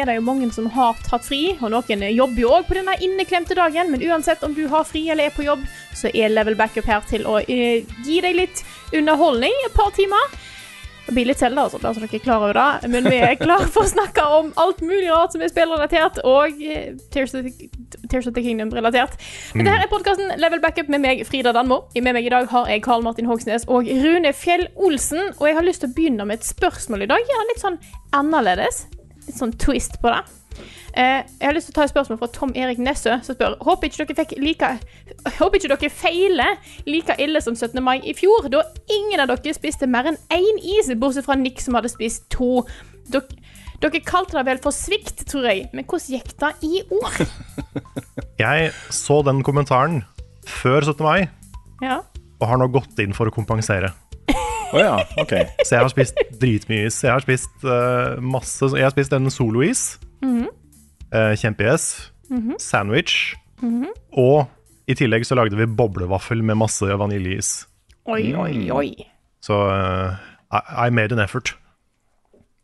Er 0.00 0.08
det 0.08 0.18
jo 0.18 0.26
mange 0.26 0.48
som 0.54 0.68
har 0.74 0.98
tatt 1.06 1.26
fri, 1.26 1.56
og 1.60 1.72
noen 1.74 2.04
jobber 2.10 2.42
jo 2.42 2.52
òg 2.56 2.68
på 2.68 2.78
denne 2.78 2.96
inneklemte 3.04 3.56
dagen. 3.58 3.92
Men 3.92 4.04
uansett 4.08 4.44
om 4.46 4.54
du 4.56 4.66
har 4.72 4.86
fri 4.88 5.06
eller 5.12 5.28
er 5.28 5.36
på 5.36 5.46
jobb, 5.46 5.64
så 5.96 6.12
er 6.14 6.32
Level 6.32 6.56
Backup 6.58 6.88
her 6.88 7.04
til 7.10 7.26
å 7.28 7.40
eh, 7.44 7.84
gi 8.06 8.20
deg 8.24 8.38
litt 8.38 8.64
underholdning 8.96 9.54
et 9.66 9.76
par 9.76 9.92
timer. 9.96 10.40
Det 11.10 11.14
blir 11.16 11.26
litt 11.26 11.40
altså, 11.42 11.78
bare 11.82 11.94
så 11.96 12.02
dere 12.04 12.18
er 12.20 12.22
klar 12.22 12.44
over 12.44 12.54
det. 12.54 12.88
Men 12.92 13.08
vi 13.10 13.16
er 13.18 13.32
klare 13.40 13.66
for 13.72 13.82
å 13.82 13.90
snakke 13.90 14.22
om 14.36 14.52
alt 14.62 14.78
mulig 14.84 15.08
rart 15.10 15.34
som 15.34 15.42
er 15.42 15.50
spillrelatert, 15.50 16.20
og 16.22 16.60
eh, 16.62 16.92
Tears 17.10 17.34
of 17.34 17.48
the, 17.48 17.70
Tears 18.06 18.28
of 18.30 18.36
the 18.36 18.44
Kingdom-relatert. 18.44 19.16
Men 19.56 19.66
det 19.66 19.74
her 19.74 19.86
er 19.86 19.90
podkasten 19.90 20.30
Level 20.38 20.62
Backup 20.62 20.92
med 20.92 21.02
meg, 21.02 21.24
Frida 21.26 21.50
Danmo. 21.56 21.82
Med 21.98 22.14
meg 22.14 22.30
i 22.30 22.32
dag 22.32 22.46
har 22.52 22.70
jeg 22.70 22.84
Karl 22.86 23.02
Martin 23.02 23.26
Hogsnes 23.30 23.66
og 23.66 23.90
Rune 23.90 24.30
Fjell 24.36 24.68
Olsen. 24.76 25.32
Og 25.40 25.50
jeg 25.50 25.58
har 25.58 25.66
lyst 25.66 25.82
til 25.82 25.90
å 25.90 25.98
begynne 25.98 26.30
med 26.30 26.38
et 26.38 26.46
spørsmål 26.46 27.08
i 27.08 27.10
dag. 27.10 27.34
Ja, 27.34 27.44
litt 27.50 27.64
sånn 27.64 27.82
annerledes. 28.14 28.84
Litt 29.30 29.38
sånn 29.38 29.54
twist 29.62 30.00
på 30.02 30.10
det. 30.10 30.20
Eh, 30.98 31.22
jeg 31.38 31.46
har 31.46 31.54
lyst 31.54 31.68
til 31.70 31.76
å 31.76 31.78
ta 31.78 31.84
et 31.86 31.92
spørsmål 31.92 32.18
fra 32.18 32.28
Tom 32.34 32.50
Erik 32.58 32.80
Nessø, 32.82 33.14
som 33.22 33.36
spør 33.36 33.54
Håper 33.62 33.86
ikke 33.86 34.02
dere 34.08 34.16
fikk 34.18 34.32
like 34.42 34.70
Håper 35.38 35.60
ikke 35.60 35.70
dere 35.70 35.90
feiler 35.94 36.56
like 36.90 37.14
ille 37.22 37.40
som 37.44 37.54
17. 37.54 37.78
mai 37.86 38.00
i 38.02 38.14
fjor, 38.18 38.48
da 38.50 38.64
ingen 38.90 39.22
av 39.22 39.30
dere 39.30 39.54
spiste 39.54 39.86
mer 39.88 40.10
enn 40.10 40.18
én 40.34 40.58
is, 40.74 40.90
bortsett 40.98 41.28
fra 41.28 41.38
Nick, 41.38 41.62
som 41.62 41.78
hadde 41.78 41.92
spist 41.92 42.26
to. 42.34 42.64
Dere, 43.14 43.38
dere 43.80 44.02
kalte 44.04 44.36
det 44.40 44.44
vel 44.50 44.60
for 44.66 44.74
svikt, 44.74 45.22
tror 45.30 45.46
jeg, 45.48 45.68
men 45.72 45.86
hvordan 45.86 46.18
gikk 46.18 46.34
det 46.42 46.52
i 46.66 46.82
år? 46.98 47.22
Jeg 48.42 48.70
så 48.90 49.20
den 49.26 49.44
kommentaren 49.46 50.02
før 50.48 50.82
17. 50.90 51.04
mai, 51.06 51.28
Ja. 51.84 52.00
og 52.40 52.48
har 52.50 52.58
nå 52.60 52.66
gått 52.74 52.98
inn 53.04 53.14
for 53.14 53.30
å 53.30 53.34
kompensere. 53.34 53.92
Å 54.70 54.78
ja, 54.78 54.94
okay. 55.18 55.48
Så 55.64 55.74
jeg 55.74 55.82
har 55.82 55.90
spist 55.90 56.20
dritmye 56.38 56.86
is. 56.86 57.00
Jeg 57.02 57.10
har 57.10 57.24
spist 57.24 57.64
uh, 57.66 58.20
masse 58.22 58.70
Jeg 58.76 58.86
har 58.86 58.94
spist 58.94 59.14
en 59.16 59.30
solois. 59.32 59.82
uh, 60.22 61.34
Kjempe-is. 61.40 61.86
Sandwich. 62.62 63.34
Og 64.14 64.46
i 64.90 64.96
tillegg 64.98 65.26
så 65.26 65.36
lagde 65.38 65.58
vi 65.58 65.66
boblevaffel 65.66 66.42
med 66.46 66.58
masse 66.62 66.86
vaniljeis. 66.86 67.64
Oi, 68.10 68.30
oi, 68.34 68.70
oi. 68.74 68.90
Så 69.42 69.56
uh, 69.70 70.14
I, 70.50 70.62
I 70.86 70.90
made 70.94 71.14
an 71.14 71.22
effort. 71.22 71.56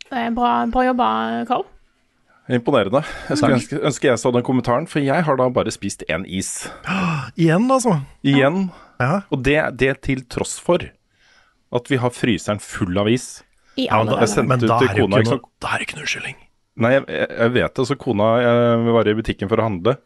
Det 0.07 0.29
er 0.29 0.31
bra, 0.35 0.61
bra 0.71 0.85
jobba, 0.87 1.09
Karl. 1.49 1.67
Imponerende. 2.47 3.03
Jeg 3.27 3.41
skulle 3.41 3.57
ønske, 3.59 3.79
ønske 3.91 4.07
jeg 4.07 4.19
så 4.23 4.31
den 4.31 4.45
kommentaren, 4.47 4.87
for 4.87 5.03
jeg 5.03 5.25
har 5.27 5.39
da 5.39 5.49
bare 5.51 5.73
spist 5.75 6.05
én 6.07 6.23
is. 6.31 6.69
Igjen, 7.43 7.67
altså. 7.67 7.99
Igjen. 8.23 8.69
Ja. 9.03 9.25
Og 9.35 9.43
det, 9.45 9.59
det 9.81 9.97
til 10.07 10.23
tross 10.31 10.55
for 10.63 10.87
at 11.75 11.89
vi 11.91 11.97
har 12.03 12.11
fryseren 12.15 12.61
full 12.63 12.99
av 12.99 13.09
is. 13.11 13.43
I 13.77 13.89
Ja, 13.91 13.99
men 14.03 14.13
da, 14.15 14.43
men 14.47 14.61
da 14.63 14.79
er 14.81 14.95
kona, 14.97 15.19
noe, 15.25 15.41
da 15.61 15.73
er 15.75 15.79
det 15.83 15.89
ikke 15.89 15.99
noe 15.99 16.07
unnskyldning. 16.07 16.37
Nei, 16.77 16.93
jeg, 16.93 17.07
jeg 17.09 17.53
vet 17.57 17.75
det. 17.77 17.87
Så 17.89 17.97
kona 18.01 18.29
jeg 18.41 18.95
var 18.95 19.09
i 19.09 19.15
butikken 19.19 19.49
for 19.51 19.61
å 19.61 19.67
handle, 19.67 19.97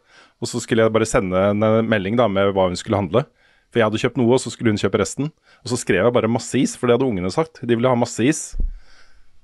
og 0.41 0.47
så 0.49 0.59
skulle 0.63 0.83
jeg 0.87 0.93
bare 0.95 1.07
sende 1.07 1.37
en 1.51 1.63
eh, 1.67 1.81
melding 1.85 2.17
da 2.19 2.27
med 2.31 2.51
hva 2.55 2.69
hun 2.69 2.75
skulle 2.79 2.99
handle. 2.99 3.25
For 3.71 3.79
jeg 3.79 3.87
hadde 3.87 4.01
kjøpt 4.03 4.17
noe, 4.19 4.33
og 4.35 4.41
så 4.43 4.51
skulle 4.51 4.73
hun 4.73 4.79
kjøpe 4.81 4.99
resten. 4.99 5.29
Og 5.63 5.71
så 5.71 5.77
skrev 5.79 6.03
jeg 6.03 6.15
bare 6.17 6.27
masse 6.31 6.59
is, 6.59 6.73
for 6.75 6.87
det 6.89 6.97
hadde 6.97 7.07
ungene 7.07 7.31
sagt. 7.31 7.61
De 7.63 7.71
ville 7.77 7.87
ha 7.87 7.95
masse 7.95 8.19
is. 8.27 8.41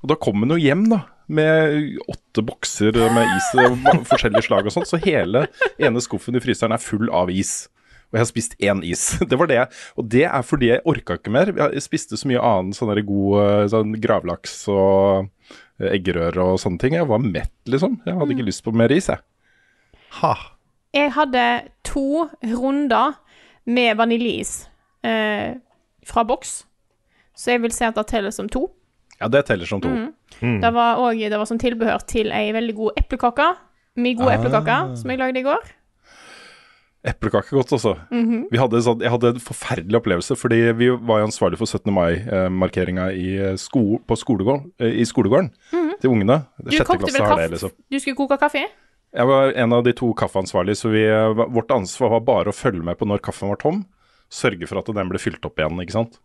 Og 0.03 0.09
da 0.11 0.17
kom 0.19 0.43
hun 0.43 0.51
jo 0.51 0.57
hjem, 0.59 0.83
da, 0.91 1.03
med 1.31 1.95
åtte 2.11 2.43
bokser 2.45 2.91
med 3.15 3.31
is 3.37 3.47
av 3.63 3.77
ma- 3.85 3.95
forskjellige 4.07 4.43
slag 4.49 4.67
og 4.67 4.75
sånt. 4.75 4.89
Så 4.91 4.99
hele 5.03 5.45
ene 5.79 6.03
skuffen 6.03 6.35
i 6.35 6.41
fryseren 6.43 6.75
er 6.75 6.83
full 6.83 7.07
av 7.15 7.31
is. 7.31 7.69
Og 8.07 8.15
jeg 8.15 8.23
har 8.23 8.29
spist 8.29 8.53
én 8.63 8.83
is. 8.87 9.03
Det 9.29 9.39
var 9.39 9.49
det. 9.51 9.63
Og 9.99 10.07
det 10.07 10.23
er 10.29 10.45
fordi 10.45 10.71
jeg 10.71 10.83
orka 10.87 11.17
ikke 11.19 11.33
mer. 11.33 11.51
Jeg 11.51 11.83
spiste 11.83 12.19
så 12.19 12.29
mye 12.29 12.43
annen 12.43 12.75
sånn 12.75 12.93
god 13.07 13.39
eh, 13.43 13.63
sånn 13.73 13.97
gravlaks 14.03 14.61
og 14.71 15.27
eh, 15.81 15.89
eggerøre 15.97 16.53
og 16.53 16.61
sånne 16.63 16.79
ting. 16.83 16.95
Jeg 16.95 17.09
var 17.09 17.23
mett, 17.23 17.53
liksom. 17.67 17.99
Jeg 18.07 18.15
hadde 18.19 18.37
ikke 18.37 18.47
lyst 18.47 18.63
på 18.63 18.75
mer 18.75 18.93
is, 18.95 19.09
jeg. 19.11 19.19
Ha. 20.21 20.33
Jeg 20.95 21.11
hadde 21.17 21.43
to 21.85 22.29
runder 22.47 23.17
med 23.67 23.99
vaniljeis 23.99 24.61
eh, 25.03 25.59
fra 26.07 26.23
boks, 26.23 26.61
så 27.35 27.53
jeg 27.53 27.65
vil 27.65 27.75
si 27.75 27.83
at 27.85 27.97
det 27.99 28.07
teller 28.07 28.31
som 28.31 28.47
to. 28.49 28.69
Ja, 29.19 29.27
det 29.27 29.43
teller 29.49 29.67
som 29.67 29.81
to. 29.83 29.91
Det 30.39 30.71
var 30.73 31.01
òg 31.01 31.19
det 31.19 31.37
var 31.37 31.49
som 31.49 31.59
tilbehør 31.59 32.03
til 32.07 32.31
ei 32.31 32.53
veldig 32.55 32.75
god 32.77 33.01
eplekake. 33.01 33.47
Mye 33.97 34.17
gode 34.17 34.37
eplekake 34.37 34.77
som 35.01 35.11
jeg 35.11 35.19
lagde 35.19 35.41
i 35.41 35.45
går. 35.45 35.71
Eplekake 37.05 37.53
godt 37.55 37.71
også. 37.77 37.93
vi 38.51 38.57
hadde 38.57 38.81
sånn, 38.83 38.99
jeg 39.01 39.11
hadde 39.13 39.29
en 39.35 39.39
forferdelig 39.39 39.99
opplevelse, 40.01 40.35
fordi 40.35 40.71
vi 40.75 40.89
var 40.89 41.21
jo 41.21 41.27
ansvarlig 41.29 41.57
for 41.59 41.65
17. 41.69 41.93
mai-markeringa 41.93 43.11
i, 43.13 43.37
eh, 43.37 43.55
sko, 43.55 43.99
på 44.07 44.17
skolegården, 44.17 44.71
eh, 44.79 44.97
i 45.01 45.05
skolegården 45.05 45.51
til 46.01 46.09
ungene. 46.11 46.45
Du 46.61 46.71
Sjette 46.71 46.87
kokte 46.87 47.05
klasse 47.05 47.19
vel 47.19 47.27
det, 47.27 47.29
kaffe? 47.37 47.51
liksom. 47.53 47.71
Du 47.91 47.99
skulle 47.99 48.15
koke 48.17 48.37
kaffe? 48.41 48.65
Jeg 49.15 49.25
var 49.25 49.53
en 49.55 49.73
av 49.73 49.83
de 49.85 49.93
to 49.93 50.13
kaffeansvarlige, 50.13 50.75
så 50.81 50.91
vi, 50.91 51.05
eh, 51.05 51.33
vårt 51.47 51.69
ansvar 51.71 52.09
var 52.09 52.19
bare 52.21 52.51
å 52.51 52.55
følge 52.55 52.83
med 52.83 52.97
på 52.97 53.07
når 53.07 53.21
kaffen 53.21 53.47
var 53.49 53.55
tom. 53.57 53.85
Sørge 54.29 54.67
for 54.67 54.79
at 54.79 54.85
den 54.93 55.07
ble 55.07 55.17
fylt 55.17 55.45
opp 55.45 55.55
igjen, 55.55 55.79
ikke 55.79 55.95
sant. 55.95 56.19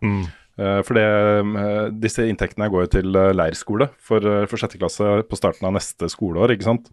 Eh, 0.59 0.83
For 0.83 0.94
det, 0.94 1.04
eh, 1.04 1.91
disse 1.91 2.27
inntektene 2.28 2.69
går 2.69 2.83
jo 2.83 3.00
til 3.00 3.16
eh, 3.16 3.33
leirskole 3.33 3.89
for, 3.99 4.19
eh, 4.19 4.44
for 4.47 4.56
sjette 4.59 4.77
klasse 4.78 5.22
på 5.28 5.37
starten 5.39 5.65
av 5.65 5.72
neste 5.72 6.10
skoleår, 6.10 6.50
ikke 6.56 6.65
sant. 6.65 6.91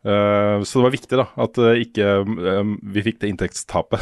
Eh, 0.00 0.62
så 0.64 0.78
det 0.80 0.84
var 0.86 0.94
viktig 0.94 1.18
da, 1.20 1.26
at 1.44 1.58
eh, 1.60 1.82
ikke 1.84 2.06
eh, 2.24 2.72
vi 2.96 3.02
fikk 3.04 3.20
det 3.20 3.34
inntektstapet. 3.34 4.00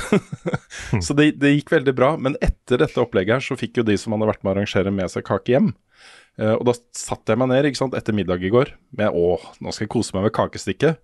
så 1.07 1.17
det, 1.19 1.33
det 1.43 1.57
gikk 1.57 1.73
veldig 1.75 1.95
bra. 1.99 2.13
Men 2.21 2.39
etter 2.45 2.79
dette 2.85 3.03
opplegget 3.03 3.39
her, 3.41 3.45
så 3.51 3.59
fikk 3.59 3.81
jo 3.83 3.87
de 3.89 3.99
som 3.99 4.15
hadde 4.15 4.31
vært 4.31 4.45
med 4.45 4.53
å 4.53 4.57
arrangere 4.59 4.95
med 4.95 5.11
seg 5.11 5.27
kake 5.27 5.57
hjem. 5.57 5.73
Eh, 6.39 6.53
og 6.55 6.63
da 6.69 6.77
satte 6.95 7.35
jeg 7.35 7.41
meg 7.43 7.51
ned 7.51 7.67
ikke 7.67 7.81
sant, 7.81 7.97
etter 7.99 8.15
middag 8.15 8.45
i 8.47 8.53
går 8.55 8.71
med 9.01 9.11
å, 9.11 9.33
nå 9.59 9.73
skal 9.75 9.89
jeg 9.89 9.91
kose 9.97 10.15
meg 10.15 10.29
med 10.29 10.35
kakestikket 10.37 11.01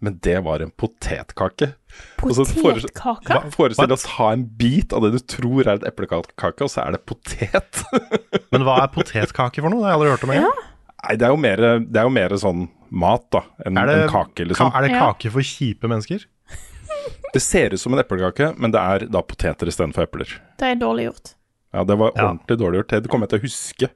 Men 0.00 0.14
det 0.24 0.38
var 0.46 0.64
en 0.64 0.72
potetkake. 0.72 1.74
Potetkake? 2.16 3.28
Hva- 3.28 3.52
Forestill 3.52 3.90
deg 3.90 3.98
å 3.98 4.00
ta 4.06 4.30
en 4.32 4.46
bit 4.48 4.96
av 4.96 5.04
det 5.04 5.12
du 5.18 5.20
tror 5.28 5.60
er 5.68 5.74
et 5.76 5.84
eplekake, 5.92 6.64
og 6.64 6.72
så 6.72 6.86
er 6.86 6.96
det 6.96 7.02
potet. 7.04 7.82
Men 8.54 8.64
hva 8.64 8.78
er 8.86 8.90
potetkake 8.96 9.60
for 9.60 9.68
noe? 9.68 9.84
Det 9.84 9.90
har 9.90 9.92
jeg 9.92 10.00
aldri 10.00 10.14
hørt 10.16 10.24
om 10.30 10.34
engang. 10.38 10.64
Nei, 11.04 11.14
det 11.16 11.26
er 11.28 11.30
jo 11.30 11.38
mer, 11.38 11.60
det 11.86 12.00
er 12.00 12.08
jo 12.08 12.10
mer 12.14 12.34
sånn 12.42 12.64
mat, 12.90 13.26
da, 13.30 13.42
enn 13.68 13.78
en 13.78 14.08
kake, 14.10 14.46
liksom. 14.48 14.70
ka- 14.72 14.80
er 14.80 14.88
det 14.88 14.96
kake 14.98 15.30
for 15.30 15.44
kjipe 15.46 15.88
mennesker? 15.90 16.24
Det 17.34 17.42
ser 17.44 17.74
ut 17.76 17.80
som 17.80 17.92
en 17.92 18.00
eplekake, 18.00 18.54
men 18.58 18.72
det 18.72 18.80
er 18.80 19.02
da 19.12 19.20
poteter 19.22 19.68
istedenfor 19.68 20.06
epler. 20.06 20.30
Det 20.58 20.70
er 20.72 20.78
dårlig 20.80 21.04
gjort. 21.10 21.34
Ja, 21.76 21.82
det 21.84 21.96
var 22.00 22.12
Ja. 22.16 22.30
ordentlig 22.30 22.56
dårlig 22.58 22.78
gjort. 22.80 22.94
Det 23.04 23.10
kommer 23.12 23.28
jeg 23.28 23.34
til 23.34 23.38
å 23.38 23.44
huske. 23.44 23.88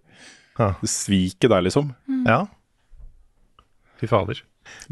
Ja. 0.58 0.66
Det 0.82 0.90
sviket 0.93 1.49
der, 1.50 1.62
liksom. 1.64 1.94
Ja. 2.28 2.43
Fy 4.00 4.06
fader. 4.10 4.43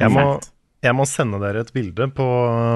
Jeg 0.01 0.11
må, 0.15 0.25
jeg 0.83 0.97
må 0.97 1.05
sende 1.09 1.39
dere 1.43 1.61
et 1.67 1.73
bilde 1.77 2.09
på, 2.17 2.27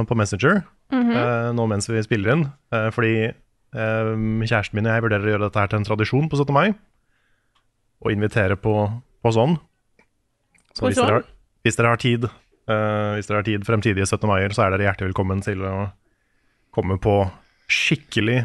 på 0.07 0.19
Messenger 0.21 0.61
eh, 0.93 1.49
nå 1.57 1.65
mens 1.71 1.89
vi 1.91 2.03
spiller 2.05 2.37
inn. 2.37 2.45
eh, 2.75 2.91
fordi 2.95 3.15
eh, 3.33 4.13
kjæresten 4.45 4.77
min 4.79 4.87
og 4.91 4.93
jeg 4.99 5.07
vurderer 5.07 5.27
å 5.31 5.33
gjøre 5.35 5.49
dette 5.49 5.65
her 5.65 5.73
til 5.73 5.81
en 5.81 5.89
tradisjon 5.89 6.29
på 6.31 6.39
17. 6.45 6.53
mai. 6.55 6.75
Og 8.05 8.13
invitere 8.13 8.61
på, 8.61 8.77
på 9.25 9.33
sånn. 9.35 9.57
Så 10.75 10.85
På 10.85 10.91
hvis 10.91 10.99
dere, 11.01 11.07
sånn? 11.07 11.15
har, 11.23 11.29
hvis 11.65 11.79
dere 11.79 11.93
har 11.95 12.01
tid 12.03 12.25
uh, 12.29 13.15
Hvis 13.17 13.29
dere 13.31 13.39
har 13.41 13.47
tid 13.47 13.65
fremtidige 13.67 14.07
17. 14.09 14.27
maier, 14.29 14.53
så 14.57 14.65
er 14.67 14.75
dere 14.75 14.89
hjertelig 14.91 15.13
velkommen 15.13 15.41
til 15.45 15.63
å 15.65 15.75
komme 16.75 16.97
på 17.01 17.15
skikkelig 17.71 18.43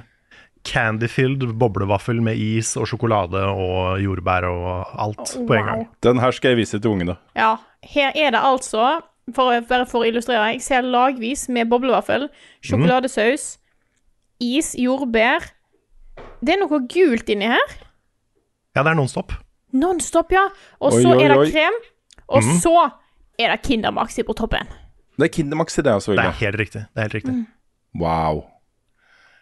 candy-filled 0.68 1.46
boblevaffel 1.60 2.20
med 2.22 2.38
is 2.38 2.74
og 2.78 2.86
sjokolade 2.92 3.40
og 3.48 4.02
jordbær 4.04 4.46
og 4.50 4.92
alt 5.00 5.32
på 5.48 5.56
en 5.56 5.66
gang. 5.70 5.84
Den 6.04 6.20
her 6.22 6.36
skal 6.36 6.52
jeg 6.54 6.60
vise 6.62 6.80
til 6.84 6.92
ungene. 6.94 7.16
Ja, 7.40 7.54
her 7.96 8.12
er 8.14 8.36
det 8.36 8.42
altså, 8.44 9.00
for, 9.34 9.54
å- 9.56 9.64
bare 9.70 9.88
for 9.90 10.04
å 10.04 10.10
illustrere, 10.12 10.52
jeg 10.54 10.62
ser 10.68 10.84
lagvis 10.86 11.48
med 11.50 11.72
boblevaffel, 11.72 12.28
sjokoladesaus, 12.62 13.54
is, 14.44 14.74
jordbær, 14.80 15.48
Det 16.44 16.54
er 16.56 16.60
noe 16.62 16.78
gult 16.92 17.30
inni 17.32 17.48
her. 17.48 17.72
Ja, 18.76 18.84
det 18.84 18.92
er 18.92 18.96
Nonstop. 19.00 19.32
Nonstop, 19.72 20.32
ja. 20.34 20.48
Og 20.80 20.96
så 20.96 21.16
er 21.16 21.34
det 21.34 21.52
krem. 21.54 21.80
Og 22.30 22.46
mm. 22.46 22.54
så 22.64 22.76
er 23.40 23.54
det 23.54 23.62
Kinder 23.66 23.94
Maxi 23.96 24.24
på 24.26 24.36
toppen. 24.38 24.70
Det 25.20 25.28
er 25.28 25.34
Kinder 25.34 25.60
Maxi, 25.60 25.82
det 25.82 25.94
også, 25.94 26.16
Det 26.16 26.26
er 26.26 26.38
helt 26.44 26.60
riktig. 26.60 26.86
Det 26.94 27.02
er 27.02 27.10
helt 27.10 27.20
riktig. 27.20 27.36
Wow. 28.00 28.46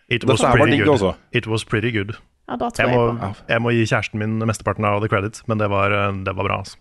It 0.10 0.24
was 0.24 0.44
altså. 0.44 1.14
It 1.32 1.48
was 1.48 1.66
pretty 1.66 1.92
good. 1.92 2.16
Ja, 2.48 2.56
da 2.56 2.70
tror 2.72 2.86
Jeg 2.86 2.96
jeg, 2.96 2.98
må, 3.20 3.34
jeg 3.50 3.62
må 3.62 3.72
gi 3.76 3.86
kjæresten 3.86 4.22
min 4.22 4.38
mesteparten 4.48 4.86
av 4.88 5.02
the 5.04 5.10
credit, 5.12 5.42
men 5.52 5.60
det 5.60 5.68
var, 5.70 5.92
eh, 5.92 6.14
det 6.24 6.36
var 6.36 6.48
bra. 6.48 6.62
Altså. 6.64 6.78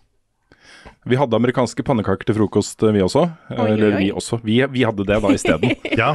Vi 1.07 1.19
hadde 1.19 1.35
amerikanske 1.35 1.83
pannekaker 1.83 2.29
til 2.29 2.37
frokost, 2.39 2.83
eh, 2.83 2.93
vi 2.95 3.03
også. 3.03 3.25
Oi, 3.51 3.57
Oi, 3.57 3.59
oi, 3.59 3.71
Eller 3.73 3.97
vi 3.97 4.11
også. 4.11 4.39
Vi, 4.43 4.61
vi 4.71 4.85
hadde 4.87 5.03
det 5.03 5.19
da 5.23 5.33
isteden. 5.35 5.75
Ja, 6.01 6.13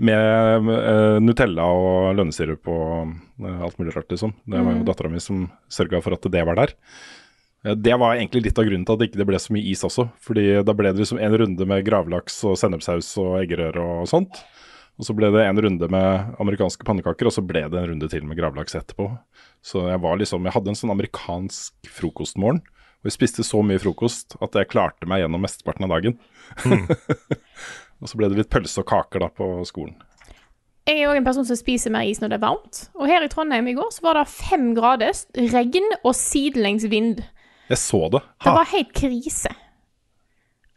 Med 0.00 0.68
uh, 0.68 1.18
Nutella 1.20 1.66
og 1.68 2.14
lønnesirup 2.18 2.68
og 2.72 3.12
uh, 3.42 3.64
alt 3.66 3.76
mulig 3.80 3.96
rart, 3.96 4.08
liksom. 4.12 4.32
Det 4.48 4.62
var 4.62 4.78
jo 4.78 4.86
dattera 4.88 5.10
mi 5.12 5.20
som 5.22 5.44
sørga 5.72 6.00
for 6.04 6.16
at 6.16 6.30
det 6.32 6.44
var 6.48 6.58
der. 6.58 6.74
Uh, 7.66 7.74
Det 7.76 7.94
var 8.00 8.16
egentlig 8.16 8.46
litt 8.48 8.58
av 8.58 8.66
grunnen 8.66 8.86
til 8.88 8.96
at 8.96 9.02
det 9.02 9.10
ikke 9.10 9.28
ble 9.28 9.38
så 9.42 9.54
mye 9.54 9.68
is 9.74 9.84
også. 9.86 10.08
Fordi 10.24 10.46
da 10.64 10.74
ble 10.76 10.94
det 10.94 11.04
liksom 11.04 11.20
en 11.20 11.38
runde 11.44 11.68
med 11.68 11.84
gravlaks 11.86 12.40
og 12.48 12.58
sennepssaus 12.58 13.12
og 13.22 13.40
eggerøre 13.44 13.84
og 14.00 14.08
sånt. 14.10 14.42
Og 15.00 15.08
så 15.08 15.14
ble 15.16 15.30
det 15.32 15.46
en 15.46 15.60
runde 15.64 15.88
med 15.90 16.36
amerikanske 16.42 16.84
pannekaker, 16.86 17.26
og 17.26 17.34
så 17.34 17.42
ble 17.44 17.64
det 17.72 17.80
en 17.80 17.88
runde 17.94 18.08
til 18.12 18.26
med 18.28 18.36
gravlaks 18.38 18.76
etterpå. 18.76 19.08
Så 19.64 19.86
jeg 19.88 20.02
var 20.02 20.18
liksom 20.20 20.44
Jeg 20.44 20.54
hadde 20.56 20.72
en 20.72 20.78
sånn 20.78 20.94
amerikansk 20.94 21.90
frokostmorgen. 22.00 22.60
Og 23.02 23.08
jeg 23.10 23.16
spiste 23.16 23.42
så 23.42 23.64
mye 23.66 23.80
frokost 23.82 24.36
at 24.38 24.54
jeg 24.54 24.68
klarte 24.70 25.08
meg 25.10 25.24
gjennom 25.24 25.42
mesteparten 25.42 25.88
av 25.88 25.96
dagen. 25.96 26.18
og 28.02 28.10
så 28.10 28.18
ble 28.18 28.28
det 28.32 28.40
litt 28.42 28.50
pølse 28.52 28.82
og 28.82 28.88
kaker 28.90 29.22
da 29.24 29.28
på 29.32 29.46
skolen. 29.68 29.94
Jeg 30.88 30.98
er 30.98 31.08
òg 31.12 31.20
en 31.20 31.24
person 31.28 31.46
som 31.46 31.54
spiser 31.56 31.92
mer 31.94 32.02
is 32.10 32.18
når 32.18 32.32
det 32.32 32.38
er 32.40 32.46
varmt. 32.48 32.78
Og 32.98 33.06
her 33.06 33.22
i 33.22 33.28
Trondheim 33.30 33.68
i 33.70 33.74
går 33.78 33.92
så 33.94 34.02
var 34.02 34.18
det 34.18 34.24
fem 34.32 34.72
grader, 34.74 35.14
regn 35.54 35.86
og 36.02 36.14
sidelengs 36.18 36.88
vind. 36.90 37.22
Jeg 37.70 37.78
så 37.78 38.00
det. 38.10 38.20
Det 38.42 38.54
var 38.58 38.66
helt 38.72 38.90
krise. 38.92 39.52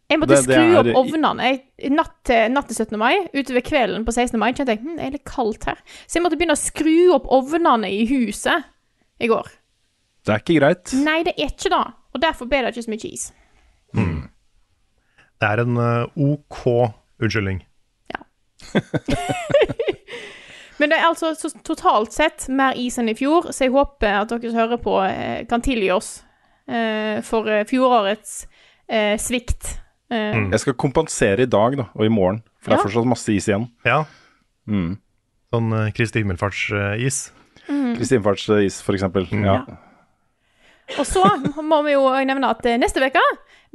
Jeg 0.06 0.20
måtte 0.22 0.36
Det- 0.38 0.46
det 0.46 0.54
skru 0.54 0.78
opp 0.78 0.86
er- 0.86 1.00
ovnene. 1.02 1.62
Natt, 1.90 2.30
natt 2.54 2.68
til 2.70 2.76
17. 2.76 3.00
mai, 3.00 3.16
utover 3.34 3.62
kvelden 3.66 4.06
på 4.06 4.14
16. 4.14 4.38
mai, 4.40 4.52
kjente 4.54 4.76
jeg 4.76 4.80
hm, 4.84 4.96
det 4.98 5.06
er 5.08 5.12
litt 5.18 5.26
kaldt 5.26 5.64
her. 5.66 5.78
Så 6.06 6.20
jeg 6.20 6.24
måtte 6.24 6.38
begynne 6.38 6.54
å 6.54 6.62
skru 6.62 7.12
opp 7.16 7.26
ovnene 7.26 7.90
i 7.90 8.06
huset 8.06 8.64
i 9.20 9.26
går. 9.28 9.50
Det 10.26 10.34
er 10.36 10.40
ikke 10.46 10.60
greit. 10.60 10.94
Nei, 10.94 11.24
det 11.24 11.34
er 11.40 11.48
ikke 11.50 11.70
det. 11.74 11.94
Og 12.14 12.22
derfor 12.22 12.46
ble 12.48 12.62
det 12.62 12.76
ikke 12.78 12.86
så 12.86 12.94
mye 12.94 13.12
is. 13.14 13.32
det 15.42 15.50
er 15.50 15.60
en 15.62 15.78
eh, 15.78 16.06
OK 16.16 16.94
unnskyldning. 17.22 17.62
Ja. 18.12 18.22
Men 20.78 20.92
det 20.92 20.98
er 21.00 21.08
altså 21.08 21.30
så, 21.40 21.50
totalt 21.64 22.12
sett 22.16 22.50
mer 22.52 22.76
is 22.80 22.98
enn 23.00 23.08
i 23.12 23.16
fjor, 23.16 23.48
så 23.56 23.64
jeg 23.68 23.72
håper 23.76 24.18
at 24.26 24.32
dere 24.34 24.50
som 24.52 24.60
hører 24.60 24.82
på, 24.84 24.96
eh, 25.08 25.46
kan 25.48 25.64
tilgi 25.64 25.88
oss 25.96 26.10
eh, 26.68 27.22
for 27.24 27.48
eh, 27.48 27.64
fjorårets 27.70 28.34
eh, 28.92 29.16
svikt. 29.22 29.78
Eh, 30.12 30.36
Jeg 30.52 30.60
skal 30.66 30.76
kompensere 30.82 31.46
i 31.48 31.50
dag 31.50 31.78
da, 31.80 31.88
og 31.96 32.04
i 32.06 32.12
morgen, 32.12 32.42
for 32.60 32.74
det 32.74 32.80
er 32.80 32.84
fortsatt 32.90 33.08
masse 33.16 33.32
is 33.36 33.48
igjen. 33.52 33.70
Ja, 33.88 34.04
Mm. 34.66 34.96
sånn 35.54 35.68
uh, 35.78 35.92
Kristi 35.94 36.24
himmelfartsis. 36.24 37.18
Kristi 37.70 38.16
himmelfartsis, 38.18 38.80
for 38.82 38.98
eksempel. 38.98 39.28
Ja. 39.46 39.60
Og 40.98 41.06
så 41.06 41.22
må 41.62 41.84
vi 41.86 41.94
jo 41.94 42.02
nevne 42.26 42.50
at 42.50 42.66
neste 42.82 42.98
uke, 43.06 43.22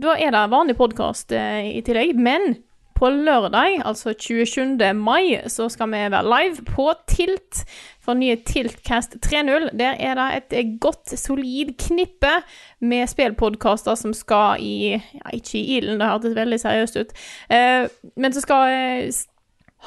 da 0.03 0.17
er 0.19 0.35
det 0.35 0.41
vanlig 0.51 0.75
podkast 0.75 1.31
i 1.31 1.79
tillegg. 1.87 2.17
Men 2.19 2.57
på 3.01 3.09
lørdag, 3.09 3.81
altså 3.85 4.13
27. 4.13 4.77
mai, 4.95 5.41
så 5.49 5.69
skal 5.73 5.89
vi 5.89 6.03
være 6.13 6.27
live 6.27 6.65
på 6.69 6.91
Tilt 7.09 7.65
for 8.05 8.19
nye 8.19 8.37
Tiltcast 8.47 9.17
3.0. 9.25 9.71
Der 9.79 9.97
er 9.97 10.15
det 10.19 10.29
et 10.37 10.59
eh, 10.59 10.75
godt, 10.81 11.19
solid 11.19 11.73
knippe 11.81 12.35
med 12.81 13.09
spillpodkaster 13.09 13.97
som 13.97 14.13
skal 14.17 14.61
i 14.61 14.77
Ja, 14.91 15.33
ikke 15.33 15.59
i 15.59 15.79
ilden, 15.79 16.01
det 16.01 16.09
hørtes 16.09 16.37
veldig 16.37 16.61
seriøst 16.61 16.97
ut. 17.01 17.19
Eh, 17.51 17.89
men 18.17 18.37
som 18.37 18.45
skal 18.45 18.75
eh, 18.75 19.13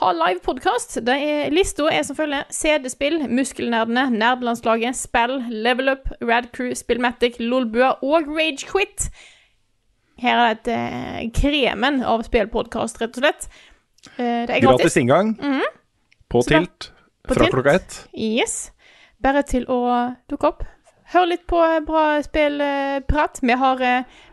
ha 0.02 0.10
ha 0.10 0.10
livepodkast. 0.18 0.98
Lista 1.54 1.86
er 1.92 2.02
som 2.08 2.18
følger 2.18 2.48
CD-spill, 2.50 3.28
Muskelnerdene, 3.30 4.08
Nerdelandslaget, 4.10 4.98
Spell, 4.98 5.38
Level 5.52 5.92
Up, 5.94 6.10
Radcrew, 6.22 6.74
Spillmatic, 6.74 7.38
Lolbua 7.40 7.92
og 8.02 8.26
Ragequit. 8.34 9.12
Her 10.22 10.38
er 10.38 10.54
det 10.54 10.60
et 10.62 10.68
eh, 10.76 11.22
kremen 11.34 12.02
av 12.06 12.22
spillpodkast, 12.28 13.00
rett 13.02 13.18
og 13.18 13.24
slett. 13.24 13.48
Eh, 14.18 14.44
det 14.48 14.58
er 14.58 14.62
Gratis 14.62 14.84
gratis. 14.84 14.98
inngang 15.02 15.34
på 16.30 16.42
Så 16.44 16.50
Tilt 16.54 16.90
på 17.28 17.34
fra 17.38 17.46
Tilt. 17.46 17.54
klokka 17.56 17.74
ett. 17.80 17.98
Yes. 18.14 18.72
Bare 19.24 19.44
til 19.48 19.66
å 19.72 19.80
dukke 20.30 20.50
opp. 20.52 20.64
Hør 21.14 21.26
litt 21.30 21.46
på 21.48 21.60
eh, 21.64 21.80
bra 21.86 22.06
spillprat. 22.26 23.40
Vi, 23.42 23.54
har, 23.64 23.84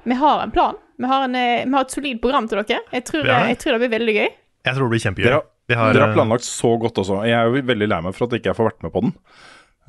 vi 0.05 0.15
har 0.25 0.43
en 0.45 0.51
plan. 0.55 0.77
Vi 1.01 1.07
har, 1.09 1.25
en, 1.25 1.33
vi 1.39 1.73
har 1.75 1.87
et 1.87 1.95
solid 1.95 2.21
program 2.21 2.49
til 2.51 2.61
dere. 2.61 2.83
Jeg 2.93 3.05
tror, 3.09 3.25
jeg 3.31 3.59
tror 3.63 3.73
det 3.79 3.81
blir 3.87 3.95
veldig 3.99 4.15
gøy. 4.19 4.29
Jeg 4.69 4.75
tror 4.77 4.85
det 4.85 4.93
blir 4.93 5.05
kjempegøy. 5.07 5.31
Dere, 5.31 5.41
Vi 5.71 5.79
har, 5.79 5.95
dere 5.95 6.09
har 6.11 6.17
planlagt 6.19 6.45
så 6.45 6.75
godt 6.83 6.99
også. 7.01 7.23
Jeg 7.25 7.39
er 7.39 7.49
jo 7.49 7.63
veldig 7.71 7.89
lei 7.89 8.01
meg 8.05 8.13
for 8.17 8.27
at 8.27 8.35
jeg 8.37 8.43
ikke 8.43 8.57
får 8.59 8.69
vært 8.73 8.83
med 8.85 8.93
på 8.93 9.01
den. 9.07 9.15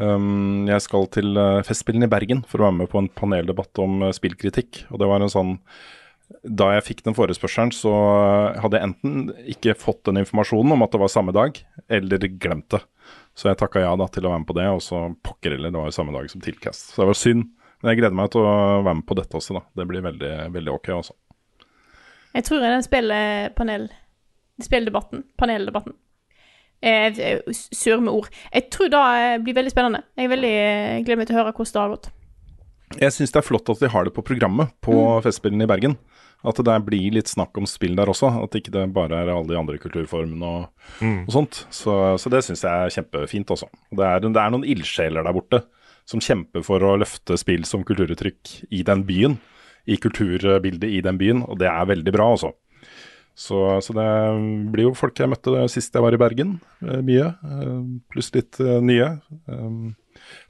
Um, 0.01 0.65
jeg 0.65 0.81
skal 0.81 1.07
til 1.13 1.35
uh, 1.37 1.61
Festspillene 1.65 2.07
i 2.07 2.11
Bergen 2.11 2.41
for 2.49 2.61
å 2.61 2.67
være 2.67 2.79
med 2.79 2.89
på 2.89 2.97
en 3.01 3.09
paneldebatt 3.13 3.81
om 3.83 4.07
uh, 4.07 4.13
spillkritikk. 4.15 4.85
Og 4.89 5.01
det 5.01 5.09
var 5.11 5.21
en 5.21 5.29
sånn 5.29 5.51
Da 6.47 6.71
jeg 6.73 6.85
fikk 6.87 7.03
den 7.05 7.17
forespørselen, 7.17 7.73
så 7.75 7.91
uh, 7.91 8.59
hadde 8.63 8.79
jeg 8.79 8.89
enten 8.89 9.29
ikke 9.53 9.77
fått 9.77 10.01
den 10.09 10.23
informasjonen 10.23 10.73
om 10.73 10.85
at 10.85 10.95
det 10.95 11.01
var 11.03 11.13
samme 11.13 11.35
dag, 11.35 11.59
eller 11.91 12.27
glemt 12.41 12.71
det. 12.73 12.81
Så 13.37 13.51
jeg 13.51 13.59
takka 13.61 13.83
ja 13.83 13.93
da 13.99 14.07
til 14.09 14.25
å 14.25 14.33
være 14.33 14.41
med 14.41 14.49
på 14.49 14.57
det, 14.57 14.67
og 14.73 14.81
så 14.83 15.05
pokker 15.23 15.55
heller, 15.55 15.73
det 15.73 15.83
var 15.83 15.91
jo 15.91 15.97
samme 15.99 16.15
dag 16.15 16.29
som 16.31 16.43
Tilcast. 16.43 16.95
Så 16.95 17.03
det 17.03 17.11
var 17.11 17.19
synd. 17.19 17.49
Men 17.81 17.91
jeg 17.91 18.01
gleder 18.01 18.17
meg 18.17 18.31
til 18.33 18.45
å 18.45 18.55
være 18.85 18.97
med 18.99 19.07
på 19.09 19.17
dette 19.17 19.37
også, 19.37 19.57
da. 19.57 19.65
Det 19.77 19.87
blir 19.89 20.05
veldig, 20.05 20.33
veldig 20.53 20.73
ok, 20.77 20.93
altså. 20.97 21.17
Jeg 22.31 22.47
tror 22.47 22.63
den 22.63 22.85
spillpanel... 22.85 23.91
Spilldebatten. 24.61 25.23
Paneldebatten. 25.41 25.95
Eh, 26.81 27.37
sur 27.51 28.01
med 28.01 28.13
ord. 28.13 28.29
Jeg 28.49 28.69
tror 28.73 28.89
det 28.89 29.01
eh, 29.01 29.37
blir 29.43 29.57
veldig 29.59 29.73
spennende. 29.73 30.01
Jeg 30.17 30.25
er 30.25 30.33
veldig, 30.33 30.55
eh, 30.57 31.01
gleder 31.05 31.19
meg 31.19 31.29
til 31.29 31.37
å 31.37 31.41
høre 31.41 31.53
hvordan 31.53 31.75
det 31.75 31.81
har 31.81 31.93
gått. 31.93 32.09
Jeg 32.99 33.15
syns 33.15 33.31
det 33.31 33.39
er 33.39 33.47
flott 33.47 33.69
at 33.71 33.79
de 33.79 33.89
har 33.93 34.07
det 34.07 34.13
på 34.15 34.23
programmet 34.25 34.73
på 34.83 34.95
Festspillene 35.23 35.67
i 35.67 35.69
Bergen. 35.69 35.95
At 36.41 36.57
det 36.57 36.65
der 36.65 36.81
blir 36.81 37.13
litt 37.13 37.29
snakk 37.29 37.55
om 37.61 37.67
spill 37.69 37.93
der 37.95 38.09
også. 38.09 38.31
At 38.41 38.57
ikke 38.57 38.73
det 38.73 38.87
bare 38.95 39.21
er 39.21 39.29
alle 39.29 39.47
de 39.47 39.59
andre 39.59 39.77
kulturformene 39.79 40.49
og, 40.49 40.65
og 41.05 41.31
sånt. 41.31 41.61
Så, 41.69 41.93
så 42.19 42.33
det 42.33 42.41
syns 42.47 42.65
jeg 42.65 42.71
er 42.73 42.95
kjempefint 42.97 43.53
også. 43.53 43.69
Det 43.93 44.07
er, 44.07 44.25
det 44.25 44.41
er 44.41 44.51
noen 44.51 44.65
ildsjeler 44.67 45.23
der 45.23 45.37
borte 45.37 45.61
som 46.09 46.23
kjemper 46.23 46.65
for 46.65 46.83
å 46.83 46.97
løfte 46.99 47.37
spill 47.39 47.63
som 47.69 47.85
kulturuttrykk 47.87 48.55
i 48.73 48.81
den 48.87 49.05
byen. 49.07 49.37
I 49.85 49.97
kulturbildet 50.01 50.89
i 50.89 50.99
den 51.05 51.17
byen, 51.17 51.45
og 51.45 51.61
det 51.61 51.69
er 51.69 51.87
veldig 51.89 52.11
bra, 52.13 52.27
altså. 52.35 52.51
Så, 53.37 53.57
så 53.81 53.93
det 53.95 54.07
blir 54.73 54.89
jo 54.89 54.93
folk 54.97 55.17
jeg 55.17 55.29
møtte 55.31 55.63
sist 55.71 55.95
jeg 55.95 56.03
var 56.03 56.13
i 56.13 56.19
Bergen. 56.21 56.57
eh, 56.83 56.99
Mye. 57.05 57.29
eh, 57.31 57.77
Pluss 58.11 58.29
litt 58.35 58.59
eh, 58.61 58.79
nye. 58.83 59.07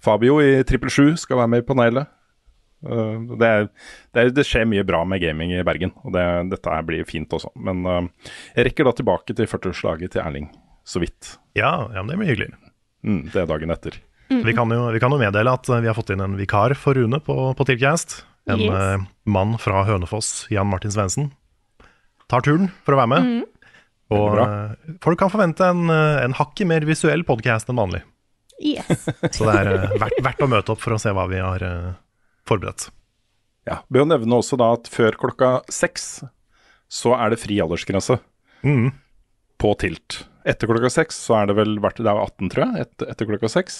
Fabio 0.03 0.39
i 0.41 0.63
Trippel 0.67 0.89
7 0.91 1.13
skal 1.21 1.39
være 1.41 1.51
med 1.53 1.63
i 1.63 1.67
panelet. 1.67 2.09
Uh, 2.81 3.37
det, 3.37 3.45
er, 3.45 3.67
det, 4.09 4.21
er, 4.23 4.31
det 4.33 4.43
skjer 4.49 4.65
mye 4.65 4.81
bra 4.87 5.03
med 5.05 5.21
gaming 5.21 5.51
i 5.53 5.61
Bergen, 5.65 5.91
og 6.01 6.15
det, 6.15 6.23
dette 6.49 6.71
her 6.73 6.81
blir 6.87 7.05
fint 7.05 7.29
også. 7.37 7.51
Men 7.61 7.83
jeg 8.55 8.65
rekker 8.71 8.87
da 8.89 8.93
tilbake 8.97 9.35
til 9.37 9.45
40-årslaget 9.51 10.15
til 10.15 10.23
Erling, 10.23 10.47
så 10.83 11.01
vidt. 11.03 11.35
ja, 11.59 11.69
ja, 11.93 12.01
men 12.01 12.09
det 12.09 12.17
blir 12.23 12.31
hyggelig. 12.33 12.49
Mm, 13.05 13.21
det 13.33 13.43
er 13.43 13.49
dagen 13.53 13.73
etter. 13.73 13.99
Vi, 14.31 14.53
kan 14.57 14.71
jo, 14.73 14.87
vi 14.95 14.99
kan 15.03 15.13
jo 15.13 15.19
meddele 15.21 15.53
at 15.53 15.67
vi 15.69 15.89
har 15.89 15.97
fått 15.97 16.09
inn 16.15 16.21
en 16.25 16.37
vikar 16.39 16.73
for 16.79 16.97
Rune 16.97 17.19
på, 17.21 17.35
på 17.57 17.65
Tilcast. 17.69 18.23
En 18.49 18.61
Yes. 18.65 19.05
mann 19.29 19.53
fra 19.61 19.83
Hønefoss, 19.85 20.47
Jan 20.49 20.69
Martin 20.71 20.89
Svendsen. 20.93 21.27
Tar 22.31 22.45
turen 22.45 22.69
for 22.85 22.95
å 22.95 23.01
være 23.01 23.11
med. 23.11 23.29
Og 24.11 24.25
Veldig 24.37 24.45
eh, 24.47 24.95
folk 25.03 25.19
kan 25.19 25.31
forvente 25.31 25.67
en, 25.71 25.85
eh, 25.91 26.21
en 26.25 26.35
hakket 26.39 26.67
mer 26.69 26.85
visuell 26.87 27.23
podkast 27.27 27.69
enn 27.71 27.79
vanlig. 27.79 28.01
Yes. 28.61 29.05
Så 29.35 29.47
det 29.47 29.53
er 29.57 29.69
eh, 29.75 29.93
verdt, 30.01 30.19
verdt 30.23 30.43
å 30.45 30.49
møte 30.51 30.73
opp 30.75 30.81
for 30.83 30.95
å 30.95 30.99
se 31.01 31.13
hva 31.15 31.27
vi 31.31 31.39
har 31.43 31.63
forberedt. 32.47 32.89
Ja, 33.69 33.81
Bør 33.93 34.03
jo 34.05 34.09
nevne 34.09 34.39
også 34.41 34.57
da 34.59 34.71
at 34.75 34.87
før 34.91 35.15
klokka 35.21 35.51
seks 35.71 36.23
så 36.91 37.13
er 37.19 37.31
det 37.35 37.39
fri 37.43 37.59
aldersgrense 37.63 38.19
Mm. 38.65 38.91
på 39.61 39.69
Tilt. 39.81 40.19
Etter 40.45 40.69
klokka 40.69 40.89
seks 40.93 41.17
så 41.17 41.33
er 41.39 41.47
det 41.49 41.55
vel 41.57 41.79
vært 41.81 41.97
Det 42.01 42.05
er 42.09 42.17
jo 42.17 42.25
18, 42.27 42.49
tror 42.53 42.63
jeg. 42.67 42.83
Etter, 42.87 43.09
etter 43.13 43.29
klokka 43.29 43.49
seks. 43.49 43.77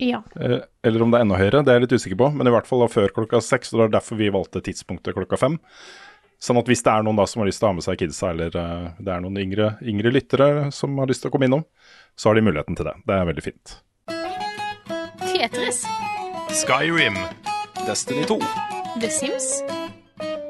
Ja. 0.00 0.22
Eh, 0.40 0.62
Eller 0.84 1.02
om 1.04 1.10
det 1.12 1.18
er 1.20 1.24
enda 1.26 1.36
høyere, 1.40 1.60
det 1.64 1.72
er 1.72 1.78
jeg 1.80 1.84
litt 1.86 1.96
usikker 2.00 2.18
på. 2.20 2.30
Men 2.36 2.48
i 2.48 2.52
hvert 2.54 2.68
fall 2.68 2.80
da 2.84 2.88
før 2.92 3.12
klokka 3.16 3.40
seks, 3.44 3.72
og 3.74 3.80
det 3.80 3.86
er 3.88 3.94
derfor 3.98 4.20
vi 4.20 4.30
valgte 4.32 4.62
tidspunktet 4.64 5.16
klokka 5.16 5.36
fem. 5.40 5.58
Sånn 6.42 6.60
at 6.60 6.68
hvis 6.68 6.84
det 6.84 6.92
er 6.92 7.04
noen 7.06 7.16
da 7.16 7.24
som 7.28 7.42
har 7.42 7.48
lyst 7.48 7.62
til 7.62 7.68
å 7.68 7.70
ha 7.72 7.76
med 7.78 7.86
seg 7.86 7.98
kidsa, 8.00 8.30
eller 8.34 8.56
eh, 8.60 8.88
det 9.00 9.12
er 9.12 9.24
noen 9.24 9.40
yngre, 9.40 9.70
yngre 9.80 10.12
lyttere 10.12 10.48
som 10.74 10.96
har 11.00 11.08
lyst 11.08 11.24
til 11.24 11.32
å 11.32 11.34
komme 11.34 11.48
innom, 11.48 11.64
så 12.16 12.30
har 12.30 12.38
de 12.38 12.44
muligheten 12.44 12.76
til 12.76 12.88
det. 12.88 12.94
Det 13.08 13.16
er 13.16 13.28
veldig 13.30 13.44
fint. 13.44 13.76
Tetris. 15.24 15.82
Skyrim. 16.60 17.16
Destiny 17.86 18.24
2. 18.28 18.40
The 19.00 19.10
Sims. 19.10 19.62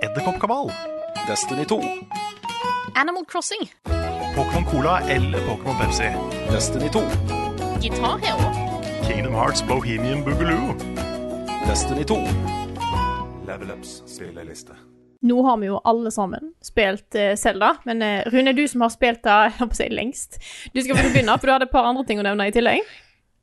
Edderkoppkabal. 0.02 0.70
Destiny 1.26 1.64
2. 1.64 1.80
Animal 2.94 3.24
Crossing. 3.24 3.70
Pokémon 4.36 4.64
Cola 4.64 5.00
eller 5.00 5.38
Pokémon 5.46 5.76
Pepsi. 5.80 6.10
Destiny 6.50 6.88
2. 6.88 7.00
Gitar 7.80 8.18
Hero. 8.18 8.50
Kingdom 9.06 9.34
Hearts 9.34 9.66
Bohemian 9.66 10.24
Boogaloo. 10.24 10.74
Destiny 11.66 12.04
2. 12.04 12.14
Level 13.46 13.70
Ups 13.70 14.02
spilleliste. 14.06 14.72
Nå 15.24 15.40
har 15.46 15.56
vi 15.60 15.70
jo 15.70 15.80
alle 15.88 16.10
sammen 16.12 16.52
spilt 16.64 17.08
Selda, 17.14 17.36
Zelda, 17.40 17.72
men 17.88 18.02
eh, 18.04 18.26
Rune, 18.32 18.52
du 18.56 18.64
som 18.68 18.84
har 18.84 18.92
spilt 18.92 19.24
det 19.24 19.68
si, 19.78 19.88
lengst. 19.92 20.38
Du 20.74 20.82
skal 20.82 20.98
få 20.98 21.10
begynne, 21.12 21.36
for 21.38 21.48
du 21.48 21.54
hadde 21.54 21.68
et 21.70 21.74
par 21.74 21.88
andre 21.88 22.04
ting 22.08 22.20
å 22.20 22.26
nevne 22.26 22.48
i 22.50 22.54
tillegg. 22.54 22.84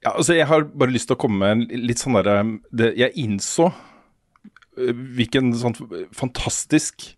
Ja, 0.03 0.13
altså 0.17 0.35
Jeg 0.35 0.49
har 0.49 0.65
bare 0.67 0.93
lyst 0.93 1.07
til 1.09 1.17
å 1.17 1.21
komme 1.23 1.53
med 1.55 1.71
litt 1.79 2.01
sånn 2.01 2.17
derre 2.17 2.91
Jeg 2.99 3.15
innså 3.21 3.69
øh, 3.71 5.03
hvilken 5.15 5.53
sånn 5.55 5.77
fantastisk 6.11 7.13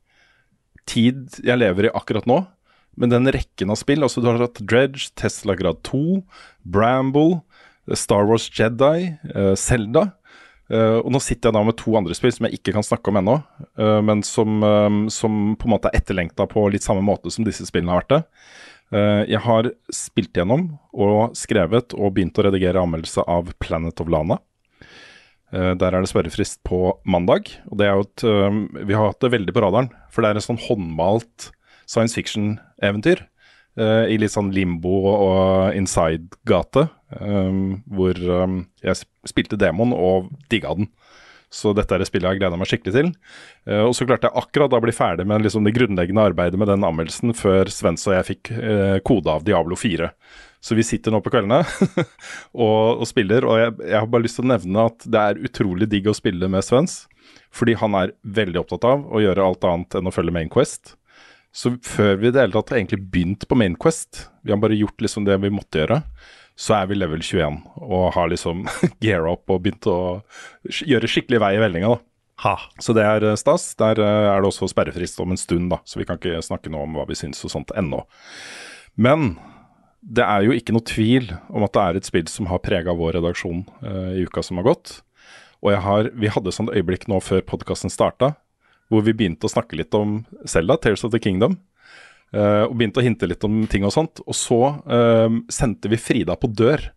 tid 0.86 1.40
jeg 1.42 1.58
lever 1.58 1.90
i 1.90 1.96
akkurat 1.98 2.28
nå. 2.30 2.44
Men 2.96 3.12
den 3.12 3.32
rekken 3.34 3.74
av 3.74 3.80
spill 3.82 4.06
altså 4.06 4.22
Du 4.22 4.30
har 4.30 4.40
hatt 4.40 4.62
Dredge, 4.62 5.10
Tesla 5.18 5.58
Grad 5.58 5.82
2, 5.88 6.22
Bramble, 6.62 7.42
Star 7.98 8.30
Wars 8.30 8.48
Jedi, 8.54 9.12
uh, 10.74 11.00
og 11.02 11.10
nå 11.14 11.22
sitter 11.24 11.50
jeg 11.50 11.58
da 11.58 11.64
med 11.68 11.78
to 11.80 11.96
andre 11.98 12.16
spill 12.18 12.34
som 12.34 12.48
jeg 12.48 12.60
ikke 12.60 12.76
kan 12.76 12.86
snakke 12.86 13.12
om 13.12 13.20
ennå, 13.22 13.36
uh, 13.80 14.00
men 14.06 14.24
som, 14.26 14.62
uh, 14.64 15.02
som 15.14 15.56
på 15.60 15.70
en 15.70 15.76
måte 15.76 15.92
er 15.92 16.00
etterlengta 16.00 16.48
på 16.52 16.68
litt 16.74 16.86
samme 16.86 17.04
måte 17.06 17.34
som 17.34 17.48
disse 17.48 17.68
spillene 17.70 17.94
har 17.94 18.04
vært 18.04 18.16
det. 18.16 18.24
Jeg 18.94 19.42
har 19.42 19.66
spilt 19.90 20.38
gjennom 20.38 20.68
og 20.94 21.34
skrevet 21.36 21.96
og 21.98 22.12
begynt 22.14 22.38
å 22.38 22.44
redigere 22.46 22.84
anmeldelse 22.86 23.24
av 23.26 23.48
Planet 23.58 23.98
of 24.00 24.12
Lana. 24.14 24.38
Der 25.50 25.90
er 25.90 25.98
det 25.98 26.12
spørrefrist 26.12 26.60
på 26.64 26.94
mandag. 27.02 27.50
og 27.66 27.80
det 27.82 27.88
er 27.88 27.98
jo 27.98 28.06
et, 28.06 28.26
Vi 28.86 28.94
har 28.94 29.10
hatt 29.10 29.26
det 29.26 29.34
veldig 29.34 29.56
på 29.58 29.64
radaren, 29.66 29.90
for 30.14 30.22
det 30.22 30.30
er 30.30 30.38
en 30.38 30.46
sånn 30.46 30.62
håndmalt 30.62 31.50
science 31.90 32.14
fiction-eventyr. 32.14 33.26
I 33.76 34.22
litt 34.22 34.36
sånn 34.38 34.54
limbo 34.54 35.02
og 35.10 35.76
inside-gate, 35.76 36.86
um, 37.20 37.82
hvor 37.90 38.16
um, 38.16 38.62
jeg 38.86 39.02
spilte 39.30 39.60
demoen 39.60 39.94
og 39.96 40.32
digga 40.52 40.76
den. 40.78 40.90
Så 41.54 41.72
dette 41.78 41.94
er 41.96 42.04
et 42.04 42.10
spill 42.10 42.26
jeg 42.26 42.36
har 42.36 42.40
gleda 42.40 42.58
meg 42.60 42.68
skikkelig 42.70 42.96
til. 42.96 43.12
Uh, 43.70 43.86
og 43.88 43.94
så 43.96 44.08
klarte 44.08 44.30
jeg 44.30 44.42
akkurat 44.42 44.72
da 44.72 44.80
å 44.82 44.84
bli 44.84 44.96
ferdig 44.96 45.28
med 45.30 45.46
liksom, 45.46 45.68
det 45.68 45.76
grunnleggende 45.78 46.26
arbeidet 46.32 46.60
med 46.60 46.72
den 46.72 46.84
anmeldelsen 46.88 47.36
før 47.38 47.72
Svens 47.72 48.06
og 48.10 48.18
jeg 48.18 48.30
fikk 48.32 48.52
uh, 48.58 48.98
kode 49.06 49.32
av 49.32 49.46
Diablo 49.48 49.78
4. 49.80 50.10
Så 50.66 50.76
vi 50.76 50.84
sitter 50.84 51.14
nå 51.14 51.22
på 51.22 51.30
kveldene 51.30 51.62
og, 52.66 53.04
og 53.04 53.06
spiller, 53.08 53.46
og 53.46 53.60
jeg, 53.62 53.76
jeg 53.86 54.00
har 54.02 54.10
bare 54.10 54.26
lyst 54.26 54.40
til 54.40 54.48
å 54.48 54.54
nevne 54.56 54.88
at 54.90 55.06
det 55.06 55.22
er 55.22 55.44
utrolig 55.46 55.88
digg 55.92 56.10
å 56.10 56.18
spille 56.18 56.50
med 56.52 56.66
Svens. 56.66 57.04
Fordi 57.56 57.76
han 57.80 57.96
er 57.98 58.16
veldig 58.36 58.62
opptatt 58.64 58.88
av 58.90 59.06
å 59.08 59.22
gjøre 59.22 59.46
alt 59.46 59.68
annet 59.70 60.00
enn 60.00 60.10
å 60.10 60.14
følge 60.14 60.34
Main 60.36 60.50
Quest. 60.52 60.96
Så 61.56 61.72
før 61.86 62.18
vi 62.20 62.28
i 62.28 62.34
det 62.36 62.42
hele 62.42 62.58
tatt 62.58 62.74
egentlig 62.76 63.00
begynt 63.14 63.46
på 63.48 63.56
Main 63.56 63.78
Quest, 63.80 64.26
vi 64.44 64.52
har 64.52 64.60
bare 64.60 64.76
gjort 64.76 65.06
liksom 65.06 65.24
det 65.28 65.38
vi 65.46 65.54
måtte 65.54 65.80
gjøre, 65.80 66.02
så 66.56 66.78
er 66.80 66.90
vi 66.90 66.98
level 66.98 67.24
21 67.24 67.58
og 67.84 68.06
har 68.16 68.30
liksom 68.32 68.66
gear 69.04 69.28
opp 69.28 69.52
og 69.52 69.64
begynt 69.66 69.88
å 69.92 69.98
gjøre 70.64 71.10
skikkelig 71.12 71.42
vei 71.44 71.56
i 71.58 71.64
vellinga. 71.64 71.96
da. 71.96 72.04
Ha. 72.44 72.56
Så 72.84 72.96
det 72.96 73.04
er 73.08 73.24
eh, 73.24 73.38
stas. 73.40 73.70
Der 73.80 74.00
eh, 74.02 74.30
er 74.32 74.44
det 74.44 74.50
også 74.50 74.70
sperrefrist 74.72 75.20
om 75.24 75.32
en 75.32 75.40
stund, 75.40 75.70
da, 75.72 75.80
så 75.88 76.02
vi 76.02 76.08
kan 76.08 76.20
ikke 76.20 76.44
snakke 76.44 76.72
noe 76.72 76.88
om 76.88 76.98
hva 76.98 77.08
vi 77.10 77.18
syns 77.20 77.44
og 77.48 77.54
sånt 77.54 77.76
ennå. 77.80 78.04
Men 79.00 79.36
det 80.06 80.26
er 80.26 80.46
jo 80.46 80.56
ikke 80.56 80.76
noe 80.76 80.86
tvil 80.86 81.32
om 81.50 81.66
at 81.66 81.74
det 81.76 81.84
er 81.84 82.00
et 82.00 82.08
spill 82.08 82.28
som 82.30 82.50
har 82.52 82.64
prega 82.64 82.94
vår 82.96 83.18
redaksjon 83.20 83.64
eh, 83.82 84.10
i 84.20 84.26
uka 84.28 84.44
som 84.46 84.60
har 84.62 84.68
gått. 84.68 85.00
Og 85.66 85.80
har, 85.82 86.12
vi 86.14 86.30
hadde 86.30 86.54
sånn 86.54 86.70
øyeblikk 86.70 87.08
nå 87.10 87.22
før 87.24 87.42
podkasten 87.48 87.90
starta, 87.90 88.36
hvor 88.92 89.02
vi 89.06 89.16
begynte 89.18 89.48
å 89.48 89.52
snakke 89.52 89.80
litt 89.80 89.96
om 89.98 90.20
Selda, 90.46 90.78
Tales 90.78 91.04
of 91.08 91.16
the 91.16 91.22
Kingdom. 91.24 91.58
Eh, 92.34 92.64
og 92.66 92.76
begynte 92.78 93.02
å 93.02 93.06
hinte 93.06 93.30
litt 93.30 93.44
om 93.48 93.64
ting 93.72 93.86
og 93.88 93.94
sånt. 93.96 94.24
Og 94.26 94.38
så 94.38 94.62
eh, 94.86 95.42
sendte 95.54 95.92
vi 95.92 96.02
Frida 96.02 96.38
på 96.40 96.52
dør. 96.52 96.90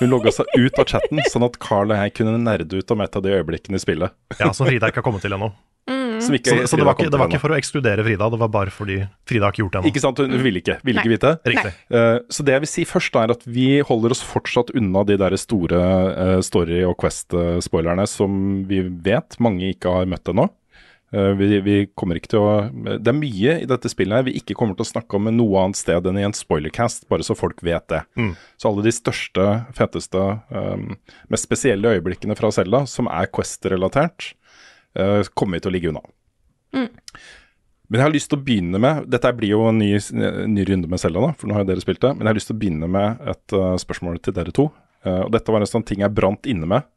Hun 0.00 0.08
logga 0.08 0.32
seg 0.32 0.48
ut 0.56 0.78
av 0.80 0.88
chatten, 0.88 1.20
sånn 1.28 1.44
at 1.44 1.58
Carl 1.60 1.92
og 1.92 1.98
jeg 2.00 2.14
kunne 2.16 2.38
nerde 2.40 2.80
ut 2.80 2.92
om 2.94 3.02
et 3.04 3.16
av 3.18 3.24
de 3.24 3.34
øyeblikkene 3.36 3.76
i 3.76 3.82
spillet. 3.82 4.14
Ja, 4.40 4.52
som 4.56 4.68
Frida 4.68 4.88
ikke 4.88 5.02
har 5.02 5.08
kommet 5.08 5.26
til 5.26 5.36
ennå. 5.36 5.52
Mm. 5.86 6.18
Så, 6.18 6.32
så 6.66 6.76
det, 6.76 6.82
var 6.82 6.96
ikke, 6.96 7.10
det 7.12 7.18
var 7.20 7.28
ikke 7.30 7.38
for 7.38 7.54
å 7.54 7.58
ekskludere 7.60 8.02
Frida, 8.02 8.26
det 8.32 8.38
var 8.40 8.50
bare 8.50 8.72
fordi 8.74 8.96
Frida 9.28 9.46
har 9.46 9.54
ikke 9.54 9.62
gjort 9.62 9.74
det 9.74 9.80
ennå. 9.80 9.90
Ikke 9.92 10.02
sant, 10.02 10.22
hun 10.22 10.42
ville 10.42 10.62
ikke, 10.62 10.78
vil 10.86 10.98
ikke 10.98 11.12
vite. 11.12 11.32
Riktig. 11.46 11.72
Eh, 11.94 12.16
så 12.32 12.46
det 12.46 12.56
jeg 12.56 12.64
vil 12.64 12.70
si 12.72 12.86
først 12.88 13.18
er 13.20 13.34
at 13.36 13.44
vi 13.46 13.68
holder 13.86 14.16
oss 14.16 14.24
fortsatt 14.26 14.72
unna 14.78 15.04
de 15.06 15.18
der 15.20 15.36
store 15.38 15.82
uh, 16.16 16.38
story- 16.42 16.82
og 16.88 16.96
Quest-spoilerne 17.02 18.08
som 18.10 18.64
vi 18.66 18.82
vet 18.82 19.38
mange 19.42 19.70
ikke 19.76 19.92
har 19.98 20.10
møtt 20.10 20.32
ennå. 20.32 20.48
Eh, 21.16 21.32
vi, 21.38 21.60
vi 21.60 21.76
kommer 21.96 22.18
ikke 22.18 22.32
til 22.34 22.44
å 22.44 22.54
Det 23.00 23.08
er 23.08 23.16
mye 23.16 23.52
i 23.62 23.68
dette 23.68 23.88
spillet 23.88 24.18
her 24.18 24.26
vi 24.26 24.34
ikke 24.36 24.56
kommer 24.58 24.76
til 24.76 24.84
å 24.84 24.90
snakke 24.90 25.16
om 25.16 25.30
noe 25.32 25.62
annet 25.62 25.78
sted 25.78 26.08
enn 26.10 26.18
i 26.20 26.26
en 26.26 26.36
spoilercast, 26.36 27.06
bare 27.08 27.24
så 27.24 27.36
folk 27.38 27.62
vet 27.64 27.86
det. 27.92 28.02
Så 28.60 28.68
alle 28.68 28.84
de 28.84 28.92
største, 28.92 29.46
feteste, 29.76 30.24
um, 30.50 30.90
mest 31.32 31.48
spesielle 31.48 31.94
øyeblikkene 31.96 32.36
fra 32.36 32.50
Selda, 32.52 32.82
som 32.90 33.08
er 33.08 33.30
Quest-relatert, 33.32 34.32
uh, 34.98 35.22
kommer 35.38 35.56
vi 35.56 35.64
til 35.64 35.72
å 35.72 35.76
ligge 35.76 35.92
unna. 35.94 36.04
Men 37.86 38.00
jeg 38.00 38.08
har 38.08 38.14
lyst 38.16 38.32
til 38.32 38.40
å 38.40 38.42
begynne 38.42 38.80
med 38.82 39.04
Dette 39.14 39.30
blir 39.38 39.52
jo 39.52 39.60
en 39.68 39.78
ny, 39.78 39.92
ny 40.50 40.64
runde 40.66 40.90
med 40.90 41.00
Selda, 41.00 41.30
for 41.38 41.48
nå 41.48 41.56
har 41.56 41.64
jo 41.64 41.70
dere 41.70 41.84
spilt 41.84 42.02
det. 42.02 42.12
Men 42.16 42.26
jeg 42.26 42.32
har 42.32 42.40
lyst 42.40 42.50
til 42.50 42.58
å 42.58 42.60
begynne 42.64 42.90
med 42.92 43.28
et 43.32 43.56
uh, 43.56 43.72
spørsmål 43.80 44.20
til 44.20 44.36
dere 44.36 44.52
to. 44.52 44.68
Uh, 45.06 45.22
og 45.24 45.32
Dette 45.32 45.54
var 45.54 45.64
en 45.64 45.70
sånn 45.70 45.86
ting 45.86 46.04
jeg 46.04 46.12
brant 46.12 46.50
inne 46.50 46.68
med 46.68 46.88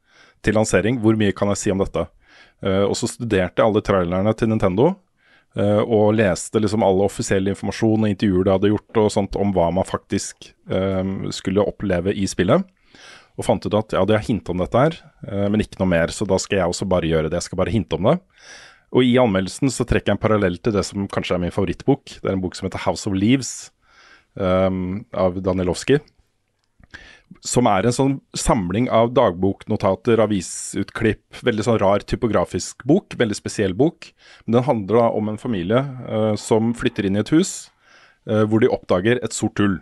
til 0.44 0.58
lansering. 0.58 1.00
Hvor 1.04 1.16
mye 1.20 1.36
kan 1.36 1.54
jeg 1.54 1.62
si 1.62 1.72
om 1.72 1.80
dette? 1.84 2.10
Eh, 2.66 2.84
og 2.86 2.96
så 3.00 3.10
studerte 3.10 3.62
jeg 3.62 3.68
alle 3.68 3.84
trailerne 3.86 4.34
til 4.38 4.52
Nintendo. 4.52 4.96
eh, 5.58 5.82
og 5.82 6.14
leste 6.14 6.62
liksom 6.62 6.84
all 6.86 7.02
offisiell 7.02 7.48
informasjon 7.50 8.04
og 8.06 8.12
intervjuer 8.12 8.46
de 8.46 8.52
hadde 8.54 8.74
gjort 8.74 9.00
og 9.02 9.14
sånt 9.14 9.38
om 9.40 9.54
hva 9.56 9.70
man 9.74 9.88
faktisk 9.88 10.52
eh, 10.70 11.04
skulle 11.36 11.66
oppleve 11.66 12.14
i 12.14 12.28
spillet. 12.30 12.68
Og 13.40 13.46
fant 13.48 13.64
ut 13.66 13.78
at 13.80 13.96
ja, 13.96 14.04
de 14.04 14.18
har 14.18 14.26
hintet 14.26 14.52
om 14.52 14.60
dette 14.60 14.84
her, 14.84 14.98
eh, 15.26 15.48
men 15.48 15.64
ikke 15.64 15.80
noe 15.80 15.90
mer. 15.94 16.12
Så 16.12 16.28
da 16.28 16.38
skal 16.42 16.60
jeg 16.60 16.74
også 16.74 16.88
bare 16.92 17.08
gjøre 17.08 17.32
det. 17.32 17.40
Jeg 17.40 17.48
skal 17.48 17.62
bare 17.62 17.74
hinte 17.74 17.96
om 17.96 18.12
det. 18.12 18.20
Og 18.90 19.06
i 19.06 19.14
anmeldelsen 19.22 19.72
så 19.72 19.86
trekker 19.86 20.12
jeg 20.12 20.18
en 20.18 20.22
parallell 20.22 20.58
til 20.58 20.74
det 20.76 20.84
som 20.88 21.08
kanskje 21.08 21.38
er 21.38 21.44
min 21.44 21.54
favorittbok. 21.54 22.18
Det 22.20 22.26
er 22.26 22.36
en 22.36 22.42
bok 22.44 22.58
som 22.58 22.66
heter 22.66 22.82
House 22.88 23.06
of 23.08 23.14
Leaves 23.14 23.70
um, 24.34 25.06
av 25.14 25.38
Danielowski. 25.46 26.00
Som 27.46 27.70
er 27.70 27.86
en 27.86 27.96
sånn 27.96 28.16
samling 28.38 28.90
av 28.92 29.14
dagboknotater, 29.16 30.20
avisutklipp. 30.24 31.42
Veldig 31.46 31.66
sånn 31.68 31.80
rar 31.82 32.04
typografisk 32.04 32.84
bok. 32.90 33.16
Veldig 33.20 33.38
spesiell 33.38 33.76
bok. 33.78 34.10
Men 34.46 34.60
den 34.60 34.68
handler 34.68 35.02
da 35.02 35.10
om 35.20 35.30
en 35.32 35.42
familie 35.42 35.84
uh, 36.10 36.34
som 36.40 36.74
flytter 36.78 37.08
inn 37.08 37.20
i 37.20 37.24
et 37.24 37.34
hus 37.36 37.70
uh, 38.30 38.44
hvor 38.50 38.64
de 38.64 38.72
oppdager 38.74 39.22
et 39.24 39.36
sort 39.36 39.62
hull. 39.62 39.78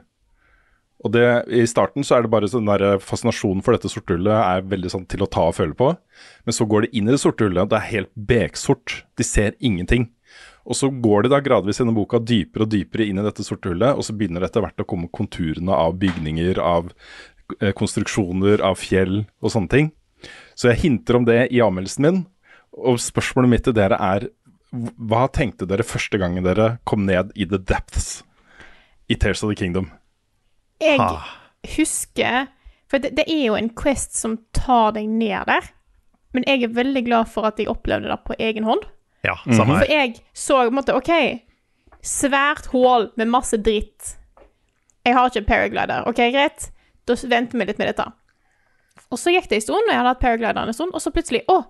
Og 1.06 1.13
det, 1.13 1.25
I 1.54 1.62
starten 1.70 2.06
så 2.06 2.18
er 2.18 2.25
det 2.25 2.34
bare 2.34 2.50
sånn 2.50 2.68
der 2.68 2.98
fascinasjonen 3.04 3.62
for 3.66 3.75
dette 3.75 3.89
sorte 3.92 4.16
hullet 4.16 4.34
er 4.34 4.66
veldig 4.66 4.89
sånn 4.92 5.06
til 5.10 5.22
å 5.24 5.30
ta 5.30 5.46
og 5.51 5.58
føle 5.60 5.77
på. 5.77 5.92
Men 6.48 6.58
så 6.58 6.66
går 6.70 6.86
de 6.86 6.98
inn 6.98 7.10
i 7.10 7.13
det 7.13 7.22
sorte 7.22 7.46
hullet, 7.46 7.68
og 7.68 7.74
det 7.74 7.77
er 7.80 7.92
helt 7.92 8.13
beksort. 8.30 9.04
De 9.20 9.25
ser 9.27 9.54
ingenting. 9.62 10.10
Og 10.68 10.75
så 10.75 10.89
går 10.92 11.24
de 11.24 11.32
da 11.32 11.39
gradvis 11.44 11.80
gjennom 11.80 11.96
boka 11.96 12.20
dypere 12.20 12.66
og 12.66 12.74
dypere 12.74 13.06
inn 13.08 13.22
i 13.22 13.25
dette 13.25 13.46
sorte 13.46 13.72
hullet, 13.72 13.96
og 13.96 14.04
så 14.04 14.16
begynner 14.18 14.44
det 14.44 14.50
etter 14.50 14.66
hvert 14.66 14.84
å 14.84 14.88
komme 14.89 15.12
konturene 15.13 15.75
av 15.77 15.96
bygninger, 16.01 16.60
av 16.60 16.89
konstruksjoner, 17.77 18.62
av 18.66 18.75
fjell 18.82 19.22
og 19.42 19.51
sånne 19.54 19.72
ting. 19.72 19.92
Så 20.58 20.72
jeg 20.72 20.82
hinter 20.84 21.20
om 21.20 21.25
det 21.27 21.39
i 21.54 21.62
anmeldelsen 21.63 22.04
min, 22.08 22.20
og 22.77 23.00
spørsmålet 23.01 23.50
mitt 23.50 23.63
til 23.68 23.75
dere 23.77 23.98
er 24.01 24.27
hva 24.72 25.27
tenkte 25.32 25.66
dere 25.70 25.86
første 25.88 26.20
gangen 26.20 26.44
dere 26.44 26.77
kom 26.86 27.06
ned 27.08 27.32
i 27.39 27.46
the 27.48 27.58
depths 27.58 28.22
i 29.10 29.16
Tears 29.16 29.44
of 29.46 29.50
the 29.54 29.56
Kingdom? 29.56 29.92
Jeg 30.84 31.00
Ha. 31.00 31.24
husker 31.77 32.48
For 32.88 33.00
det, 33.04 33.16
det 33.18 33.25
er 33.27 33.46
jo 33.48 33.56
en 33.56 33.70
quest 33.75 34.13
som 34.16 34.38
tar 34.54 34.94
deg 34.96 35.08
ned 35.10 35.44
der. 35.50 35.66
Men 36.34 36.44
jeg 36.48 36.63
er 36.63 36.75
veldig 36.75 37.01
glad 37.08 37.27
for 37.27 37.44
at 37.50 37.58
jeg 37.60 37.68
opplevde 37.68 38.08
det 38.08 38.20
på 38.27 38.36
egen 38.39 38.63
hånd. 38.63 38.86
Ja, 39.25 39.34
samme 39.44 39.80
For 39.82 39.92
jeg 39.92 40.22
så 40.34 40.62
på 40.62 40.70
en 40.72 40.77
måte 40.77 40.96
OK, 40.96 41.10
svært 42.04 42.70
hull 42.72 43.10
med 43.20 43.27
masse 43.27 43.58
dritt. 43.60 44.13
Jeg 45.04 45.16
har 45.18 45.27
ikke 45.27 45.42
en 45.44 45.50
paraglider. 45.50 46.08
OK, 46.08 46.22
greit. 46.32 46.70
Da 47.08 47.16
venter 47.16 47.60
vi 47.60 47.68
litt 47.70 47.82
med 47.82 47.92
dette. 47.92 48.06
Og 49.12 49.20
så 49.22 49.32
gikk 49.32 49.50
det 49.50 49.62
en 49.62 49.66
stund, 49.66 49.88
og 49.88 49.92
jeg 49.94 50.00
hadde 50.00 50.14
hatt 50.14 50.22
paraglideren 50.24 50.72
en 50.72 50.76
stund, 50.76 50.94
og 50.94 51.04
så 51.04 51.14
plutselig 51.16 51.46
Å! 51.52 51.62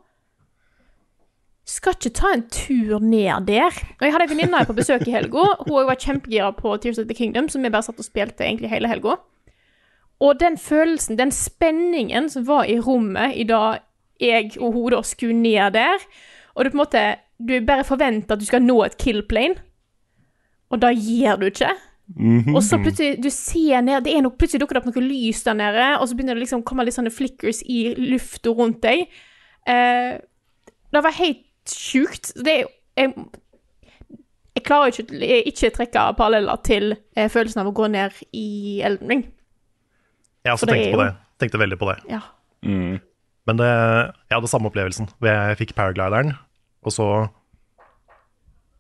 Skal 1.68 1.98
ikke 1.98 2.14
ta 2.16 2.30
en 2.32 2.46
tur 2.48 3.02
ned 3.04 3.50
der. 3.50 3.76
Og 3.98 4.06
jeg 4.06 4.14
hadde 4.16 4.28
en 4.30 4.32
venninne 4.32 4.62
på 4.70 4.76
besøk 4.78 5.04
i 5.04 5.12
helga. 5.12 5.50
Hun 5.68 5.90
var 5.90 6.00
kjempegira 6.00 6.54
på 6.56 6.78
Tears 6.80 7.02
of 7.02 7.10
the 7.10 7.18
Kingdom, 7.18 7.50
som 7.52 7.66
vi 7.66 7.72
bare 7.74 7.84
satt 7.84 8.00
og 8.00 8.08
spilte 8.08 8.46
egentlig 8.46 8.72
hele 8.72 8.88
helga. 8.88 9.18
Og 10.24 10.40
den 10.40 10.56
følelsen, 10.58 11.20
den 11.20 11.34
spenningen 11.36 12.30
som 12.32 12.48
var 12.48 12.72
i 12.72 12.80
rommet 12.80 13.36
i 13.36 13.44
dag 13.44 13.84
jeg 14.20 14.56
og 14.58 14.74
hun 14.74 14.92
da 14.96 15.02
skulle 15.06 15.38
ned 15.38 15.76
der 15.76 16.02
Og 16.56 16.66
du 16.66 16.72
på 16.72 16.74
en 16.74 16.82
måte 16.82 17.02
Du 17.38 17.54
bare 17.66 17.84
forventer 17.86 18.34
at 18.34 18.40
du 18.42 18.46
skal 18.48 18.64
nå 18.66 18.80
et 18.84 18.98
kill 18.98 19.22
plane, 19.30 19.60
og 20.74 20.82
da 20.82 20.90
gjør 20.90 21.36
du 21.38 21.46
ikke. 21.46 21.70
Og 22.56 22.62
så 22.64 22.78
plutselig 22.80 23.18
du 23.22 23.28
ser 23.30 23.82
ned 23.84 24.06
Det 24.06 24.14
er 24.16 24.22
nok 24.24 24.38
plutselig 24.40 24.62
dukker 24.64 24.78
det 24.78 24.84
opp 24.86 24.96
noe 24.96 25.04
lys 25.04 25.42
der 25.44 25.58
nede, 25.60 25.88
og 26.00 26.08
så 26.08 26.16
begynner 26.16 26.38
det 26.38 26.46
liksom 26.46 26.62
å 26.62 26.66
komme 26.70 26.86
litt 26.88 26.96
sånne 26.96 27.12
flickers 27.12 27.60
i 27.68 27.94
lufta 28.00 28.54
rundt 28.56 28.80
deg. 28.86 29.10
Eh, 29.68 30.14
det 30.96 31.02
var 31.04 31.12
helt 31.18 31.44
sjukt. 31.68 32.32
Det 32.40 32.54
er 32.62 32.66
jeg, 32.98 33.14
jeg 34.56 34.64
klarer 34.64 34.94
ikke, 34.94 35.04
å- 35.12 35.44
ikke 35.52 35.74
trekke 35.76 36.06
paralleller 36.18 36.64
til 36.64 36.96
eh, 37.16 37.28
følelsen 37.30 37.60
av 37.62 37.68
å 37.68 37.76
gå 37.76 37.90
ned 37.92 38.16
i 38.34 38.80
Elden 38.88 39.12
Ring. 39.12 39.26
Jeg 40.46 40.54
også 40.56 40.64
for 40.64 40.72
det 40.72 40.78
tenkt 40.80 40.88
er 40.88 40.96
på 40.96 41.04
det. 41.04 41.12
Tenkte 41.44 41.60
veldig 41.62 41.78
på 41.84 41.90
det. 41.92 41.98
Ja. 42.10 42.22
Men 43.48 43.60
det, 43.60 43.68
jeg 43.68 44.36
hadde 44.40 44.50
samme 44.50 44.72
opplevelsen. 44.72 45.10
Jeg 45.24 45.58
fikk 45.60 45.76
paraglideren, 45.76 46.34
og 46.88 46.92
så 46.96 47.06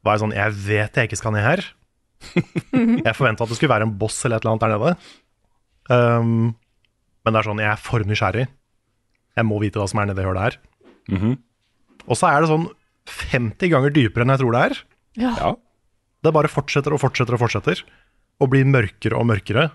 var 0.03 0.15
jeg 0.15 0.23
sånn 0.23 0.33
Jeg 0.35 0.55
vet 0.65 0.95
jeg 0.95 1.09
ikke 1.09 1.19
skal 1.19 1.35
ned 1.35 1.43
her. 1.45 1.61
Jeg 2.73 3.15
forventa 3.17 3.45
at 3.45 3.51
det 3.51 3.57
skulle 3.59 3.73
være 3.73 3.87
en 3.87 3.95
boss 3.99 4.17
eller 4.25 4.37
et 4.39 4.45
eller 4.45 4.55
annet 4.55 4.65
der 4.65 4.73
nede. 4.75 4.93
Um, 5.87 6.55
men 7.23 7.33
det 7.35 7.39
er 7.41 7.47
sånn, 7.49 7.61
jeg 7.63 7.71
er 7.71 7.81
for 7.83 8.03
nysgjerrig. 8.07 8.47
Jeg 9.37 9.45
må 9.47 9.59
vite 9.61 9.79
hva 9.79 9.87
som 9.89 10.01
er 10.01 10.09
nedi 10.09 10.25
hølet 10.25 10.43
her. 10.47 10.57
Og 12.07 12.15
så 12.17 12.29
er 12.31 12.41
det 12.43 12.49
sånn 12.51 12.67
50 13.07 13.71
ganger 13.71 13.93
dypere 13.95 14.25
enn 14.25 14.33
jeg 14.33 14.41
tror 14.43 14.55
det 14.55 14.63
er. 14.67 14.77
Ja. 15.21 15.33
Det 16.25 16.33
bare 16.35 16.51
fortsetter 16.51 16.95
og 16.95 17.01
fortsetter 17.03 17.37
og 17.37 17.41
fortsetter. 17.45 17.83
Og 18.41 18.49
blir 18.53 18.67
mørkere 18.69 19.17
og 19.19 19.27
mørkere. 19.29 19.69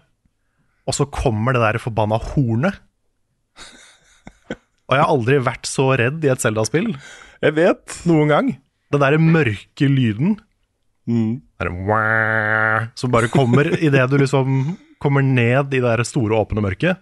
Og 0.88 0.96
så 0.96 1.06
kommer 1.14 1.54
det 1.54 1.62
der 1.62 1.78
forbanna 1.82 2.18
hornet. 2.32 2.80
Og 4.90 4.96
jeg 4.99 5.04
har 5.04 5.12
aldri 5.14 5.38
vært 5.40 5.68
så 5.70 5.87
redd 5.96 6.25
i 6.26 6.28
et 6.32 6.42
Zelda-spill 6.42 6.90
Jeg 7.40 7.54
vet. 7.56 7.94
noen 8.08 8.28
gang. 8.28 8.49
Den 8.92 9.00
der 9.00 9.16
mørke 9.22 9.88
lyden. 9.88 10.34
Mm. 11.12 11.33
Wah, 11.87 12.88
som 12.99 13.12
bare 13.12 13.28
kommer 13.31 13.69
idet 13.76 14.09
du 14.11 14.16
liksom 14.19 14.73
kommer 15.02 15.23
ned 15.26 15.75
i 15.75 15.81
det 15.83 15.85
der 15.85 16.02
store, 16.07 16.38
åpne 16.40 16.62
mørket. 16.64 17.00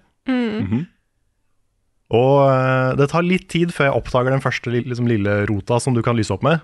Og 2.11 2.37
eh, 2.43 2.91
det 2.99 3.07
tar 3.13 3.23
litt 3.27 3.47
tid 3.53 3.71
før 3.75 3.87
jeg 3.91 4.01
oppdager 4.01 4.35
den 4.35 4.43
første 4.43 4.73
liksom, 4.75 5.07
lille 5.11 5.45
rota 5.51 5.79
som 5.83 5.95
du 5.95 6.03
kan 6.03 6.19
lyse 6.19 6.33
opp 6.35 6.43
med. 6.47 6.59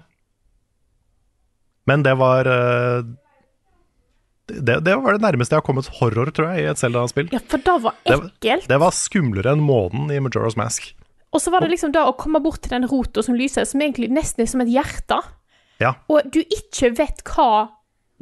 Men 1.86 2.02
det 2.02 2.16
var 2.18 2.48
eh, 2.50 3.06
det, 4.50 4.80
det 4.86 4.96
var 5.02 5.14
det 5.16 5.22
nærmeste 5.22 5.54
jeg 5.54 5.62
har 5.62 5.66
kommet 5.66 5.90
horror, 6.00 6.32
tror 6.34 6.50
jeg, 6.54 6.64
i 6.64 6.70
et 6.72 6.80
Zelda-spill. 6.82 7.30
Ja, 7.34 7.40
for 7.46 7.62
det 7.62 7.76
var 7.84 7.94
Det, 8.06 8.16
ekkelt. 8.18 8.66
det 8.70 8.80
var 8.82 8.94
skumlere 8.94 9.54
enn 9.54 9.62
månen 9.62 10.10
i 10.14 10.18
Majora's 10.22 10.58
Mask. 10.58 10.92
Og 11.34 11.42
så 11.42 11.50
var 11.52 11.62
det 11.62 11.72
liksom 11.74 11.92
da 11.94 12.06
å 12.08 12.14
komme 12.18 12.40
bort 12.42 12.62
til 12.64 12.72
den 12.74 12.86
rota 12.90 13.22
som 13.22 13.36
lyser, 13.38 13.66
som 13.68 13.82
egentlig 13.82 14.08
nesten 14.14 14.42
er 14.44 14.50
som 14.50 14.62
et 14.62 14.70
hjerte. 14.72 15.18
Ja. 15.82 15.96
Og 16.12 16.28
du 16.32 16.40
ikke 16.42 16.92
vet 16.96 17.22
hva 17.28 17.68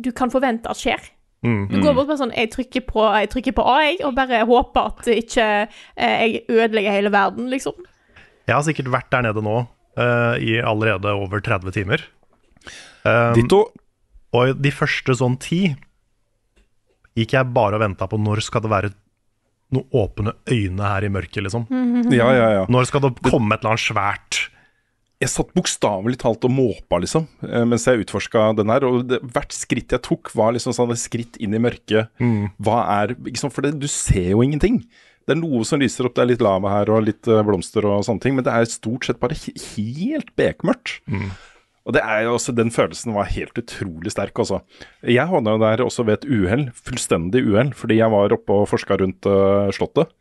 du 0.01 0.11
kan 0.17 0.33
forvente 0.33 0.71
at 0.71 0.81
skjer. 0.81 1.11
Mm. 1.45 1.69
Du 1.69 1.77
går 1.85 1.93
bort 1.93 2.09
med 2.09 2.17
sånn 2.17 2.31
Jeg 2.33 2.49
trykker 2.55 2.87
på, 2.89 3.03
jeg 3.05 3.29
trykker 3.35 3.53
på 3.53 3.65
A, 3.69 3.77
jeg, 3.85 3.99
og 4.09 4.15
bare 4.17 4.47
håper 4.49 4.89
at 4.89 5.09
ikke 5.13 5.45
eh, 5.45 6.15
jeg 6.25 6.41
ødelegger 6.49 6.97
hele 6.97 7.13
verden, 7.13 7.51
liksom. 7.53 7.77
Jeg 8.49 8.57
har 8.57 8.65
sikkert 8.65 8.89
vært 8.93 9.11
der 9.13 9.27
nede 9.29 9.45
nå 9.45 9.59
uh, 9.61 10.35
i 10.41 10.57
allerede 10.61 11.13
over 11.17 11.41
30 11.45 11.75
timer. 11.77 12.05
Um, 13.05 13.33
Ditto. 13.37 13.61
Og 14.35 14.57
de 14.59 14.73
første 14.75 15.15
sånn 15.17 15.37
ti 15.41 15.63
gikk 17.15 17.37
jeg 17.37 17.53
bare 17.55 17.79
og 17.79 17.85
venta 17.85 18.09
på 18.11 18.19
når 18.19 18.43
skal 18.45 18.65
det 18.65 18.73
være 18.73 18.91
noen 19.75 19.87
åpne 19.97 20.35
øyne 20.51 20.91
her 20.91 21.07
i 21.07 21.13
mørket, 21.13 21.45
liksom. 21.47 21.65
Ja, 22.13 22.29
ja, 22.35 22.49
ja. 22.59 22.65
Når 22.71 22.89
skal 22.91 23.05
det 23.05 23.15
komme 23.25 23.55
et 23.55 23.63
eller 23.63 23.75
annet 23.75 23.85
svært? 23.85 24.41
Jeg 25.25 25.33
satt 25.33 25.55
bokstavelig 25.57 26.19
talt 26.21 26.45
og 26.45 26.53
måpa, 26.53 26.99
liksom, 27.01 27.25
eh, 27.49 27.65
mens 27.69 27.87
jeg 27.89 28.05
utforska 28.05 28.51
den 28.59 28.73
her. 28.73 28.85
Og 28.85 29.07
det, 29.09 29.23
hvert 29.33 29.57
skritt 29.57 29.95
jeg 29.95 30.05
tok, 30.05 30.29
var 30.37 30.53
liksom 30.53 30.77
sånn 30.77 30.93
et 30.93 31.01
skritt 31.01 31.41
inn 31.41 31.57
i 31.57 31.63
mørket. 31.63 32.13
Hva 32.61 32.83
er 33.01 33.17
liksom, 33.17 33.53
For 33.55 33.65
det, 33.65 33.79
du 33.81 33.89
ser 33.89 34.35
jo 34.35 34.45
ingenting. 34.45 34.83
Det 35.25 35.33
er 35.33 35.41
noe 35.41 35.65
som 35.65 35.81
lyser 35.81 36.05
opp, 36.05 36.19
det 36.19 36.23
er 36.27 36.31
litt 36.35 36.45
lava 36.45 36.69
her 36.75 36.93
og 36.93 37.07
litt 37.07 37.27
eh, 37.31 37.41
blomster 37.47 37.87
og 37.89 38.05
sånne 38.05 38.21
ting, 38.21 38.37
men 38.37 38.45
det 38.45 38.53
er 38.53 38.69
stort 38.69 39.09
sett 39.09 39.23
bare 39.23 39.39
helt 39.41 40.35
bekmørkt. 40.37 41.01
Og 41.85 41.93
det 41.97 42.01
er 42.01 42.25
jo 42.25 42.35
også, 42.39 42.55
Den 42.57 42.73
følelsen 42.73 43.13
var 43.17 43.29
helt 43.33 43.57
utrolig 43.61 44.13
sterk. 44.13 44.37
Også. 44.41 44.63
Jeg 45.05 45.29
havna 45.29 45.57
jo 45.57 45.63
der 45.65 45.85
også 45.85 46.05
ved 46.09 46.21
et 46.21 46.29
uhell, 46.29 46.71
fullstendig 46.73 47.45
uhell, 47.45 47.75
fordi 47.77 48.01
jeg 48.01 48.13
var 48.13 48.33
oppe 48.37 48.57
og 48.57 48.69
forska 48.71 48.97
rundt 49.01 49.29
uh, 49.29 49.69
Slottet. 49.77 50.13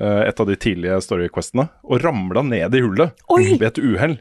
Eh, 0.00 0.20
et 0.28 0.40
av 0.40 0.48
de 0.48 0.56
tidlige 0.58 0.98
storyquestene. 1.04 1.66
Og 1.86 2.02
ramla 2.02 2.42
ned 2.46 2.76
i 2.76 2.82
hullet 2.84 3.14
Oi! 3.34 3.54
ved 3.60 3.66
et 3.70 3.80
uhell. 3.82 4.16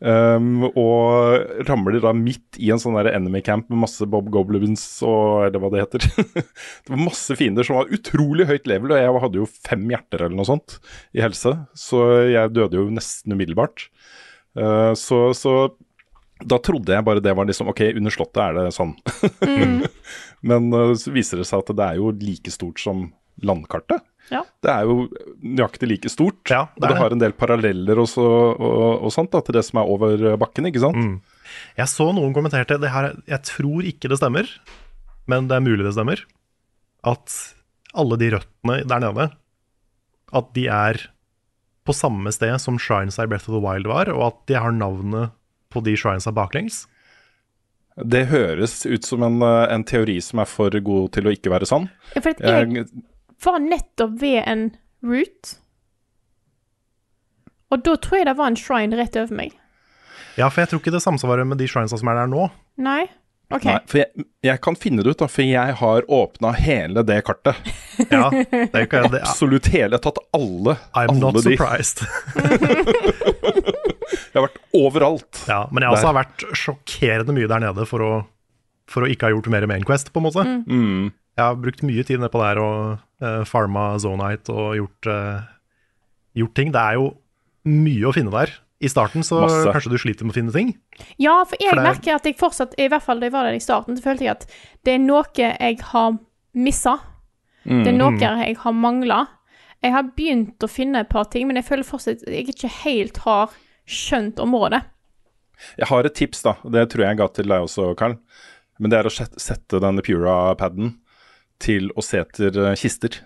Um, 0.00 0.66
og 0.70 1.66
ramler 1.68 2.00
da 2.02 2.14
midt 2.16 2.60
i 2.60 2.72
en 2.74 2.80
sånn 2.82 2.98
der 2.98 3.12
enemy 3.14 3.42
camp 3.46 3.68
med 3.70 3.82
masse 3.86 4.06
Bob 4.10 4.30
Goblins 4.32 4.84
og 5.06 5.48
eller 5.48 5.62
hva 5.62 5.72
det 5.74 5.84
heter. 5.84 6.08
det 6.84 6.94
var 6.94 7.04
masse 7.04 7.36
fiender 7.38 7.66
som 7.66 7.80
var 7.80 7.92
utrolig 7.94 8.48
høyt 8.50 8.70
level, 8.70 8.94
og 8.94 9.02
jeg 9.02 9.22
hadde 9.26 9.42
jo 9.42 9.50
fem 9.70 9.86
hjerter 9.92 10.26
eller 10.26 10.38
noe 10.40 10.48
sånt 10.48 10.80
i 11.16 11.22
helse, 11.24 11.54
så 11.76 12.02
jeg 12.30 12.54
døde 12.56 12.80
jo 12.80 12.88
nesten 12.92 13.36
umiddelbart. 13.36 13.88
Uh, 14.58 14.92
så, 14.98 15.30
så 15.36 15.54
da 16.40 16.58
trodde 16.62 16.94
jeg 16.94 17.04
bare 17.06 17.22
det 17.22 17.32
var 17.36 17.46
liksom 17.46 17.68
Ok, 17.70 17.82
under 17.94 18.12
slottet 18.14 18.42
er 18.42 18.56
det 18.56 18.74
sånn. 18.74 18.94
Men 20.48 20.70
uh, 20.72 20.94
så 20.98 21.12
viser 21.14 21.40
det 21.40 21.48
seg 21.48 21.62
at 21.62 21.74
det 21.76 21.86
er 21.86 22.00
jo 22.00 22.12
like 22.16 22.52
stort 22.54 22.80
som 22.82 23.10
landkartet. 23.44 24.04
Ja. 24.30 24.44
Det 24.62 24.70
er 24.70 24.86
jo 24.86 25.08
nøyaktig 25.42 25.88
like 25.90 26.10
stort. 26.12 26.40
Ja, 26.50 26.68
det 26.76 26.84
og 26.84 26.92
det 26.92 26.98
har 27.00 27.14
en 27.14 27.22
del 27.22 27.34
paralleller 27.36 27.98
også, 27.98 28.22
og, 28.22 29.04
og 29.06 29.14
sånt 29.14 29.32
da, 29.34 29.42
til 29.44 29.58
det 29.58 29.64
som 29.66 29.82
er 29.82 29.90
over 29.90 30.26
bakken, 30.40 30.68
ikke 30.70 30.82
sant? 30.84 30.98
Mm. 30.98 31.16
Jeg 31.80 31.90
så 31.90 32.10
noen 32.14 32.34
kommenterte 32.36 32.78
det 32.78 32.92
her, 32.94 33.12
Jeg 33.26 33.42
tror 33.48 33.86
ikke 33.90 34.10
det 34.12 34.20
stemmer, 34.20 34.50
men 35.30 35.50
det 35.50 35.58
er 35.58 35.66
mulig 35.66 35.86
det 35.86 35.96
stemmer. 35.96 36.22
At 37.06 37.34
alle 37.98 38.20
de 38.20 38.30
røttene 38.36 38.82
der 38.86 39.02
nede, 39.02 39.30
at 40.30 40.54
de 40.54 40.68
er 40.70 41.02
på 41.88 41.96
samme 41.96 42.30
sted 42.34 42.54
som 42.62 42.78
Shrines 42.78 43.18
i 43.18 43.26
Breath 43.26 43.50
of 43.50 43.56
the 43.56 43.64
Wild 43.64 43.88
var, 43.90 44.12
og 44.14 44.26
at 44.28 44.40
de 44.50 44.58
har 44.62 44.74
navnet 44.76 45.34
på 45.74 45.82
de 45.82 45.96
Shrines 45.98 46.28
baklengs. 46.36 46.84
Det 48.00 48.28
høres 48.30 48.84
ut 48.86 49.04
som 49.04 49.22
en, 49.26 49.42
eh, 49.42 49.74
en 49.74 49.84
teori 49.84 50.20
som 50.22 50.38
er 50.40 50.48
for 50.48 50.70
god 50.70 51.10
til 51.12 51.26
å 51.26 51.34
ikke 51.34 51.50
være 51.52 51.66
sann. 51.66 51.90
Ja, 52.14 52.20
For 52.22 52.30
at 52.30 52.40
jeg 52.40 52.72
Jeg, 52.72 52.86
var 53.44 53.62
nettopp 53.64 54.18
ved 54.20 54.42
en 54.46 54.66
route. 55.06 55.56
Og 57.70 57.84
da 57.86 57.94
tror 58.02 58.18
jeg 58.20 58.26
det 58.28 58.36
var 58.38 58.50
en 58.50 58.58
shrine 58.58 58.98
rett 58.98 59.16
over 59.16 59.36
meg. 59.38 59.54
Ja, 60.38 60.48
for 60.50 60.62
jeg 60.62 60.70
tror 60.72 60.80
ikke 60.82 60.92
det 60.94 61.02
samsvarer 61.04 61.46
med 61.46 61.58
de 61.60 61.66
Shrinesa 61.70 61.98
som 62.00 62.10
er 62.10 62.20
der 62.22 62.30
nå. 62.30 62.48
Nei? 62.80 63.04
OK. 63.50 63.64
nei, 63.66 63.78
for 63.90 63.98
jeg, 63.98 64.24
jeg 64.46 64.60
kan 64.62 64.76
finne 64.78 65.02
det 65.02 65.10
ut, 65.10 65.18
da, 65.18 65.26
for 65.26 65.42
jeg 65.42 65.74
har 65.80 66.04
åpna 66.06 66.52
hele 66.54 67.02
det 67.02 67.16
kartet. 67.26 67.58
Ja, 68.06 68.28
det 68.30 68.68
er 68.70 68.84
ikke, 68.86 69.00
det, 69.10 69.24
Absolutt 69.26 69.66
hele. 69.74 69.88
Jeg 69.90 69.98
har 69.98 70.04
tatt 70.04 70.20
alle, 70.38 70.76
I'm 70.94 71.10
alle 71.10 71.18
not 71.24 71.40
de. 71.40 71.42
surprised. 71.48 72.04
Jeg 74.30 74.38
har 74.38 74.44
vært 74.46 74.60
overalt. 74.78 75.40
Ja, 75.50 75.64
men 75.74 75.82
jeg 75.82 75.90
også 75.90 76.04
Der. 76.04 76.08
har 76.12 76.18
vært 76.20 76.44
sjokkerende 76.58 77.34
mye 77.34 77.48
der 77.50 77.62
nede 77.64 77.86
for 77.90 78.04
å, 78.06 78.10
for 78.90 79.06
å 79.06 79.10
ikke 79.10 79.26
ha 79.26 79.34
gjort 79.34 79.48
mer 79.50 79.66
Mainquest, 79.70 80.12
på 80.14 80.22
en 80.22 80.26
måte. 80.28 80.44
Mm. 80.70 81.08
Jeg 81.38 81.42
har 81.42 81.58
brukt 81.58 81.82
mye 81.86 82.04
tid 82.06 82.22
nedpå 82.22 82.38
der 82.42 82.60
og 82.62 83.00
uh, 83.22 83.44
farma 83.48 83.94
Zonite 84.00 84.50
og 84.54 84.74
gjort, 84.78 85.06
eh, 85.12 85.42
gjort 86.40 86.54
ting. 86.54 86.72
Det 86.72 86.80
er 86.80 86.98
jo 86.98 87.06
mye 87.70 88.08
å 88.08 88.14
finne 88.16 88.32
der. 88.34 88.52
I 88.80 88.88
starten 88.88 89.20
så 89.26 89.42
Masse. 89.42 89.72
kanskje 89.74 89.90
du 89.92 89.98
sliter 90.00 90.24
med 90.24 90.32
å 90.32 90.38
finne 90.38 90.52
ting. 90.54 90.70
Ja, 91.20 91.44
for 91.44 91.56
jeg 91.60 91.68
For 91.74 91.76
det 91.76 91.84
er- 91.84 91.90
merker 91.92 92.14
at 92.14 92.24
jeg 92.24 92.38
fortsatt, 92.38 92.74
i 92.78 92.88
hvert 92.88 93.02
fall 93.04 93.20
da 93.20 93.26
jeg 93.26 93.32
var 93.32 93.44
der 93.44 93.58
i 93.58 93.60
starten, 93.60 93.96
så 93.96 94.02
følte 94.02 94.24
jeg 94.24 94.30
at 94.30 94.46
det 94.84 94.94
er 94.94 94.98
noe 95.04 95.24
jeg 95.36 95.80
har 95.80 96.18
missa. 96.54 96.98
Mm. 97.66 97.84
Det 97.84 97.88
er 97.92 97.98
noe 97.98 98.18
jeg 98.18 98.56
har 98.56 98.72
mangla. 98.72 99.28
Jeg 99.82 99.92
har 99.92 100.02
begynt 100.16 100.58
å 100.64 100.68
finne 100.68 101.00
et 101.00 101.08
par 101.10 101.24
ting, 101.26 101.46
men 101.46 101.56
jeg 101.56 101.64
føler 101.66 101.84
fortsatt 101.84 102.22
at 102.22 102.32
jeg 102.32 102.48
ikke 102.48 102.70
helt 102.84 103.18
har 103.18 103.50
skjønt 103.86 104.36
området. 104.40 104.82
Jeg 105.76 105.88
har 105.88 106.04
et 106.06 106.14
tips, 106.14 106.42
da. 106.42 106.54
Det 106.64 106.88
tror 106.88 107.04
jeg 107.04 107.08
jeg 107.10 107.16
ga 107.18 107.26
til 107.28 107.44
deg 107.44 107.60
også, 107.66 107.94
Karl. 107.96 108.16
Men 108.78 108.90
det 108.90 108.98
er 108.98 109.08
å 109.10 109.12
sette 109.36 109.78
denne 109.80 110.00
Pura-paden 110.00 110.94
til 111.60 111.90
å 111.96 112.04
se 112.04 112.22
etter 112.22 112.56
eh, 112.64 112.78
kister 112.80 113.20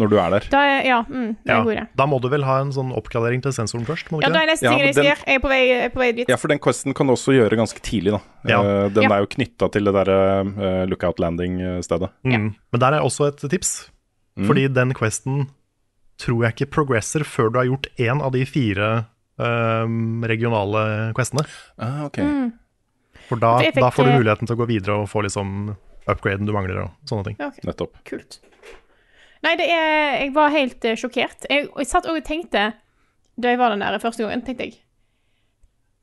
når 0.00 0.08
du 0.08 0.14
er 0.22 0.32
der. 0.32 0.44
Da 0.52 0.60
er, 0.64 0.78
ja, 0.86 0.98
mm, 1.04 1.32
det 1.44 1.52
er 1.52 1.64
god 1.66 1.74
idé. 1.74 1.82
Da 1.98 2.06
må 2.08 2.20
du 2.22 2.28
vel 2.32 2.44
ha 2.46 2.60
en 2.62 2.70
sånn 2.72 2.92
oppgradering 2.96 3.42
til 3.44 3.52
sensoren 3.52 3.84
først? 3.84 4.08
må 4.08 4.20
du 4.20 4.24
Ja, 4.24 4.30
ikke 4.30 4.38
da 4.38 4.42
er 4.46 4.48
neste 4.48 4.70
ting 4.70 4.84
jeg 4.86 4.94
skal 4.96 5.08
gjøre. 5.10 5.26
Jeg 5.26 5.40
er 5.40 5.42
på 5.42 5.50
vei, 5.50 5.60
er 5.76 5.92
på 5.92 6.00
vei 6.00 6.10
dit. 6.16 6.30
Ja, 6.30 6.38
for 6.40 6.52
den 6.52 6.62
questen 6.62 6.96
kan 6.96 7.10
du 7.10 7.12
også 7.12 7.34
gjøre 7.36 7.58
ganske 7.60 7.82
tidlig, 7.84 8.14
da. 8.16 8.20
Ja. 8.48 8.60
Uh, 8.64 8.86
den 8.94 9.04
Ja. 9.04 9.12
er 9.18 9.26
jo 9.26 9.30
knytta 9.34 9.68
til 9.74 9.90
det 9.90 9.92
derre 9.98 10.18
uh, 10.46 10.84
lookout 10.88 11.20
landing-stedet. 11.20 12.08
Mm. 12.24 12.46
Men 12.72 12.84
der 12.86 12.96
er 12.96 13.04
også 13.04 13.28
et 13.28 13.44
tips. 13.50 13.90
Fordi 14.40 14.68
den 14.72 14.94
questen 14.96 15.50
tror 16.20 16.46
jeg 16.46 16.54
ikke 16.54 16.70
progresser 16.78 17.24
før 17.26 17.50
du 17.52 17.58
har 17.60 17.68
gjort 17.68 17.88
én 18.00 18.22
av 18.24 18.32
de 18.32 18.44
fire 18.48 18.88
ehm, 19.40 20.24
regionale 20.28 21.12
questene. 21.16 21.44
Ah, 21.80 22.06
ok. 22.06 22.20
For 23.28 23.40
da, 23.40 23.54
For 23.58 23.68
fikk, 23.68 23.80
da 23.84 23.90
får 23.94 24.08
du 24.08 24.10
eh, 24.10 24.18
muligheten 24.20 24.48
til 24.48 24.56
å 24.56 24.60
gå 24.60 24.68
videre 24.70 24.98
og 25.02 25.08
få 25.10 25.24
liksom 25.26 25.74
upgraden 26.08 26.48
du 26.48 26.54
mangler 26.56 26.84
og 26.84 27.10
sånne 27.10 27.28
ting. 27.28 27.36
Ja, 27.40 27.50
ok. 27.50 27.60
Nettopp. 27.68 27.98
Kult. 28.08 28.40
Nei, 29.44 29.54
det 29.56 29.70
er 29.72 30.18
Jeg 30.20 30.34
var 30.36 30.52
helt 30.52 30.84
uh, 30.84 30.96
sjokkert. 31.00 31.46
Jeg, 31.48 31.68
jeg 31.72 31.88
satt 31.88 32.08
og 32.10 32.18
tenkte 32.26 32.66
Da 33.40 33.52
jeg 33.52 33.60
var 33.60 33.72
der 33.72 33.80
nede 33.80 34.00
første 34.02 34.24
gangen, 34.24 34.44
tenkte 34.44 34.66
jeg 34.68 34.76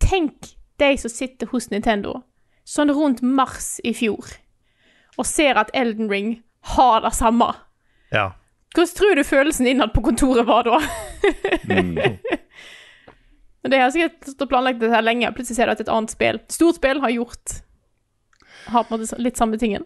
Tenk 0.02 0.56
de 0.82 0.90
som 1.02 1.12
sitter 1.12 1.50
hos 1.52 1.70
Nintendo 1.70 2.22
sånn 2.68 2.92
rundt 2.94 3.24
mars 3.24 3.78
i 3.88 3.94
fjor 3.96 4.36
og 5.18 5.26
ser 5.26 5.58
at 5.58 5.72
Elden 5.74 6.12
Ring 6.12 6.28
har 6.76 7.02
det 7.02 7.14
samme. 7.18 7.48
Ja. 8.14 8.36
Hvordan 8.76 8.96
tror 9.00 9.16
du 9.18 9.24
følelsen 9.26 9.68
innad 9.68 9.94
på 9.96 10.04
kontoret 10.06 10.46
var 10.46 10.68
da? 10.68 10.78
Mm. 11.72 11.96
De 13.64 13.72
Det 13.72 13.80
har 13.82 13.90
sikkert 13.92 14.28
stått 14.30 14.46
og 14.46 14.52
planlagt 14.52 14.80
dette 14.80 14.94
her 14.94 15.04
lenge, 15.04 15.32
plutselig 15.36 15.58
ser 15.58 15.68
du 15.68 15.74
at 15.74 15.82
et 15.82 15.90
annet 15.92 16.14
spill, 16.14 16.38
stort 16.54 16.78
spill, 16.78 17.02
har 17.04 17.12
gjort 17.12 17.58
Har 18.72 18.88
på 18.88 18.96
en 18.96 19.02
måte 19.04 19.20
litt 19.22 19.40
samme 19.40 19.60
tingen. 19.62 19.86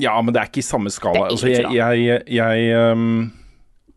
Ja, 0.00 0.16
men 0.22 0.34
det 0.34 0.40
er 0.42 0.50
ikke 0.50 0.62
i 0.62 0.66
samme 0.66 0.90
skala. 0.90 1.14
Det 1.14 1.24
er 1.24 1.34
Altså, 1.36 1.50
jeg, 1.52 2.02
jeg, 2.02 2.22
jeg 2.34 2.92
um, 2.92 3.30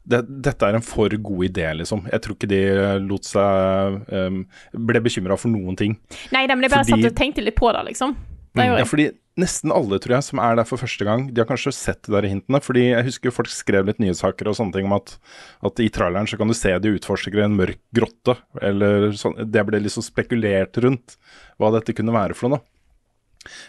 det, 0.08 0.22
dette 0.46 0.68
er 0.70 0.78
en 0.78 0.86
for 0.86 1.10
god 1.10 1.46
idé, 1.50 1.68
liksom. 1.82 2.06
Jeg 2.12 2.24
tror 2.24 2.38
ikke 2.38 2.50
de 2.52 2.62
lot 3.04 3.28
seg 3.28 3.98
um, 4.14 4.42
Ble 4.88 5.02
bekymra 5.04 5.38
for 5.40 5.52
noen 5.52 5.78
ting. 5.80 5.98
Nei, 6.32 6.46
men 6.48 6.68
jeg 6.68 6.74
bare 6.74 6.86
Fordi- 6.86 7.02
satt 7.02 7.12
og 7.12 7.18
tenkte 7.18 7.44
litt 7.44 7.58
på 7.60 7.72
det, 7.76 7.84
liksom. 7.92 8.16
Det 8.58 8.66
Ja, 8.66 8.86
fordi 8.90 9.12
nesten 9.38 9.70
alle, 9.74 10.00
tror 10.02 10.16
jeg, 10.16 10.26
som 10.26 10.40
er 10.42 10.56
der 10.58 10.66
for 10.66 10.82
første 10.82 11.06
gang, 11.06 11.28
de 11.30 11.42
har 11.42 11.48
kanskje 11.50 11.74
sett 11.76 12.08
de 12.08 12.14
der 12.16 12.26
hintene. 12.26 12.62
Fordi 12.64 12.88
jeg 12.90 13.06
husker 13.06 13.34
folk 13.36 13.52
skrev 13.54 13.86
litt 13.90 14.00
nyhetssaker 14.02 14.50
og 14.50 14.58
sånne 14.58 14.74
ting 14.74 14.88
om 14.90 14.96
at, 14.98 15.18
at 15.62 15.84
i 15.84 15.90
traileren 15.94 16.30
så 16.30 16.40
kan 16.40 16.50
du 16.50 16.56
se 16.58 16.74
de 16.82 16.96
utforsker 16.98 17.44
en 17.44 17.58
mørk 17.60 17.78
grotte, 17.94 18.38
eller 18.62 19.12
sånn. 19.20 19.38
Det 19.46 19.66
ble 19.68 19.84
liksom 19.84 20.06
spekulert 20.06 20.80
rundt 20.82 21.18
hva 21.62 21.70
dette 21.76 21.94
kunne 21.98 22.16
være 22.16 22.38
for 22.38 22.54
noe. 22.56 22.64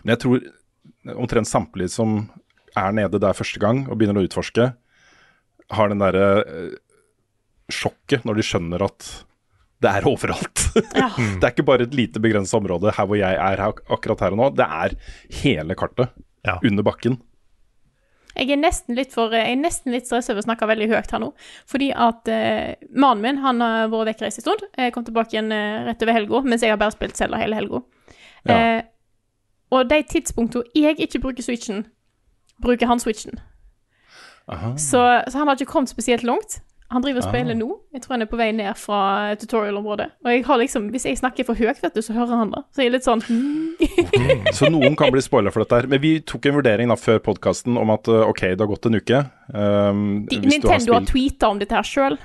Men 0.04 0.14
jeg 0.14 0.22
tror 0.24 1.18
omtrent 1.18 1.48
samtlige 1.50 1.92
som 1.92 2.18
er 2.78 2.92
nede 2.96 3.20
der 3.22 3.36
første 3.36 3.60
gang 3.62 3.84
og 3.88 3.98
begynner 3.98 4.20
å 4.20 4.26
utforske, 4.28 4.70
har 5.76 5.90
den 5.92 6.00
derre 6.02 6.26
eh, 6.44 6.76
sjokket 7.72 8.24
når 8.28 8.38
de 8.40 8.44
skjønner 8.48 8.84
at 8.86 9.08
det 9.84 9.90
er 10.00 10.06
overalt. 10.10 10.64
Ja. 10.98 11.08
det 11.16 11.42
er 11.44 11.52
ikke 11.52 11.64
bare 11.66 11.84
et 11.86 11.94
lite 11.96 12.20
begrenset 12.22 12.54
område 12.58 12.92
her 12.94 13.06
hvor 13.08 13.18
jeg 13.18 13.34
er 13.34 13.60
her, 13.62 13.78
akkurat 13.90 14.20
her 14.24 14.34
og 14.34 14.40
nå. 14.40 14.48
Det 14.58 14.66
er 14.66 14.94
hele 15.42 15.74
kartet 15.78 16.12
Ja. 16.46 16.58
under 16.62 16.84
bakken. 16.86 17.16
Jeg 18.38 18.52
er 18.54 18.60
nesten 18.60 18.94
litt 18.94 19.10
for 19.14 19.32
Jeg 19.34 19.50
er 19.50 19.58
nesten 19.58 19.90
litt 19.90 20.06
stressa 20.06 20.30
over 20.32 20.44
å 20.44 20.46
snakke 20.46 20.68
veldig 20.70 20.86
høyt 20.92 21.10
her 21.14 21.22
nå. 21.22 21.30
Fordi 21.66 21.88
at 21.94 22.28
eh, 22.30 22.76
mannen 22.94 23.24
min 23.24 23.40
han 23.42 23.62
har 23.64 23.88
vært 23.90 24.12
vekkreist 24.12 24.38
en 24.42 24.46
stund. 24.46 24.62
Jeg 24.78 24.94
kom 24.94 25.06
tilbake 25.08 25.34
igjen 25.34 25.50
eh, 25.54 25.80
rett 25.88 26.04
over 26.06 26.14
helga, 26.20 26.42
mens 26.46 26.62
jeg 26.62 26.70
har 26.74 26.78
bare 26.78 26.94
spilt 26.94 27.18
Selda 27.18 27.40
hele 27.42 27.58
helga. 27.58 27.80
Ja. 28.46 28.54
Eh, 28.54 28.78
og 29.70 29.90
de 29.90 30.02
tidspunktene 30.02 30.64
jeg 30.74 30.96
ikke 31.00 31.20
bruker 31.20 31.42
Switchen, 31.44 31.86
bruker 32.62 32.86
han 32.90 33.00
Switchen. 33.02 33.38
Så, 34.80 35.00
så 35.28 35.38
han 35.38 35.46
har 35.46 35.58
ikke 35.58 35.68
kommet 35.68 35.90
spesielt 35.92 36.22
langt. 36.24 36.62
Han 36.88 37.02
driver 37.04 37.20
og 37.20 37.26
spiller 37.28 37.52
Aha. 37.52 37.58
nå. 37.60 37.66
Jeg 37.92 38.00
tror 38.00 38.14
han 38.14 38.22
er 38.24 38.28
på 38.30 38.38
vei 38.40 38.46
ned 38.56 38.78
fra 38.80 39.34
tutorial-området. 39.36 40.06
Og 40.24 40.30
jeg 40.32 40.44
har 40.46 40.56
liksom, 40.62 40.86
hvis 40.94 41.04
jeg 41.04 41.18
snakker 41.20 41.44
for 41.44 41.58
høyt, 41.58 41.82
vet 41.84 41.92
du, 41.92 42.00
så 42.00 42.14
hører 42.16 42.32
han 42.40 42.54
det. 42.54 42.62
Så 42.72 42.80
jeg 42.80 42.88
er 42.88 42.94
litt 42.94 43.04
sånn 43.04 43.20
mm. 43.28 44.54
Så 44.56 44.70
noen 44.72 44.96
kan 44.96 45.12
bli 45.12 45.20
spoila 45.20 45.52
for 45.52 45.66
dette 45.66 45.82
her. 45.82 45.90
Men 45.92 46.00
vi 46.00 46.14
tok 46.24 46.48
en 46.48 46.56
vurdering 46.56 46.88
da 46.88 46.96
før 46.96 47.20
podkasten 47.28 47.76
om 47.76 47.92
at 47.92 48.08
uh, 48.08 48.22
ok, 48.30 48.40
det 48.54 48.64
har 48.64 48.70
gått 48.72 48.88
en 48.88 48.96
uke. 49.02 49.20
Um, 49.52 50.00
De, 50.30 50.38
du 50.40 50.48
har 50.48 50.54
Nintendo 50.54 50.72
har 50.96 51.04
spilt- 51.04 51.12
tweeta 51.12 51.52
om 51.52 51.60
dette 51.60 51.76
her 51.76 51.84
sjøl. 51.92 52.16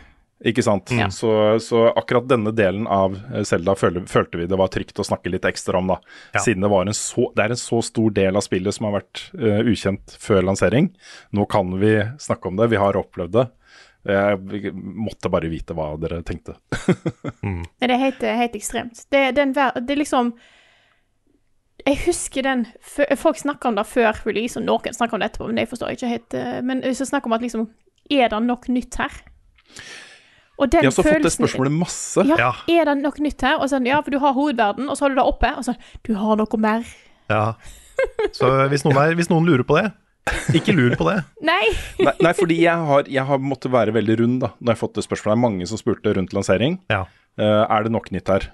Ikke 0.44 0.64
sant. 0.66 0.92
Ja. 0.92 1.08
Så, 1.14 1.32
så 1.64 1.86
akkurat 1.96 2.28
denne 2.28 2.52
delen 2.52 2.88
av 2.92 3.16
Selda 3.48 3.64
Zelda 3.64 3.76
følte, 3.76 4.06
følte 4.12 4.38
vi 4.38 4.46
det 4.48 4.58
var 4.60 4.68
trygt 4.68 5.00
å 5.00 5.06
snakke 5.08 5.32
litt 5.32 5.46
ekstra 5.46 5.80
om, 5.80 5.88
da. 5.88 6.00
Ja. 6.34 6.42
Siden 6.44 6.62
det, 6.62 6.70
var 6.70 6.86
en 6.86 6.94
så, 6.94 7.30
det 7.36 7.46
er 7.46 7.54
en 7.56 7.60
så 7.60 7.82
stor 7.82 8.12
del 8.12 8.36
av 8.36 8.44
spillet 8.44 8.76
som 8.76 8.88
har 8.90 8.98
vært 9.00 9.22
uh, 9.40 9.62
ukjent 9.64 10.16
før 10.20 10.44
lansering. 10.44 10.92
Nå 11.32 11.46
kan 11.52 11.72
vi 11.80 11.96
snakke 12.20 12.50
om 12.50 12.58
det, 12.60 12.68
vi 12.74 12.82
har 12.82 13.00
opplevd 13.00 13.38
det. 13.38 13.46
Jeg 14.04 14.74
måtte 14.76 15.32
bare 15.32 15.48
vite 15.48 15.76
hva 15.78 15.94
dere 15.96 16.20
tenkte. 16.28 16.58
Nei, 17.44 17.64
Det 17.80 17.88
er 17.88 18.02
helt, 18.02 18.26
helt 18.42 18.58
ekstremt. 18.60 19.06
Det, 19.08 19.22
er 19.30 19.38
den 19.38 19.54
det 19.56 19.70
er 19.80 20.02
liksom 20.02 20.34
Jeg 21.88 22.02
husker 22.04 22.44
den 22.44 22.66
Folk 23.18 23.40
snakker 23.40 23.72
om 23.72 23.78
det 23.80 23.88
før 23.88 24.20
release, 24.28 24.60
og 24.60 24.68
noen 24.68 24.92
snakker 24.96 25.16
om 25.16 25.24
det 25.24 25.32
etterpå, 25.32 25.48
men 25.48 25.62
det 25.62 25.70
forstår 25.72 25.94
jeg 25.94 26.02
ikke 26.02 26.12
helt. 26.12 26.36
eh, 26.36 26.60
Men 26.68 26.84
hvis 26.84 27.00
jeg 27.00 27.14
snakker 27.14 27.32
om 27.32 27.38
at 27.38 27.46
liksom 27.48 27.70
Er 28.12 28.28
det 28.34 28.42
nok 28.44 28.68
nytt 28.68 29.00
her? 29.00 29.22
Og 30.62 30.70
den 30.70 30.84
Jeg 30.84 30.92
har 30.92 30.94
også 30.94 31.06
fått 31.08 31.26
det 31.26 31.32
spørsmålet 31.34 31.74
masse. 31.74 32.26
Ja, 32.30 32.36
Ja. 32.38 32.52
er 32.70 32.86
det 32.86 32.98
nok 33.02 33.18
nytt 33.20 33.42
her? 33.42 33.58
Og 33.58 33.70
sånn, 33.72 33.88
ja, 33.90 34.02
for 34.02 34.12
du 34.14 34.20
har 34.22 34.34
hovedverden, 34.34 34.90
og 34.90 34.98
så 34.98 35.06
har 35.06 35.10
du 35.10 35.16
det 35.16 35.26
oppe, 35.26 35.50
og 35.58 35.66
sånn 35.66 35.78
Du 36.06 36.14
har 36.16 36.38
noe 36.38 36.60
mer. 36.62 36.86
Ja. 37.30 37.56
Så 38.34 38.50
hvis 38.70 38.84
noen, 38.86 38.98
er, 38.98 39.16
hvis 39.18 39.30
noen 39.32 39.46
lurer 39.48 39.66
på 39.66 39.78
det, 39.80 39.92
ikke 40.56 40.74
lur 40.76 40.96
på 40.96 41.08
det. 41.10 41.24
Nei! 41.52 41.66
Nei, 42.00 42.14
nei 42.22 42.34
fordi 42.38 42.62
jeg 42.62 42.76
har, 42.90 43.08
jeg 43.10 43.26
har 43.28 43.42
måttet 43.44 43.74
være 43.74 43.94
veldig 43.96 44.20
rund 44.22 44.42
da 44.44 44.54
når 44.60 44.72
jeg 44.72 44.76
har 44.78 44.82
fått 44.82 45.00
det 45.00 45.06
spørsmålet. 45.08 45.34
Det 45.34 45.40
er 45.40 45.46
mange 45.48 45.68
som 45.70 45.82
spurte 45.82 46.14
rundt 46.18 46.36
lansering. 46.36 46.80
Ja. 46.94 47.06
Uh, 47.40 47.66
er 47.66 47.84
det 47.84 47.92
nok 47.96 48.12
nytt 48.14 48.30
her? 48.30 48.48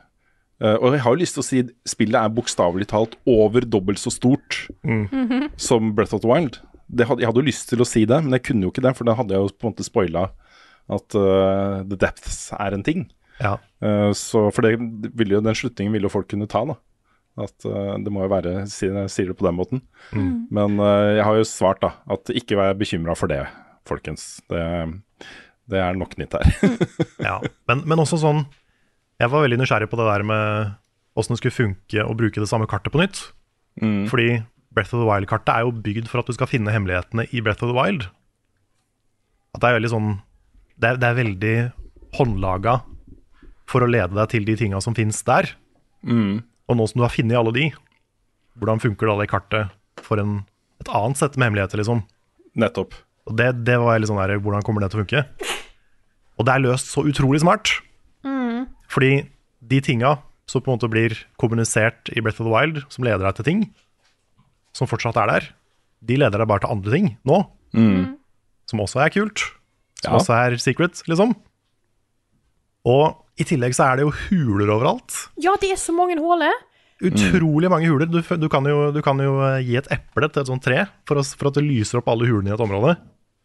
Uh, 0.63 0.75
og 0.75 0.95
jeg 0.95 1.03
har 1.03 1.15
jo 1.15 1.21
lyst 1.21 1.37
til 1.37 1.43
å 1.43 1.47
si 1.47 1.61
spillet 1.87 2.19
er 2.19 2.33
bokstavelig 2.35 2.89
talt 2.91 3.15
over 3.29 3.63
dobbelt 3.67 3.99
så 3.99 4.11
stort 4.11 4.65
som 5.59 5.93
Breath 5.95 6.15
of 6.15 6.23
the 6.23 6.31
Wild. 6.31 6.59
Det 6.89 7.05
hadde, 7.05 7.21
jeg 7.21 7.29
hadde 7.29 7.43
jo 7.43 7.49
lyst 7.51 7.69
til 7.69 7.83
å 7.83 7.87
si 7.87 8.01
det, 8.09 8.17
men 8.25 8.33
jeg 8.33 8.47
kunne 8.49 8.65
jo 8.65 8.71
ikke 8.73 8.83
det, 8.83 8.95
for 8.97 9.05
da 9.05 9.13
hadde 9.19 9.35
jeg 9.35 9.43
jo 9.45 9.51
på 9.53 9.67
en 9.67 9.73
måte 9.75 9.85
spoila 9.85 10.29
at 10.89 11.17
uh, 11.17 11.81
The 11.85 11.97
Depths 12.01 12.49
er 12.57 12.75
en 12.75 12.85
ting. 12.85 13.07
Ja. 13.39 13.57
Uh, 13.83 14.11
så 14.17 14.47
for 14.53 14.65
det 14.65 14.75
ville 15.15 15.37
jo, 15.37 15.43
den 15.45 15.57
slutningen 15.57 15.93
ville 15.95 16.09
jo 16.09 16.13
folk 16.13 16.29
kunne 16.31 16.49
ta, 16.49 16.63
da. 16.67 16.77
At 17.39 17.67
uh, 17.69 17.95
det 18.01 18.11
må 18.11 18.25
jo 18.25 18.31
være, 18.33 18.55
sier 18.71 18.97
jeg 19.03 19.13
sier 19.13 19.31
det 19.31 19.37
på 19.39 19.47
den 19.47 19.57
måten. 19.59 19.83
Men 20.51 20.79
eh, 20.83 21.19
jeg 21.19 21.27
har 21.27 21.37
jo 21.39 21.47
svart 21.47 21.79
da, 21.85 21.93
at 22.11 22.31
ikke 22.35 22.57
vær 22.59 22.75
bekymra 22.77 23.15
for 23.15 23.31
det, 23.31 23.43
folkens. 23.87 24.41
Det, 24.51 24.63
det 25.71 25.79
er 25.79 25.97
nok 25.99 26.17
nytt 26.19 26.35
her. 26.35 26.51
Ja, 27.29 27.37
men, 27.69 27.83
men 27.87 28.01
også 28.01 28.17
sånn 28.21 28.45
Jeg 29.19 29.31
var 29.31 29.43
veldig 29.43 29.57
nysgjerrig 29.59 29.89
på 29.91 29.97
det 29.99 30.05
der 30.07 30.23
med 30.27 30.77
åssen 31.19 31.35
det 31.35 31.41
skulle 31.41 31.55
funke 31.55 32.05
å 32.07 32.15
bruke 32.15 32.39
det 32.39 32.47
samme 32.49 32.67
kartet 32.69 32.93
på 32.93 33.01
nytt. 33.01 33.21
Fordi 34.09 34.41
Breath 34.75 34.93
of 34.95 35.01
the 35.01 35.07
Wild-kartet 35.07 35.51
er 35.51 35.65
jo 35.65 35.73
bygd 35.83 36.07
for 36.11 36.21
at 36.21 36.29
du 36.29 36.35
skal 36.35 36.47
finne 36.47 36.71
hemmelighetene 36.71 37.25
i 37.35 37.41
Breath 37.43 37.63
of 37.65 37.71
the 37.71 37.75
Wild. 37.75 38.05
At 39.55 39.63
det 39.63 39.71
er 39.71 39.77
veldig 39.79 39.91
sånn 39.91 40.09
Det 40.79 40.87
er, 40.93 40.99
det 41.01 41.07
er 41.09 41.17
veldig 41.17 41.55
håndlaga 42.17 42.77
for 43.69 43.85
å 43.85 43.89
lede 43.89 44.15
deg 44.15 44.29
til 44.31 44.45
de 44.47 44.55
tinga 44.57 44.79
som 44.81 44.95
fins 44.97 45.19
der. 45.27 45.51
Og 46.69 46.77
nå 46.77 46.85
som 46.89 47.01
du 47.01 47.05
har 47.05 47.13
funnet 47.13 47.37
alle 47.37 47.51
de, 47.55 47.65
hvordan 48.59 48.81
funker 48.83 49.09
da 49.11 49.17
det 49.19 49.29
kartet 49.31 49.75
for 50.05 50.21
en, 50.21 50.39
et 50.81 50.89
annet 50.95 51.19
sett 51.19 51.35
med 51.37 51.49
hemmeligheter, 51.49 51.81
liksom? 51.81 52.01
Nettopp. 52.59 52.95
Og 53.29 53.35
det, 53.37 53.51
det 53.67 53.75
var 53.81 53.99
litt 53.99 54.09
sånn 54.09 54.21
der, 54.21 54.39
hvordan 54.41 54.63
kommer 54.65 54.81
det 54.85 54.91
til 54.93 55.01
å 55.01 55.03
funke? 55.03 55.25
Og 56.39 56.47
det 56.47 56.55
er 56.55 56.63
løst 56.63 56.89
så 56.93 57.03
utrolig 57.05 57.41
smart. 57.43 57.75
Fordi 58.89 59.11
de 59.69 59.81
tinga 59.85 60.15
som 60.49 60.63
på 60.63 60.71
en 60.71 60.79
måte 60.79 60.89
blir 60.89 61.13
kommunisert 61.37 62.09
i 62.15 62.23
Breath 62.25 62.39
of 62.41 62.47
the 62.47 62.53
Wild, 62.55 62.79
som 62.89 63.03
leder 63.05 63.21
deg 63.27 63.35
til 63.37 63.45
ting, 63.51 63.59
som 64.73 64.89
fortsatt 64.89 65.19
er 65.21 65.29
der, 65.29 65.49
de 66.07 66.15
leder 66.17 66.41
deg 66.41 66.49
bare 66.49 66.63
til 66.63 66.71
andre 66.73 66.95
ting 66.95 67.11
nå. 67.27 67.41
Som 68.71 68.81
også 68.85 69.03
er 69.03 69.13
kult. 69.13 69.43
Som 69.99 70.13
Ja. 70.13 70.17
også 70.19 70.35
er 70.37 70.57
secret, 70.61 71.01
liksom. 71.11 71.35
Og 72.89 73.17
i 73.39 73.45
tillegg 73.47 73.75
så 73.75 73.89
er 73.91 73.99
det 73.99 74.07
jo 74.07 74.13
huler 74.29 74.71
overalt. 74.73 75.15
Ja, 75.43 75.55
det 75.59 75.71
er 75.75 75.79
så 75.79 75.93
mange 75.95 76.17
huler. 76.19 76.53
Utrolig 77.03 77.69
mange 77.71 77.87
huler. 77.87 78.07
Du, 78.11 78.19
du, 78.21 78.47
kan 78.51 78.65
jo, 78.67 78.91
du 78.91 79.01
kan 79.05 79.19
jo 79.23 79.37
eh, 79.45 79.61
gi 79.63 79.77
et 79.79 79.87
eple 79.95 80.27
til 80.31 80.41
et 80.43 80.49
sånt 80.51 80.63
tre 80.65 80.81
for, 81.07 81.19
å, 81.19 81.23
for 81.39 81.47
at 81.51 81.59
det 81.59 81.63
lyser 81.67 82.01
opp 82.01 82.09
alle 82.11 82.27
hulene 82.27 82.51
i 82.51 82.55
et 82.55 82.63
område. 82.63 82.97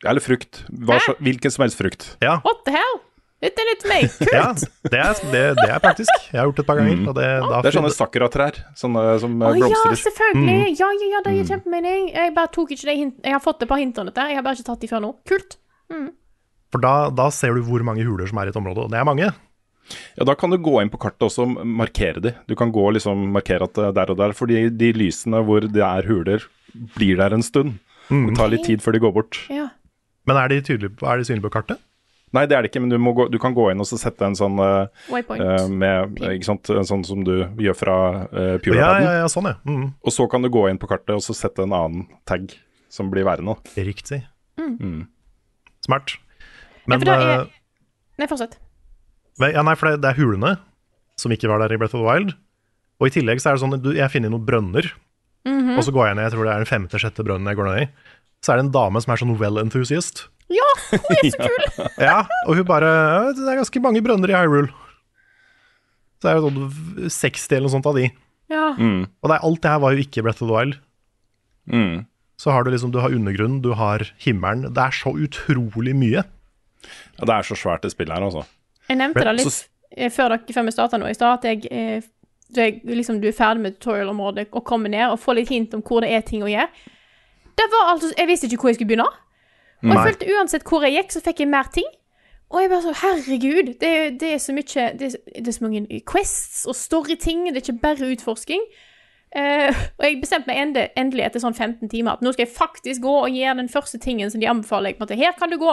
Eller 0.05 0.21
frukt. 0.23 0.65
Hva, 0.71 0.99
så- 1.03 1.15
hvilken 1.23 1.51
som 1.55 1.63
helst 1.67 1.79
frukt. 1.79 2.09
Ja, 2.23 2.41
What 2.47 2.65
the 2.67 2.75
hell? 2.75 2.97
Dette 3.45 3.61
er 3.61 3.69
litt 3.69 3.83
meg. 3.91 4.05
Kult. 4.19 4.33
Ja, 4.33 4.47
det 4.89 4.99
er, 5.05 5.19
det, 5.31 5.43
det 5.59 5.69
er 5.69 5.81
praktisk. 5.85 6.11
Jeg 6.33 6.39
har 6.41 6.47
gjort 6.49 6.57
det 6.57 6.65
et 6.65 6.69
par 6.71 6.79
ganger. 6.81 7.01
Og 7.11 7.15
det, 7.19 7.27
da, 7.45 7.59
Det 7.61 7.71
er 7.71 7.77
sånne 7.77 7.93
sakuratrær 7.93 8.59
sånne 8.81 9.03
som 9.21 9.35
blomstrer. 9.37 9.69
Oh, 9.69 9.91
ja, 9.93 9.99
selvfølgelig. 10.01 10.59
Mm. 10.63 10.75
Ja, 10.81 10.89
ja, 10.97 11.09
ja, 11.13 11.21
det 11.27 11.35
gir 11.37 11.51
kjempemening. 11.53 12.07
Jeg 12.15 12.35
bare 12.39 12.51
tok 12.55 12.73
ikke 12.73 12.89
det 12.89 12.95
hint 13.03 13.19
Jeg 13.29 13.37
har 13.37 13.43
fått 13.45 13.63
et 13.67 13.71
par 13.71 13.83
hint 13.83 14.01
om 14.01 14.09
dette, 14.09 14.25
jeg 14.33 14.39
har 14.41 14.47
bare 14.47 14.57
ikke 14.59 14.69
tatt 14.71 14.81
de 14.87 14.91
før 14.95 15.03
nå. 15.05 15.13
Kult. 15.29 15.59
For 16.75 16.83
da, 16.83 16.95
da 17.15 17.29
ser 17.31 17.55
du 17.55 17.63
hvor 17.63 17.85
mange 17.87 18.03
huler 18.03 18.27
som 18.27 18.41
er 18.43 18.51
i 18.51 18.55
et 18.55 18.59
område, 18.59 18.83
og 18.89 18.91
det 18.91 18.99
er 18.99 19.07
mange. 19.07 19.31
Ja, 20.19 20.25
Da 20.27 20.35
kan 20.35 20.51
du 20.51 20.59
gå 20.59 20.81
inn 20.83 20.91
på 20.91 20.99
kartet 20.99 21.23
også 21.29 21.45
og 21.45 21.61
markere 21.63 22.23
de. 22.25 22.33
Du 22.51 22.57
kan 22.59 22.73
gå 22.75 22.83
og 22.89 22.97
liksom 22.97 23.29
markere 23.35 23.69
at 23.69 23.77
det 23.79 23.85
er 23.93 23.97
der 24.01 24.11
og 24.15 24.19
der, 24.19 24.35
fordi 24.35 24.67
de 24.75 24.91
lysene 24.97 25.45
hvor 25.47 25.63
det 25.71 25.85
er 25.87 26.09
huler, 26.09 26.43
blir 26.97 27.21
der 27.21 27.37
en 27.37 27.45
stund. 27.47 27.77
Det 28.11 28.35
tar 28.37 28.51
litt 28.51 28.67
tid 28.67 28.83
før 28.85 28.97
de 28.97 29.03
går 29.05 29.13
bort. 29.15 29.39
Ja. 29.53 29.69
Men 30.27 30.41
er 30.41 30.51
de, 30.51 30.63
tydelige, 30.65 30.97
på- 30.99 31.07
er 31.07 31.21
de 31.21 31.29
synlige 31.29 31.47
på 31.47 31.53
kartet? 31.55 31.79
Nei, 32.35 32.47
det 32.51 32.57
er 32.57 32.65
det 32.65 32.73
ikke, 32.73 32.81
men 32.83 32.91
du, 32.91 32.99
må 32.99 33.13
gå, 33.15 33.29
du 33.31 33.39
kan 33.39 33.55
gå 33.55 33.69
inn 33.71 33.79
og 33.79 33.87
så 33.87 33.95
sette 34.01 34.27
en 34.27 34.35
sånn 34.35 34.59
uh, 34.59 34.89
eh, 35.15 35.69
med 35.71 36.19
ikke 36.19 36.49
sant? 36.49 36.71
En 36.75 36.89
sånn 36.89 37.05
som 37.07 37.23
du 37.23 37.45
gjør 37.63 37.77
fra 37.79 37.97
uh, 38.27 38.57
Pure 38.65 38.81
Ja, 38.81 38.89
ja, 39.05 39.13
ja, 39.21 39.29
sånn, 39.31 39.47
ja. 39.53 39.55
Mm, 39.63 39.93
Og 40.03 40.17
så 40.17 40.27
kan 40.33 40.43
du 40.43 40.51
gå 40.51 40.65
inn 40.67 40.81
på 40.83 40.91
kartet 40.91 41.15
og 41.15 41.23
så 41.23 41.37
sette 41.39 41.63
en 41.63 41.77
annen 41.77 42.09
tag 42.27 42.51
som 42.91 43.13
blir 43.13 43.29
værende. 43.29 43.55
riktig. 43.79 44.25
Smart. 45.85 46.17
Ja, 46.85 46.91
Men 46.93 47.01
for 47.03 47.13
er 47.15 47.31
eh, 47.41 47.47
Nei, 48.21 48.27
fortsett. 48.31 48.59
ja, 49.41 49.63
Nei, 49.67 49.75
for 49.81 49.91
det, 49.91 50.03
det 50.05 50.11
er 50.13 50.19
hulene 50.21 50.55
som 51.19 51.33
ikke 51.35 51.49
var 51.51 51.63
der 51.63 51.75
i 51.75 51.79
Breath 51.81 51.95
of 51.97 52.03
the 52.03 52.07
Wild. 52.07 52.35
Og 53.01 53.09
i 53.09 53.15
tillegg 53.15 53.41
så 53.43 53.51
er 53.51 53.57
det 53.57 53.63
sånn 53.65 53.77
at 53.79 53.87
jeg 53.97 54.11
finner 54.13 54.31
noen 54.33 54.45
brønner, 54.47 54.87
og 55.45 55.81
så 55.85 55.93
går 55.95 56.07
jeg 56.09 56.17
ned, 56.17 56.25
jeg 56.29 56.33
tror 56.35 56.47
det 56.47 56.53
er 56.55 56.63
den 56.63 56.71
femte-sjette 56.71 57.25
brønnen 57.27 57.51
jeg 57.51 57.59
går 57.59 57.67
ned 57.69 57.83
i. 57.83 57.89
Så 58.45 58.53
er 58.53 58.61
det 58.61 58.65
en 58.67 58.75
dame 58.77 59.01
som 59.03 59.13
er 59.13 59.21
sånn 59.21 59.35
well 59.41 59.59
enthusiast. 59.61 60.27
Ja, 60.53 60.67
hun 60.93 61.19
er 61.19 61.31
så 61.33 61.47
kul! 61.49 61.87
Ja, 62.05 62.17
og 62.47 62.59
hun 62.59 62.67
bare 62.69 62.91
Det 63.35 63.45
er 63.49 63.59
ganske 63.63 63.83
mange 63.85 64.03
brønner 64.05 64.31
i 64.31 64.37
Hyrule. 64.37 64.71
Så 66.21 66.29
det 66.29 66.33
er 66.33 66.39
jo 66.41 66.49
sånn 66.51 67.11
60 67.13 67.57
eller 67.57 67.67
noe 67.69 67.75
sånt 67.75 67.89
av 67.91 67.99
de. 67.99 68.07
Ja. 68.53 68.67
Og 68.77 69.31
det 69.31 69.35
er, 69.39 69.45
alt 69.49 69.63
det 69.65 69.73
her 69.73 69.81
var 69.83 69.95
jo 69.97 70.05
ikke 70.05 70.25
Breath 70.25 70.45
of 70.45 70.49
the 70.51 70.55
Wild. 70.57 70.79
Mm. 71.73 72.05
Så 72.41 72.53
har 72.53 72.65
du 72.65 72.71
liksom, 72.73 72.93
du 72.95 73.01
har 73.03 73.13
undergrunnen, 73.15 73.61
du 73.65 73.73
har 73.79 74.05
himmelen. 74.25 74.69
Det 74.75 74.85
er 74.85 74.97
så 74.97 75.13
utrolig 75.17 75.95
mye. 75.97 76.25
Ja, 77.19 77.25
det 77.25 77.35
er 77.35 77.43
så 77.49 77.57
svært 77.57 77.83
det 77.83 77.93
spillet 77.93 78.15
her, 78.17 78.25
altså. 78.25 78.45
Jeg 78.89 78.97
nevnte 79.01 79.25
det 79.25 79.35
litt 79.39 79.53
Så- 79.53 79.69
eh, 79.97 80.11
før, 80.11 80.29
dere, 80.29 80.53
før 80.55 80.65
vi 80.65 80.71
starta 80.71 80.99
nå 80.99 81.07
i 81.11 81.15
stad, 81.15 81.39
at 81.39 81.45
jeg, 81.45 81.67
eh, 81.71 82.01
du, 82.55 82.61
er, 82.61 82.81
liksom, 82.85 83.21
du 83.21 83.29
er 83.29 83.33
ferdig 83.33 83.63
med 83.63 83.79
tutorial-området 83.79 84.49
og 84.53 84.65
kommer 84.65 84.89
ned 84.93 85.09
og 85.11 85.19
får 85.21 85.35
litt 85.35 85.49
hint 85.49 85.75
om 85.75 85.83
hvor 85.83 86.01
det 86.01 86.11
er 86.13 86.21
ting 86.21 86.43
å 86.43 86.51
gjøre. 86.51 86.69
Det 87.57 87.67
var 87.71 87.93
altså, 87.95 88.13
Jeg 88.19 88.27
visste 88.29 88.47
ikke 88.47 88.61
hvor 88.61 88.69
jeg 88.69 88.75
skulle 88.81 88.89
begynne. 88.97 89.07
Og 89.85 89.91
jeg 89.91 89.95
Nei. 89.95 90.05
følte 90.07 90.33
uansett 90.39 90.63
hvor 90.65 90.83
jeg 90.83 90.93
gikk, 90.97 91.13
så 91.13 91.21
fikk 91.23 91.39
jeg 91.41 91.49
mer 91.49 91.69
ting. 91.73 91.85
Og 92.51 92.61
jeg 92.61 92.71
bare 92.71 92.83
så, 92.83 92.93
herregud, 93.03 93.75
det, 93.81 93.89
er- 93.89 94.11
det 94.21 94.33
er 94.35 94.39
så 94.39 94.53
mye 94.53 94.63
det 94.99 95.03
er, 95.15 95.41
det 95.41 95.49
er 95.49 95.53
så 95.53 95.65
mange 95.65 96.01
quests 96.07 96.67
og 96.67 96.75
storyting, 96.75 97.47
det 97.53 97.57
er 97.57 97.73
ikke 97.73 97.81
bare 97.83 98.11
utforsking. 98.13 98.61
Uh, 99.35 99.75
og 99.99 100.05
jeg 100.07 100.21
bestemte 100.23 100.47
meg 100.47 100.91
endelig 100.97 101.25
etter 101.27 101.41
sånn 101.43 101.57
15 101.57 101.89
timer 101.91 102.13
at 102.13 102.21
nå 102.23 102.31
skal 102.33 102.45
jeg 102.47 102.55
faktisk 102.55 103.03
gå 103.03 103.15
og 103.25 103.33
gjøre 103.35 103.57
den 103.59 103.69
første 103.69 103.99
tingen 103.99 104.31
som 104.31 104.39
de 104.41 104.47
anbefaler. 104.47 104.93
Jeg, 104.93 104.99
på 104.99 105.03
en 105.03 105.09
måte, 105.09 105.17
Her 105.19 105.33
kan 105.33 105.51
du 105.51 105.57
gå. 105.59 105.73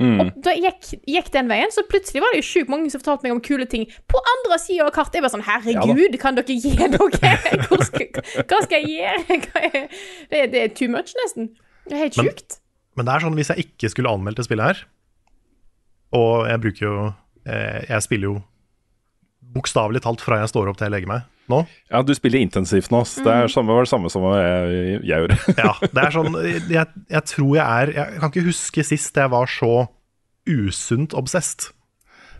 Og 0.00 0.30
da 0.42 0.54
gikk, 0.56 0.86
gikk 1.04 1.26
den 1.34 1.50
veien, 1.50 1.68
så 1.74 1.82
plutselig 1.84 2.22
var 2.24 2.32
det 2.32 2.40
jo 2.40 2.46
sjukt 2.48 2.70
mange 2.72 2.88
som 2.90 3.02
fortalte 3.02 3.26
meg 3.26 3.34
om 3.34 3.42
kule 3.44 3.66
ting 3.68 3.84
på 4.08 4.22
andre 4.34 4.56
sida 4.62 4.86
av 4.86 4.94
kartet. 4.96 5.18
Jeg 5.18 5.24
bare 5.26 5.34
sånn 5.34 5.44
Herregud, 5.44 6.16
kan 6.22 6.38
dere 6.38 6.56
gi? 6.56 6.72
Hvor 7.68 7.84
skal, 7.84 8.22
hva 8.48 8.62
skal 8.64 8.78
jeg 8.80 8.96
gjøre? 8.96 9.82
Det, 10.32 10.40
det 10.54 10.62
er 10.62 10.72
too 10.72 10.88
much, 10.88 11.12
nesten. 11.20 11.50
Det 11.84 11.92
er 11.98 12.04
helt 12.06 12.16
Men- 12.16 12.30
sjukt. 12.30 12.58
Men 12.96 13.06
det 13.08 13.12
er 13.14 13.22
sånn, 13.24 13.36
hvis 13.36 13.48
jeg 13.52 13.64
ikke 13.66 13.88
skulle 13.92 14.10
anmeldt 14.12 14.36
det 14.40 14.44
spillet 14.48 14.68
her, 14.68 14.80
og 16.12 16.42
jeg 16.44 16.60
bruker 16.60 16.82
jo 16.84 16.96
eh, 17.48 17.78
Jeg 17.88 18.04
spiller 18.04 18.28
jo 18.28 18.34
bokstavelig 19.54 20.02
talt 20.04 20.20
fra 20.24 20.38
jeg 20.42 20.50
står 20.52 20.68
opp 20.70 20.76
til 20.80 20.88
jeg 20.90 20.92
legger 20.96 21.08
meg 21.08 21.41
nå. 21.50 21.62
Ja, 21.90 22.02
du 22.06 22.12
spiller 22.16 22.42
intensivt 22.42 22.92
nå. 22.92 23.02
så 23.08 23.24
Det 23.24 23.34
er 23.34 23.52
samme, 23.52 23.74
var 23.74 23.86
det 23.86 23.92
samme 23.92 24.10
som 24.12 24.26
jeg, 24.36 25.02
jeg 25.08 25.24
gjorde. 25.24 25.38
Ja, 25.64 25.74
det 25.82 26.04
er 26.06 26.14
sånn 26.14 26.38
jeg, 26.78 27.04
jeg 27.16 27.24
tror 27.32 27.52
jeg 27.58 27.66
er 27.66 27.94
Jeg 27.96 28.22
kan 28.22 28.32
ikke 28.32 28.48
huske 28.48 28.86
sist 28.86 29.22
jeg 29.22 29.32
var 29.32 29.50
så 29.50 29.72
usunt 30.48 31.14
obsesst. 31.14 31.70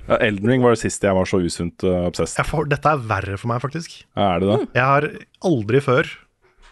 Ja, 0.09 0.19
Elden 0.19 0.51
Ring 0.51 0.65
var 0.65 0.75
det 0.75 0.83
siste 0.83 1.07
jeg 1.07 1.15
var 1.15 1.29
så 1.31 1.39
usunt 1.39 1.85
uh, 1.87 2.09
obsesst. 2.09 2.41
Dette 2.73 2.95
er 2.95 3.05
verre 3.07 3.39
for 3.39 3.53
meg, 3.53 3.63
faktisk. 3.63 4.01
Ja, 4.17 4.33
er 4.35 4.43
det 4.43 4.49
det? 4.51 4.61
Jeg 4.75 4.89
har 4.89 5.07
aldri 5.47 5.83
før, 5.85 6.11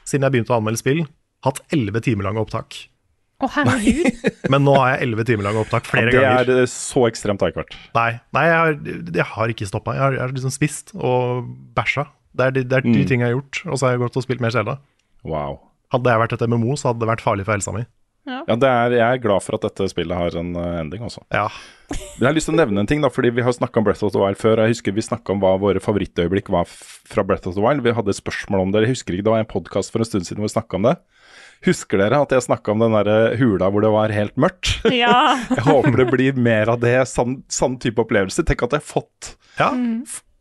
siden 0.03 0.27
jeg 0.27 0.35
begynte 0.35 0.55
å 0.55 0.59
anmelde 0.59 0.83
spill, 0.83 1.05
hatt 1.47 1.62
elleve 1.71 2.03
timer 2.03 2.27
lange 2.27 2.43
opptak. 2.43 2.81
Å, 3.40 3.49
herregud. 3.55 4.27
Men 4.53 4.66
nå 4.66 4.75
har 4.77 4.95
jeg 4.95 5.07
elleve 5.07 5.25
timer 5.29 5.47
lange 5.47 5.62
opptak 5.62 5.87
flere 5.88 6.11
det 6.11 6.19
ganger. 6.19 6.51
er 6.51 6.64
eh, 6.64 6.71
så 6.71 7.07
ekstremt 7.09 7.40
har 7.40 7.49
jeg 7.49 7.57
ikke 7.57 7.62
vært. 7.62 7.77
Nei, 7.97 8.11
nei 8.37 8.47
jeg, 8.49 8.59
har, 8.59 9.05
jeg 9.21 9.29
har 9.35 9.55
ikke 9.55 9.69
stoppa. 9.71 9.95
Jeg 9.97 10.19
jeg 10.19 10.25
har 10.25 10.35
liksom 10.35 10.55
spist 10.55 10.93
og 10.99 11.47
bæsja. 11.77 12.05
Det 12.37 12.47
er 12.47 12.51
de, 12.55 12.62
det 12.64 12.77
er 12.79 12.87
de 12.87 12.93
Mm. 13.01 13.07
ting 13.09 13.21
jeg 13.21 13.29
har 13.33 13.40
gjort. 13.40 13.62
Og 13.66 13.79
så 13.79 13.87
har 13.87 13.93
jeg 13.97 14.01
gått 14.07 14.16
og 14.16 14.23
spilt 14.27 14.40
mer 14.40 14.51
Selda. 14.55 14.79
Wow. 15.25 15.59
Hadde 15.93 16.07
jeg 16.12 16.21
vært 16.23 16.33
et 16.37 16.47
MMO, 16.49 16.77
så 16.79 16.90
hadde 16.93 17.01
det 17.03 17.09
vært 17.11 17.25
farlig 17.25 17.45
for 17.45 17.53
helsa 17.57 17.73
mi. 17.75 17.87
Ja, 18.31 18.45
det 18.55 18.69
er, 18.69 18.90
Jeg 18.95 19.16
er 19.16 19.19
glad 19.25 19.43
for 19.43 19.57
at 19.57 19.62
dette 19.64 19.88
spillet 19.90 20.14
har 20.14 20.37
en 20.38 20.53
uh, 20.55 20.79
ending 20.79 21.03
også. 21.03 21.23
Ja. 21.35 21.49
Men 21.90 22.21
jeg 22.21 22.27
har 22.29 22.35
lyst 22.37 22.47
til 22.47 22.55
å 22.55 22.59
nevne 22.61 22.79
en 22.85 22.87
ting, 22.87 23.01
da, 23.03 23.09
fordi 23.11 23.31
vi 23.35 23.43
har 23.43 23.51
snakka 23.57 23.81
om 23.81 23.85
Breath 23.88 24.05
of 24.05 24.12
the 24.12 24.21
Wild 24.21 24.37
før. 24.38 24.61
Jeg 24.62 24.77
husker 24.77 24.93
vi 24.95 25.03
snakka 25.03 25.33
om 25.35 25.40
hva 25.43 25.57
våre 25.59 25.81
favorittøyeblikk 25.83 26.51
var 26.53 26.69
fra 26.71 27.25
Breath 27.27 27.49
of 27.49 27.57
the 27.57 27.64
Wild. 27.64 27.83
Vi 27.83 27.90
hadde 27.97 28.12
et 28.12 28.21
spørsmål 28.21 28.61
om 28.69 28.71
det. 28.77 28.85
Jeg 28.85 28.93
husker 28.95 29.16
ikke, 29.16 29.25
det 29.27 29.33
var 29.35 29.43
en 29.43 29.51
podkast 29.51 29.90
for 29.90 30.05
en 30.05 30.05
stund 30.07 30.29
siden 30.29 30.38
hvor 30.45 30.47
vi 30.51 30.55
snakka 30.55 30.79
om 30.79 30.87
det. 30.87 30.95
Husker 31.66 31.99
dere 31.99 32.23
at 32.23 32.31
jeg 32.37 32.47
snakka 32.47 32.73
om 32.73 32.79
den 32.85 32.95
der 32.95 33.37
hula 33.40 33.69
hvor 33.73 33.83
det 33.85 33.90
var 33.93 34.14
helt 34.14 34.37
mørkt? 34.40 34.77
Ja. 34.95 35.35
Jeg 35.57 35.64
håper 35.66 35.97
det 36.05 36.11
blir 36.12 36.38
mer 36.38 36.71
av 36.77 36.79
det, 36.81 36.95
sann, 37.11 37.40
sann 37.53 37.81
type 37.83 37.99
opplevelse. 38.05 38.45
Tenk 38.47 38.62
at 38.69 38.77
jeg 38.79 38.85
har 38.85 38.87
fått 38.87 39.35
ja. 39.59 39.73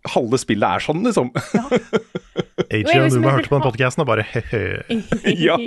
Halve 0.08 0.38
spillet 0.40 0.64
er 0.64 0.84
sånn, 0.84 1.02
liksom. 1.04 1.30
AJ 2.70 2.84
jeg 2.86 2.86
og 2.86 3.06
liksom 3.08 3.24
Numa 3.24 3.34
hørte 3.36 3.50
på 3.52 3.58
den 3.58 3.66
podkasten 3.66 4.04
og 4.04 4.08
bare 4.08 4.24
he-he. 4.30 4.62
Ja. 5.48 5.58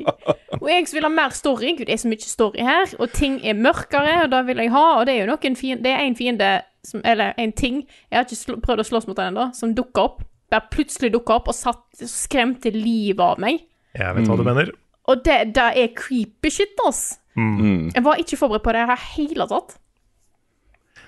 og 0.59 0.69
jeg 0.71 0.87
som 0.89 0.97
vil 0.97 1.07
ha 1.07 1.13
mer 1.13 1.35
story. 1.37 1.73
Gud, 1.77 1.87
det 1.89 1.97
er 1.97 2.01
så 2.01 2.11
mye 2.11 2.25
story 2.25 2.65
her, 2.65 2.93
og 2.99 3.13
ting 3.17 3.41
er 3.45 3.59
mørkere, 3.59 4.23
og 4.25 4.31
det 4.33 4.43
vil 4.49 4.63
jeg 4.65 4.73
ha. 4.73 4.85
Og 5.01 5.07
det 5.09 5.17
er 5.17 5.25
jo 5.25 5.31
noen 5.33 5.59
fiende, 5.59 5.85
det 5.85 5.93
er 5.93 6.05
en 6.07 6.17
fiende 6.19 6.53
som, 6.87 7.03
Eller 7.07 7.35
en 7.39 7.53
ting, 7.55 7.83
jeg 8.11 8.19
har 8.19 8.25
ikke 8.27 8.39
sl 8.41 8.57
prøvd 8.65 8.83
å 8.83 8.87
slåss 8.89 9.07
mot 9.07 9.19
den 9.19 9.33
ennå, 9.35 9.51
som 9.55 9.75
dukka 9.77 10.07
opp. 10.09 10.23
Bare 10.51 10.67
plutselig 10.73 11.13
dukka 11.15 11.37
opp 11.39 11.53
og 11.53 11.57
satt, 11.57 11.85
skremte 12.09 12.73
livet 12.75 13.23
av 13.23 13.39
meg. 13.43 13.63
Jeg 13.95 14.17
vet 14.17 14.29
hva 14.29 14.39
du 14.41 14.47
mener. 14.49 14.73
Og 15.11 15.23
det, 15.27 15.39
det 15.57 15.69
er 15.79 15.93
creepy 15.99 16.51
shit, 16.51 16.75
ass. 16.89 17.19
Jeg 17.37 18.03
var 18.05 18.21
ikke 18.21 18.37
forberedt 18.41 18.65
på 18.65 18.75
det 18.75 18.83
i 18.85 18.91
det 18.91 18.99
hele 19.15 19.47
tatt. 19.51 19.77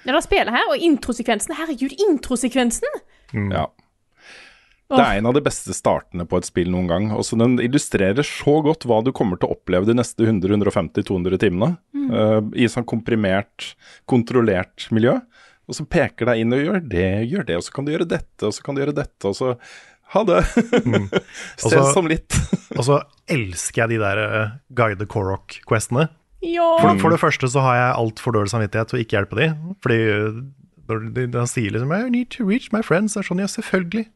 Det 0.04 0.12
der 0.12 0.20
spiller 0.24 0.52
her, 0.52 0.68
og 0.70 0.76
introsekvensen 0.84 1.54
Herregud, 1.56 1.94
introsekvensen! 2.10 3.00
Ja. 3.32 3.66
Det 4.94 5.00
er 5.00 5.16
en 5.18 5.26
av 5.26 5.32
de 5.34 5.40
beste 5.42 5.72
startene 5.74 6.26
på 6.28 6.38
et 6.38 6.46
spill 6.46 6.68
noen 6.70 6.86
gang. 6.90 7.06
Også 7.16 7.38
den 7.40 7.56
illustrerer 7.64 8.22
så 8.28 8.58
godt 8.62 8.84
hva 8.86 9.00
du 9.02 9.08
kommer 9.16 9.40
til 9.40 9.48
å 9.48 9.56
oppleve 9.56 9.88
de 9.88 9.96
neste 9.96 10.26
100-150-200 10.28 11.40
timene. 11.42 11.70
eh, 11.96 12.40
I 12.62 12.68
sånn 12.70 12.84
komprimert, 12.86 13.72
kontrollert 14.06 14.86
miljø. 14.94 15.16
Og 15.66 15.74
så 15.78 15.86
peker 15.88 16.28
deg 16.28 16.42
inn 16.44 16.52
og 16.52 16.60
gjør 16.60 16.82
det, 16.92 17.08
gjør 17.32 17.46
det, 17.48 17.56
og 17.56 17.64
så 17.64 17.72
kan 17.72 17.86
du 17.88 17.94
gjøre 17.94 18.06
dette, 18.12 18.44
og 18.44 18.52
så 18.52 18.62
kan 18.66 18.76
du 18.76 18.82
gjøre 18.84 18.94
dette, 19.00 19.30
og 19.30 19.34
så 19.38 19.54
ha 20.14 20.22
det. 20.28 20.42
Stress 21.56 21.72
Altså- 21.72 21.94
som 21.96 22.06
litt. 22.12 22.36
Og 22.76 22.84
så 22.84 23.00
elsker 23.32 23.86
jeg 23.86 23.94
de 23.96 24.02
der 24.04 24.20
uh, 24.20 24.52
Guide 24.76 25.08
Korok-questene. 25.10 26.10
Ja. 26.44 26.66
For, 26.82 26.98
for 27.00 27.14
det 27.14 27.20
første 27.22 27.48
så 27.50 27.62
har 27.64 27.78
jeg 27.78 27.96
altfor 28.02 28.36
dårlig 28.36 28.52
samvittighet 28.52 28.90
til 28.90 28.98
å 28.98 29.02
ikke 29.04 29.16
hjelpe 29.18 29.38
de. 29.38 29.48
Fordi 29.84 29.98
uh, 30.12 30.38
når 30.90 31.08
de, 31.16 31.26
de 31.32 31.44
sier 31.48 31.72
liksom 31.72 31.94
I 31.96 32.02
need 32.12 32.30
to 32.34 32.46
reach 32.46 32.70
my 32.74 32.82
friends, 32.84 33.16
er 33.16 33.26
sånn 33.26 33.42
ja, 33.42 33.48
selvfølgelig. 33.50 34.06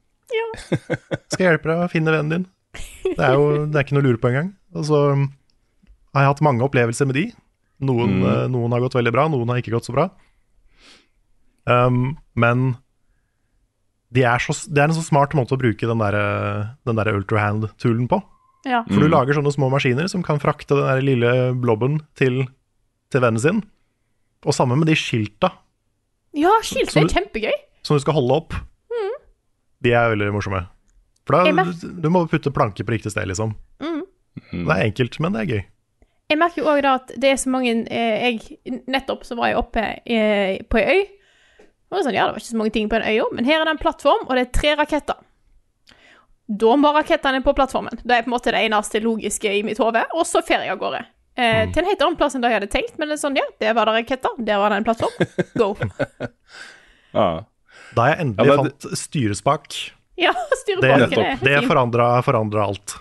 Skal 1.33 1.45
jeg 1.45 1.51
hjelpe 1.55 1.71
deg 1.71 1.85
å 1.87 1.91
finne 1.93 2.15
vennen 2.15 2.35
din. 2.35 2.47
Det 3.09 3.25
er 3.25 3.37
jo 3.39 3.65
det 3.65 3.79
er 3.79 3.87
ikke 3.87 3.97
noe 3.97 4.05
å 4.05 4.09
lure 4.11 4.21
på 4.23 4.33
engang. 4.33 4.53
Og 4.77 4.89
så 4.91 5.03
um, 5.17 5.29
har 6.15 6.27
jeg 6.27 6.35
hatt 6.35 6.45
mange 6.45 6.67
opplevelser 6.67 7.09
med 7.09 7.19
de. 7.19 7.29
Noen, 7.89 8.19
uh, 8.27 8.45
noen 8.51 8.75
har 8.75 8.85
gått 8.85 8.99
veldig 8.99 9.15
bra, 9.15 9.29
noen 9.33 9.53
har 9.53 9.63
ikke 9.63 9.73
gått 9.77 9.89
så 9.89 9.97
bra. 9.97 10.11
Um, 11.69 12.19
men 12.39 12.73
de 14.15 14.25
er 14.25 14.41
så, 14.41 14.55
det 14.73 14.83
er 14.83 14.89
en 14.89 14.97
så 14.97 15.05
smart 15.05 15.35
måte 15.37 15.57
å 15.57 15.61
bruke 15.61 15.89
den 15.89 16.01
der, 16.01 16.17
Ultra 16.17 16.89
den 16.89 17.01
der 17.01 17.13
ultrahand-toolen 17.13 18.09
på. 18.11 18.21
Ja. 18.67 18.83
For 18.89 19.01
du 19.05 19.09
lager 19.09 19.37
sånne 19.39 19.53
små 19.55 19.69
maskiner 19.73 20.09
som 20.11 20.23
kan 20.27 20.41
frakte 20.43 20.75
den 20.75 20.89
der 20.89 21.03
lille 21.05 21.33
blobben 21.59 22.01
til, 22.19 22.43
til 23.13 23.23
vennen 23.23 23.41
sin. 23.43 23.63
Og 24.47 24.55
sammen 24.55 24.79
med 24.81 24.89
de 24.91 24.97
skilta 24.99 25.53
Ja, 26.39 26.51
skilta 26.63 27.01
er 27.01 27.09
kjempegøy. 27.11 27.55
som 27.87 27.97
du 27.97 28.03
skal 28.03 28.15
holde 28.19 28.35
opp. 28.43 28.55
De 29.83 29.93
er 29.95 30.11
veldig 30.11 30.33
morsomme. 30.35 30.65
For 31.29 31.39
da 31.39 31.65
du, 31.71 31.89
du 32.03 32.09
må 32.11 32.25
putte 32.27 32.51
planke 32.51 32.83
på 32.83 32.95
riktig 32.97 33.13
sted, 33.15 33.29
liksom. 33.31 33.53
Det 34.51 34.65
er 34.75 34.85
enkelt, 34.89 35.19
men 35.23 35.35
det 35.37 35.41
er 35.45 35.51
gøy. 35.53 35.61
Jeg 36.29 36.39
merker 36.41 36.61
jo 36.63 36.69
òg 36.73 36.85
at 36.91 37.13
det 37.17 37.31
er 37.31 37.39
så 37.41 37.49
mange 37.53 37.73
eh, 37.89 38.25
jeg, 38.35 38.59
Nettopp 38.91 39.23
så 39.25 39.37
var 39.39 39.49
jeg 39.53 39.59
oppe 39.61 39.85
eh, 40.05 40.59
på 40.69 40.81
ei 40.83 40.85
øy. 40.99 41.05
Og 41.63 41.95
det 41.95 41.97
var 41.97 42.05
sånn, 42.05 42.17
ja, 42.19 42.27
det 42.27 42.35
var 42.35 42.43
ikke 42.43 42.51
så 42.51 42.59
mange 42.61 42.75
ting 42.75 42.91
på 42.91 42.99
en 42.99 43.07
øy 43.09 43.21
òg, 43.23 43.31
men 43.39 43.47
her 43.49 43.63
er 43.63 43.65
det 43.65 43.73
en 43.77 43.81
plattform, 43.81 44.27
og 44.27 44.35
det 44.37 44.43
er 44.45 44.51
tre 44.59 44.75
raketter. 44.83 45.23
Da 46.49 46.77
må 46.81 46.91
rakettene 46.97 47.43
på 47.45 47.53
plattformen. 47.57 48.01
Det 48.01 48.15
er 48.17 48.25
på 48.25 48.31
en 48.31 48.35
måte 48.39 48.53
det 48.55 48.63
eneste 48.65 49.03
logiske 49.05 49.51
i 49.53 49.63
mitt 49.67 49.81
hode. 49.83 50.01
Og 50.17 50.25
så 50.29 50.41
fer 50.45 50.65
jeg 50.65 50.73
av 50.73 50.81
gårde. 50.81 51.03
Eh, 51.39 51.69
Til 51.71 51.83
en 51.85 51.91
helt 51.91 52.01
annen 52.03 52.17
plass 52.19 52.35
enn 52.35 52.43
det 52.43 52.51
jeg 52.51 52.59
hadde 52.59 52.71
tenkt, 52.73 52.97
men 52.99 53.11
det 53.11 53.19
er 53.19 53.21
sånn, 53.21 53.37
ja, 53.39 53.45
der 53.63 53.77
var 53.77 53.87
det 53.87 53.99
raketter, 54.01 54.41
der 54.43 54.59
var 54.59 54.73
det 54.73 54.81
en 54.81 54.89
plattform. 54.89 55.45
Go. 55.61 55.75
Ja. 57.17 57.29
Da 57.97 58.05
jeg 58.11 58.19
endelig 58.21 58.45
Ja, 58.51 58.57
men... 58.59 58.67
fant 58.69 58.99
styrespak, 59.01 59.77
Ja, 60.21 60.33
styre 60.61 60.83
det, 60.83 60.91
er 61.15 61.39
det 61.41 61.61
forandra, 61.65 62.09
forandra 62.27 62.67
alt. 62.69 62.99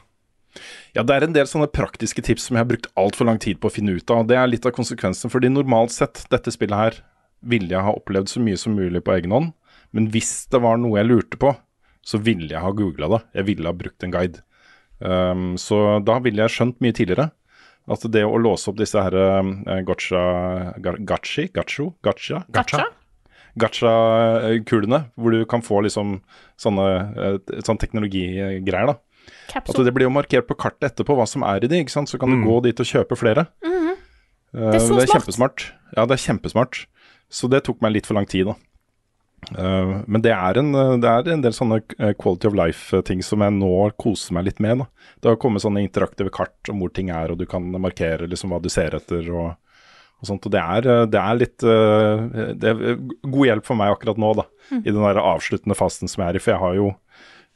Ja, 0.95 1.03
det 1.03 1.17
er 1.17 1.25
en 1.27 1.35
del 1.35 1.49
sånne 1.49 1.67
praktiske 1.69 2.23
tips 2.23 2.47
som 2.47 2.55
jeg 2.55 2.63
har 2.63 2.69
brukt 2.69 2.87
altfor 2.97 3.27
lang 3.27 3.41
tid 3.43 3.59
på 3.61 3.69
å 3.69 3.73
finne 3.73 3.97
ut 3.97 4.13
av. 4.13 4.23
Det 4.29 4.37
er 4.39 4.47
litt 4.49 4.65
av 4.65 4.73
konsekvensen, 4.77 5.29
fordi 5.33 5.51
normalt 5.51 5.93
sett, 5.93 6.23
dette 6.31 6.53
spillet 6.55 6.79
her, 6.79 6.99
ville 7.45 7.69
jeg 7.73 7.83
ha 7.85 7.93
opplevd 7.99 8.31
så 8.31 8.41
mye 8.41 8.57
som 8.57 8.77
mulig 8.79 9.03
på 9.05 9.13
egen 9.17 9.35
hånd. 9.35 9.51
Men 9.93 10.07
hvis 10.13 10.47
det 10.53 10.63
var 10.63 10.79
noe 10.81 10.97
jeg 11.01 11.09
lurte 11.09 11.41
på, 11.41 11.51
så 12.07 12.19
ville 12.23 12.47
jeg 12.53 12.63
ha 12.63 12.71
googla 12.71 13.09
det. 13.11 13.21
Jeg 13.41 13.47
ville 13.51 13.67
ha 13.67 13.75
brukt 13.75 14.03
en 14.07 14.13
guide. 14.15 14.39
Um, 15.03 15.49
så 15.59 15.99
da 16.07 16.15
ville 16.23 16.41
jeg 16.45 16.53
skjønt 16.55 16.79
mye 16.81 16.95
tidligere 16.95 17.27
at 17.87 18.05
det 18.11 18.23
å 18.27 18.39
låse 18.41 18.67
opp 18.71 18.79
disse 18.79 18.99
her 18.99 19.13
uh, 19.15 19.81
gotcha 19.87 20.21
ga- 20.83 20.97
Gachi? 21.11 21.49
Gacho? 21.55 21.91
Gacha? 22.03 22.41
Gacha. 22.55 22.87
Gacha-kulene, 23.57 24.99
hvor 25.17 25.31
du 25.33 25.43
kan 25.49 25.63
få 25.65 25.79
liksom 25.85 26.19
sånne, 26.61 26.87
eh, 27.17 27.61
sånn 27.65 27.79
teknologigreier, 27.81 28.91
da. 28.91 28.97
At 29.57 29.79
det 29.83 29.93
blir 29.95 30.05
jo 30.07 30.13
markert 30.13 30.47
på 30.47 30.55
kartet 30.59 30.91
etterpå 30.91 31.15
hva 31.17 31.25
som 31.27 31.43
er 31.43 31.63
i 31.65 31.67
de, 31.71 31.79
ikke 31.83 31.93
sant? 31.95 32.09
så 32.09 32.19
kan 32.21 32.29
du 32.29 32.37
gå 32.45 32.59
dit 32.63 32.79
og 32.79 32.85
kjøpe 32.85 33.17
flere. 33.17 33.47
Eh, 33.63 33.95
Det 34.53 34.75
er 34.75 34.79
så 34.79 34.95
det 34.95 35.03
er 35.03 35.07
smart. 35.07 35.15
kjempesmart. 35.25 35.65
Ja, 35.97 36.05
det 36.05 36.15
er 36.19 36.23
kjempesmart. 36.27 36.85
Så 37.29 37.49
det 37.49 37.63
tok 37.65 37.81
meg 37.81 37.93
litt 37.97 38.05
for 38.05 38.13
lang 38.15 38.25
tid, 38.29 38.45
da. 38.47 38.55
Eh, 39.55 39.93
men 40.07 40.23
det 40.23 40.33
er, 40.33 40.59
en, 40.59 40.73
det 41.01 41.11
er 41.11 41.29
en 41.31 41.43
del 41.43 41.55
sånne 41.55 41.79
eh, 41.99 42.13
quality 42.19 42.49
of 42.49 42.57
life-ting 42.57 43.21
som 43.25 43.43
jeg 43.45 43.55
nå 43.55 43.71
koser 44.01 44.35
meg 44.37 44.49
litt 44.49 44.59
med. 44.63 44.81
Da. 44.81 45.13
Det 45.21 45.31
har 45.31 45.39
kommet 45.41 45.63
sånne 45.63 45.83
interaktive 45.85 46.33
kart 46.33 46.71
om 46.73 46.81
hvor 46.83 46.91
ting 46.93 47.11
er, 47.13 47.31
og 47.31 47.39
du 47.39 47.47
kan 47.49 47.69
markere 47.77 48.29
liksom 48.29 48.53
hva 48.53 48.61
du 48.63 48.69
ser 48.73 48.97
etter. 48.97 49.29
og, 49.31 49.55
og 50.17 50.29
sånt, 50.29 50.49
og 50.49 50.53
det 50.55 50.61
er, 50.63 50.91
eh, 50.91 51.05
det 51.13 51.23
er 51.23 51.41
litt 51.41 51.63
eh, 51.63 52.53
Det 52.57 52.73
er 52.73 53.01
god 53.23 53.49
hjelp 53.51 53.69
for 53.69 53.79
meg 53.79 53.95
akkurat 53.95 54.21
nå, 54.21 54.35
da. 54.41 54.47
I 54.81 54.89
den 54.89 55.03
der 55.03 55.23
avsluttende 55.23 55.77
fasen 55.79 56.11
som 56.11 56.23
jeg 56.23 56.33
er 56.33 56.39
i. 56.39 56.43
For 56.43 56.55
jeg 56.55 56.63
har 56.65 56.79
jo, 56.79 56.93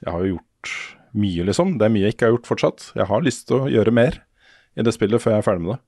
jeg 0.05 0.15
har 0.15 0.25
jo 0.25 0.35
gjort 0.35 0.75
mye, 1.11 1.47
liksom. 1.49 1.77
Det 1.79 1.87
er 1.87 1.93
mye 1.93 2.07
jeg 2.07 2.15
ikke 2.15 2.29
har 2.29 2.37
gjort 2.37 2.51
fortsatt. 2.53 2.91
Jeg 2.95 3.09
har 3.09 3.25
lyst 3.25 3.47
til 3.49 3.65
å 3.65 3.71
gjøre 3.71 3.95
mer 3.95 4.21
i 4.79 4.85
det 4.85 4.93
spillet 4.95 5.19
før 5.19 5.35
jeg 5.35 5.43
er 5.43 5.49
ferdig 5.49 5.65
med 5.65 5.73
det. 5.75 5.81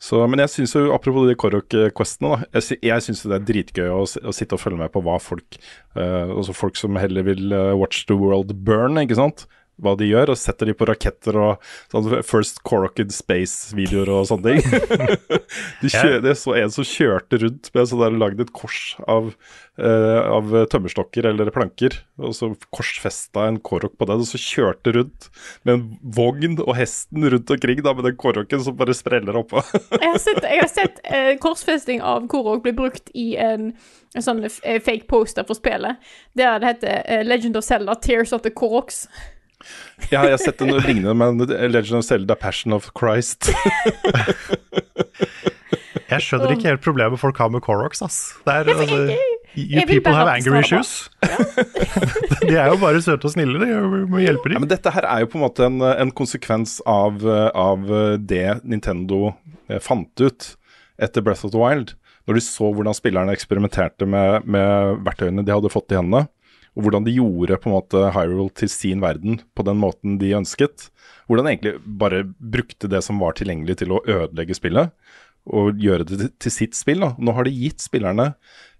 Så, 0.00 0.22
men 0.32 0.40
jeg 0.40 0.48
synes 0.48 0.72
jo, 0.78 0.86
apropos 0.96 1.26
de 1.28 1.34
Korok-questene, 1.36 2.30
da. 2.32 2.46
Jeg, 2.56 2.64
sy- 2.70 2.78
jeg 2.88 3.04
syns 3.04 3.20
det 3.28 3.36
er 3.36 3.42
dritgøy 3.50 3.90
å, 3.92 3.98
å 4.30 4.32
sitte 4.32 4.56
og 4.56 4.62
følge 4.62 4.78
med 4.80 4.92
på 4.94 5.02
hva 5.04 5.18
folk 5.20 5.58
uh, 5.98 6.30
Altså 6.32 6.54
folk 6.56 6.78
som 6.80 6.96
heller 6.96 7.26
vil 7.26 7.52
uh, 7.52 7.74
watch 7.76 8.06
the 8.08 8.16
world 8.16 8.54
burn, 8.64 8.96
ikke 9.02 9.18
sant. 9.20 9.44
Hva 9.80 9.96
de 9.98 10.08
gjør, 10.10 10.34
og 10.34 10.38
setter 10.38 10.70
de 10.70 10.76
på 10.76 10.86
raketter 10.88 11.36
og 11.40 11.70
sånn 11.92 12.20
First 12.26 12.62
Corrocked 12.66 13.12
Space-videoer 13.14 14.10
og 14.12 14.28
sånne 14.30 14.54
ting. 14.54 15.16
de 15.82 15.90
kjø, 15.92 16.20
det 16.24 16.36
så 16.40 16.54
en 16.60 16.72
som 16.74 16.86
kjørte 16.86 17.40
rundt 17.42 17.70
med 17.74 17.90
sånn 17.90 18.04
der 18.04 18.18
lagd 18.20 18.42
et 18.44 18.52
kors 18.56 18.80
av, 19.10 19.32
uh, 19.80 20.20
av 20.30 20.52
tømmerstokker 20.72 21.30
eller 21.30 21.52
planker, 21.54 21.96
og 22.20 22.36
så 22.36 22.52
korsfesta 22.74 23.46
en 23.48 23.60
Korok 23.64 23.96
på 23.98 24.08
den, 24.10 24.22
og 24.22 24.28
så 24.28 24.40
kjørte 24.40 24.94
rundt 24.96 25.30
med 25.64 25.74
en 25.74 25.86
vogn 26.16 26.58
og 26.60 26.74
hesten 26.78 27.26
rundt 27.32 27.54
omkring 27.56 27.82
da, 27.84 27.94
med 27.96 28.08
den 28.10 28.18
Koroken 28.20 28.64
som 28.64 28.78
bare 28.78 28.96
spreller 28.96 29.40
oppå. 29.40 29.64
Jeg 29.96 30.06
har 30.06 30.20
sett, 30.22 30.44
jeg 30.44 30.62
har 30.64 30.72
sett 30.72 31.02
uh, 31.08 31.34
korsfesting 31.44 32.04
av 32.04 32.28
Korok 32.30 32.64
bli 32.66 32.74
brukt 32.76 33.12
i 33.16 33.32
en, 33.40 33.72
en 34.16 34.24
sånn 34.24 34.44
eh, 34.46 34.80
fake 34.82 35.08
poster 35.10 35.46
for 35.48 35.58
spillet, 35.58 36.00
der 36.38 36.60
det 36.60 36.74
heter 36.74 37.24
Legend 37.26 37.58
of 37.58 37.66
Zelda 37.66 37.96
Tears 38.00 38.34
of 38.36 38.42
the 38.46 38.52
Koroks. 38.52 39.06
Ja, 40.10 40.24
jeg 40.24 40.34
har 40.34 40.40
sett 40.42 40.62
noe 40.64 40.80
lignende 40.84 41.14
med 41.16 41.50
Legend 41.50 42.00
of 42.00 42.06
Zelda 42.06 42.36
Passion 42.38 42.72
of 42.76 42.90
Christ. 42.96 43.50
Jeg 46.10 46.24
skjønner 46.26 46.56
ikke 46.56 46.66
helt 46.66 46.82
problemet 46.82 47.20
folk 47.22 47.38
har 47.38 47.50
med 47.54 47.62
Corox, 47.62 48.00
ass. 48.02 48.16
Det 48.42 48.50
er, 48.50 48.70
altså, 48.72 48.98
you 49.54 49.84
people 49.86 50.14
have 50.14 50.30
angry 50.32 50.56
anger 50.58 50.80
issues. 50.80 51.10
de 52.48 52.56
er 52.56 52.66
jo 52.72 52.80
bare 52.82 53.02
søte 53.04 53.28
og 53.28 53.34
snille, 53.36 53.60
de. 53.62 53.68
Vi 53.70 54.00
må 54.10 54.22
hjelpe 54.24 54.50
Ja, 54.50 54.58
men 54.62 54.70
dette 54.72 54.90
her 54.94 55.06
er 55.06 55.22
jo 55.22 55.30
på 55.30 55.38
en 55.38 55.44
måte 55.44 55.68
en, 55.68 55.78
en 55.86 56.10
konsekvens 56.10 56.80
av, 56.88 57.22
av 57.54 57.86
det 58.26 58.58
Nintendo 58.64 59.36
eh, 59.70 59.78
fant 59.82 60.10
ut 60.24 60.50
etter 61.00 61.22
Breath 61.22 61.46
of 61.46 61.54
the 61.54 61.62
Wild. 61.62 61.94
Når 62.26 62.40
de 62.40 62.44
så 62.44 62.72
hvordan 62.74 62.96
spillerne 62.96 63.34
eksperimenterte 63.34 64.06
med, 64.10 64.50
med 64.50 65.00
verktøyene 65.06 65.46
de 65.46 65.54
hadde 65.54 65.72
fått 65.72 65.94
i 65.94 65.98
hendene, 66.00 66.26
og 66.76 66.84
hvordan 66.84 67.06
de 67.06 67.16
gjorde 67.16 67.58
på 67.58 67.70
en 67.70 67.76
måte 67.76 68.02
Hyrule 68.14 68.52
til 68.56 68.70
sin 68.70 69.02
verden 69.02 69.40
på 69.58 69.64
den 69.66 69.80
måten 69.82 70.18
de 70.20 70.34
ønsket. 70.38 70.88
Hvordan 71.26 71.46
de 71.46 71.54
egentlig 71.54 71.72
bare 72.02 72.22
brukte 72.38 72.90
det 72.90 73.02
som 73.06 73.18
var 73.22 73.34
tilgjengelig 73.38 73.80
til 73.80 73.96
å 73.96 74.02
ødelegge 74.06 74.56
spillet, 74.58 74.94
og 75.48 75.78
gjøre 75.80 76.04
det 76.08 76.32
til, 76.38 76.52
sitt 76.52 76.74
spill. 76.76 77.00
Da. 77.06 77.14
Nå 77.18 77.32
har 77.36 77.44
de 77.48 77.54
gitt 77.56 77.80
spillerne 77.80 78.34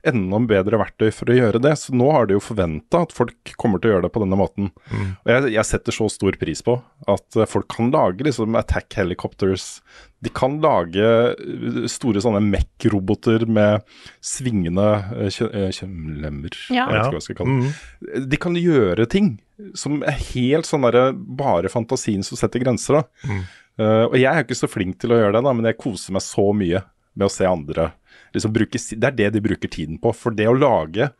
enda 0.06 0.38
bedre 0.48 0.78
verktøy 0.80 1.10
for 1.12 1.28
å 1.28 1.34
gjøre 1.36 1.58
det, 1.60 1.74
så 1.76 1.92
nå 1.92 2.06
har 2.14 2.24
de 2.24 2.32
jo 2.32 2.40
forventa 2.40 3.02
at 3.04 3.10
folk 3.12 3.50
kommer 3.60 3.76
til 3.82 3.90
å 3.90 3.92
gjøre 3.94 4.06
det 4.06 4.12
på 4.14 4.22
denne 4.22 4.38
måten. 4.40 4.70
Og 4.96 5.28
jeg, 5.28 5.50
jeg 5.58 5.68
setter 5.68 5.92
så 5.92 6.06
stor 6.08 6.38
pris 6.40 6.62
på 6.64 6.78
at 7.04 7.36
eh, 7.36 7.44
folk 7.50 7.68
kan 7.68 7.90
lage 7.92 8.24
liksom 8.24 8.56
attack 8.56 8.96
helicopters. 8.96 9.82
De 10.24 10.32
kan 10.32 10.56
lage 10.64 11.04
eh, 11.04 11.84
store 11.92 12.22
sånne 12.24 12.40
MEC-roboter 12.46 13.44
med 13.44 13.84
svingende 14.24 14.88
eh, 15.18 15.28
kjø- 15.36 15.52
kjønnlemmer. 15.82 16.56
Ja. 16.72 16.86
Jeg 16.88 16.96
vet 16.96 17.04
ikke 17.04 17.12
hva 17.12 17.20
jeg 17.20 17.28
skal 17.28 17.40
kalle 17.42 17.60
det. 17.68 18.24
De 18.32 18.40
kan 18.46 18.56
gjøre 18.56 19.08
ting 19.12 19.30
som 19.76 20.00
er 20.08 20.16
helt 20.32 20.64
sånn 20.64 20.86
derre 20.86 21.10
bare 21.12 21.68
fantasien 21.68 22.24
som 22.24 22.40
setter 22.40 22.62
grenser, 22.64 23.02
da. 23.02 23.40
Eh, 23.78 24.04
og 24.08 24.16
jeg 24.18 24.30
er 24.30 24.42
jo 24.42 24.48
ikke 24.48 24.62
så 24.62 24.70
flink 24.70 24.98
til 25.00 25.14
å 25.14 25.20
gjøre 25.20 25.36
det, 25.36 25.44
da, 25.46 25.54
men 25.54 25.68
jeg 25.70 25.78
koser 25.80 26.16
meg 26.16 26.24
så 26.24 26.50
mye 26.56 26.82
med 27.14 27.26
å 27.26 27.32
se 27.32 27.46
andre 27.48 27.90
liksom 28.34 28.52
bruke 28.54 28.78
Det 28.78 29.06
er 29.06 29.16
det 29.16 29.30
de 29.34 29.42
bruker 29.42 29.70
tiden 29.70 29.98
på. 30.00 30.12
For 30.14 30.34
det 30.34 30.48
å 30.48 30.56
lage 30.56 31.10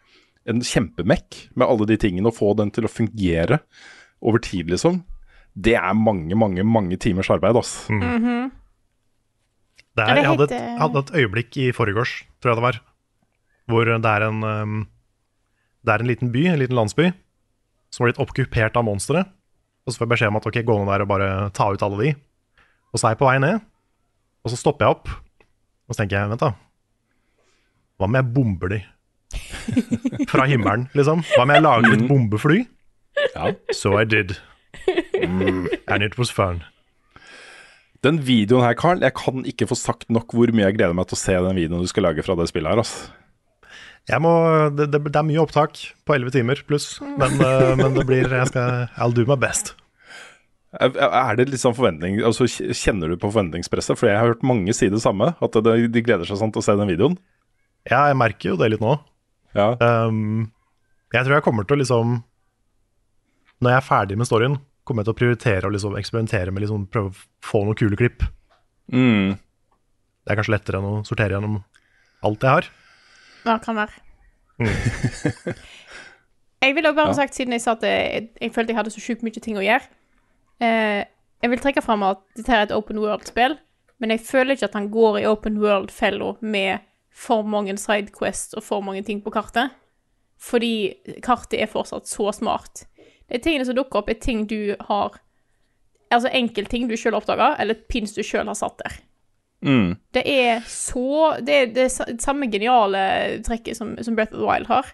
en 0.49 0.63
kjempemekk 0.65 1.51
med 1.59 1.67
alle 1.67 1.89
de 1.91 1.99
tingene 2.01 2.31
og 2.31 2.39
få 2.39 2.55
den 2.59 2.71
til 2.75 2.87
å 2.87 2.93
fungere 2.93 3.61
over 4.25 4.43
tid, 4.43 4.71
liksom, 4.73 5.03
det 5.55 5.77
er 5.79 5.97
mange, 5.97 6.37
mange, 6.39 6.65
mange 6.65 6.99
timers 7.01 7.31
arbeid, 7.33 7.57
altså. 7.57 7.93
Mm. 7.93 8.01
Mm 8.01 8.25
-hmm. 8.25 8.51
det 9.97 10.09
jeg 10.09 10.27
hadde 10.27 10.45
et, 10.45 10.79
hadde 10.79 10.99
et 10.99 11.15
øyeblikk 11.15 11.57
i 11.57 11.73
forgårs, 11.73 12.25
tror 12.41 12.51
jeg 12.51 12.57
det 12.57 12.69
var, 12.69 12.81
hvor 13.67 13.85
det 13.85 14.11
er 14.11 14.23
en 14.29 14.43
um, 14.45 14.89
Det 15.85 15.93
er 15.93 16.01
en 16.01 16.07
liten 16.07 16.33
by, 16.33 16.47
en 16.47 16.59
liten 16.59 16.77
landsby, 16.77 17.13
som 17.91 18.05
har 18.05 18.13
blitt 18.13 18.29
okkupert 18.29 18.77
av 18.77 18.85
monstre. 18.85 19.25
Og 19.87 19.93
så 19.93 19.99
får 19.99 20.07
jeg 20.07 20.11
beskjed 20.11 20.29
om 20.29 20.37
at 20.37 20.47
ok, 20.47 20.63
gå 20.63 20.79
ned 20.79 20.93
der 20.93 21.03
og 21.03 21.09
bare 21.09 21.51
ta 21.51 21.73
ut 21.73 21.83
alle 21.83 22.05
de. 22.05 22.15
Og 22.91 22.99
så 23.01 23.07
er 23.07 23.15
jeg 23.15 23.21
på 23.21 23.29
vei 23.29 23.39
ned, 23.43 23.61
og 24.45 24.53
så 24.53 24.59
stopper 24.59 24.87
jeg 24.87 24.97
opp. 24.97 25.13
Og 25.87 25.95
så 25.95 26.03
tenker 26.03 26.19
jeg, 26.19 26.31
vent 26.33 26.43
da. 26.43 26.53
Hva 28.01 28.09
om 28.09 28.17
jeg 28.19 28.31
bomber 28.35 28.73
de? 28.73 28.81
Fra 30.31 30.47
himmelen, 30.51 30.89
liksom. 30.97 31.23
Hva 31.35 31.45
om 31.45 31.55
jeg 31.55 31.65
lager 31.67 31.95
et 31.97 32.07
bombefly? 32.09 32.61
Ja. 33.35 33.53
So 33.77 33.95
I 34.01 34.07
did. 34.09 34.39
And 35.87 36.03
it 36.03 36.19
was 36.19 36.33
fun. 36.35 36.63
Den 38.01 38.23
videoen 38.25 38.65
her, 38.65 38.75
Carl, 38.79 39.03
jeg 39.05 39.13
kan 39.19 39.45
ikke 39.45 39.69
få 39.69 39.77
sagt 39.77 40.09
nok 40.09 40.33
hvor 40.33 40.51
mye 40.57 40.71
jeg 40.71 40.79
gleder 40.79 40.97
meg 40.97 41.11
til 41.11 41.19
å 41.19 41.21
se 41.21 41.35
den 41.45 41.59
videoen 41.59 41.85
du 41.85 41.91
skal 41.91 42.07
lage 42.09 42.25
fra 42.25 42.37
det 42.39 42.49
spillet 42.51 42.73
her, 42.73 42.81
Altså. 42.81 43.11
Jeg 44.09 44.23
må, 44.25 44.31
det, 44.75 44.87
det, 44.91 45.03
det 45.13 45.19
er 45.21 45.27
mye 45.29 45.43
opptak 45.43 45.77
på 46.09 46.15
11 46.17 46.33
timer 46.35 46.63
pluss, 46.67 46.87
men, 47.21 47.37
eh, 47.45 47.75
men 47.79 47.93
det 47.95 48.07
blir 48.09 48.33
jeg 48.33 48.49
skal, 48.49 48.89
I'll 48.97 49.13
do 49.15 49.27
my 49.29 49.37
best. 49.39 49.75
Er 50.71 51.35
det 51.35 51.49
litt 51.51 51.59
sånn 51.59 51.75
forventning 51.75 52.21
altså 52.23 52.47
Kjenner 52.47 53.11
du 53.11 53.17
på 53.19 53.27
forventningspresset? 53.33 53.99
For 53.99 54.07
jeg 54.07 54.21
har 54.21 54.31
hørt 54.31 54.45
mange 54.47 54.75
si 54.77 54.87
det 54.93 55.03
samme, 55.03 55.33
at 55.35 55.59
de, 55.67 55.89
de 55.91 56.03
gleder 56.07 56.29
seg 56.29 56.39
sånn 56.39 56.53
til 56.55 56.63
å 56.63 56.67
se 56.67 56.77
den 56.79 56.91
videoen. 56.93 57.17
Ja, 57.89 58.05
jeg 58.07 58.19
merker 58.21 58.53
jo 58.53 58.59
det 58.61 58.69
litt 58.71 58.85
nå. 58.85 58.95
Ja. 59.57 59.73
Um, 59.83 60.53
jeg 61.11 61.27
tror 61.27 61.39
jeg 61.39 61.43
kommer 61.43 61.67
til 61.67 61.75
å 61.75 61.81
liksom 61.81 62.13
Når 63.59 63.73
jeg 63.73 63.79
er 63.81 63.87
ferdig 63.89 64.19
med 64.21 64.29
storyen, 64.29 64.61
kommer 64.87 65.03
jeg 65.03 65.11
til 65.11 65.17
å 65.17 65.19
prioritere 65.19 65.67
å 65.67 65.75
liksom 65.75 65.97
eksperimentere 65.99 66.55
med 66.55 66.63
liksom 66.63 66.87
prøve 66.93 67.11
å 67.11 67.19
få 67.45 67.65
noen 67.67 67.79
kule 67.79 67.99
klipp. 67.99 68.23
Mm. 68.95 69.35
Det 69.35 70.33
er 70.33 70.39
kanskje 70.39 70.55
lettere 70.55 70.79
enn 70.79 70.87
å 70.87 70.95
sortere 71.09 71.35
gjennom 71.35 71.59
alt 72.27 72.47
jeg 72.47 72.61
har. 72.61 72.71
Ja, 73.49 73.59
kan 73.65 73.79
være. 73.81 73.99
jeg 76.63 76.77
ville 76.77 76.91
også 76.93 77.01
bare 77.01 77.17
sagt, 77.19 77.37
siden 77.37 77.57
jeg 77.57 77.65
sa 77.65 77.75
at 77.75 77.87
jeg, 77.87 78.31
jeg 78.39 78.55
følte 78.55 78.75
jeg 78.75 78.79
hadde 78.81 78.95
så 78.95 79.03
sjukt 79.03 79.25
mye 79.27 79.43
ting 79.43 79.59
å 79.59 79.65
gjøre 79.65 79.89
eh, 80.61 81.05
Jeg 81.43 81.51
vil 81.51 81.63
trekke 81.63 81.83
fram 81.85 82.05
at 82.07 82.23
dette 82.37 82.53
er 82.53 82.67
et 82.67 82.77
open 82.77 83.01
world-spill, 83.01 83.57
men 84.01 84.15
jeg 84.15 84.25
føler 84.25 84.57
ikke 84.57 84.69
at 84.71 84.77
han 84.79 84.91
går 84.93 85.21
i 85.21 85.27
open 85.29 85.59
world-fella 85.61 86.35
med 86.41 86.87
for 87.11 87.43
mange 87.43 87.77
sidequests 87.81 88.55
og 88.57 88.65
for 88.65 88.85
mange 88.85 89.03
ting 89.05 89.21
på 89.25 89.33
kartet. 89.35 89.75
Fordi 90.41 90.95
kartet 91.25 91.61
er 91.61 91.69
fortsatt 91.69 92.09
så 92.09 92.31
smart. 92.33 92.87
De 93.29 93.39
tingene 93.39 93.67
som 93.69 93.77
dukker 93.77 94.01
opp, 94.01 94.11
er 94.11 94.21
ting 94.21 94.47
du 94.49 94.77
har 94.89 95.21
Altså 96.11 96.27
enkeltting 96.35 96.89
du 96.91 96.97
sjøl 96.99 97.15
oppdaga, 97.15 97.53
eller 97.63 97.79
pins 97.87 98.17
du 98.17 98.25
sjøl 98.27 98.49
har 98.51 98.57
satt 98.59 98.81
der. 98.81 98.97
Mm. 99.63 99.93
Det 100.11 100.25
er 100.27 100.65
så 100.67 101.37
Det 101.39 101.55
er 101.55 101.69
det 101.77 101.85
samme 101.93 102.49
geniale 102.51 103.39
trekket 103.47 103.77
som, 103.77 103.93
som 104.03 104.17
Breath 104.17 104.35
of 104.35 104.41
the 104.41 104.49
Wild 104.49 104.67
har. 104.67 104.91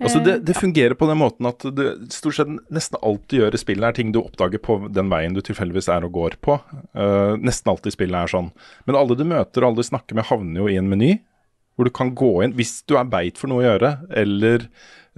Altså 0.00 0.20
det, 0.22 0.36
Eh, 0.36 0.42
det 0.46 0.56
fungerer 0.56 0.94
på 0.94 1.08
den 1.08 1.18
måten 1.20 1.48
at 1.48 1.64
du 1.74 1.84
stort 2.12 2.38
sett 2.38 2.50
nesten 2.72 2.98
alt 3.02 3.24
du 3.30 3.38
gjør 3.40 3.56
i 3.56 3.60
spillet, 3.60 3.86
er 3.88 3.96
ting 3.96 4.12
du 4.14 4.20
oppdager 4.22 4.62
på 4.62 4.78
den 4.94 5.10
veien 5.12 5.36
du 5.36 5.42
tilfeldigvis 5.44 5.88
er 5.92 6.06
og 6.06 6.14
går 6.16 6.36
på. 6.44 6.58
Uh, 6.96 7.36
nesten 7.40 7.72
alt 7.72 7.88
i 7.88 7.94
spillet 7.94 8.18
er 8.18 8.32
sånn. 8.32 8.52
Men 8.86 8.98
alle 8.98 9.16
du 9.18 9.24
møter 9.28 9.64
og 9.64 9.70
alle 9.70 9.82
du 9.82 9.88
snakker 9.88 10.18
med, 10.18 10.28
havner 10.30 10.62
jo 10.62 10.68
i 10.70 10.78
en 10.80 10.90
meny. 10.90 11.16
Hvor 11.76 11.88
du 11.88 11.92
kan 11.92 12.14
gå 12.16 12.30
inn 12.44 12.54
hvis 12.56 12.78
du 12.88 12.94
er 12.96 13.08
beit 13.12 13.36
for 13.36 13.52
noe 13.52 13.60
å 13.60 13.66
gjøre, 13.66 13.90
eller, 14.16 14.62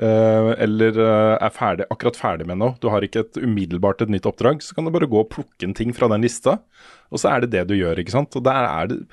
uh, 0.02 0.54
eller 0.58 0.96
eh, 1.04 1.34
er 1.46 1.52
ferdig, 1.54 1.86
akkurat 1.94 2.18
ferdig 2.18 2.48
med 2.50 2.58
noe. 2.58 2.74
Du 2.82 2.88
har 2.90 3.04
ikke 3.06 3.22
et 3.22 3.38
umiddelbart 3.38 4.02
et 4.02 4.10
nytt 4.10 4.26
oppdrag, 4.26 4.64
så 4.64 4.74
kan 4.74 4.88
du 4.88 4.94
bare 4.94 5.10
gå 5.10 5.20
og 5.22 5.30
plukke 5.30 5.68
en 5.68 5.76
ting 5.78 5.94
fra 5.94 6.10
den 6.10 6.26
lista. 6.26 6.56
Og 7.14 7.22
så 7.22 7.30
er 7.30 7.44
det 7.44 7.52
det 7.54 7.68
du 7.70 7.76
gjør, 7.78 8.02
ikke 8.02 8.16
sant. 8.16 8.34
Og 8.34 8.42
der 8.48 8.66
er 8.66 8.90
det 8.90 9.04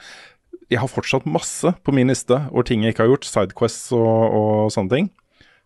Jeg 0.65 0.79
har 0.81 0.89
fortsatt 0.89 1.27
masse 1.29 1.69
på 1.85 1.93
min 1.93 2.09
liste 2.09 2.33
over 2.49 2.65
ting 2.65 2.81
jeg 2.81 2.95
ikke 2.95 3.03
har 3.03 3.11
gjort, 3.11 3.27
sidequests 3.29 3.91
og, 3.93 4.33
og 4.33 4.73
sånne 4.73 4.89
ting 4.95 5.11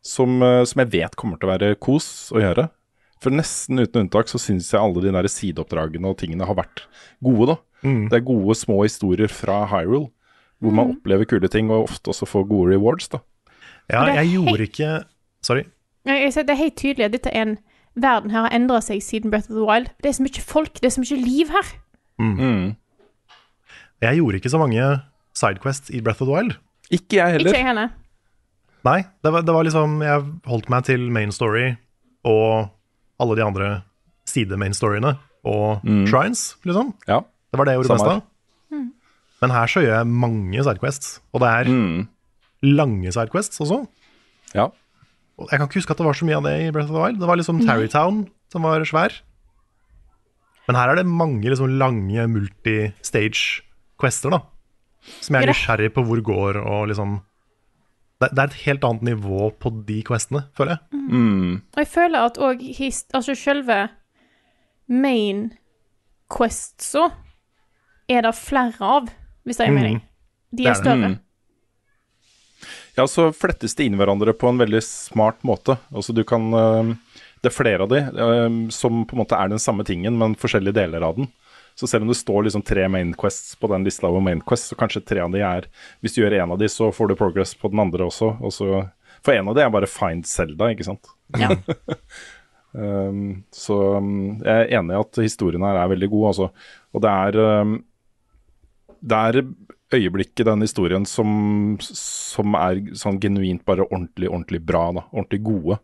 som, 0.05 0.41
eh, 0.43 0.63
som 0.65 0.83
jeg 0.83 0.91
vet 0.93 1.15
kommer 1.19 1.39
til 1.39 1.49
å 1.49 1.53
være 1.53 1.79
kos 1.81 2.29
å 2.35 2.41
gjøre. 2.43 2.69
For 3.19 3.35
nesten 3.35 3.81
uten 3.81 4.05
unntak 4.05 4.31
så 4.31 4.39
syns 4.39 4.69
jeg 4.71 4.79
alle 4.79 5.03
de 5.03 5.11
der 5.11 5.27
sideoppdragene 5.27 6.07
og 6.07 6.19
tingene 6.21 6.47
har 6.47 6.55
vært 6.55 6.85
gode, 7.23 7.55
da. 7.55 7.57
Det 7.83 8.15
er 8.15 8.27
gode 8.27 8.55
små 8.59 8.81
historier 8.83 9.31
fra 9.31 9.65
Hyrule, 9.71 10.09
hvor 10.59 10.75
man 10.75 10.93
opplever 10.95 11.27
kule 11.27 11.47
ting 11.51 11.69
og 11.71 11.89
ofte 11.89 12.11
også 12.11 12.27
får 12.27 12.47
gode 12.47 12.73
rewards, 12.73 13.07
da. 13.11 13.19
Ja, 13.89 14.05
jeg 14.19 14.35
gjorde 14.35 14.67
ikke 14.67 14.89
Sorry. 15.41 15.63
Det 16.03 16.49
er 16.49 16.57
helt 16.59 16.75
tydelig 16.75 17.05
at 17.05 17.13
dette 17.15 17.31
er 17.31 17.45
en 17.45 17.57
verden 17.95 18.31
her 18.31 18.47
har 18.47 18.55
endra 18.55 18.81
seg 18.83 18.99
siden 19.03 19.31
Breath 19.31 19.49
of 19.51 19.55
the 19.55 19.63
Wild. 19.63 19.87
Det 20.03 20.11
er 20.11 20.17
så 20.17 20.25
mye 20.25 20.43
folk, 20.43 20.73
det 20.81 20.89
er 20.89 20.95
så 20.95 21.03
mye 21.03 21.19
liv 21.21 21.53
her. 21.53 21.69
Mm. 22.19 22.75
Jeg 24.03 24.19
gjorde 24.19 24.39
ikke 24.39 24.51
så 24.51 24.59
mange 24.59 24.89
sidequests 25.35 25.91
i 25.95 26.01
Breath 26.03 26.21
of 26.21 26.27
the 26.27 26.35
Wild. 26.35 26.57
Ikke 26.91 27.19
jeg 27.19 27.37
heller. 27.37 27.51
Ikke 27.51 27.59
jeg 27.59 27.67
heller. 27.67 27.95
Nei, 28.87 29.01
det 29.23 29.31
var, 29.33 29.41
det 29.43 29.51
var 29.53 29.63
liksom 29.67 29.97
Jeg 30.05 30.23
holdt 30.47 30.69
meg 30.71 30.83
til 30.87 31.09
main 31.11 31.31
story 31.35 31.73
og 32.23 32.69
alle 33.19 33.35
de 33.35 33.43
andre 33.43 33.83
side-main 34.29 34.73
storyene 34.75 35.17
og 35.43 35.81
shrines, 36.07 36.55
liksom. 36.67 36.93
Ja. 37.07 37.19
Det 37.51 37.57
var 37.59 37.65
det 37.65 37.71
jeg 37.75 37.79
gjorde 37.83 37.97
Samme 37.97 38.05
mest 38.05 38.15
av. 38.15 38.21
Men 39.41 39.49
her 39.55 39.67
så 39.71 39.79
gjør 39.83 39.95
jeg 39.97 40.07
mange 40.11 40.63
sidequests, 40.67 41.07
og 41.33 41.39
det 41.43 41.49
er 41.49 41.63
Mm. 41.71 42.07
lange 42.63 43.11
sidequests 43.11 43.59
også. 43.63 43.87
ja. 44.53 44.67
Og 45.39 45.47
jeg 45.49 45.55
kan 45.59 45.67
ikke 45.69 45.79
huske 45.79 45.91
at 45.91 45.97
det 45.97 46.05
var 46.05 46.13
så 46.19 46.25
mye 46.27 46.35
av 46.35 46.43
det 46.43 46.53
i 46.67 46.71
Breath 46.75 46.89
of 46.91 46.95
the 46.97 47.01
Wild. 47.01 47.19
Det 47.21 47.27
var 47.27 47.37
liksom 47.39 47.61
Tarrytown 47.65 48.27
som 48.51 48.61
var 48.67 48.81
svær. 48.83 49.11
Men 50.67 50.75
her 50.75 50.89
er 50.91 50.95
det 50.99 51.05
mange 51.07 51.47
liksom 51.47 51.77
lange 51.79 52.25
multi-stage-quester, 52.27 54.29
da. 54.33 54.41
Som 55.23 55.35
jeg 55.37 55.43
er 55.47 55.51
nysgjerrig 55.53 55.93
på 55.95 56.03
hvor 56.05 56.19
går, 56.21 56.59
og 56.59 56.87
liksom 56.91 57.21
Det, 58.19 58.33
det 58.35 58.43
er 58.43 58.51
et 58.51 58.59
helt 58.65 58.83
annet 58.83 59.05
nivå 59.13 59.47
på 59.63 59.71
de 59.87 60.01
questene, 60.07 60.43
føler 60.57 60.75
jeg. 60.75 60.99
Mm. 61.09 61.53
Og 61.71 61.79
jeg 61.79 61.87
føler 61.87 62.27
at 62.27 62.39
òg 62.43 62.65
altså 63.15 63.35
selve 63.39 63.79
main 64.89 65.47
questsa 66.29 67.07
er 68.09 68.25
det 68.25 68.35
flere 68.35 68.83
av, 68.83 69.09
hvis 69.45 69.59
det 69.59 69.69
gir 69.69 69.77
mening. 69.77 69.99
De 70.51 70.65
er 70.65 70.73
er 70.73 70.81
større. 70.81 71.11
Mm. 71.13 71.17
Ja, 72.97 73.05
så 73.07 73.29
flettes 73.31 73.77
de 73.77 73.87
inn 73.87 73.95
hverandre 73.99 74.33
på 74.35 74.49
en 74.51 74.59
veldig 74.59 74.81
smart 74.83 75.39
måte. 75.47 75.77
Altså 75.93 76.11
du 76.11 76.25
kan 76.27 76.49
øh, 76.51 76.95
Det 77.39 77.47
er 77.47 77.55
flere 77.55 77.85
av 77.85 77.91
de 77.93 78.01
øh, 78.03 78.57
som 78.75 79.05
på 79.07 79.15
en 79.15 79.21
måte 79.21 79.37
er 79.37 79.47
den 79.47 79.61
samme 79.63 79.85
tingen, 79.87 80.17
men 80.19 80.35
forskjellige 80.35 80.75
deler 80.75 81.05
av 81.07 81.15
den. 81.15 81.29
Så 81.79 81.87
selv 81.87 82.03
om 82.03 82.09
det 82.11 82.17
står 82.19 82.43
liksom 82.43 82.63
tre 82.67 82.87
main 82.91 83.13
quests 83.15 83.53
på 83.55 83.69
den 83.71 83.85
lista 83.87 84.09
over 84.09 84.23
main 84.23 84.41
quests, 84.43 84.73
så 84.73 84.75
kanskje 84.79 85.03
tre 85.07 85.21
av 85.23 85.31
de 85.31 85.39
er 85.45 85.69
Hvis 86.03 86.17
du 86.17 86.21
gjør 86.21 86.35
en 86.41 86.55
av 86.55 86.59
de, 86.59 86.67
så 86.67 86.89
får 86.91 87.07
du 87.07 87.15
progress 87.19 87.53
på 87.55 87.71
den 87.71 87.79
andre 87.79 88.09
også. 88.09 88.33
Og 88.43 88.51
så, 88.51 88.81
for 89.23 89.31
en 89.31 89.47
av 89.47 89.55
de 89.55 89.63
er 89.63 89.71
bare 89.71 89.87
find 89.87 90.27
Zelda, 90.27 90.73
ikke 90.73 90.89
sant. 90.91 91.13
Ja. 91.39 91.55
Um, 92.69 93.47
så 93.49 93.75
um, 93.97 94.35
jeg 94.43 94.53
er 94.53 94.75
enig 94.77 94.93
i 94.93 94.99
at 94.99 95.17
historien 95.23 95.63
her 95.65 95.79
er 95.81 95.89
veldig 95.89 96.09
god, 96.11 96.25
altså. 96.29 96.49
Og 96.93 97.01
det 97.01 97.09
er 97.09 97.37
um, 97.65 97.71
Det 99.01 99.17
er 99.17 99.39
øyeblikk 99.97 100.43
i 100.43 100.45
den 100.45 100.61
historien 100.61 101.07
som, 101.09 101.31
som 101.81 102.53
er 102.59 102.83
sånn 102.93 103.17
genuint 103.23 103.63
bare 103.65 103.87
ordentlig, 103.87 104.29
ordentlig 104.29 104.61
bra. 104.61 104.83
da, 104.99 105.05
Ordentlig 105.09 105.41
gode. 105.47 105.79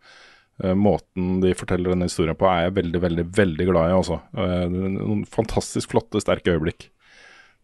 Uh, 0.64 0.72
måten 0.72 1.42
de 1.44 1.52
forteller 1.58 1.92
denne 1.92 2.08
historien 2.08 2.38
på 2.40 2.48
er 2.48 2.66
jeg 2.66 2.78
veldig, 2.78 3.00
veldig, 3.04 3.24
veldig 3.36 3.66
glad 3.68 3.92
i, 3.92 3.96
Også. 3.98 4.20
Uh, 4.38 4.66
noen 4.72 5.26
fantastisk 5.28 5.92
flotte, 5.92 6.22
sterke 6.24 6.54
øyeblikk. 6.56 6.88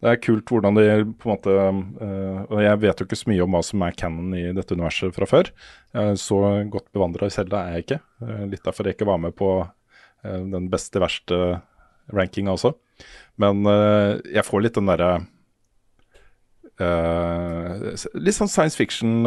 Det 0.02 0.10
er 0.10 0.18
kult 0.18 0.50
hvordan 0.50 0.76
de 0.76 0.84
på 1.14 1.28
en 1.28 1.36
måte 1.36 1.52
uh, 1.54 2.38
Og 2.50 2.58
jeg 2.58 2.80
vet 2.82 3.00
jo 3.00 3.06
ikke 3.06 3.20
så 3.20 3.30
mye 3.30 3.44
om 3.44 3.54
hva 3.54 3.62
som 3.64 3.84
er 3.86 3.96
canon 3.96 4.34
i 4.36 4.48
dette 4.52 4.74
universet 4.76 5.14
fra 5.16 5.28
før. 5.30 5.52
Så 6.18 6.40
godt 6.72 6.88
bevandra 6.92 7.28
i 7.28 7.32
Selda 7.32 7.62
er 7.62 7.76
jeg 7.76 7.84
ikke. 7.86 7.98
Litt 8.50 8.64
derfor 8.64 8.88
jeg 8.88 8.96
ikke 8.96 9.08
var 9.08 9.20
med 9.20 9.36
på 9.36 9.50
den 10.24 10.70
beste, 10.72 10.96
verste 11.02 11.38
rankinga 12.16 12.54
også. 12.56 12.72
Men 13.44 13.60
jeg 14.32 14.46
får 14.48 14.64
litt 14.64 14.78
den 14.78 14.88
derre 14.88 15.10
Litt 18.16 18.38
sånn 18.38 18.50
science 18.50 18.80
fiction, 18.80 19.20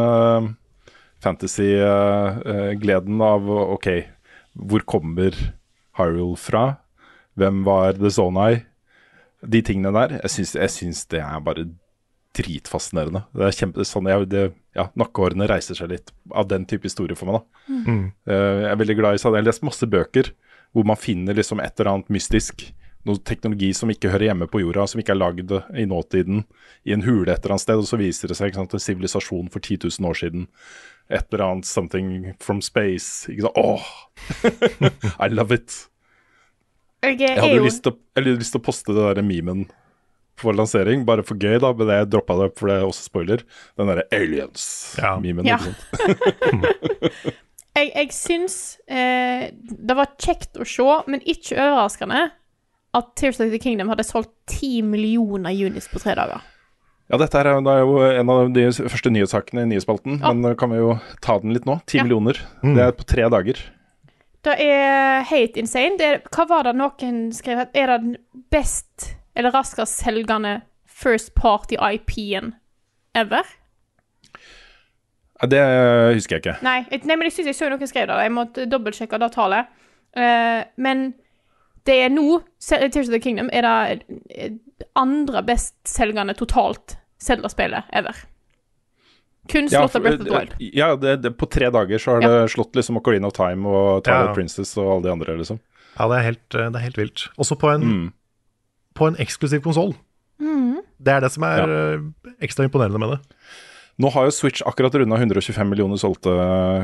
fantasy-gleden 1.26 3.21
av 3.26 3.49
OK, 3.49 3.88
hvor 4.55 4.86
kommer 4.88 5.36
Hyrule 5.97 6.38
fra? 6.39 6.65
Hvem 7.36 7.63
var 7.67 7.97
The 7.99 8.11
Zonai? 8.13 8.63
De 9.45 9.61
tingene 9.65 9.91
der. 9.95 10.19
Jeg 10.23 10.32
syns, 10.38 10.53
jeg 10.55 10.71
syns 10.73 11.05
det 11.11 11.21
er 11.21 11.43
bare 11.43 11.67
dritfascinerende. 12.36 13.23
Det 13.36 13.47
er 13.47 13.55
kjempe, 13.55 13.86
sånn 13.88 14.09
jeg, 14.09 14.28
det, 14.32 14.45
ja, 14.76 14.89
Nakkehårene 14.99 15.47
reiser 15.49 15.78
seg 15.78 15.91
litt 15.91 16.11
av 16.36 16.49
den 16.51 16.65
type 16.69 16.88
historie 16.88 17.17
for 17.17 17.30
meg. 17.30 17.43
da. 17.43 17.76
Mm. 17.76 18.01
Eh, 18.28 18.55
jeg 18.65 18.71
er 18.71 18.82
veldig 18.82 18.97
glad 18.99 19.15
i 19.15 19.21
sånn, 19.21 19.36
Jeg 19.38 19.45
har 19.45 19.51
lest 19.51 19.67
masse 19.67 19.88
bøker 19.88 20.34
hvor 20.76 20.88
man 20.88 20.99
finner 20.99 21.38
liksom 21.38 21.61
et 21.63 21.80
eller 21.80 21.93
annet 21.93 22.11
mystisk. 22.11 22.65
Noe 23.05 23.21
teknologi 23.21 23.69
som 23.78 23.91
ikke 23.93 24.09
hører 24.11 24.32
hjemme 24.32 24.47
på 24.51 24.63
jorda, 24.63 24.88
som 24.89 24.99
ikke 24.99 25.13
er 25.13 25.21
lagd 25.21 25.53
i 25.78 25.86
nåtiden, 25.88 26.43
i 26.84 26.95
en 26.95 27.05
hule 27.05 27.30
et 27.32 27.38
eller 27.43 27.55
annet 27.55 27.63
sted. 27.63 27.80
Og 27.80 27.88
så 27.88 27.99
viser 28.01 28.32
det 28.32 28.36
seg 28.39 28.51
ikke 28.51 28.63
sant, 28.63 28.76
en 28.76 28.84
sivilisasjon 28.84 29.51
for 29.53 29.61
10 29.63 29.86
000 29.86 30.09
år 30.09 30.19
siden. 30.19 30.47
Et 31.10 31.26
eller 31.34 31.43
annet 31.45 31.66
'something 31.66 32.34
from 32.41 32.62
space'. 32.62 33.30
Ikke 33.30 33.41
sant? 33.45 33.58
Åh! 33.58 33.86
I 35.26 35.28
love 35.30 35.51
it. 35.53 35.88
Jeg 37.03 37.20
Jeg 37.20 37.38
hadde 37.38 37.56
jo 37.60 37.64
lyst 37.68 37.84
til, 37.84 37.91
å- 37.93 37.99
jeg 38.16 38.24
hadde 38.24 38.39
lyst 38.39 38.51
til 38.56 38.62
å 38.62 38.66
poste 38.66 38.93
det 38.95 39.16
der 39.16 39.22
memen 39.24 39.68
for 40.38 40.51
lansering, 40.51 41.06
bare 41.06 41.24
for 41.24 41.36
gøy, 41.39 41.60
da, 41.62 41.70
men 41.74 41.88
jeg 41.88 42.10
droppa 42.10 42.36
det 42.41 42.58
for 42.58 42.68
det 42.68 42.76
er 42.82 42.88
også 42.88 43.06
spoiler. 43.06 43.43
Den 43.78 43.88
derre 43.88 44.03
aliens-memen. 44.12 45.45
Ja. 45.45 45.58
sant? 45.60 45.78
Jeg, 47.76 47.89
jeg 47.91 48.12
syns 48.16 48.53
eh, 48.88 49.49
det 49.60 49.95
var 49.97 50.14
kjekt 50.18 50.56
å 50.56 50.64
se, 50.64 50.86
men 51.12 51.20
ikke 51.28 51.58
overraskende, 51.60 52.22
at 52.95 53.10
Tears 53.20 53.41
of 53.43 53.49
the 53.51 53.60
Kingdom 53.60 53.89
hadde 53.91 54.06
solgt 54.08 54.32
ti 54.47 54.78
millioner 54.82 55.51
units 55.51 55.89
på 55.91 55.99
tre 55.99 56.14
dager. 56.16 56.39
Ja, 57.12 57.18
dette 57.22 57.38
er, 57.38 57.51
det 57.62 57.70
er 57.76 57.84
jo 57.86 57.99
en 58.01 58.30
av 58.34 58.47
de 58.56 58.64
første 58.74 59.12
nyhetssakene 59.14 59.62
i 59.62 59.70
nyhetsspalten, 59.70 60.20
Ja. 60.24 60.32
men 60.34 60.56
kan 60.58 60.72
vi 60.74 60.78
jo 60.80 60.95
ta 61.22 61.38
den 61.39 61.53
litt 61.53 61.66
nå? 61.66 61.80
Ti 61.86 61.97
Ja. 61.99 62.03
millioner. 62.03 62.39
Det 62.64 62.82
er 62.82 62.91
på 62.97 63.06
tre 63.06 63.28
dager. 63.30 63.60
Det 64.45 64.56
er 64.60 65.24
helt 65.24 65.56
insane. 65.58 65.97
Det 65.97 66.06
er, 66.06 66.20
hva 66.34 66.47
var 66.47 66.64
det 66.64 66.76
noen 66.76 67.32
skrev? 67.34 67.60
at 67.60 67.70
Er 67.76 67.88
det 67.88 68.01
den 68.01 68.18
best 68.51 69.16
eller 69.36 69.51
raskest 69.51 70.01
selgende 70.03 70.62
first 70.86 71.34
party 71.36 71.76
IP-en 71.78 72.53
ever? 73.16 73.43
Ja, 75.41 75.47
Det 75.47 76.16
husker 76.16 76.38
jeg 76.38 76.41
ikke. 76.45 76.58
Nei, 76.64 76.86
jeg, 76.91 77.01
nei 77.06 77.16
men 77.16 77.26
jeg 77.30 77.34
syns 77.34 77.45
jeg 77.51 77.56
så 77.56 77.70
noen 77.70 77.88
skrev 77.88 78.08
det. 78.08 78.20
Jeg 78.24 78.32
måtte 78.32 78.66
dobbeltsjekke 78.72 79.20
det 79.20 79.32
tallet. 79.36 79.68
Uh, 80.16 80.64
men 80.78 81.14
det 81.86 81.97
er 82.06 82.10
nå 82.10 82.39
Tears 82.60 83.10
of 83.10 83.12
the 83.12 83.20
Kingdom 83.20 83.49
er 83.51 83.62
det 83.62 84.03
eh, 84.32 84.51
andre 84.95 85.41
bestselgende 85.47 86.34
totalt 86.38 86.97
Zelda-spillet 87.21 87.84
ever. 87.93 88.15
Kun 89.49 89.67
Ja, 89.71 89.84
av 89.86 89.91
Breath 89.93 90.21
of 90.21 90.28
the 90.28 90.34
Wild. 90.34 90.55
ja 90.73 90.95
det, 90.95 91.17
det, 91.21 91.32
på 91.38 91.45
tre 91.49 91.69
dager 91.69 91.97
så 92.01 92.15
har 92.15 92.21
det 92.26 92.49
slått 92.51 92.73
liksom 92.76 92.97
Ocarina 92.97 93.28
of 93.30 93.34
Time 93.38 93.67
og 93.69 94.03
Twilight 94.03 94.32
Ja. 94.32 94.34
Princess 94.34 94.73
og 94.78 94.89
alle 94.95 95.03
de 95.05 95.11
andre, 95.13 95.38
liksom. 95.38 95.59
Ja, 95.99 96.07
det 96.09 96.17
er 96.17 96.26
helt, 96.32 96.55
eh, 96.55 96.69
det 96.73 96.76
er 96.82 96.86
helt 96.89 96.97
vilt. 96.97 97.28
Også 97.38 97.55
på 97.61 97.69
en, 97.73 97.82
Mm. 97.86 98.13
på 98.95 99.07
en 99.07 99.15
eksklusiv 99.15 99.61
konsoll. 99.61 99.95
Det 101.05 101.11
er 101.13 101.19
det 101.21 101.32
som 101.32 101.43
er 101.43 101.59
eh, 101.69 101.99
ekstra 102.41 102.63
imponerende 102.65 102.97
med 102.99 103.09
det. 103.11 103.19
Nå 103.99 104.09
har 104.11 104.26
jo 104.26 104.32
Switch 104.32 104.61
akkurat 104.65 104.93
runda 104.95 105.15
125 105.15 105.69
millioner 105.69 105.95
solgte 105.97 106.32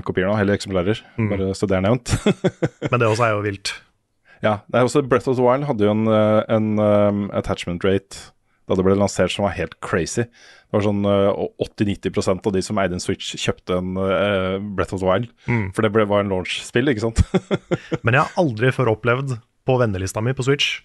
kopier 0.06 0.28
nå, 0.30 0.38
eller 0.40 0.54
eksemplarer, 0.56 1.02
Mm. 1.18 1.30
bare 1.30 1.54
så 1.56 1.68
det 1.68 1.78
er 1.78 1.82
nevnt. 1.82 2.14
Men 2.92 3.00
det 3.00 3.08
også 3.10 3.26
er 3.26 3.32
jo 3.36 3.42
vilt. 3.42 3.74
Ja, 4.42 4.60
er 4.74 4.86
også 4.86 5.04
Breath 5.06 5.30
of 5.30 5.38
the 5.38 5.46
Wild 5.46 5.68
hadde 5.70 5.86
jo 5.86 5.94
en, 5.94 6.08
eh, 6.10 6.42
en 6.50 6.72
um, 6.82 7.26
attachment 7.38 7.86
rate 7.86 8.32
da 8.70 8.78
det 8.78 8.86
ble 8.86 8.96
lansert 8.96 9.34
som 9.34 9.44
var 9.44 9.56
helt 9.58 9.74
crazy. 9.84 10.24
Det 10.24 10.78
var 10.78 10.86
sånn 10.86 11.02
eh, 11.04 11.40
80-90% 11.66 12.46
av 12.48 12.54
de 12.56 12.62
som 12.64 12.80
eide 12.80 12.96
en 12.96 13.04
Switch, 13.04 13.34
kjøpte 13.36 13.76
en 13.82 13.98
uh, 14.00 14.62
Breath 14.62 14.96
of 14.96 15.02
the 15.02 15.10
Wild. 15.10 15.32
Mm. 15.50 15.66
For 15.76 15.84
det 15.84 15.92
ble, 15.92 16.06
var 16.08 16.24
en 16.24 16.32
launch-spill, 16.32 16.88
ikke 16.94 17.04
sant? 17.04 17.24
Men 18.06 18.16
jeg 18.16 18.24
har 18.24 18.40
aldri 18.40 18.72
før 18.76 18.94
opplevd 18.94 19.36
på 19.68 19.76
vennelista 19.82 20.24
mi 20.24 20.34
på 20.38 20.46
Switch 20.48 20.80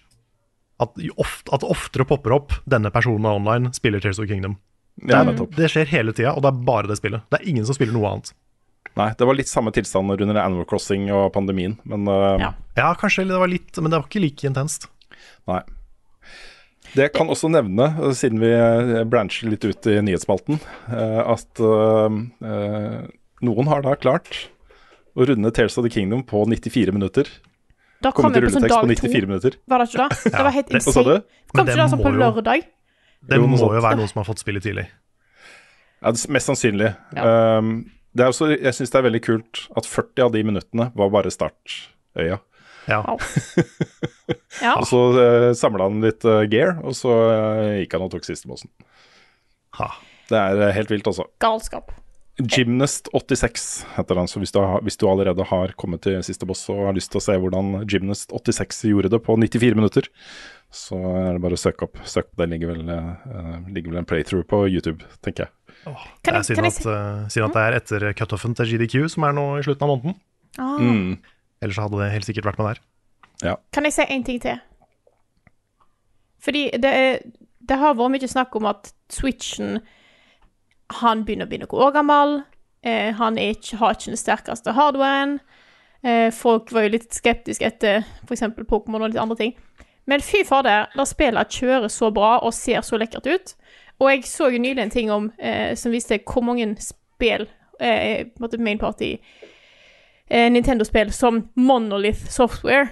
at, 0.83 0.97
ofte, 1.17 1.53
at 1.55 1.65
oftere 1.65 2.05
popper 2.05 2.35
opp 2.35 2.57
'denne 2.69 2.91
personen 2.93 3.25
er 3.25 3.39
online, 3.39 3.71
spiller 3.73 4.03
Tears 4.03 4.19
of 4.21 4.27
Kingdom'. 4.29 4.59
Det, 4.97 5.13
er, 5.13 5.29
ja, 5.29 5.47
det 5.57 5.69
skjer 5.71 5.89
hele 5.93 6.13
tida, 6.13 6.33
og 6.33 6.43
det 6.43 6.51
er 6.51 6.61
bare 6.65 6.89
det 6.89 6.97
spillet. 6.99 7.25
Det 7.29 7.39
er 7.39 7.49
ingen 7.49 7.65
som 7.65 7.77
spiller 7.77 7.93
noe 7.93 8.11
annet. 8.11 8.33
Nei, 8.97 9.11
det 9.17 9.25
var 9.29 9.37
litt 9.37 9.49
samme 9.49 9.71
tilstand 9.75 10.09
under 10.15 10.39
Animal 10.41 10.65
Crossing 10.69 11.07
og 11.13 11.29
pandemien, 11.35 11.77
men 11.85 12.07
uh, 12.09 12.35
Ja. 12.41 12.53
Ja, 12.77 12.91
kanskje 12.97 13.27
det 13.29 13.39
var 13.41 13.49
litt, 13.49 13.71
men 13.77 13.91
det 13.91 13.99
var 13.99 14.07
ikke 14.09 14.23
like 14.23 14.47
intenst. 14.49 14.89
nei. 15.49 15.63
Det 16.95 17.09
kan 17.13 17.29
også 17.29 17.49
nevne, 17.51 17.89
eh, 17.99 18.13
siden 18.15 18.39
vi 18.41 18.51
eh, 18.53 19.03
brancher 19.09 19.49
litt 19.51 19.65
ut 19.67 19.89
i 19.91 19.97
nyhetsspalten, 20.05 20.59
eh, 20.87 21.19
at 21.33 21.59
noen 23.43 23.67
har 23.69 23.83
da 23.85 23.95
klart 23.99 24.47
å 25.17 25.27
runde 25.27 25.51
Tales 25.53 25.77
of 25.77 25.85
the 25.85 25.91
Kingdom 25.93 26.23
på 26.25 26.45
94 26.47 26.93
minutter. 26.95 27.29
Da 28.01 28.13
kom 28.13 28.31
jeg 28.31 28.45
på 28.45 28.53
sånn 28.53 28.67
dag 28.67 28.85
to. 28.85 28.87
94 28.87 29.29
minutter. 29.29 29.57
Var 29.67 29.81
det 29.81 29.89
ikke 29.89 30.05
det? 30.05 30.17
Det 30.37 30.45
var 30.47 30.53
helt 30.53 30.71
Hva 30.71 30.79
insane. 30.79 31.03
Det 31.03 31.51
Kom 31.51 31.63
ikke 31.65 31.77
det 31.81 31.89
sånn 31.91 32.03
på 32.05 32.13
lørdag? 32.13 32.65
Det 33.27 33.39
må 33.41 33.57
jo 33.57 33.69
være 33.73 33.97
noen 33.99 34.09
som 34.11 34.21
har 34.21 34.27
fått 34.29 34.43
spillet 34.43 34.65
tidlig. 34.65 34.85
Ja, 35.97 36.13
det, 36.13 36.21
Mest 36.29 36.51
sannsynlig. 36.51 36.91
Um, 37.17 37.17
det 37.17 37.23
er 37.25 37.96
også, 38.25 38.49
jeg 38.55 38.73
syns 38.73 38.93
det 38.93 38.99
er 38.99 39.07
veldig 39.07 39.23
kult 39.25 39.63
at 39.77 39.85
40 39.89 40.25
av 40.25 40.33
de 40.33 40.43
minuttene 40.47 40.89
var 40.97 41.13
bare 41.13 41.33
startøya. 41.33 42.41
Ja. 42.87 43.01
Ja. 44.57 44.73
Og 44.79 44.87
så 44.89 44.97
uh, 45.13 45.51
samla 45.55 45.85
han 45.85 46.01
litt 46.01 46.25
uh, 46.25 46.41
gear, 46.49 46.79
og 46.81 46.95
så 46.97 47.11
uh, 47.13 47.75
gikk 47.77 47.93
han 47.93 48.07
og 48.07 48.09
tok 48.15 48.25
siste 48.25 48.49
bossen. 48.49 48.71
Ha. 49.77 49.91
Det 50.31 50.39
er 50.39 50.61
uh, 50.63 50.71
helt 50.73 50.89
vilt, 50.91 51.07
altså. 51.07 51.27
Galskap. 51.43 51.93
Gymnast86 52.37 53.67
heter 53.95 54.19
han, 54.19 54.27
så 54.29 54.41
hvis 54.41 54.53
du, 54.53 54.59
har, 54.61 54.81
hvis 54.85 54.97
du 54.97 55.07
allerede 55.09 55.45
har 55.49 55.73
kommet 55.79 56.03
til 56.05 56.19
siste 56.25 56.45
boss 56.49 56.67
og 56.69 56.83
har 56.89 56.97
lyst 56.97 57.09
til 57.13 57.21
å 57.21 57.25
se 57.25 57.37
hvordan 57.41 57.87
Gymnast86 57.89 58.83
gjorde 58.91 59.09
det 59.13 59.21
på 59.25 59.37
94 59.41 59.77
minutter, 59.77 60.09
så 60.73 60.99
er 61.23 61.31
det 61.33 61.41
bare 61.41 61.57
å 61.57 61.61
søke 61.61 61.87
opp. 61.87 61.97
Søk, 62.05 62.29
det 62.37 62.49
ligger 62.51 62.75
vel, 62.75 62.91
eh, 62.93 63.55
ligger 63.73 63.93
vel 63.93 64.01
en 64.03 64.09
playthrough 64.09 64.45
på 64.45 64.67
YouTube, 64.69 65.01
tenker 65.25 65.47
jeg. 65.47 65.53
Kan 65.85 65.93
det 66.23 66.33
er 66.33 66.37
jeg- 66.41 66.45
synd 66.45 66.65
at, 66.67 66.73
si- 67.31 67.39
eh, 67.39 67.45
at 67.45 67.53
det 67.53 67.63
er 67.63 67.75
etter 67.77 68.13
cutoffen 68.13 68.55
til 68.55 68.65
GDQ, 68.65 69.07
som 69.09 69.23
er 69.23 69.31
nå 69.33 69.45
i 69.59 69.63
slutten 69.63 69.83
av 69.83 69.91
måneden. 69.93 70.15
Ah. 70.59 70.77
Mm. 70.79 71.17
Ellers 71.61 71.77
hadde 71.77 71.97
det 72.01 72.11
helt 72.11 72.25
sikkert 72.25 72.45
vært 72.45 72.57
med 72.59 72.67
der. 72.75 73.57
Kan 73.71 73.83
jeg 73.85 73.93
si 73.93 74.01
en 74.09 74.23
ting 74.23 74.39
til? 74.41 74.59
Fordi 76.43 76.69
det, 76.77 76.85
er, 76.91 77.19
det 77.69 77.77
har 77.81 77.95
vært 77.97 78.13
mye 78.15 78.29
snakk 78.29 78.55
om 78.57 78.65
at 78.69 78.91
Switchen 79.13 79.79
Han 81.03 81.23
begynner 81.27 81.47
å 81.47 81.51
bli 81.51 81.59
noe 81.59 81.81
år 81.83 81.91
gammel. 81.97 82.37
Eh, 82.83 83.11
han 83.17 83.37
er 83.37 83.55
ikke, 83.55 83.77
har 83.81 83.95
ikke 83.97 84.13
den 84.13 84.19
sterkeste 84.21 84.71
hardwaren. 84.77 85.39
Eh, 86.05 86.29
folk 86.31 86.71
var 86.71 86.85
jo 86.85 86.93
litt 86.93 87.11
skeptiske 87.17 87.65
etter 87.67 88.05
f.eks. 88.23 88.45
Pokémon 88.69 89.01
og 89.03 89.09
litt 89.11 89.19
andre 89.19 89.35
ting. 89.35 89.55
Men 90.07 90.23
fy 90.23 90.45
fader, 90.47 90.85
det 90.95 91.03
spillene 91.09 91.43
kjører 91.51 91.91
så 91.91 92.07
bra 92.15 92.37
og 92.39 92.53
ser 92.55 92.79
så 92.87 92.95
lekkert 93.01 93.27
ut. 93.27 93.55
Og 93.99 94.11
jeg 94.11 94.23
så 94.29 94.51
jo 94.53 94.61
nylig 94.61 94.83
en 94.83 94.93
ting 94.93 95.11
om 95.11 95.31
eh, 95.39 95.75
som 95.75 95.91
viste 95.91 96.19
hvor 96.25 96.45
mange 96.45 96.75
spill 96.83 97.47
eh, 97.81 98.27
main 98.59 98.77
party 98.77 99.15
eh, 100.29 100.49
Nintendo-spill 100.51 101.11
som 101.11 101.47
Monolith 101.55 102.29
Software 102.29 102.87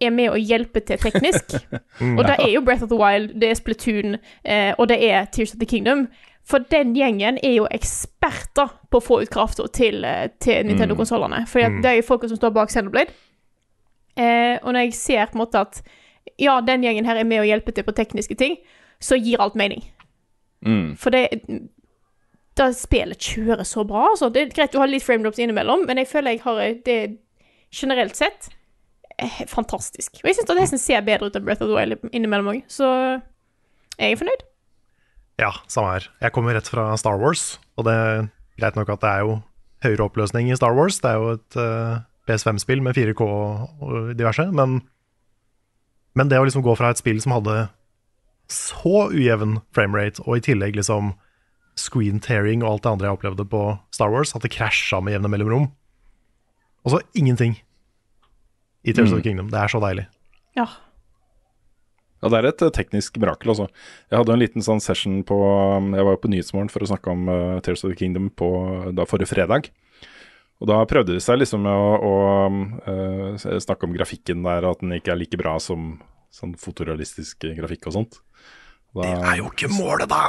er 0.00 0.12
med 0.12 0.30
å 0.30 0.36
hjelpe 0.36 0.80
til 0.84 1.00
teknisk. 1.00 1.56
og 2.18 2.22
det 2.24 2.36
er 2.38 2.50
jo 2.52 2.62
Breath 2.64 2.84
of 2.84 2.90
the 2.92 2.98
Wild, 3.00 3.34
det 3.40 3.50
er 3.50 3.58
Splatoon, 3.58 4.16
eh, 4.44 4.72
og 4.78 4.88
det 4.88 4.98
er 5.04 5.28
Tears 5.32 5.54
of 5.54 5.60
the 5.60 5.68
Kingdom. 5.68 6.06
For 6.46 6.62
den 6.70 6.92
gjengen 6.94 7.40
er 7.42 7.56
jo 7.56 7.68
eksperter 7.74 8.74
på 8.92 9.00
å 9.00 9.02
få 9.04 9.22
ut 9.24 9.32
krafta 9.32 9.66
til, 9.72 10.04
eh, 10.04 10.28
til 10.40 10.66
Nintendo-konsollene. 10.68 11.46
For 11.48 11.64
Mm. 11.64 11.80
det 11.82 11.90
er 11.90 11.96
jo 11.96 12.06
folka 12.06 12.28
som 12.28 12.36
står 12.36 12.52
bak 12.54 12.70
Xenoblade. 12.70 13.10
Eh, 14.16 14.58
og 14.62 14.72
når 14.72 14.86
jeg 14.86 14.94
ser 14.94 15.26
på 15.26 15.36
en 15.36 15.44
måte 15.44 15.60
at 15.60 15.82
ja, 16.38 16.60
den 16.60 16.82
gjengen 16.82 17.04
her 17.04 17.16
er 17.16 17.24
med 17.24 17.40
å 17.40 17.48
hjelpe 17.48 17.72
til 17.72 17.84
på 17.84 17.92
tekniske 17.92 18.36
ting, 18.36 18.56
så 19.00 19.16
gir 19.16 19.40
alt 19.40 19.54
mening. 19.54 19.82
Mm. 20.66 20.96
For 20.98 21.14
det 21.14 21.28
Da 22.56 22.70
spillet 22.72 23.20
kjører 23.20 23.66
så 23.68 23.84
bra, 23.86 24.08
altså. 24.14 24.30
Det 24.32 24.42
er 24.42 24.52
greit 24.56 24.74
å 24.74 24.80
ha 24.80 24.88
litt 24.88 25.04
framedrops 25.04 25.40
innimellom, 25.42 25.84
men 25.86 26.00
jeg 26.00 26.08
føler 26.08 26.36
jeg 26.36 26.44
har 26.46 26.60
det 26.86 27.00
generelt 27.74 28.16
sett 28.16 28.48
eh, 29.20 29.42
fantastisk. 29.50 30.22
Og 30.22 30.30
jeg 30.30 30.38
syns 30.38 30.48
det 30.48 30.56
nesten 30.56 30.80
ser 30.80 31.04
bedre 31.04 31.28
ut 31.28 31.36
enn 31.36 31.44
Breath 31.44 31.64
of 31.64 31.68
the 31.68 31.76
Wild 31.76 32.08
innimellom 32.16 32.54
òg, 32.54 32.62
så 32.72 32.88
jeg 33.98 34.14
er 34.14 34.20
fornøyd. 34.20 34.46
Ja, 35.40 35.52
samme 35.68 35.92
her. 35.98 36.08
Jeg 36.24 36.32
kommer 36.32 36.56
rett 36.56 36.68
fra 36.72 36.88
Star 36.96 37.20
Wars, 37.20 37.58
og 37.76 37.88
det 37.88 37.92
er 37.92 38.26
greit 38.56 38.76
nok 38.78 38.94
at 38.94 39.04
det 39.04 39.12
er 39.12 39.24
jo 39.26 39.38
høyere 39.84 40.06
oppløsning 40.08 40.48
i 40.48 40.56
Star 40.56 40.76
Wars. 40.76 41.00
Det 41.04 41.12
er 41.12 41.20
jo 41.20 41.34
et 41.36 41.58
uh, 41.60 41.98
PS5-spill 42.28 42.80
med 42.84 42.96
4K 42.96 43.26
og 43.26 44.14
diverse, 44.16 44.48
men, 44.56 44.80
men 46.16 46.32
det 46.32 46.40
å 46.40 46.46
liksom 46.48 46.64
gå 46.64 46.76
fra 46.78 46.92
et 46.92 47.00
spill 47.00 47.20
som 47.20 47.36
hadde 47.36 47.66
så 48.52 49.08
ujevn 49.12 49.60
framerate, 49.74 50.22
og 50.26 50.38
i 50.38 50.44
tillegg 50.46 50.78
liksom 50.78 51.14
screen 51.76 52.20
tearing 52.22 52.62
og 52.64 52.70
alt 52.70 52.86
det 52.86 52.92
andre 52.94 53.08
jeg 53.08 53.18
opplevde 53.18 53.46
på 53.52 53.62
Star 53.94 54.12
Wars, 54.12 54.32
at 54.36 54.44
det 54.44 54.54
krasja 54.54 55.02
med 55.04 55.16
jevne 55.16 55.30
mellomrom, 55.32 55.70
og 56.86 56.94
så 56.94 57.02
ingenting 57.18 57.58
i 58.86 58.94
Tears 58.94 59.10
of 59.10 59.18
the 59.18 59.26
Kingdom. 59.26 59.50
Det 59.50 59.58
er 59.58 59.72
så 59.72 59.80
deilig. 59.82 60.06
Ja. 60.54 60.68
Ja, 62.22 62.30
det 62.32 62.38
er 62.38 62.48
et 62.48 62.62
eh, 62.64 62.72
teknisk 62.72 63.18
mirakel, 63.20 63.50
altså. 63.52 63.66
Jeg 64.10 64.20
hadde 64.20 64.36
en 64.36 64.40
liten 64.40 64.64
sånn 64.64 64.80
session 64.80 65.18
på 65.26 65.36
um, 65.36 65.90
Jeg 65.98 66.06
var 66.06 66.14
jo 66.14 66.20
på 66.22 66.30
Nyhetsmorgen 66.32 66.70
for 66.72 66.84
å 66.84 66.88
snakke 66.88 67.12
om 67.12 67.26
uh, 67.28 67.58
Tears 67.66 67.84
of 67.84 67.92
the 67.92 67.98
Kingdom 67.98 68.30
på 68.32 68.48
da 68.96 69.04
forrige 69.08 69.34
fredag. 69.34 69.68
Og 70.62 70.70
da 70.70 70.78
prøvde 70.88 71.12
de 71.12 71.20
seg 71.20 71.42
liksom 71.42 71.66
med 71.66 71.74
å, 71.74 71.90
å 72.00 72.14
uh, 72.86 73.58
snakke 73.60 73.84
om 73.84 73.96
grafikken 73.98 74.46
der, 74.46 74.64
at 74.70 74.80
den 74.80 74.94
ikke 74.96 75.12
er 75.12 75.20
like 75.20 75.40
bra 75.40 75.58
som 75.60 75.98
sånn 76.32 76.54
fotorealistisk 76.60 77.44
grafikk 77.58 77.90
og 77.90 77.98
sånt. 77.98 78.20
Da, 78.96 79.04
Det 79.04 79.28
er 79.28 79.40
jo 79.42 79.50
ikke 79.50 79.68
målet, 79.74 80.08
da! 80.08 80.22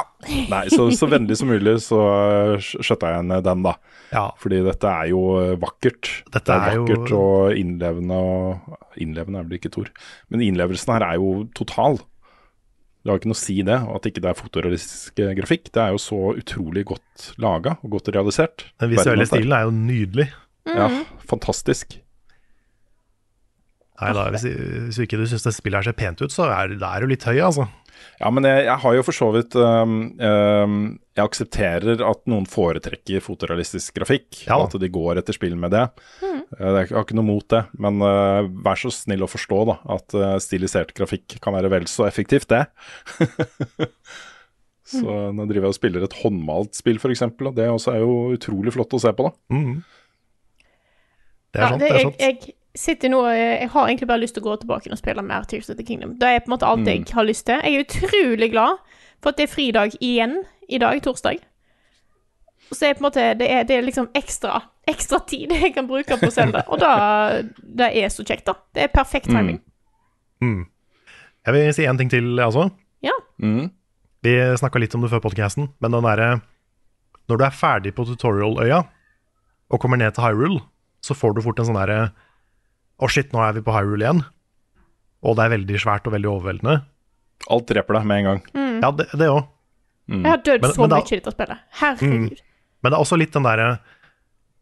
Nei, 0.52 0.64
så, 0.74 0.90
så 0.92 1.08
vennlig 1.08 1.38
som 1.40 1.48
mulig 1.52 1.78
så 1.86 2.00
uh, 2.04 2.58
skjøtta 2.60 3.14
jeg 3.14 3.28
ned 3.30 3.46
den, 3.48 3.64
da. 3.64 3.74
Ja, 4.12 4.26
Fordi 4.42 4.60
dette 4.66 4.92
er 4.92 5.10
jo 5.14 5.22
uh, 5.38 5.54
vakkert. 5.62 6.10
Dette 6.34 6.44
det 6.52 6.58
er, 6.58 6.68
er 6.74 6.78
jo- 6.80 6.86
vakkert 6.90 7.16
og 7.16 7.58
innlevende 7.62 8.20
og 8.20 8.76
Innlevende 8.98 9.40
er 9.44 9.46
vel 9.46 9.60
ikke 9.60 9.70
et 9.70 9.76
ord. 9.78 9.90
Men 10.34 10.42
innlevelsen 10.42 10.90
her 10.96 11.04
er 11.06 11.20
jo 11.22 11.32
total. 11.56 12.00
Det 13.06 13.12
har 13.14 13.20
ikke 13.22 13.30
noe 13.30 13.38
å 13.38 13.40
si 13.40 13.56
det, 13.64 13.76
at 13.94 14.08
ikke 14.10 14.24
det 14.26 14.32
er 14.32 14.40
fotorealistisk 14.40 15.22
eh, 15.22 15.36
grafikk. 15.38 15.70
Det 15.72 15.84
er 15.84 15.94
jo 15.94 16.00
så 16.02 16.18
utrolig 16.42 16.82
godt 16.90 17.28
laga 17.40 17.76
og 17.86 17.94
godt 17.94 18.10
realisert. 18.16 18.66
den 18.82 18.90
visuelle 18.96 19.24
er 19.24 19.30
stilen 19.30 19.54
er 19.56 19.68
jo 19.68 19.76
nydelig. 19.76 20.26
Ja, 20.68 20.90
fantastisk. 21.30 22.00
Nei 24.02 24.10
da, 24.14 24.26
hvis, 24.34 24.44
hvis 24.90 25.00
ikke 25.06 25.18
du 25.22 25.24
syns 25.30 25.46
det 25.46 25.54
spillet 25.56 25.80
her 25.80 25.88
ser 25.90 25.96
pent 25.98 26.20
ut, 26.22 26.34
så 26.34 26.50
er 26.54 26.74
det 26.76 26.84
er 26.86 27.06
jo 27.06 27.10
litt 27.10 27.24
høy, 27.26 27.38
altså. 27.48 27.70
Ja, 28.20 28.30
men 28.34 28.48
jeg, 28.50 28.64
jeg 28.66 28.82
har 28.82 28.96
jo 28.98 29.04
for 29.06 29.14
så 29.16 29.28
vidt 29.36 29.54
um, 29.62 29.92
um, 30.18 30.78
Jeg 31.18 31.24
aksepterer 31.28 32.02
at 32.06 32.22
noen 32.30 32.48
foretrekker 32.50 33.22
fotorealistisk 33.26 33.94
grafikk, 34.00 34.44
Ja. 34.48 34.58
at 34.66 34.74
de 34.82 34.90
går 34.90 35.20
etter 35.22 35.38
spill 35.38 35.56
med 35.60 35.72
det. 35.76 35.84
Mm. 36.24 36.40
Jeg 36.58 36.90
har 36.94 37.04
ikke 37.06 37.18
noe 37.18 37.28
mot 37.28 37.46
det, 37.54 37.64
men 37.78 38.02
uh, 38.02 38.48
vær 38.66 38.80
så 38.82 38.90
snill 38.94 39.26
å 39.26 39.30
forstå 39.30 39.60
da, 39.70 39.78
at 39.98 40.18
uh, 40.18 40.36
stilisert 40.42 40.94
grafikk 40.98 41.38
kan 41.44 41.54
være 41.58 41.70
vel 41.74 41.86
så 41.92 42.06
effektivt, 42.10 42.48
det. 42.54 42.64
så 44.88 45.04
nå 45.36 45.46
driver 45.50 45.68
jeg 45.68 45.74
og 45.74 45.78
spiller 45.78 46.06
et 46.08 46.18
håndmalt 46.22 46.78
spill, 46.78 47.00
f.eks., 47.02 47.26
og 47.28 47.54
det 47.58 47.68
også 47.74 47.94
er 47.98 48.04
jo 48.06 48.14
utrolig 48.38 48.74
flott 48.78 48.96
å 48.96 49.02
se 49.04 49.12
på. 49.18 49.28
da. 49.28 49.58
Mm. 49.58 49.82
Det 51.54 51.60
er 51.60 51.66
Ja, 51.66 51.70
sant, 51.74 51.82
det, 51.82 51.88
det 51.88 51.92
er 51.92 51.98
jeg, 51.98 52.08
sant. 52.08 52.24
jeg 52.24 52.57
sitter 52.78 53.12
nå 53.12 53.24
eh, 53.32 53.64
Jeg 53.64 53.70
har 53.74 53.88
egentlig 53.88 54.08
bare 54.08 54.22
lyst 54.22 54.38
til 54.38 54.46
å 54.46 54.50
gå 54.52 54.56
tilbake 54.62 54.92
og 54.94 55.00
spille 55.00 55.26
mer 55.26 55.46
Tears 55.50 55.70
of 55.70 55.78
the 55.80 55.86
Kingdom. 55.86 56.16
Det 56.22 56.30
er 56.30 56.40
på 56.44 56.52
en 56.52 56.56
måte 56.56 56.70
alt 56.70 56.88
jeg 56.88 57.06
har 57.14 57.28
lyst 57.28 57.48
til. 57.50 57.62
Jeg 57.64 57.76
er 57.76 57.86
utrolig 57.86 58.52
glad 58.54 58.80
for 59.22 59.34
at 59.34 59.40
det 59.40 59.48
er 59.48 59.54
fridag 59.54 59.98
igjen 60.00 60.42
i 60.70 60.80
dag, 60.82 61.02
torsdag. 61.04 61.42
Så 62.72 62.86
er 62.86 62.98
på 62.98 63.02
en 63.02 63.10
måte 63.10 63.30
Det 63.40 63.48
er, 63.50 63.64
det 63.68 63.78
er 63.78 63.86
liksom 63.86 64.10
ekstra 64.18 64.62
ekstra 64.88 65.20
tid 65.28 65.52
jeg 65.52 65.74
kan 65.76 65.88
bruke 65.88 66.18
på 66.20 66.32
Zelda. 66.32 66.64
Og 66.72 66.80
da 66.82 67.44
Det 67.58 67.90
er 67.92 68.10
så 68.14 68.26
kjekt, 68.26 68.46
da. 68.48 68.56
Det 68.74 68.88
er 68.88 68.94
perfekt 68.94 69.30
timing. 69.30 69.60
Mm. 70.42 70.68
Jeg 71.48 71.56
vil 71.56 71.74
si 71.74 71.88
en 71.88 71.98
ting 72.00 72.12
til, 72.12 72.36
jeg 72.38 72.46
også. 72.46 72.70
Ja. 73.04 73.16
Mm. 73.40 73.70
Vi 74.24 74.36
snakka 74.60 74.80
litt 74.80 74.96
om 74.96 75.04
det 75.04 75.12
før 75.12 75.24
podcasten, 75.24 75.70
men 75.80 75.92
den 75.92 76.08
derre 76.08 76.42
Når 77.28 77.38
du 77.38 77.44
er 77.44 77.52
ferdig 77.52 77.94
på 77.96 78.06
tutorial-øya 78.08 78.86
og 79.68 79.82
kommer 79.84 79.98
ned 79.98 80.14
til 80.16 80.24
Hyrule, 80.24 80.62
så 81.04 81.14
får 81.14 81.34
du 81.36 81.42
fort 81.44 81.60
en 81.60 81.68
sånn 81.68 81.76
derre 81.76 82.14
Å, 82.98 83.10
shit, 83.12 83.30
nå 83.34 83.42
er 83.46 83.58
vi 83.58 83.66
på 83.66 83.74
Hyrule 83.76 84.06
igjen. 84.06 84.24
Og 85.26 85.38
det 85.38 85.46
er 85.46 85.54
veldig 85.58 85.82
svært 85.82 86.08
og 86.10 86.16
veldig 86.16 86.32
overveldende. 86.32 86.80
Alt 87.54 87.70
dreper 87.70 88.00
deg 88.00 88.10
med 88.10 88.20
en 88.22 88.28
gang. 88.28 88.42
Ja, 88.82 88.92
det 88.98 89.30
òg. 89.30 89.46
Mm. 90.08 90.24
Jeg 90.24 90.32
har 90.32 90.44
dødd 90.46 90.66
så 90.72 90.86
men 90.86 90.94
mye 90.94 91.04
i 91.04 91.18
dette 91.20 91.34
spillet. 91.36 91.64
Herregud. 91.82 92.44
Men 92.80 92.94
det 92.94 92.96
er 92.96 93.04
også 93.04 93.18
litt 93.20 93.34
den 93.36 93.44
derre 93.44 93.72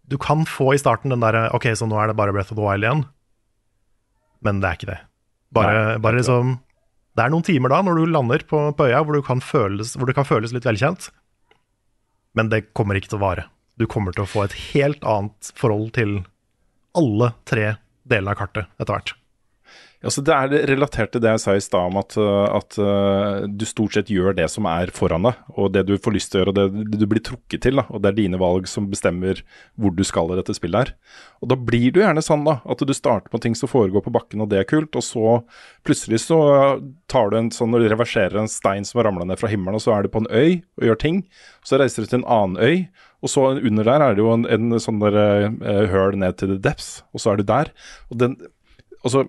Du 0.09 0.15
kan 0.21 0.45
få 0.49 0.71
i 0.73 0.79
starten 0.81 1.11
den 1.13 1.21
derre 1.21 1.49
Ok, 1.53 1.67
så 1.77 1.85
nå 1.85 1.99
er 2.01 2.09
det 2.09 2.15
bare 2.17 2.33
Breath 2.33 2.53
of 2.53 2.57
the 2.57 2.63
Wild 2.65 2.85
igjen. 2.87 3.03
Men 4.45 4.61
det 4.63 4.69
er 4.69 4.79
ikke 4.79 4.89
det. 4.89 4.97
Bare, 5.55 5.75
Nei, 5.75 5.99
bare 6.01 6.19
liksom 6.19 6.55
Det 7.15 7.25
er 7.25 7.33
noen 7.33 7.45
timer 7.45 7.71
da, 7.75 7.81
når 7.85 7.99
du 7.99 8.13
lander 8.15 8.45
på, 8.49 8.63
på 8.75 8.87
øya, 8.89 9.03
hvor, 9.05 9.19
du 9.19 9.25
kan 9.25 9.43
føles, 9.43 9.93
hvor 9.95 10.09
det 10.09 10.17
kan 10.17 10.27
føles 10.27 10.55
litt 10.55 10.65
velkjent. 10.67 11.11
Men 12.35 12.49
det 12.51 12.65
kommer 12.75 12.97
ikke 12.97 13.13
til 13.13 13.21
å 13.21 13.25
vare. 13.27 13.45
Du 13.79 13.85
kommer 13.91 14.15
til 14.15 14.25
å 14.25 14.29
få 14.29 14.43
et 14.47 14.55
helt 14.73 15.05
annet 15.07 15.51
forhold 15.55 15.93
til 15.95 16.17
alle 16.95 17.31
tre 17.47 17.75
delene 18.05 18.35
av 18.35 18.41
kartet 18.43 18.71
etter 18.79 18.93
hvert. 18.93 19.15
Altså, 20.05 20.21
det 20.21 20.33
er 20.35 20.67
relatert 20.69 21.13
til 21.13 21.21
det 21.23 21.31
jeg 21.31 21.41
sa 21.41 21.53
i 21.57 21.61
stad 21.63 21.89
om 21.89 21.95
at, 21.97 22.13
uh, 22.19 22.45
at 22.53 22.75
uh, 22.77 23.45
du 23.49 23.63
stort 23.65 23.95
sett 23.95 24.11
gjør 24.13 24.35
det 24.37 24.45
som 24.53 24.67
er 24.69 24.91
foran 24.93 25.25
deg, 25.25 25.39
og 25.57 25.71
det 25.73 25.85
du 25.87 25.95
får 25.97 26.13
lyst 26.13 26.31
til 26.31 26.39
å 26.39 26.43
gjøre, 26.43 26.53
og 26.53 26.57
det, 26.91 26.99
du 27.01 27.05
blir 27.09 27.23
trukket 27.25 27.63
til. 27.65 27.79
Da, 27.79 27.87
og 27.89 28.03
det 28.03 28.11
er 28.11 28.17
dine 28.19 28.39
valg 28.41 28.69
som 28.69 28.89
bestemmer 28.91 29.41
hvor 29.81 29.95
du 29.95 30.03
skal 30.05 30.29
i 30.29 30.37
dette 30.37 30.53
spillet 30.57 30.83
her. 30.83 31.23
Og 31.41 31.49
da 31.49 31.57
blir 31.57 31.95
du 31.95 32.01
gjerne 32.03 32.23
sånn 32.25 32.45
da, 32.45 32.59
at 32.69 32.85
du 32.85 32.93
starter 32.93 33.33
på 33.33 33.41
ting 33.41 33.57
som 33.57 33.71
foregår 33.71 34.05
på 34.05 34.13
bakken, 34.13 34.43
og 34.45 34.51
det 34.51 34.61
er 34.61 34.69
kult, 34.69 34.93
og 34.93 35.05
så 35.05 35.39
plutselig 35.87 36.21
så 36.27 36.39
tar 37.11 37.31
du 37.31 37.39
en 37.39 37.49
sånn 37.55 37.73
og 37.73 37.87
reverserer 37.89 38.37
en 38.43 38.51
stein 38.51 38.85
som 38.85 39.01
har 39.01 39.09
ramla 39.09 39.25
ned 39.25 39.41
fra 39.41 39.49
himmelen, 39.49 39.79
og 39.79 39.85
så 39.87 39.95
er 39.95 40.05
du 40.05 40.13
på 40.13 40.21
en 40.21 40.29
øy 40.29 40.61
og 40.77 40.89
gjør 40.91 41.01
ting. 41.01 41.23
Så 41.65 41.81
reiser 41.81 42.05
du 42.05 42.11
til 42.11 42.21
en 42.21 42.29
annen 42.29 42.61
øy, 42.61 42.85
og 43.25 43.31
så 43.31 43.47
under 43.57 43.87
der 43.87 44.03
er 44.05 44.13
det 44.17 44.21
jo 44.21 44.29
en, 44.35 44.45
en 44.45 44.75
sånn 44.81 45.01
der 45.01 45.15
uh, 45.49 45.79
høl 45.91 46.19
ned 46.21 46.37
til 46.37 46.53
the 46.53 46.59
depths, 46.61 46.99
og 47.15 47.23
så 47.23 47.33
er 47.33 47.41
du 47.41 47.47
der. 47.49 47.71
Og 48.13 48.19
den, 48.21 48.37
altså 49.01 49.25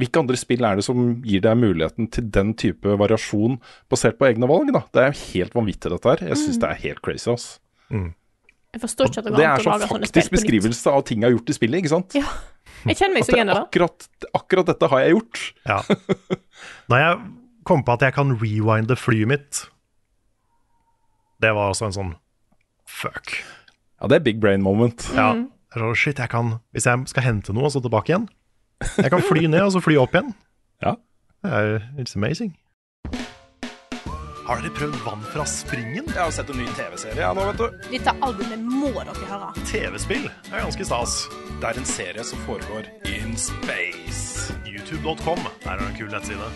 hvilke 0.00 0.22
andre 0.22 0.38
spill 0.40 0.64
er 0.64 0.78
det 0.78 0.84
som 0.86 1.00
gir 1.26 1.42
deg 1.44 1.58
muligheten 1.60 2.06
til 2.14 2.30
den 2.32 2.54
type 2.56 2.94
variasjon 3.02 3.58
basert 3.92 4.16
på 4.16 4.30
egne 4.30 4.48
valg? 4.48 4.70
da? 4.72 4.80
Det 4.94 5.02
er 5.02 5.10
jo 5.10 5.26
helt 5.34 5.58
vanvittig, 5.58 5.90
dette 5.92 6.14
her. 6.14 6.22
Jeg 6.30 6.38
syns 6.40 6.60
det 6.62 6.70
er 6.70 6.78
helt 6.86 7.02
crazy. 7.04 7.28
ass. 7.34 7.50
Jeg 7.90 8.80
forstår 8.80 9.10
ikke 9.10 9.20
at 9.20 9.26
det 9.28 9.34
Det 9.34 9.42
går 9.42 9.44
an 9.44 9.58
er 9.58 9.66
å 9.66 9.74
lage 9.74 9.88
sånne 9.90 10.08
spill 10.08 10.22
faktisk 10.22 10.30
på 10.30 10.36
nytt. 10.38 10.38
beskrivelse 10.38 10.94
av 10.94 11.04
ting 11.10 11.20
jeg 11.20 11.28
har 11.28 11.36
gjort 11.36 11.52
i 11.52 11.56
spillet, 11.58 11.82
ikke 11.82 11.92
sant? 11.92 12.16
Ja. 12.16 12.32
Jeg 12.86 12.96
kjenner 12.96 13.18
meg 13.18 13.26
så 13.26 13.34
det 13.34 13.36
igjen 13.40 13.50
i 13.50 13.52
er 13.52 13.58
det. 13.58 13.66
akkurat, 13.66 14.08
akkurat 14.40 14.70
dette 14.72 14.88
har 14.94 15.02
jeg 15.04 15.12
gjort. 15.18 15.42
Ja. 15.68 15.78
Når 16.94 17.02
jeg 17.04 17.20
kom 17.68 17.84
på 17.84 17.96
at 17.98 18.06
jeg 18.06 18.16
kan 18.16 18.32
rewinde 18.40 18.96
flyet 18.96 19.28
mitt, 19.34 19.62
det 21.44 21.52
var 21.56 21.74
også 21.74 21.90
en 21.90 21.96
sånn 21.98 22.14
fuck. 22.90 23.38
Ja, 24.00 24.08
det 24.10 24.20
er 24.20 24.24
big 24.26 24.40
brain 24.40 24.62
moment. 24.62 25.10
Ja. 25.14 25.32
Mm. 25.34 25.94
shit, 25.94 26.18
jeg 26.18 26.28
kan, 26.28 26.58
hvis 26.72 26.86
jeg 26.86 27.06
skal 27.06 27.22
hente 27.22 27.52
noe 27.52 27.68
og 27.68 27.72
så 27.72 27.80
tilbake 27.80 28.10
igjen 28.10 28.28
Jeg 28.98 29.10
kan 29.12 29.22
fly 29.22 29.46
ned 29.46 29.62
og 29.62 29.72
så 29.72 29.80
fly 29.80 29.96
opp 29.96 30.14
igjen. 30.14 30.34
Ja. 30.80 30.94
Det 31.44 31.52
er, 31.52 31.82
it's 32.00 32.16
amazing. 32.16 32.54
Har 34.46 34.62
dere 34.64 34.72
prøvd 34.74 34.96
vann 35.04 35.20
fra 35.30 35.44
springen? 35.44 36.08
Jeg 36.08 36.16
har 36.16 36.32
sett 36.32 36.48
en 36.50 36.56
ny 36.58 36.64
TV-serie 36.74 37.20
ja, 37.20 37.34
nå, 37.36 37.44
vet 37.50 37.60
du. 37.60 37.84
Dette 37.92 38.14
albumet 38.24 38.64
må 38.64 38.94
dere 38.96 39.28
høre. 39.28 39.52
TV-spill 39.68 40.24
er 40.30 40.56
ganske 40.64 40.88
stas. 40.88 41.20
Det 41.60 41.68
er 41.68 41.82
en 41.82 41.86
serie 41.92 42.24
som 42.24 42.40
foregår 42.48 42.88
in 43.12 43.36
space. 43.38 44.56
YouTube.com, 44.64 45.44
der 45.62 45.76
er 45.76 45.84
det 45.84 45.92
en 45.92 46.00
kul 46.00 46.10
nettside. 46.16 46.50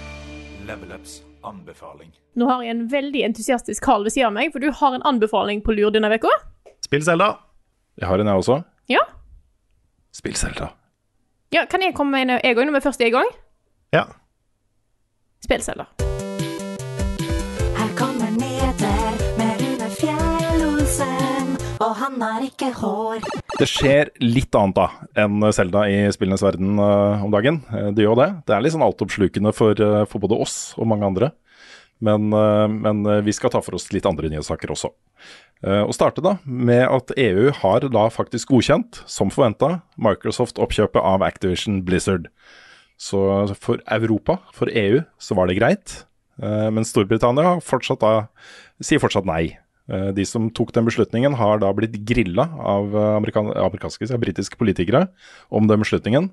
Level 0.65 0.97
Ups 0.97 1.21
anbefaling. 1.47 2.11
Nå 2.35 2.49
har 2.51 2.63
jeg 2.65 2.75
en 2.75 2.87
veldig 2.93 3.23
entusiastisk 3.29 3.85
Carl 3.85 4.05
ved 4.07 4.15
siden 4.15 4.31
av 4.33 4.37
meg, 4.39 4.53
for 4.53 4.63
du 4.65 4.71
har 4.73 4.95
en 4.97 5.05
anbefaling 5.07 5.63
på 5.65 5.75
lur 5.77 5.91
denne 5.95 6.11
uka. 6.15 6.33
Spill 6.85 7.05
Zelda. 7.07 7.35
Jeg 8.01 8.09
har 8.11 8.19
en, 8.19 8.27
jeg 8.33 8.43
også. 8.43 8.59
Ja. 8.91 9.05
Spill 10.15 10.35
Selda. 10.39 10.73
ja. 11.55 11.65
Kan 11.71 11.83
jeg 11.83 11.95
komme 11.95 12.11
med 12.17 12.29
en 12.31 12.39
jeg 12.43 12.57
òg, 12.57 12.65
når 12.67 12.79
vi 12.81 12.85
først 12.89 13.01
er 13.01 13.13
i 13.13 13.15
gang? 13.15 13.31
Ja. 13.95 14.05
Spill 15.45 15.63
Zelda. 15.63 16.14
Og 21.83 21.95
han 21.99 22.21
har 22.23 22.45
ikke 22.45 22.71
hår. 22.79 23.25
Det 23.59 23.67
skjer 23.67 24.11
litt 24.23 24.55
annet 24.55 24.77
da 24.79 24.87
enn 25.25 25.43
Selda 25.55 25.85
i 25.91 26.05
spillenes 26.15 26.45
verden 26.45 26.79
eh, 26.79 27.25
om 27.25 27.33
dagen. 27.35 27.63
Eh, 27.75 27.91
det 27.97 28.07
gjør 28.07 28.21
det. 28.21 28.29
Det 28.47 28.55
er 28.55 28.63
litt 28.63 28.75
sånn 28.75 28.85
altoppslukende 28.87 29.53
for, 29.57 29.79
eh, 29.79 30.05
for 30.11 30.23
både 30.23 30.39
oss 30.47 30.59
og 30.79 30.89
mange 30.91 31.09
andre. 31.09 31.33
Men, 32.05 32.27
men 32.29 33.05
vi 33.25 33.33
skal 33.33 33.53
ta 33.55 33.61
for 33.65 33.79
oss 33.79 33.87
litt 33.95 34.05
andre 34.05 34.29
nyhetssaker 34.29 34.69
også. 34.75 34.91
Og 35.87 35.93
starte 35.95 36.21
da 36.21 36.35
med 36.45 36.83
at 36.83 37.13
EU 37.23 37.53
har 37.63 37.87
da 37.87 38.03
faktisk 38.13 38.51
godkjent, 38.51 38.99
som 39.09 39.31
forventa, 39.33 39.79
Microsoft-oppkjøpet 40.03 41.01
av 41.01 41.25
Activision 41.25 41.79
Blizzard. 41.87 42.27
Så 43.01 43.23
for 43.55 43.81
Europa, 43.95 44.41
for 44.53 44.69
EU, 44.69 45.01
så 45.23 45.39
var 45.39 45.49
det 45.49 45.57
greit. 45.63 45.97
Men 46.43 46.85
Storbritannia 46.85 47.57
fortsatt 47.65 48.03
da, 48.05 48.15
sier 48.83 49.01
fortsatt 49.01 49.31
nei. 49.31 49.55
Eh, 49.91 50.11
De 50.17 50.25
som 50.27 50.49
tok 50.51 50.73
den 50.73 50.87
beslutningen, 50.89 51.37
har 51.37 51.61
da 51.61 51.73
blitt 51.77 51.99
grilla 52.09 52.49
av 52.57 52.95
eh, 52.97 53.11
amerikan 53.19 53.53
amerikanske, 53.53 54.09
britiske 54.21 54.59
politikere 54.61 55.07
om 55.53 55.69
den 55.69 55.85
beslutningen, 55.85 56.31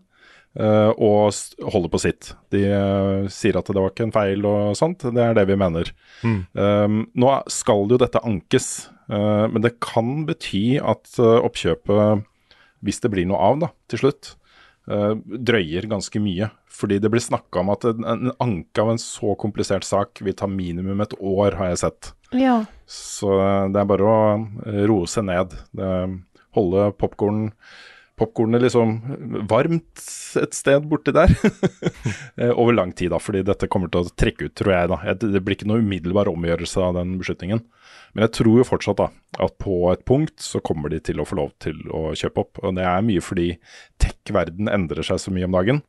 eh, 0.55 0.91
og 0.95 1.35
holder 1.73 1.91
på 1.91 2.01
sitt. 2.01 2.33
De 2.53 2.63
sier 3.31 3.59
at 3.59 3.67
det 3.67 3.79
var 3.79 3.91
ikke 3.91 4.07
en 4.07 4.15
feil 4.15 4.47
og 4.47 4.75
sånt, 4.79 5.03
det 5.03 5.25
er 5.25 5.35
det 5.37 5.47
vi 5.49 5.59
mener. 5.59 5.91
Mm. 6.23 7.07
nå 7.17 7.31
skal 7.51 7.87
jo 7.89 7.99
dette 7.99 8.21
ankes, 8.23 8.89
men 9.11 9.63
det 9.63 9.79
kan 9.83 10.21
bety 10.27 10.79
at 10.79 11.17
oppkjøpet, 11.19 12.23
hvis 12.81 13.01
det 13.03 13.11
blir 13.11 13.27
noe 13.27 13.41
av 13.43 13.59
da, 13.65 13.69
til 13.91 14.05
slutt, 14.05 14.31
drøyer 14.87 15.87
ganske 15.91 16.21
mye. 16.23 16.47
Fordi 16.71 16.97
det 17.03 17.11
blir 17.11 17.21
snakka 17.21 17.61
om 17.61 17.71
at 17.73 17.83
en, 17.89 18.05
en 18.07 18.31
anke 18.41 18.81
av 18.81 18.93
en 18.93 19.01
så 19.01 19.35
komplisert 19.39 19.85
sak 19.85 20.23
vil 20.23 20.35
ta 20.37 20.47
minimum 20.49 21.03
et 21.03 21.15
år, 21.19 21.59
har 21.59 21.73
jeg 21.73 21.81
sett. 21.83 22.13
Ja. 22.35 22.61
Så 22.89 23.31
det 23.71 23.79
er 23.81 23.87
bare 23.89 24.07
å 24.07 24.19
roe 24.89 25.07
seg 25.09 25.27
ned. 25.27 25.55
Det, 25.75 25.93
holde 26.57 26.91
popkorn 26.99 27.49
Popkornet 28.21 28.61
liksom 28.61 28.99
varmt 29.49 30.01
et 30.37 30.53
sted 30.53 30.83
borti 30.85 31.13
der 31.15 31.31
eh, 32.37 32.51
over 32.51 32.75
lang 32.75 32.91
tid, 32.93 33.09
da, 33.09 33.17
fordi 33.17 33.41
dette 33.47 33.69
kommer 33.71 33.89
til 33.89 34.03
å 34.03 34.11
trekke 34.13 34.45
ut, 34.45 34.53
tror 34.59 34.73
jeg. 34.75 34.89
da. 34.91 35.15
Det 35.23 35.41
blir 35.41 35.55
ikke 35.55 35.69
noe 35.71 35.81
umiddelbar 35.81 36.29
omgjørelse 36.29 36.83
av 36.85 36.99
den 36.99 37.15
beslutningen. 37.17 37.63
Men 38.13 38.27
jeg 38.27 38.33
tror 38.37 38.59
jo 38.59 38.67
fortsatt 38.67 38.99
da, 38.99 39.07
at 39.41 39.55
på 39.63 39.79
et 39.89 40.05
punkt 40.05 40.37
så 40.43 40.61
kommer 40.61 40.93
de 40.93 40.99
til 41.01 41.23
å 41.23 41.25
få 41.25 41.39
lov 41.39 41.55
til 41.63 41.81
å 41.89 42.11
kjøpe 42.13 42.43
opp. 42.43 42.61
Og 42.61 42.77
det 42.77 42.85
er 42.85 43.07
mye 43.07 43.25
fordi 43.25 43.47
tech-verden 44.03 44.69
endrer 44.69 45.07
seg 45.07 45.23
så 45.23 45.33
mye 45.33 45.49
om 45.49 45.57
dagen. 45.57 45.81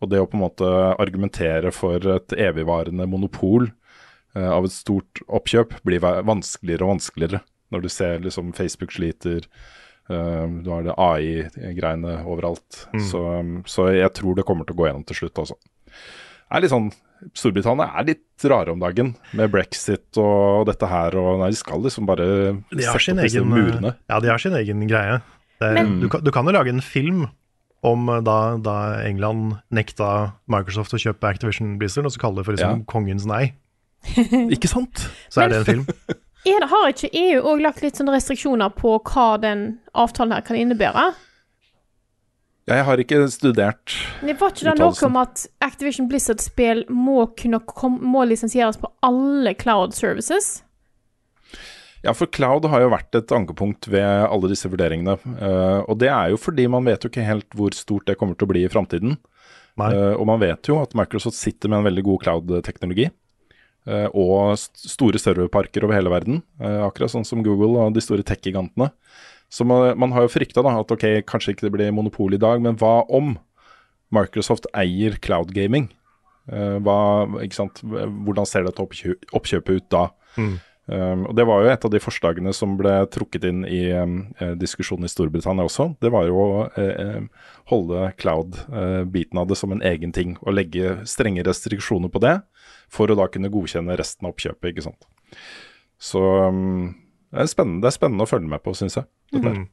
Og 0.00 0.08
det 0.08 0.22
å 0.22 0.30
på 0.30 0.38
en 0.38 0.46
måte 0.46 0.70
argumentere 0.94 1.74
for 1.74 2.00
et 2.16 2.38
evigvarende 2.38 3.10
monopol 3.10 3.68
av 4.42 4.64
et 4.66 4.72
stort 4.74 5.20
oppkjøp 5.28 5.76
blir 5.86 6.00
vanskeligere 6.02 6.82
og 6.86 6.96
vanskeligere. 6.96 7.40
Når 7.72 7.82
du 7.82 7.88
ser 7.88 8.18
liksom 8.24 8.52
Facebook 8.54 8.92
sliter, 8.94 9.46
uh, 10.10 10.44
du 10.62 10.68
har 10.70 10.82
det 10.86 10.94
AI-greiene 10.98 12.20
overalt. 12.26 12.84
Så, 13.10 13.22
så 13.70 13.88
jeg 13.94 14.12
tror 14.18 14.34
det 14.38 14.44
kommer 14.46 14.66
til 14.68 14.74
å 14.76 14.80
gå 14.82 14.88
gjennom 14.90 15.06
til 15.08 15.22
slutt, 15.22 15.38
altså. 15.42 15.56
Det 15.84 16.58
er 16.58 16.62
litt 16.66 16.74
sånn 16.74 16.92
Storbritannia 17.32 17.86
er 17.96 18.04
litt 18.10 18.44
rare 18.50 18.72
om 18.74 18.80
dagen, 18.82 19.14
med 19.32 19.48
brexit 19.54 20.18
og 20.20 20.66
dette 20.68 20.84
her. 20.90 21.14
Og 21.16 21.38
nei, 21.40 21.48
de 21.54 21.56
skal 21.56 21.80
liksom 21.80 22.04
bare 22.10 22.26
sette 22.68 22.90
opp 22.90 23.22
disse 23.22 23.38
egen, 23.40 23.48
murene. 23.48 23.94
ja, 24.10 24.18
de 24.20 24.28
har 24.28 24.42
sin 24.42 24.52
egen 24.58 24.82
greie. 24.90 25.22
Det 25.62 25.70
er, 25.70 25.78
Men- 25.78 26.00
du, 26.02 26.08
kan, 26.12 26.20
du 26.26 26.30
kan 26.34 26.44
jo 26.44 26.52
lage 26.52 26.68
en 26.74 26.82
film 26.84 27.24
om 27.84 28.08
eh, 28.12 28.20
da, 28.24 28.56
da 28.60 28.74
England 29.06 29.56
nekta 29.72 30.34
Microsoft 30.52 30.92
å 30.96 31.00
kjøpe 31.00 31.30
Activision 31.30 31.78
Blizzard, 31.80 32.04
og 32.04 32.12
så 32.12 32.20
kaller 32.20 32.42
det 32.42 32.48
for 32.50 32.56
liksom 32.58 32.82
Ja. 32.84 32.88
kongens 32.92 33.24
nei. 33.30 33.54
Ikke 34.54 34.70
sant? 34.70 35.06
Så 35.32 35.44
er 35.44 35.52
det 35.52 35.62
en 35.62 35.68
film. 35.70 35.86
Er 36.44 36.60
det, 36.60 36.66
har 36.68 36.90
ikke 36.90 37.08
EU 37.16 37.38
òg 37.54 37.62
lagt 37.64 37.80
litt 37.80 37.96
sånne 37.96 38.12
restriksjoner 38.12 38.74
på 38.76 38.98
hva 39.00 39.38
den 39.40 39.78
avtalen 39.96 40.34
her 40.36 40.42
kan 40.44 40.58
innebære? 40.60 41.06
Jeg 42.68 42.84
har 42.84 43.00
ikke 43.00 43.22
studert 43.32 43.94
Det 44.24 44.34
var 44.40 44.52
ikke 44.52 44.66
det 44.68 44.74
noe 44.76 45.06
om 45.08 45.16
at 45.20 45.46
Activision 45.64 46.04
Blizzard-spill 46.08 46.84
må 46.92 47.24
må 47.96 48.26
lisensieres 48.28 48.76
på 48.76 48.92
alle 49.04 49.54
cloud 49.56 49.96
services? 49.96 50.58
Ja, 52.04 52.12
for 52.12 52.28
cloud 52.28 52.68
har 52.68 52.84
jo 52.84 52.92
vært 52.92 53.16
et 53.16 53.32
ankepunkt 53.32 53.88
ved 53.88 54.04
alle 54.04 54.52
disse 54.52 54.68
vurderingene. 54.68 55.16
Uh, 55.24 55.80
og 55.88 55.96
det 56.02 56.10
er 56.12 56.34
jo 56.34 56.40
fordi 56.40 56.66
man 56.68 56.84
vet 56.84 57.04
jo 57.04 57.08
ikke 57.08 57.24
helt 57.24 57.48
hvor 57.56 57.72
stort 57.72 58.04
det 58.10 58.18
kommer 58.20 58.36
til 58.36 58.44
å 58.44 58.52
bli 58.52 58.66
i 58.66 58.72
framtiden. 58.72 59.16
Nei. 59.80 59.90
Eh, 59.90 60.14
og 60.14 60.28
man 60.28 60.38
vet 60.38 60.68
jo 60.70 60.76
at 60.78 60.92
Microsoft 60.94 61.34
sitter 61.34 61.70
med 61.70 61.80
en 61.80 61.88
veldig 61.88 62.04
god 62.06 62.20
cloud-teknologi. 62.22 63.08
Eh, 63.88 64.06
og 64.10 64.56
st 64.60 64.90
store 64.94 65.20
serverparker 65.20 65.86
over 65.86 65.96
hele 65.96 66.12
verden, 66.12 66.42
eh, 66.60 66.80
akkurat 66.86 67.12
sånn 67.12 67.26
som 67.28 67.44
Google 67.46 67.78
og 67.80 67.96
de 67.96 68.04
store 68.04 68.26
tech-gigantene. 68.26 68.90
Så 69.52 69.66
man, 69.68 69.92
man 70.00 70.14
har 70.16 70.26
jo 70.26 70.32
frykta 70.34 70.64
at 70.66 70.90
ok, 70.90 71.06
kanskje 71.28 71.54
ikke 71.54 71.68
det 71.68 71.74
blir 71.76 71.94
monopol 71.94 72.34
i 72.34 72.40
dag, 72.40 72.62
men 72.64 72.78
hva 72.80 73.04
om 73.06 73.36
Microsoft 74.14 74.66
eier 74.74 75.18
cloud 75.22 75.54
gaming? 75.54 75.90
Eh, 76.50 76.78
hva? 76.84 76.98
Hvordan 77.24 78.48
ser 78.48 78.66
dette 78.66 78.82
oppkjø 78.82 79.16
oppkjøpet 79.36 79.82
ut 79.82 79.90
da? 79.92 80.08
Um, 80.84 81.22
og 81.30 81.32
Det 81.36 81.46
var 81.48 81.62
jo 81.62 81.70
et 81.72 81.84
av 81.86 81.92
de 81.94 82.00
forslagene 82.02 82.52
som 82.52 82.74
ble 82.76 82.92
trukket 83.12 83.46
inn 83.48 83.62
i 83.64 83.86
um, 83.96 84.18
diskusjonen 84.60 85.08
i 85.08 85.12
Storbritannia 85.12 85.64
også. 85.64 85.94
Det 86.02 86.10
var 86.12 86.26
jo 86.28 86.36
å 86.42 86.48
eh, 86.80 87.22
holde 87.72 88.10
cloud-biten 88.20 89.40
av 89.40 89.48
det 89.48 89.56
som 89.56 89.72
en 89.72 89.80
egen 89.80 90.12
ting, 90.12 90.36
og 90.44 90.58
legge 90.58 90.98
strenge 91.08 91.46
restriksjoner 91.46 92.12
på 92.12 92.20
det, 92.20 92.36
for 92.94 93.10
å 93.10 93.18
da 93.18 93.28
kunne 93.32 93.50
godkjenne 93.52 93.96
resten 93.98 94.28
av 94.28 94.34
oppkjøpet. 94.34 94.70
ikke 94.72 94.86
sant? 94.86 95.08
Så 95.98 96.20
um, 96.48 96.92
det, 97.32 97.46
er 97.46 97.50
spennende, 97.50 97.82
det 97.82 97.90
er 97.92 97.98
spennende 97.98 98.26
å 98.26 98.30
følge 98.30 98.50
med 98.50 98.62
på, 98.64 98.74
syns 98.78 99.00
jeg. 99.00 99.10
dette 99.34 99.48
her. 99.50 99.64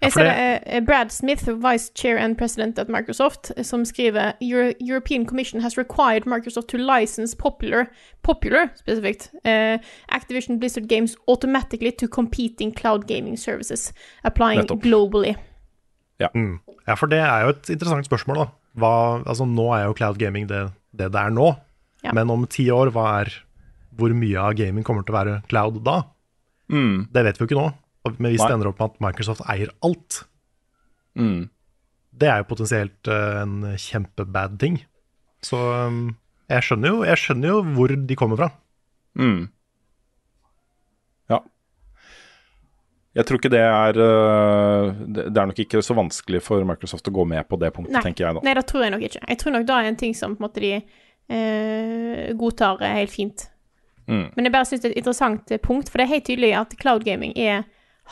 Jeg 0.00 0.12
ser 0.14 0.24
det- 0.24 0.62
er 0.72 0.80
Brad 0.80 1.10
Smith, 1.12 1.44
vice 1.60 1.90
chair 1.94 2.16
and 2.18 2.38
president 2.38 2.78
at 2.78 2.88
Microsoft, 2.88 3.52
som 3.62 3.84
skriver 3.84 4.32
European 4.40 5.26
Commission 5.26 5.60
has 5.60 5.76
required 5.76 6.24
Microsoft 6.26 6.68
to 6.68 6.78
license 6.78 7.36
popular, 7.36 7.84
popular 8.22 8.70
spesifikt, 8.80 9.28
uh, 9.44 9.76
Activision 10.08 10.58
Blizzard 10.58 10.88
games 10.88 11.14
automatically 11.28 11.92
to 11.92 12.08
competing 12.08 12.72
cloud 12.72 13.06
gaming 13.06 13.36
services, 13.36 13.92
applying 14.24 14.60
Nettopp. 14.60 14.82
globally. 14.82 15.36
Mm. 16.34 16.58
Ja, 16.88 16.94
for 16.94 17.06
det 17.06 17.18
er 17.20 17.44
jo 17.44 17.48
et 17.52 17.68
interessant 17.70 18.08
spørsmål, 18.08 18.36
da. 18.36 18.46
Hva, 18.80 19.22
altså, 19.26 19.44
nå 19.44 19.68
er 19.76 19.84
jo 19.84 19.92
cloud 19.92 20.18
gaming 20.18 20.48
det 20.48 20.70
det, 20.96 21.12
det 21.12 21.20
er 21.20 21.30
nå. 21.30 21.50
Ja. 22.04 22.12
Men 22.14 22.30
om 22.30 22.44
ti 22.50 22.66
år, 22.70 22.90
hva 22.94 23.06
er 23.22 23.32
hvor 23.96 24.12
mye 24.12 24.36
av 24.38 24.54
gaming 24.58 24.84
kommer 24.84 25.02
til 25.06 25.14
å 25.14 25.18
være 25.18 25.36
cloud 25.48 25.78
da? 25.86 26.02
Det 26.68 27.22
vet 27.24 27.38
vi 27.38 27.44
jo 27.44 27.48
ikke 27.48 27.58
nå. 27.60 27.68
Men 28.18 28.30
hvis 28.32 28.42
Nei. 28.42 28.48
det 28.50 28.54
ender 28.58 28.68
opp 28.70 28.78
med 28.82 28.90
at 28.92 29.00
Microsoft 29.08 29.46
eier 29.50 29.72
alt, 29.86 30.24
Mm. 31.16 31.48
det 32.12 32.28
er 32.28 32.42
jo 32.42 32.48
potensielt 32.50 33.08
eh, 33.08 33.38
en 33.40 33.62
kjempebad 33.80 34.58
ting. 34.60 34.74
Så 35.40 35.56
um, 35.56 36.10
jeg, 36.50 36.60
skjønner 36.66 36.92
jo, 36.92 36.98
jeg 37.08 37.16
skjønner 37.22 37.48
jo 37.54 37.62
hvor 37.72 37.88
de 37.96 38.16
kommer 38.20 38.36
fra. 38.36 38.50
Mm. 39.16 39.46
Ja. 41.32 41.38
Jeg 43.16 43.24
tror 43.24 43.40
ikke 43.40 43.52
det 43.54 43.62
er 43.64 43.96
øh, 43.96 44.90
Det 45.08 45.24
er 45.40 45.48
nok 45.48 45.58
ikke 45.64 45.80
så 45.82 45.96
vanskelig 45.96 46.42
for 46.44 46.60
Microsoft 46.68 47.08
å 47.08 47.14
gå 47.16 47.24
med 47.32 47.48
på 47.48 47.56
det 47.62 47.72
punktet, 47.72 47.96
Nei. 47.96 48.02
tenker 48.04 48.26
jeg 48.26 48.36
da. 48.36 48.44
Nei, 48.44 48.54
det 48.58 48.66
tror 48.68 48.84
jeg 48.84 48.92
nok 48.92 49.06
ikke. 49.08 49.22
Jeg 49.24 49.40
tror 49.40 49.56
nok 49.56 49.66
det 49.70 49.76
er 49.80 49.88
en 49.90 49.96
ting 50.04 50.14
som 50.18 50.36
på 50.36 50.42
en 50.42 50.48
måte 50.50 50.60
de 50.64 50.74
eh, 51.28 52.32
godtar 52.38 52.82
eh, 52.82 52.94
helt 53.00 53.10
fint. 53.12 53.46
Mm. 54.06 54.28
Men 54.36 54.44
jeg 54.46 54.52
bare 54.54 54.64
synes 54.68 54.82
det 54.84 54.90
er 54.90 54.94
et 54.94 55.00
interessant 55.02 55.50
eh, 55.50 55.58
punkt, 55.62 55.88
for 55.90 55.98
det 55.98 56.06
er 56.06 56.14
helt 56.14 56.26
tydelig 56.28 56.52
at 56.60 56.76
cloud 56.78 57.04
gaming 57.04 57.32
er, 57.36 57.64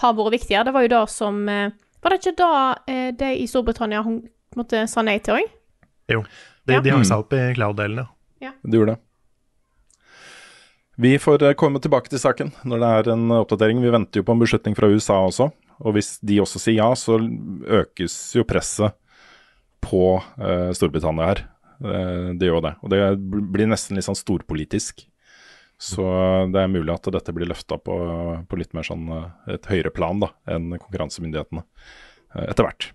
har 0.03 0.15
vært 0.19 0.33
viktigere. 0.41 0.65
Det 0.67 0.75
var 0.75 0.83
jo 0.87 0.93
det 0.97 1.03
som 1.15 1.49
eh, 1.49 1.71
Var 2.05 2.11
det 2.13 2.19
ikke 2.21 2.37
da 2.37 2.49
eh, 2.91 3.11
de 3.17 3.29
i 3.41 3.47
Storbritannia 3.49 4.03
hun, 4.05 4.19
på 4.53 4.65
sa 4.91 5.03
nei 5.03 5.19
til 5.25 5.39
òg? 5.39 5.47
Jo. 6.13 6.25
De, 6.67 6.75
Ja. 6.75 6.81
de 6.81 6.91
hang 6.91 7.01
Mm. 7.01 7.09
seg 7.09 7.19
opp 7.23 7.33
i 7.33 7.55
cloud-delen, 7.57 8.07
ja. 8.41 8.51
Det 8.63 8.77
gjorde 8.79 8.95
det. 8.95 9.01
Vi 10.97 11.19
får 11.19 11.55
komme 11.59 11.81
tilbake 11.83 12.09
til 12.09 12.19
saken 12.23 12.53
når 12.65 12.79
det 12.83 12.91
er 12.91 13.13
en 13.15 13.25
oppdatering. 13.35 13.81
Vi 13.83 13.91
venter 13.91 14.21
jo 14.21 14.27
på 14.29 14.33
en 14.33 14.39
beslutning 14.43 14.77
fra 14.77 14.87
USA 14.93 15.17
også. 15.27 15.49
Og 15.83 15.95
hvis 15.97 16.19
de 16.23 16.37
også 16.41 16.61
sier 16.63 16.77
ja, 16.79 16.91
så 16.95 17.17
økes 17.67 18.15
jo 18.37 18.45
presset 18.47 18.95
på 19.83 20.23
eh, 20.39 20.71
Storbritannia 20.77 21.27
her. 21.33 21.43
Eh, 21.85 22.31
det 22.39 22.49
gjør 22.49 22.65
det. 22.65 22.75
Og 22.83 22.93
det 22.93 23.01
blir 23.53 23.69
nesten 23.69 23.99
litt 23.99 24.07
sånn 24.07 24.19
storpolitisk. 24.19 25.05
Så 25.81 26.05
det 26.55 26.61
er 26.61 26.71
mulig 26.71 26.93
at 26.95 27.09
dette 27.13 27.35
blir 27.35 27.51
løfta 27.51 27.77
på, 27.83 27.95
på 28.49 28.59
litt 28.61 28.75
mer 28.77 28.87
sånn 28.87 29.09
eh, 29.13 29.57
et 29.57 29.71
høyere 29.71 29.93
plan 29.95 30.23
da, 30.23 30.31
enn 30.49 30.77
konkurransemyndighetene 30.77 31.65
eh, 31.65 32.47
etter 32.47 32.69
hvert. 32.69 32.91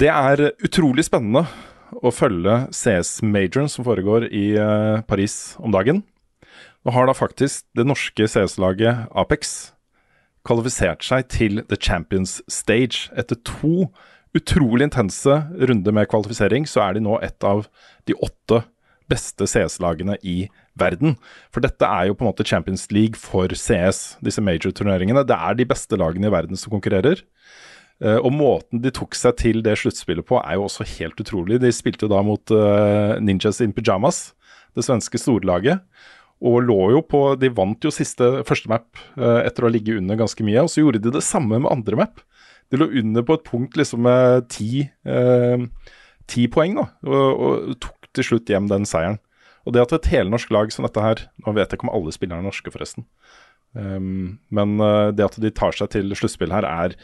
Det 0.00 0.10
er 0.10 0.46
utrolig 0.64 1.04
spennende 1.06 1.44
å 1.90 2.12
følge 2.14 2.62
CS-majoren 2.70 3.68
som 3.70 3.84
foregår 3.84 4.28
i 4.30 4.54
Paris 5.10 5.56
om 5.58 5.74
dagen. 5.74 6.04
Nå 6.86 6.94
har 6.94 7.08
da 7.10 7.16
faktisk 7.18 7.66
det 7.76 7.84
norske 7.84 8.28
CS-laget 8.30 9.10
Apex 9.10 9.72
kvalifisert 10.46 11.02
seg 11.04 11.26
til 11.34 11.64
The 11.66 11.76
Champions 11.76 12.38
Stage. 12.46 13.10
Etter 13.18 13.36
to 13.42 13.90
utrolig 14.36 14.86
intense 14.86 15.40
runde 15.70 15.94
med 15.94 16.08
kvalifisering, 16.10 16.68
så 16.68 16.84
er 16.84 16.96
de 16.96 17.04
nå 17.04 17.18
et 17.24 17.46
av 17.46 17.64
de 18.08 18.16
åtte 18.18 18.62
beste 19.10 19.46
CS-lagene 19.50 20.16
i 20.22 20.44
verden. 20.78 21.16
For 21.50 21.64
dette 21.64 21.86
er 21.86 22.08
jo 22.08 22.16
på 22.16 22.24
en 22.24 22.30
måte 22.30 22.46
Champions 22.46 22.86
League 22.94 23.18
for 23.18 23.50
CS, 23.50 24.20
disse 24.24 24.42
major-turneringene. 24.44 25.24
Det 25.26 25.36
er 25.36 25.58
de 25.58 25.66
beste 25.68 25.98
lagene 25.98 26.30
i 26.30 26.34
verden 26.34 26.58
som 26.60 26.72
konkurrerer. 26.74 27.24
Eh, 28.00 28.16
og 28.16 28.32
måten 28.32 28.80
de 28.84 28.92
tok 28.94 29.18
seg 29.18 29.36
til 29.40 29.64
det 29.66 29.76
sluttspillet 29.82 30.26
på, 30.26 30.38
er 30.40 30.56
jo 30.56 30.68
også 30.68 30.86
helt 30.96 31.20
utrolig. 31.20 31.60
De 31.60 31.72
spilte 31.74 32.06
jo 32.06 32.12
da 32.12 32.22
mot 32.24 32.54
eh, 32.54 33.18
Ninjas 33.20 33.60
in 33.64 33.74
Pyjamas, 33.76 34.30
det 34.78 34.86
svenske 34.86 35.20
storlaget. 35.20 35.82
Og 36.40 36.62
lå 36.64 36.78
jo 36.94 37.02
på 37.04 37.18
De 37.36 37.50
vant 37.52 37.84
jo 37.84 37.90
siste 37.92 38.24
første 38.48 38.70
map 38.70 38.86
eh, 39.18 39.42
etter 39.44 39.64
å 39.64 39.68
ha 39.68 39.74
ligget 39.74 40.00
under 40.00 40.16
ganske 40.22 40.46
mye. 40.46 40.64
Og 40.64 40.72
så 40.72 40.84
gjorde 40.84 41.02
de 41.04 41.12
det 41.18 41.26
samme 41.26 41.58
med 41.60 41.68
andre 41.68 41.98
map. 42.00 42.22
De 42.70 42.78
lå 42.78 42.86
under 43.02 43.24
på 43.26 43.38
et 43.38 43.46
punkt 43.46 43.76
liksom 43.78 44.04
med 44.06 44.46
ti, 44.52 44.84
eh, 45.08 45.64
ti 46.30 46.46
poeng, 46.52 46.78
da, 46.78 46.86
og, 47.06 47.42
og 47.42 47.74
tok 47.82 48.10
til 48.16 48.26
slutt 48.26 48.50
hjem 48.50 48.70
den 48.70 48.86
seieren. 48.88 49.18
Og 49.66 49.74
det 49.74 49.82
at 49.84 49.92
et 49.98 50.10
helnorsk 50.14 50.52
lag 50.54 50.72
som 50.72 50.86
dette 50.86 51.02
her 51.04 51.26
Nå 51.44 51.52
vet 51.52 51.68
jeg 51.68 51.78
ikke 51.78 51.88
om 51.88 51.92
alle 51.92 52.14
spillerne 52.14 52.40
er 52.42 52.48
norske, 52.48 52.72
forresten. 52.72 53.06
Um, 53.76 54.40
men 54.50 54.80
uh, 54.82 55.10
det 55.14 55.28
at 55.28 55.36
de 55.42 55.52
tar 55.54 55.76
seg 55.76 55.92
til 55.92 56.10
sluttspill 56.18 56.50
her, 56.54 56.66
er 56.66 56.96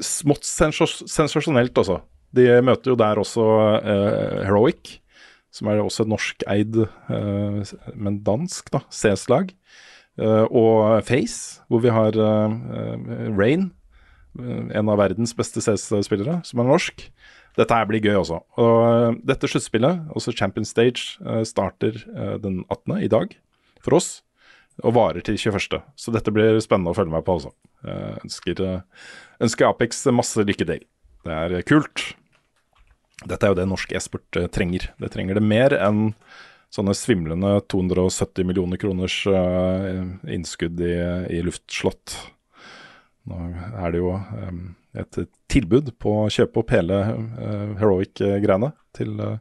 smått 0.00 0.46
sensasjonelt, 0.46 1.76
altså. 1.76 2.00
De 2.32 2.46
møter 2.64 2.92
jo 2.92 2.98
der 3.00 3.20
også 3.20 3.44
uh, 3.44 4.40
Heroic, 4.46 4.98
som 5.52 5.68
er 5.68 5.82
også 5.82 6.04
et 6.04 6.12
norskeid, 6.12 6.80
uh, 7.10 7.74
men 7.96 8.20
dansk, 8.24 8.70
da, 8.72 8.84
CS-lag. 8.94 9.52
Uh, 10.18 10.46
og 10.48 11.04
Face, 11.06 11.60
hvor 11.68 11.82
vi 11.84 11.92
har 11.94 12.16
Rain, 13.38 13.68
en 14.38 14.88
av 14.88 15.00
verdens 15.00 15.34
beste 15.36 15.62
CS-spillere, 15.64 16.40
som 16.46 16.62
er 16.62 16.68
norsk. 16.68 17.04
Dette 17.58 17.74
her 17.74 17.88
blir 17.90 18.04
gøy 18.04 18.20
også. 18.20 18.38
Og 18.62 19.18
dette 19.26 19.50
sluttspillet, 19.50 20.06
også 20.14 20.34
Champion 20.36 20.66
Stage, 20.68 21.18
starter 21.48 21.98
den 22.42 22.60
18. 22.70 22.98
i 23.02 23.10
dag 23.10 23.34
for 23.82 23.98
oss, 23.98 24.10
og 24.84 24.94
varer 24.94 25.24
til 25.26 25.38
21. 25.40 25.80
Så 25.98 26.14
dette 26.14 26.34
blir 26.34 26.60
spennende 26.62 26.94
å 26.94 26.98
følge 26.98 27.14
med 27.16 27.26
på 27.26 27.34
altså. 27.38 27.50
Ønsker, 28.22 28.62
ønsker 29.42 29.70
Apex 29.70 30.04
masse 30.14 30.46
lykke 30.46 30.68
til. 30.70 30.86
Det 31.26 31.34
er 31.34 31.66
kult. 31.66 32.12
Dette 33.26 33.42
er 33.42 33.50
jo 33.50 33.58
det 33.58 33.66
norsk 33.66 33.90
e-sport 33.98 34.38
trenger. 34.54 34.92
Det 35.02 35.10
trenger 35.14 35.38
det 35.38 35.42
mer 35.42 35.74
enn 35.74 36.12
sånne 36.74 36.94
svimlende 36.94 37.56
270 37.72 38.46
millioner 38.46 38.78
kroners 38.78 39.22
innskudd 40.30 40.78
i, 40.84 40.94
i 41.34 41.42
luftslott. 41.42 42.14
Nå 43.28 43.38
er 43.76 43.92
det 43.92 44.00
jo 44.00 44.14
um, 44.14 44.62
et 44.98 45.18
tilbud 45.52 45.92
på 46.00 46.14
å 46.24 46.30
kjøpe 46.32 46.62
opp 46.62 46.72
hele 46.74 46.96
uh, 47.04 47.68
Heroic-greiene 47.80 48.72
til, 48.96 49.20
uh, 49.20 49.36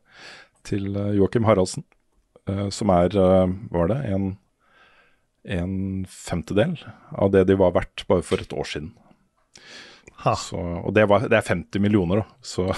til 0.68 0.98
Joakim 1.18 1.48
Haraldsen, 1.48 1.84
uh, 2.50 2.68
som 2.74 2.92
er, 2.94 3.10
var 3.74 3.86
det, 3.94 4.00
en, 4.12 4.24
en 5.58 5.76
femtedel 6.12 6.78
av 7.16 7.28
det 7.36 7.44
de 7.50 7.56
var 7.60 7.76
verdt 7.78 8.08
bare 8.12 8.26
for 8.28 8.38
et 8.44 8.56
år 8.56 8.68
siden. 8.76 8.92
Så, 10.18 10.60
og 10.60 10.92
det, 10.98 11.06
var, 11.08 11.20
det, 11.30 11.38
er 11.38 11.46
50 11.46 11.80
millioner, 11.80 12.20
da. 12.20 12.26
Så 12.44 12.66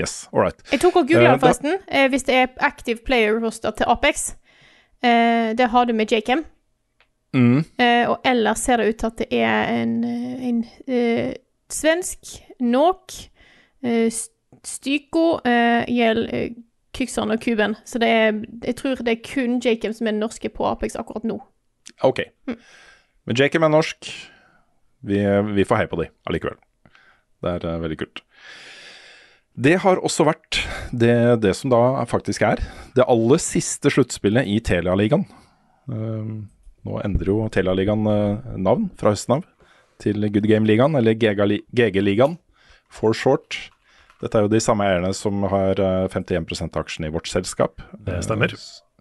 yes, 0.00 0.24
all 0.32 0.48
right. 0.48 0.58
Jeg 0.72 0.80
tok 0.82 0.96
og 0.98 1.12
googla 1.12 1.36
forresten. 1.38 1.76
Eh, 1.86 2.08
hvis 2.10 2.26
det 2.26 2.34
er 2.40 2.48
active 2.64 3.04
player 3.06 3.38
roster 3.44 3.70
til 3.76 3.86
Apex, 3.92 4.32
Uh, 5.04 5.56
det 5.56 5.68
har 5.68 5.84
du 5.84 5.92
med 5.92 6.12
Jacam. 6.12 6.44
Mm. 7.34 7.64
Eh, 7.82 8.04
og 8.08 8.20
ellers 8.26 8.62
ser 8.62 8.78
det 8.78 8.92
ut 8.92 9.00
til 9.00 9.10
at 9.10 9.22
det 9.22 9.40
er 9.42 9.72
en, 9.82 9.94
en 10.04 10.62
eh, 10.86 11.34
svensk, 11.72 12.38
Nok, 12.62 13.12
eh, 13.84 14.06
Styko, 14.64 15.24
uh, 15.44 15.82
Gjeld, 15.90 16.28
uh, 16.30 16.62
Kykson 16.96 17.34
og 17.34 17.42
Kuben. 17.42 17.74
Så 17.84 17.98
det 18.00 18.08
er, 18.08 18.38
jeg 18.64 18.76
tror 18.78 19.02
det 19.02 19.12
er 19.12 19.26
kun 19.26 19.58
Jacob 19.60 19.92
som 19.96 20.08
er 20.08 20.16
norske 20.16 20.48
på 20.48 20.64
Apex 20.64 20.96
akkurat 20.96 21.26
nå. 21.26 21.36
OK. 22.06 22.22
Mm. 22.48 22.56
Men 23.28 23.36
Jacob 23.36 23.66
er 23.66 23.72
norsk. 23.74 24.08
Vi, 25.04 25.20
vi 25.58 25.66
får 25.68 25.82
heie 25.82 25.90
på 25.90 26.00
de 26.00 26.08
allikevel. 26.30 26.56
Det 27.44 27.58
er 27.58 27.82
veldig 27.82 27.98
kult. 28.00 28.22
Det 29.54 29.76
har 29.84 30.00
også 30.02 30.24
vært 30.26 30.62
det, 30.90 31.42
det, 31.44 31.52
som 31.58 31.70
da 31.70 32.06
faktisk 32.10 32.42
er 32.46 32.62
det 32.96 33.04
aller 33.10 33.42
siste 33.42 33.92
sluttspillet 33.92 34.48
i 34.50 34.58
Telialigaen. 34.64 35.26
Uh, 35.90 36.46
nå 36.84 37.00
endrer 37.04 37.32
jo 37.32 37.48
Telialigaen 37.52 38.08
uh, 38.08 38.54
navn 38.60 38.88
fra 39.00 39.14
høsten 39.14 39.38
av 39.38 39.44
til 40.02 40.26
Good 40.26 40.48
Game-ligaen, 40.50 40.96
eller 40.98 41.14
GG-ligaen 41.14 42.34
for 42.92 43.16
short. 43.16 43.58
Dette 44.22 44.38
er 44.38 44.46
jo 44.46 44.52
de 44.52 44.62
samme 44.62 44.86
eierne 44.86 45.12
som 45.16 45.44
har 45.52 45.80
uh, 45.80 46.08
51 46.10 46.50
av 46.66 46.82
aksjene 46.82 47.10
i 47.10 47.14
vårt 47.14 47.30
selskap. 47.30 47.82
Det 48.06 48.20
stemmer. 48.26 48.54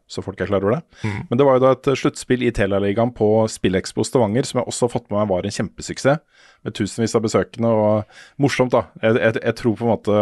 så 0.07 0.21
folk 0.21 0.41
er 0.41 0.49
klar 0.49 0.63
over 0.63 0.77
det. 0.77 0.81
Mm. 1.03 1.19
Men 1.29 1.39
det 1.39 1.47
var 1.47 1.57
jo 1.57 1.63
da 1.65 1.73
et 1.75 1.91
sluttspill 1.99 2.45
i 2.45 2.53
Telialigaen 2.55 3.13
på 3.15 3.29
Spillekspo 3.49 4.05
Stavanger 4.05 4.47
som 4.47 4.61
jeg 4.61 4.69
også 4.69 4.88
har 4.88 4.93
fått 4.95 5.09
med 5.09 5.19
meg 5.21 5.31
var 5.31 5.47
en 5.47 5.57
kjempesuksess, 5.57 6.21
med 6.63 6.77
tusenvis 6.77 7.15
av 7.17 7.25
besøkende. 7.25 7.71
Og 7.73 8.43
morsomt, 8.43 8.75
da. 8.75 8.86
Jeg, 9.01 9.19
jeg, 9.19 9.39
jeg 9.41 9.59
tror 9.59 9.77
på 9.79 9.88
en 9.88 9.93
måte 9.95 10.19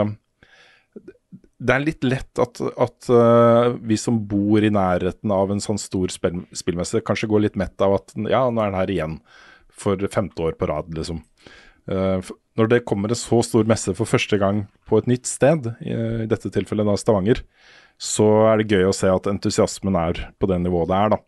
det 1.62 1.76
er 1.76 1.84
litt 1.84 2.06
lett 2.06 2.42
at, 2.42 2.60
at 2.82 3.10
uh, 3.14 3.78
vi 3.86 3.98
som 4.00 4.18
bor 4.28 4.64
i 4.64 4.72
nærheten 4.74 5.34
av 5.34 5.52
en 5.54 5.62
sånn 5.62 5.80
stor 5.82 6.10
spill, 6.14 6.42
spillmesse, 6.58 7.04
kanskje 7.06 7.30
går 7.30 7.44
litt 7.46 7.58
mett 7.60 7.82
av 7.86 8.00
at 8.00 8.14
ja, 8.18 8.48
nå 8.50 8.64
er 8.64 8.72
den 8.72 8.80
her 8.80 8.94
igjen 8.94 9.18
for 9.82 10.02
femte 10.14 10.48
år 10.48 10.56
på 10.58 10.70
rad, 10.72 10.90
liksom. 10.98 11.22
Uh, 11.90 12.18
når 12.58 12.72
det 12.72 12.84
kommer 12.90 13.14
en 13.14 13.18
så 13.18 13.40
stor 13.46 13.68
messe 13.70 13.94
for 13.98 14.10
første 14.10 14.38
gang 14.42 14.66
på 14.90 14.98
et 15.00 15.10
nytt 15.10 15.30
sted, 15.30 15.70
i, 15.86 15.94
i 16.26 16.30
dette 16.30 16.50
tilfellet 16.54 16.88
da 16.90 16.96
Stavanger, 17.00 17.44
så 18.02 18.28
er 18.50 18.62
det 18.62 18.74
gøy 18.74 18.88
å 18.90 18.96
se 18.98 19.12
at 19.14 19.30
entusiasmen 19.30 19.98
er 20.00 20.24
på 20.42 20.50
det 20.50 20.58
nivået 20.64 20.90
det 20.90 20.98
er, 20.98 21.14
da. 21.14 21.22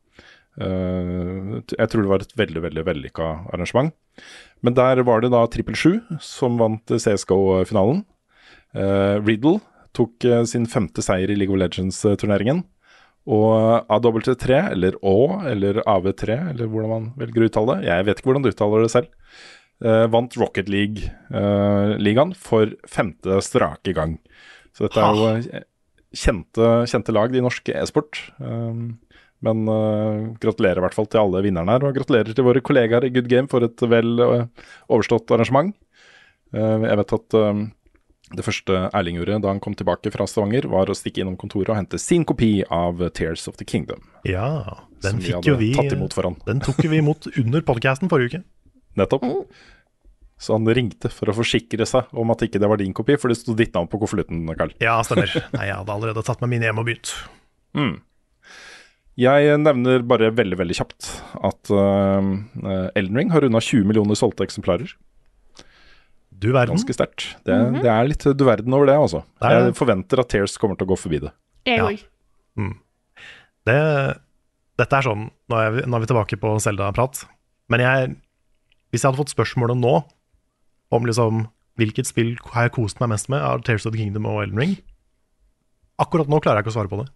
Uh, 0.54 1.60
jeg 1.76 1.92
tror 1.92 2.02
det 2.02 2.10
var 2.10 2.26
et 2.26 2.34
veldig, 2.42 2.64
veldig 2.66 2.86
vellykka 2.90 3.30
arrangement. 3.54 3.94
Men 4.66 4.78
der 4.78 5.04
var 5.06 5.22
det 5.22 5.30
da 5.34 5.46
Trippel 5.46 5.78
Sju 5.78 5.94
som 6.24 6.58
vant 6.62 6.90
CSGO-finalen. 6.90 8.02
Riddle 8.74 9.60
tok 9.98 10.28
uh, 10.30 10.44
sin 10.50 10.68
femte 10.70 11.04
seier 11.06 11.32
i 11.32 11.38
League 11.38 11.54
of 11.54 11.62
Legends-turneringen. 11.62 12.64
Og 13.34 13.88
AW3, 13.94 14.56
eller 14.74 14.98
Å, 15.00 15.18
eller 15.48 15.80
AV3, 15.88 16.40
eller 16.52 16.72
hvordan 16.72 16.92
man 16.92 17.06
velger 17.22 17.46
å 17.46 17.50
uttale 17.50 17.76
det, 17.78 17.88
jeg 17.88 18.08
vet 18.08 18.20
ikke 18.20 18.30
hvordan 18.30 18.44
du 18.44 18.50
uttaler 18.52 18.84
det 18.84 18.90
selv, 18.92 19.38
uh, 19.86 20.06
vant 20.12 20.40
Rocket 20.42 20.72
League-ligaen 20.72 22.34
for 22.36 22.74
femte 22.90 23.40
strake 23.46 23.96
gang. 23.96 24.18
Så 24.76 24.88
dette 24.88 25.06
er 25.06 25.22
jo 25.22 25.62
kjente, 26.14 26.74
kjente 26.90 27.16
lag 27.16 27.32
de 27.34 27.46
norske 27.46 27.78
e-sport. 27.78 28.20
Um, 28.44 28.98
men 29.44 29.68
gratulerer 30.40 30.80
i 30.80 30.84
hvert 30.86 30.96
fall 30.96 31.08
til 31.12 31.20
alle 31.20 31.42
vinnerne 31.44 31.74
her, 31.76 31.84
og 31.84 31.98
gratulerer 31.98 32.32
til 32.32 32.46
våre 32.48 32.62
kollegaer 32.64 33.04
i 33.04 33.10
Good 33.12 33.28
Game 33.28 33.50
for 33.52 33.66
et 33.66 33.82
vel 33.92 34.22
overstått 34.24 35.34
arrangement. 35.36 35.74
jeg 36.56 37.00
vet 37.02 37.16
at 37.18 37.36
det 38.34 38.46
første 38.46 38.88
Erling 38.94 39.20
gjorde 39.20 39.42
da 39.44 39.52
han 39.52 39.62
kom 39.64 39.76
tilbake 39.78 40.12
fra 40.14 40.28
Stavanger, 40.30 40.68
var 40.72 40.90
å 40.90 40.96
stikke 40.98 41.24
innom 41.24 41.38
kontoret 41.40 41.74
og 41.74 41.80
hente 41.80 42.00
sin 42.02 42.26
kopi 42.28 42.64
av 42.74 43.02
Tears 43.18 43.46
of 43.52 43.60
the 43.60 43.68
Kingdom. 43.68 44.02
Ja, 44.28 44.82
den 45.06 45.22
fikk 45.24 45.48
jo 45.48 45.58
vi 45.60 45.74
tatt 45.78 45.94
imot 45.96 46.16
foran. 46.16 46.40
Den 46.48 46.64
tok 46.64 46.82
vi 46.84 47.00
imot 47.00 47.30
under 47.42 47.64
podcasten 47.66 48.12
forrige 48.12 48.42
uke. 48.42 48.44
Nettopp. 49.00 49.26
Så 50.44 50.58
han 50.58 50.68
ringte 50.76 51.10
for 51.14 51.32
å 51.32 51.36
forsikre 51.38 51.86
seg 51.88 52.10
om 52.20 52.34
at 52.34 52.42
ikke 52.46 52.60
det 52.60 52.70
var 52.70 52.82
din 52.82 52.96
kopi, 52.96 53.16
for 53.22 53.32
det 53.32 53.38
sto 53.40 53.56
ditt 53.58 53.74
navn 53.76 53.88
på 53.92 54.00
konvolutten, 54.02 54.44
Karl. 54.60 54.74
Ja, 54.84 54.98
stemmer. 55.08 55.32
Nei, 55.56 55.70
jeg 55.70 55.78
hadde 55.78 55.94
allerede 55.94 56.26
tatt 56.26 56.42
med 56.44 56.52
min 56.52 56.66
hjem 56.66 56.82
og 56.82 56.90
begynt. 56.90 57.14
Mm. 57.78 57.96
Jeg 59.20 59.58
nevner 59.62 60.04
bare 60.10 60.32
veldig, 60.34 60.58
veldig 60.58 60.76
kjapt 60.76 61.10
at 61.46 61.70
uh, 61.70 62.90
Elden 62.98 63.20
Ring 63.20 63.34
har 63.34 63.46
runda 63.46 63.62
20 63.62 63.86
millioner 63.88 64.18
solgte 64.18 64.46
eksemplarer. 64.48 64.96
Du 66.44 66.50
verden. 66.52 66.76
Ganske 66.76 66.96
sterkt. 66.96 67.28
Det, 67.48 67.56
mm 67.56 67.76
-hmm. 67.76 67.82
det, 67.82 67.92
er 67.92 68.10
litt 68.10 68.24
du 68.38 68.46
verden 68.46 68.74
over 68.74 68.90
det, 68.90 68.98
altså. 69.00 69.24
Det 69.40 69.50
er, 69.50 69.66
jeg 69.66 69.76
forventer 69.80 70.20
at 70.20 70.30
Tears 70.30 70.58
kommer 70.58 70.76
til 70.76 70.88
å 70.88 70.92
gå 70.92 70.98
forbi 71.00 71.20
det. 71.24 71.32
Jeg 71.66 71.80
òg. 71.82 72.04
Ja. 72.04 72.64
Mm. 72.64 72.76
Det, 73.66 73.78
dette 74.78 74.98
er 74.98 75.02
sånn 75.02 75.30
Nå 75.50 75.58
er 75.58 75.72
vi, 75.72 75.82
nå 75.88 75.96
er 75.96 76.04
vi 76.04 76.10
tilbake 76.12 76.38
på 76.38 76.60
Selda-prat. 76.60 77.26
Men 77.72 77.80
jeg, 77.80 78.16
hvis 78.92 79.04
jeg 79.04 79.10
hadde 79.10 79.22
fått 79.22 79.34
spørsmålet 79.34 79.80
nå 79.80 80.04
om 80.94 81.06
liksom 81.06 81.48
hvilket 81.80 82.06
spill 82.06 82.36
har 82.52 82.68
jeg 82.68 82.76
kost 82.76 83.00
meg 83.02 83.10
mest 83.10 83.30
med 83.30 83.42
av 83.42 83.64
Tears 83.66 83.88
of 83.88 83.94
the 83.96 83.98
Kingdom 83.98 84.28
og 84.30 84.44
Elden 84.44 84.60
Ring 84.60 84.76
Akkurat 86.02 86.30
nå 86.30 86.40
klarer 86.42 86.60
jeg 86.60 86.66
ikke 86.66 86.74
å 86.74 86.76
svare 86.78 86.90
på 86.90 87.00
det. 87.00 87.08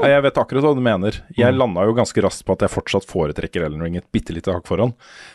Ja, 0.00 0.10
jeg 0.16 0.26
vet 0.26 0.38
akkurat 0.42 0.66
hva 0.66 0.74
du 0.76 0.82
mener. 0.84 1.18
Jeg 1.36 1.54
mm. 1.54 1.58
landa 1.60 1.86
jo 1.88 1.96
ganske 1.96 2.24
raskt 2.24 2.46
på 2.46 2.56
at 2.56 2.64
jeg 2.66 2.74
fortsatt 2.74 3.08
foretrekker 3.08 3.66
Ellen 3.66 3.82
Ring 3.84 3.98
et 4.00 4.08
bitte 4.14 4.34
lite 4.36 4.54
hakk 4.54 4.68
foran. 4.70 4.94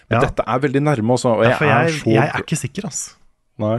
Men 0.10 0.20
Ja. 0.20 0.28
dette 0.28 0.46
er 0.46 0.64
veldig 0.64 0.84
nærme 0.84 1.18
også. 1.18 1.38
Og 1.38 1.44
jeg, 1.46 1.58
Ja, 1.60 1.68
jeg, 1.68 1.76
er 1.76 2.00
så 2.00 2.16
jeg 2.16 2.30
er 2.30 2.42
ikke 2.44 2.62
sikker, 2.64 2.90
altså. 2.92 3.16
Nei, 3.62 3.78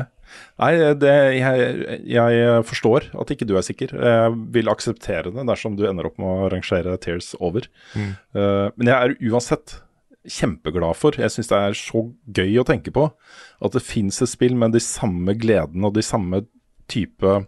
Nei 0.58 0.70
det, 0.98 1.14
jeg, 1.36 1.98
jeg 2.08 2.62
forstår 2.66 3.10
at 3.14 3.32
ikke 3.32 3.46
du 3.48 3.56
er 3.56 3.64
sikker. 3.66 3.92
Jeg 3.94 4.36
vil 4.56 4.70
akseptere 4.72 5.32
det 5.34 5.46
dersom 5.48 5.76
du 5.78 5.86
ender 5.88 6.08
opp 6.08 6.18
med 6.18 6.26
å 6.26 6.48
rangere 6.52 6.96
Tears 7.02 7.34
over. 7.38 7.68
Mm. 7.94 8.16
Uh, 8.36 8.68
men 8.76 8.90
jeg 8.90 8.96
er 8.96 9.16
uansett 9.30 9.78
kjempeglad 10.26 10.98
for. 10.98 11.16
Jeg 11.20 11.32
syns 11.32 11.50
det 11.52 11.60
er 11.60 11.78
så 11.78 12.02
gøy 12.26 12.58
å 12.60 12.66
tenke 12.66 12.92
på 12.94 13.06
at 13.06 13.76
det 13.76 13.84
fins 13.86 14.18
et 14.22 14.32
spill 14.32 14.56
med 14.58 14.74
de 14.74 14.82
samme 14.82 15.36
gledene 15.38 15.86
og 15.88 15.96
de 15.96 16.04
samme 16.04 16.42
type 16.90 17.38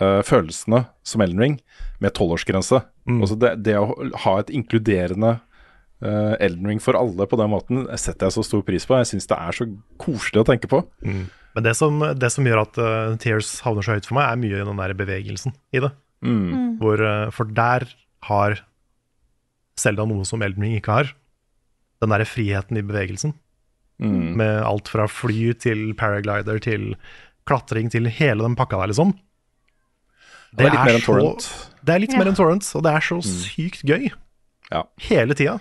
eh, 0.00 0.20
følelsene 0.26 0.84
som 1.06 1.24
Elden 1.24 1.42
Ring 1.42 1.56
med 2.02 2.14
tolvårsgrense. 2.16 2.82
Altså 3.20 3.36
det, 3.40 3.54
det 3.66 3.76
å 3.78 3.92
ha 4.24 4.38
et 4.40 4.52
inkluderende 4.54 5.36
uh, 6.04 6.34
Elden 6.42 6.70
Ring 6.70 6.80
for 6.82 6.96
alle 6.98 7.26
på 7.28 7.38
den 7.40 7.50
måten 7.52 7.84
setter 8.00 8.28
jeg 8.28 8.36
så 8.38 8.44
stor 8.46 8.62
pris 8.66 8.86
på. 8.88 8.96
Jeg 9.00 9.10
syns 9.12 9.28
det 9.30 9.38
er 9.38 9.58
så 9.58 9.66
koselig 10.00 10.42
å 10.42 10.46
tenke 10.48 10.70
på. 10.70 10.80
Men 11.54 11.66
det 11.66 11.74
som, 11.78 12.00
det 12.18 12.30
som 12.34 12.46
gjør 12.48 12.64
at 12.64 12.80
uh, 12.80 13.16
Tears 13.20 13.58
havner 13.64 13.86
så 13.86 13.98
høyt 13.98 14.08
for 14.08 14.18
meg, 14.18 14.30
er 14.30 14.40
mye 14.40 14.68
den 14.70 14.80
der 14.80 14.96
bevegelsen 14.98 15.54
i 15.76 15.84
det. 15.84 15.92
Hvor, 16.80 17.04
uh, 17.04 17.28
for 17.34 17.52
der 17.52 17.86
har 18.30 18.62
Selda 19.80 20.06
noe 20.08 20.24
som 20.28 20.42
Elden 20.44 20.64
Ring 20.64 20.78
ikke 20.78 21.00
har. 21.00 21.12
Den 22.02 22.12
derre 22.14 22.28
friheten 22.28 22.78
i 22.78 22.86
bevegelsen. 22.86 23.34
Med 24.38 24.56
alt 24.66 24.90
fra 24.90 25.06
fly 25.10 25.52
til 25.62 25.92
paraglider 25.98 26.58
til 26.62 26.94
klatring 27.48 27.90
til 27.92 28.08
hele 28.10 28.42
den 28.42 28.56
pakka 28.58 28.80
der, 28.80 28.90
liksom. 28.90 29.12
Det 30.54 30.68
er 30.68 30.74
litt 30.74 30.86
mer 30.86 30.98
enn 30.98 31.04
Torrent. 31.04 31.46
Det 31.84 31.94
er 31.94 32.02
litt 32.02 32.16
mer 32.16 32.30
enn 32.30 32.38
Torrent, 32.38 32.66
og 32.78 32.84
det 32.86 32.92
er 32.94 33.04
så 33.04 33.20
sykt 33.26 33.82
gøy. 33.86 34.10
Ja. 34.70 34.84
Hele 35.08 35.36
tida. 35.36 35.58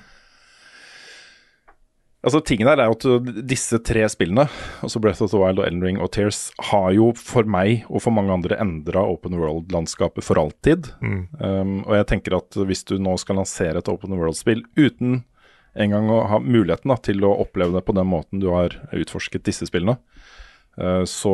Altså 2.23 2.39
Tingen 2.47 2.69
her 2.69 2.79
er 2.79 2.87
jo 2.87 2.95
at 2.95 3.25
disse 3.49 3.81
tre 3.83 4.05
spillene, 4.07 4.45
altså 4.85 5.01
Breath 5.03 5.25
of 5.25 5.33
the 5.33 5.39
Wild 5.41 5.59
og 5.59 5.65
Elden 5.67 5.83
Ring 5.83 5.97
og 5.99 6.13
Tears, 6.15 6.53
har 6.69 6.93
jo 6.95 7.09
for 7.19 7.43
meg 7.43 7.83
og 7.89 7.99
for 8.05 8.15
mange 8.15 8.31
andre 8.31 8.55
endra 8.63 9.03
open 9.03 9.35
world-landskapet 9.35 10.23
for 10.23 10.39
alltid. 10.39 10.87
Um, 11.03 11.81
og 11.83 11.97
jeg 11.97 12.07
tenker 12.13 12.37
at 12.37 12.55
hvis 12.55 12.87
du 12.87 12.95
nå 12.95 13.17
skal 13.19 13.41
lansere 13.41 13.83
et 13.83 13.91
open 13.91 14.15
world-spill 14.15 14.63
uten 14.79 15.25
engang 15.75 16.07
å 16.13 16.21
ha 16.29 16.39
muligheten 16.39 16.93
da, 16.93 16.99
til 17.01 17.25
å 17.27 17.33
oppleve 17.43 17.75
det 17.75 17.83
på 17.83 17.97
den 17.97 18.07
måten 18.07 18.39
du 18.39 18.53
har 18.53 18.77
utforsket 18.95 19.43
disse 19.49 19.67
spillene, 19.67 19.97
uh, 19.99 20.32
så 21.05 21.34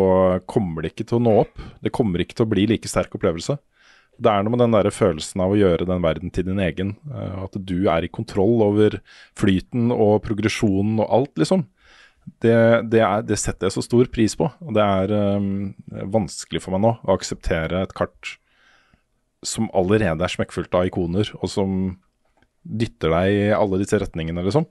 kommer 0.52 0.84
det 0.84 0.94
ikke 0.94 1.06
til 1.08 1.20
å 1.20 1.24
nå 1.24 1.34
opp. 1.46 1.62
Det 1.80 1.94
kommer 1.96 2.20
ikke 2.20 2.36
til 2.36 2.48
å 2.48 2.52
bli 2.52 2.66
like 2.68 2.90
sterk 2.92 3.14
opplevelse. 3.16 3.56
Det 4.20 4.28
er 4.28 4.44
noe 4.44 4.52
med 4.52 4.60
den 4.60 4.74
der 4.76 4.90
følelsen 4.92 5.40
av 5.46 5.54
å 5.54 5.60
gjøre 5.60 5.86
den 5.88 6.02
verden 6.04 6.32
til 6.36 6.44
din 6.50 6.60
egen. 6.60 6.90
eh, 7.08 7.38
At 7.46 7.56
du 7.56 7.88
er 7.88 8.04
i 8.04 8.12
kontroll 8.12 8.60
over 8.66 8.98
flyten 9.40 9.94
og 9.96 10.18
progresjonen 10.26 11.00
og 11.00 11.08
alt, 11.08 11.32
liksom. 11.40 11.64
Det, 12.44 12.52
det, 12.92 13.00
er, 13.00 13.24
det 13.26 13.40
setter 13.40 13.70
jeg 13.70 13.78
så 13.78 13.82
stor 13.86 14.10
pris 14.12 14.36
på. 14.38 14.50
Og 14.60 14.76
det 14.76 14.84
er 14.84 15.14
um, 15.40 15.72
vanskelig 16.12 16.62
for 16.62 16.76
meg 16.76 16.84
nå 16.84 16.92
å 17.02 17.16
akseptere 17.16 17.80
et 17.88 17.96
kart 17.98 18.36
som 19.42 19.70
allerede 19.72 20.20
er 20.28 20.34
smekkfullt 20.36 20.76
av 20.76 20.90
ikoner, 20.92 21.32
og 21.40 21.48
som 21.50 21.78
dytter 22.68 23.16
deg 23.16 23.32
i 23.38 23.48
alle 23.56 23.80
disse 23.80 23.98
retningene, 24.04 24.44
liksom. 24.44 24.68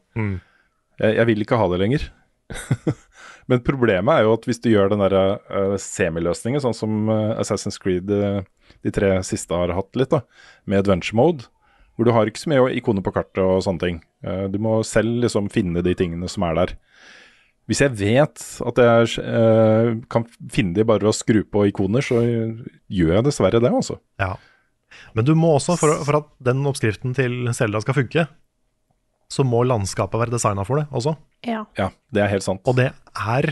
Jeg, 1.00 1.14
jeg 1.16 1.26
vil 1.32 1.42
ikke 1.46 1.56
ha 1.58 1.70
det 1.72 1.80
lenger. 1.80 2.04
Men 3.48 3.62
problemet 3.64 4.12
er 4.12 4.26
jo 4.26 4.34
at 4.36 4.44
hvis 4.48 4.60
du 4.60 4.68
gjør 4.70 4.92
den 4.92 5.00
der 5.00 5.14
uh, 5.48 5.76
semiløsningen, 5.80 6.60
sånn 6.60 6.76
som 6.76 7.12
eh, 7.12 7.38
Assassin's 7.40 7.80
Creed 7.80 8.10
eh, 8.12 8.42
de 8.84 8.92
tre 8.92 9.14
siste 9.24 9.56
har 9.56 9.72
hatt 9.72 9.96
litt, 9.96 10.12
da, 10.12 10.20
med 10.68 10.82
adventure 10.82 11.16
mode, 11.16 11.48
hvor 11.96 12.06
du 12.06 12.12
har 12.14 12.28
ikke 12.28 12.42
så 12.44 12.52
mye 12.52 12.74
ikoner 12.78 13.02
på 13.02 13.14
kartet 13.16 13.40
og 13.42 13.64
sånne 13.64 13.82
ting. 13.82 13.96
Du 14.52 14.60
må 14.62 14.76
selv 14.86 15.24
liksom 15.24 15.48
finne 15.50 15.82
de 15.82 15.96
tingene 15.98 16.28
som 16.30 16.44
er 16.46 16.54
der. 16.54 16.74
Hvis 17.68 17.82
jeg 17.82 17.92
vet 18.00 18.44
at 18.70 18.78
jeg 18.80 19.24
eh, 19.24 19.88
kan 20.08 20.24
finne 20.52 20.76
de 20.76 20.86
bare 20.88 21.02
ved 21.02 21.10
å 21.10 21.16
skru 21.16 21.42
på 21.44 21.66
ikoner, 21.68 22.04
så 22.04 22.22
gjør 22.22 23.18
jeg 23.18 23.26
dessverre 23.26 23.60
det, 23.60 23.72
altså. 23.72 23.98
Ja. 24.22 24.36
Men 25.12 25.26
du 25.26 25.34
må 25.36 25.50
også, 25.58 25.76
for, 25.80 25.98
for 26.06 26.20
at 26.22 26.30
den 26.48 26.62
oppskriften 26.70 27.12
til 27.18 27.50
Selda 27.56 27.82
skal 27.84 27.98
funke, 27.98 28.24
så 29.28 29.44
må 29.44 29.60
landskapet 29.68 30.22
være 30.22 30.32
designa 30.32 30.64
for 30.64 30.80
det 30.80 30.86
også. 30.88 31.18
Ja. 31.46 31.64
Ja, 31.78 31.90
det 32.12 32.22
er 32.24 32.28
helt 32.32 32.42
sant. 32.42 32.60
Og 32.66 32.76
det 32.76 32.88
er 33.14 33.48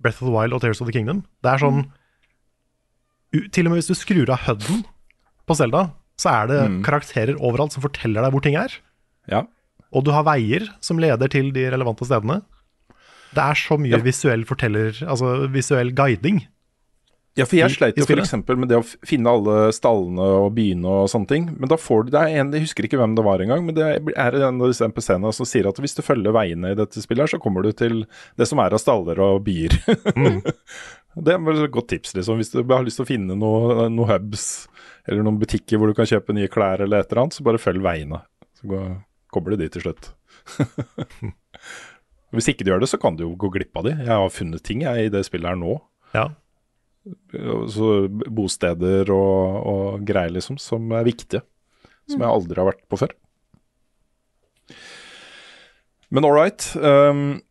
Breath 0.00 0.22
of 0.22 0.28
the 0.28 0.34
Wild 0.34 0.54
og 0.56 0.60
Tears 0.62 0.80
of 0.80 0.86
the 0.88 0.92
Kingdom. 0.94 1.24
Det 1.44 1.50
er 1.52 1.58
sånn 1.58 1.82
Til 3.52 3.66
og 3.68 3.72
med 3.74 3.82
hvis 3.82 3.90
du 3.90 3.96
skrur 3.98 4.30
av 4.32 4.40
HUD-en 4.46 4.84
på 5.48 5.56
Selda, 5.58 5.90
så 6.18 6.30
er 6.32 6.46
det 6.48 6.60
karakterer 6.86 7.36
overalt 7.44 7.74
som 7.76 7.84
forteller 7.84 8.24
deg 8.24 8.32
hvor 8.32 8.40
ting 8.44 8.56
er. 8.56 8.72
Ja. 9.28 9.42
Og 9.92 10.04
du 10.06 10.10
har 10.14 10.24
veier 10.24 10.64
som 10.84 10.98
leder 11.00 11.28
til 11.28 11.50
de 11.52 11.66
relevante 11.72 12.06
stedene. 12.08 12.40
Det 13.36 13.44
er 13.44 13.58
så 13.60 13.76
mye 13.80 13.98
Ja. 13.98 14.00
visuell 14.00 14.44
forteller, 14.48 14.96
altså 15.04 15.46
visuell 15.52 15.92
guiding. 15.92 16.46
Ja, 17.38 17.46
for 17.46 17.58
jeg 17.58 17.70
sleit 17.70 17.98
jo 18.00 18.04
f.eks. 18.08 18.32
med 18.48 18.66
det 18.70 18.78
å 18.80 18.84
finne 19.06 19.30
alle 19.30 19.68
stallene 19.74 20.24
og 20.40 20.48
byene 20.56 20.94
og 21.04 21.10
sånne 21.12 21.30
ting. 21.30 21.44
Men 21.54 21.70
da 21.70 21.78
får 21.78 22.08
du 22.08 22.12
det 22.16 22.22
er 22.24 22.40
en, 22.42 22.50
Jeg 22.56 22.66
husker 22.66 22.88
ikke 22.88 22.98
hvem 22.98 23.14
det 23.18 23.24
var 23.26 23.44
engang, 23.44 23.62
men 23.66 23.76
det 23.76 23.86
er 24.10 24.38
en 24.40 24.58
av 24.58 24.72
disse 24.72 24.86
NPC-ene 24.88 25.30
som 25.36 25.46
sier 25.48 25.68
at 25.70 25.78
hvis 25.78 25.94
du 25.94 26.02
følger 26.02 26.34
veiene 26.34 26.72
i 26.74 26.78
dette 26.78 27.02
spillet, 27.04 27.26
her, 27.26 27.34
så 27.36 27.42
kommer 27.42 27.62
du 27.62 27.70
til 27.76 28.02
det 28.38 28.48
som 28.50 28.62
er 28.62 28.74
av 28.74 28.82
staller 28.82 29.22
og 29.22 29.44
byer. 29.46 29.78
det 31.28 31.34
er 31.36 31.44
vel 31.46 31.62
et 31.64 31.74
godt 31.74 31.92
tips, 31.94 32.16
liksom. 32.18 32.42
Hvis 32.42 32.50
du 32.54 32.62
har 32.62 32.86
lyst 32.86 32.98
til 33.00 33.06
å 33.06 33.10
finne 33.12 33.38
noen 33.38 33.94
noe 33.94 34.10
hubs 34.10 34.48
eller 35.08 35.22
noen 35.24 35.38
butikker 35.40 35.80
hvor 35.80 35.90
du 35.90 35.96
kan 35.96 36.08
kjøpe 36.08 36.34
nye 36.36 36.50
klær 36.52 36.82
eller 36.84 37.04
et 37.04 37.12
eller 37.12 37.24
annet, 37.24 37.38
så 37.38 37.46
bare 37.46 37.62
følg 37.62 37.84
veiene. 37.84 38.20
Så 38.58 38.68
går, 38.72 38.90
kommer 39.32 39.54
du 39.54 39.62
dit 39.62 39.72
til 39.72 39.86
slutt. 39.86 40.10
Hvis 42.34 42.50
ikke 42.50 42.66
du 42.66 42.74
gjør 42.74 42.82
det, 42.82 42.90
så 42.90 43.00
kan 43.00 43.16
du 43.16 43.24
jo 43.24 43.32
gå 43.40 43.48
glipp 43.54 43.78
av 43.78 43.86
de. 43.86 43.94
Jeg 44.02 44.12
har 44.12 44.34
funnet 44.34 44.64
ting 44.66 44.82
jeg, 44.84 45.06
i 45.06 45.12
det 45.12 45.24
spillet 45.28 45.54
her 45.54 45.58
nå 45.58 45.78
Ja. 46.16 46.28
Så 47.72 47.92
bosteder 48.08 49.10
og, 49.14 49.58
og 49.68 50.06
greier 50.08 50.34
liksom 50.34 50.58
som 50.62 50.92
er 50.96 51.06
viktige. 51.08 51.42
Som 52.08 52.24
jeg 52.24 52.30
aldri 52.30 52.56
har 52.60 52.70
vært 52.70 52.84
på 52.88 52.98
før. 53.02 53.12
Men 56.08 56.24
all 56.24 56.32
right. 56.32 56.64
Um, 56.76 57.42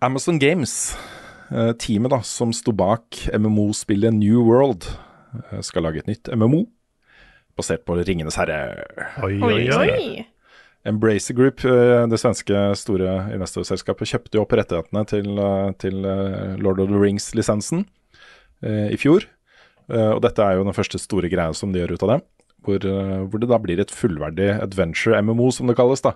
Amazon 0.00 0.38
Games, 0.38 0.96
eh, 1.50 1.72
teamet 1.78 2.10
da 2.10 2.20
som 2.26 2.52
sto 2.54 2.74
bak 2.74 3.28
MMO-spillet 3.34 4.14
New 4.14 4.42
World, 4.46 4.86
eh, 5.50 5.60
skal 5.60 5.86
lage 5.86 6.02
et 6.02 6.10
nytt 6.10 6.30
MMO 6.34 6.64
basert 7.56 7.84
på 7.86 7.96
Ringenes 8.02 8.38
herre. 8.38 8.84
Oi, 9.22 9.38
Oi, 9.42 9.68
oi. 9.70 10.26
Embracer 10.84 11.34
Group, 11.34 11.64
eh, 11.64 12.06
det 12.10 12.20
svenske 12.20 12.74
store 12.76 13.30
investorselskapet, 13.34 14.10
kjøpte 14.10 14.38
jo 14.38 14.44
opp 14.44 14.52
rettighetene 14.58 15.04
til, 15.06 15.30
til 15.78 16.02
Lord 16.60 16.82
of 16.82 16.90
the 16.90 16.98
Rings-lisensen 16.98 17.86
i 18.62 18.96
fjor. 19.00 19.24
Eh, 19.90 20.10
og 20.14 20.22
dette 20.22 20.38
er 20.44 20.56
jo 20.58 20.64
den 20.64 20.76
første 20.76 20.98
store 21.00 21.28
greia 21.32 21.52
som 21.54 21.72
de 21.72 21.80
gjør 21.82 21.96
ut 21.96 22.02
av 22.06 22.12
det. 22.14 22.20
Hvor, 22.64 22.84
eh, 22.88 23.24
hvor 23.28 23.40
det 23.42 23.48
da 23.50 23.58
blir 23.60 23.80
et 23.80 23.90
fullverdig 23.92 24.50
adventure 24.62 25.20
MMO, 25.20 25.50
som 25.52 25.66
det 25.66 25.76
kalles. 25.76 26.00
da. 26.04 26.14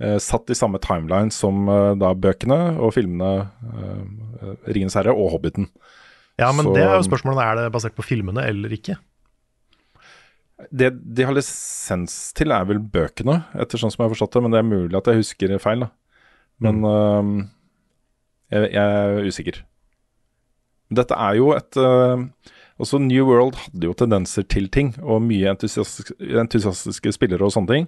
Eh, 0.00 0.18
satt 0.18 0.50
i 0.50 0.54
samme 0.58 0.80
timeline 0.82 1.30
som 1.30 1.68
eh, 1.68 1.94
da 2.00 2.14
bøkene 2.14 2.78
og 2.82 2.94
filmene 2.96 3.50
eh, 3.62 4.54
'Ringenes 4.66 4.96
herre' 4.98 5.14
og 5.14 5.30
'Hobbiten'. 5.32 5.68
Ja, 6.38 6.50
men 6.52 6.66
Så- 6.66 6.74
det 6.74 6.82
er 6.82 6.96
jo 6.96 7.06
spørsmålet 7.08 7.42
er 7.44 7.54
det 7.62 7.72
basert 7.72 7.94
på 7.94 8.02
filmene 8.02 8.42
eller 8.42 8.68
ikke. 8.70 8.96
Det 10.72 11.14
de 11.14 11.22
har 11.22 11.34
lisens 11.34 12.32
til, 12.32 12.50
er 12.50 12.64
vel 12.64 12.78
bøkene, 12.78 13.44
etter 13.54 13.78
sånn 13.78 13.90
som 13.92 14.02
jeg 14.02 14.08
har 14.08 14.14
forstått 14.16 14.32
det. 14.32 14.42
Men 14.42 14.50
det 14.50 14.58
er 14.58 14.70
mulig 14.70 14.96
at 14.96 15.04
jeg 15.06 15.16
husker 15.22 15.58
feil. 15.60 15.80
da. 15.80 15.90
Men 16.60 16.82
øhm, 16.82 17.50
jeg, 18.50 18.72
jeg 18.72 18.82
er 18.82 19.24
usikker. 19.26 19.62
Dette 20.90 21.16
er 21.16 21.38
jo 21.38 21.52
et 21.56 21.76
øh, 21.80 22.24
Også 22.78 22.98
New 22.98 23.26
World 23.28 23.54
hadde 23.56 23.86
jo 23.86 23.94
tendenser 23.94 24.42
til 24.42 24.68
ting, 24.68 24.94
og 25.00 25.22
mye 25.22 25.52
entusiastiske, 25.52 26.16
entusiastiske 26.18 27.12
spillere 27.14 27.46
og 27.46 27.52
sånne 27.54 27.70
ting. 27.70 27.86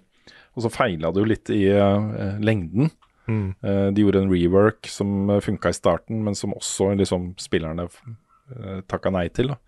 Og 0.54 0.62
så 0.62 0.70
feila 0.70 1.10
det 1.12 1.20
jo 1.20 1.26
litt 1.28 1.50
i 1.50 1.64
uh, 1.74 2.38
lengden. 2.40 2.92
Eh, 3.26 3.88
de 3.90 4.04
gjorde 4.04 4.22
en 4.22 4.30
rework 4.30 4.86
som 4.86 5.28
uh, 5.28 5.40
funka 5.42 5.68
i 5.68 5.76
starten, 5.76 6.22
men 6.22 6.38
som 6.38 6.54
også 6.54 6.92
liksom 6.96 7.32
spillerne 7.42 7.88
uh, 7.90 8.78
takka 8.86 9.10
nei 9.10 9.26
til 9.34 9.50
da, 9.50 9.58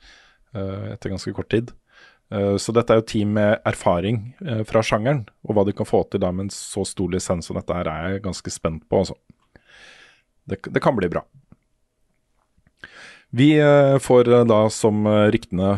uh, 0.55 0.95
etter 0.95 1.11
ganske 1.11 1.35
kort 1.35 1.51
tid. 1.51 1.75
Eh, 2.31 2.57
Så 2.61 2.73
dette 2.77 2.93
er 2.93 3.01
jo 3.01 3.07
team 3.09 3.33
med 3.39 3.59
erfaring 3.67 4.35
eh, 4.45 4.63
fra 4.69 4.83
sjangeren, 4.85 5.25
og 5.49 5.57
hva 5.57 5.65
de 5.65 5.73
kan 5.73 5.89
få 5.89 6.03
til 6.11 6.21
da 6.21 6.31
med 6.33 6.47
en 6.49 6.53
så 6.53 6.85
stor 6.87 7.09
lisens 7.11 7.49
som 7.49 7.57
dette 7.57 7.75
her, 7.75 7.89
er 7.89 8.13
jeg 8.13 8.25
ganske 8.27 8.53
spent 8.53 8.85
på. 8.89 9.01
Altså. 9.01 9.17
Det, 10.49 10.61
det 10.69 10.83
kan 10.85 10.97
bli 10.97 11.09
bra. 11.09 11.25
Vi 13.31 13.59
eh, 13.61 13.99
får 13.99 14.29
eh, 14.29 14.45
da, 14.49 14.63
som 14.73 15.07
eh, 15.07 15.27
ryktene 15.35 15.75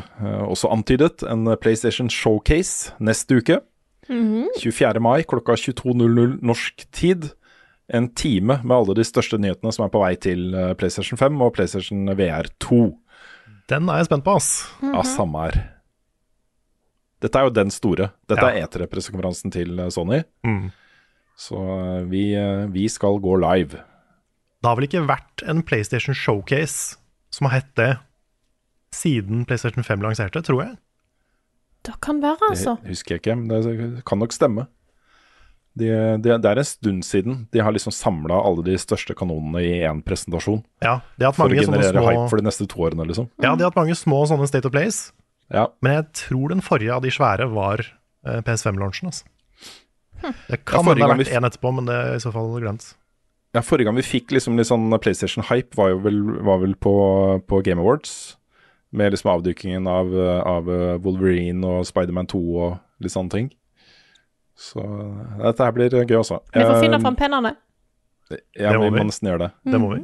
også 0.47 0.71
antydet, 0.71 1.25
en 1.27 1.49
PlayStation 1.61 2.11
Showcase 2.11 2.95
neste 3.03 3.41
uke. 3.41 3.61
24. 4.11 4.99
mai 5.03 5.23
klokka 5.29 5.55
22.00 5.59 6.39
norsk 6.43 6.87
tid. 6.95 7.31
En 7.91 8.09
time 8.15 8.61
med 8.63 8.75
alle 8.75 8.95
de 8.99 9.05
største 9.07 9.39
nyhetene 9.39 9.71
som 9.75 9.85
er 9.87 9.91
på 9.91 10.01
vei 10.03 10.13
til 10.19 10.51
PlayStation 10.79 11.19
5 11.19 11.41
og 11.43 11.53
PlayStation 11.57 12.11
VR 12.19 12.47
2. 12.63 12.79
Den 13.71 13.91
er 13.91 14.01
jeg 14.01 14.09
spent 14.11 14.27
på, 14.27 14.35
ass. 14.39 14.51
Ja, 14.83 15.03
samme 15.07 15.43
her. 15.47 15.59
Dette 17.23 17.39
er 17.39 17.47
jo 17.49 17.55
den 17.55 17.71
store. 17.75 18.11
Dette 18.31 18.47
Ja. 18.47 18.51
er 18.63 18.67
E3-pressekonferansen 18.67 19.53
til 19.55 19.79
Sony. 19.95 20.23
Mm. 20.47 20.71
Så 21.39 21.59
vi, 22.11 22.25
vi 22.75 22.87
skal 22.91 23.19
gå 23.23 23.37
live. 23.43 23.83
Det 24.63 24.69
har 24.71 24.79
vel 24.79 24.87
ikke 24.91 25.07
vært 25.07 25.47
en 25.51 25.63
PlayStation 25.67 26.15
Showcase 26.15 26.99
som 27.31 27.49
har 27.49 27.61
hett 27.61 27.73
det 27.79 27.93
siden 28.95 29.45
PlayStation 29.47 29.87
5 29.87 30.03
lanserte, 30.03 30.43
tror 30.43 30.65
jeg. 30.65 30.77
Det 31.87 31.97
kan 32.05 32.21
være, 32.21 32.51
altså. 32.51 32.77
Det 32.83 32.93
husker 32.93 33.17
jeg 33.17 33.23
ikke, 33.23 33.39
men 33.39 33.49
det 33.65 34.05
kan 34.09 34.21
nok 34.21 34.35
stemme. 34.37 34.67
De, 35.79 35.87
de, 36.19 36.35
det 36.43 36.51
er 36.51 36.59
en 36.59 36.67
stund 36.67 37.05
siden 37.07 37.45
de 37.55 37.63
har 37.63 37.73
liksom 37.73 37.95
samla 37.95 38.41
alle 38.43 38.65
de 38.67 38.75
største 38.81 39.15
kanonene 39.17 39.63
i 39.63 39.79
én 39.87 40.03
presentasjon. 40.05 40.65
Ja, 40.83 40.99
de 41.15 41.25
har 41.25 41.31
hatt 41.31 41.39
For 41.39 41.55
å 41.55 41.57
generere 41.57 41.95
små 41.95 42.05
hype 42.09 42.27
for 42.33 42.43
de 42.43 42.49
neste 42.49 42.67
to 42.69 42.83
årene, 42.85 43.07
liksom. 43.09 43.31
Ja, 43.39 43.55
de 43.55 43.63
har 43.63 43.71
hatt 43.71 43.79
mange 43.79 43.97
små 43.99 44.25
sånne 44.29 44.51
State 44.51 44.69
of 44.69 44.75
Place. 44.75 45.15
Ja. 45.51 45.65
men 45.83 45.97
jeg 45.97 46.05
tror 46.15 46.53
den 46.53 46.61
forrige 46.63 46.95
av 46.95 47.03
de 47.03 47.11
svære 47.11 47.49
var 47.51 47.81
eh, 47.83 48.39
PS5-launchen. 48.47 49.11
Altså. 49.11 49.25
Det 50.47 50.61
kan 50.63 50.85
ja, 50.85 50.95
ha 50.95 51.09
vært 51.11 51.25
vi 51.25 51.35
én 51.35 51.47
etterpå, 51.49 51.73
men 51.75 51.89
det 51.89 51.97
er 51.97 52.19
i 52.19 52.23
så 52.23 52.31
fall 52.35 52.53
glemt. 52.63 52.93
Ja, 53.55 53.61
forrige 53.67 53.89
gang 53.89 53.97
vi 53.99 54.03
fikk 54.07 54.31
liksom 54.37 54.57
litt 54.57 54.69
sånn 54.69 54.91
PlayStation-hype, 55.03 55.75
var 55.77 55.91
jo 55.91 55.99
vel, 56.05 56.21
var 56.47 56.61
vel 56.63 56.75
på, 56.79 56.93
på 57.51 57.63
Game 57.67 57.81
Awards. 57.83 58.37
Med 58.93 59.13
liksom 59.15 59.31
avdukingen 59.31 59.87
av, 59.87 60.11
av 60.51 60.67
Wolverine 61.05 61.63
og 61.67 61.85
Spiderman 61.87 62.27
2 62.27 62.39
og 62.59 62.79
litt 63.03 63.13
sånne 63.15 63.31
ting. 63.31 63.51
Så 64.59 64.83
dette 65.41 65.63
her 65.65 65.73
blir 65.73 65.89
gøy, 65.95 66.17
også. 66.19 66.41
Vi 66.53 66.61
får 66.61 66.81
finne 66.83 66.99
Eh, 66.99 67.05
fram 67.05 67.17
pennene. 67.17 67.53
Ja, 68.59 68.73
Det 68.73 68.79
må 68.79 68.89
vi 68.89 68.91
vi. 68.91 68.99
må 68.99 69.07
nesten 69.09 69.31
gjøre 69.31 69.39
det. 69.47 69.51
Det 69.73 69.81
må 69.81 69.93
vi. 69.95 70.01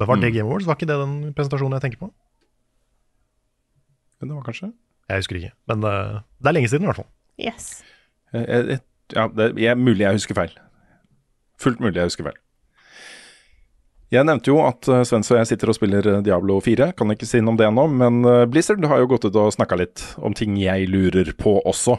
Det 0.00 0.08
var 0.08 0.16
det 0.16 0.30
Mm. 0.32 0.34
Game 0.34 0.48
Awards? 0.48 0.66
Var 0.66 0.74
ikke 0.76 0.88
det 0.88 0.96
den 0.98 1.34
presentasjonen 1.36 1.76
jeg 1.78 1.84
tenker 1.84 2.00
på? 2.00 2.08
Men 4.20 4.28
det 4.28 4.36
var 4.36 4.44
kanskje 4.46 4.72
Jeg 5.10 5.18
husker 5.22 5.36
ikke, 5.38 5.52
men 5.68 5.84
eh, 5.84 6.20
det 6.40 6.48
er 6.48 6.54
lenge 6.56 6.68
siden 6.70 6.86
i 6.86 6.88
hvert 6.90 7.00
fall. 7.02 7.08
Yes. 7.38 7.82
Jeg, 8.32 8.46
jeg- 8.48 8.80
ja, 9.14 9.26
det 9.28 9.48
er 9.68 9.74
mulig 9.76 9.98
jeg 10.06 10.14
husker 10.16 10.34
feil. 10.34 10.52
Fullt 11.60 11.80
mulig 11.80 11.96
jeg 12.00 12.04
husker 12.08 12.24
feil. 12.24 12.38
Jeg 14.12 14.28
nevnte 14.28 14.50
jo 14.50 14.58
at 14.60 14.88
uh, 14.92 15.00
Svens 15.08 15.30
og 15.32 15.38
jeg 15.38 15.48
sitter 15.54 15.70
og 15.72 15.76
spiller 15.78 16.06
eh, 16.10 16.22
Diablo 16.24 16.58
4. 16.60 16.90
Kan 16.98 17.14
ikke 17.14 17.24
si 17.28 17.40
noe 17.40 17.54
om 17.54 17.58
det 17.60 17.64
ennå, 17.64 17.86
men 17.88 18.20
eh, 18.28 18.44
Blizzard 18.50 18.84
har 18.84 19.00
jo 19.00 19.08
gått 19.08 19.24
ut 19.24 19.38
og 19.40 19.54
snakka 19.54 19.78
litt 19.80 20.02
om 20.20 20.36
ting 20.36 20.58
jeg 20.60 20.90
lurer 20.92 21.30
på 21.38 21.56
også. 21.64 21.96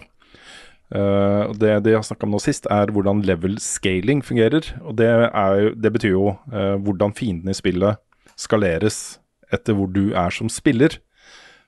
Uh, 0.94 1.50
det 1.58 1.72
de 1.88 1.96
har 1.96 2.06
snakka 2.06 2.28
om 2.28 2.36
nå 2.36 2.42
sist, 2.44 2.68
er 2.70 2.92
hvordan 2.94 3.24
level 3.26 3.58
scaling 3.58 4.22
fungerer. 4.22 4.70
Og 4.86 4.94
det, 5.00 5.10
jo, 5.10 5.74
det 5.74 5.94
betyr 5.96 6.14
jo 6.14 6.28
uh, 6.54 6.76
hvordan 6.86 7.18
fiendene 7.18 7.56
i 7.56 7.58
spillet 7.58 7.98
skaleres 8.38 9.18
etter 9.54 9.74
hvor 9.74 9.90
du 9.90 10.14
er 10.14 10.38
som 10.38 10.54
spiller. 10.54 11.00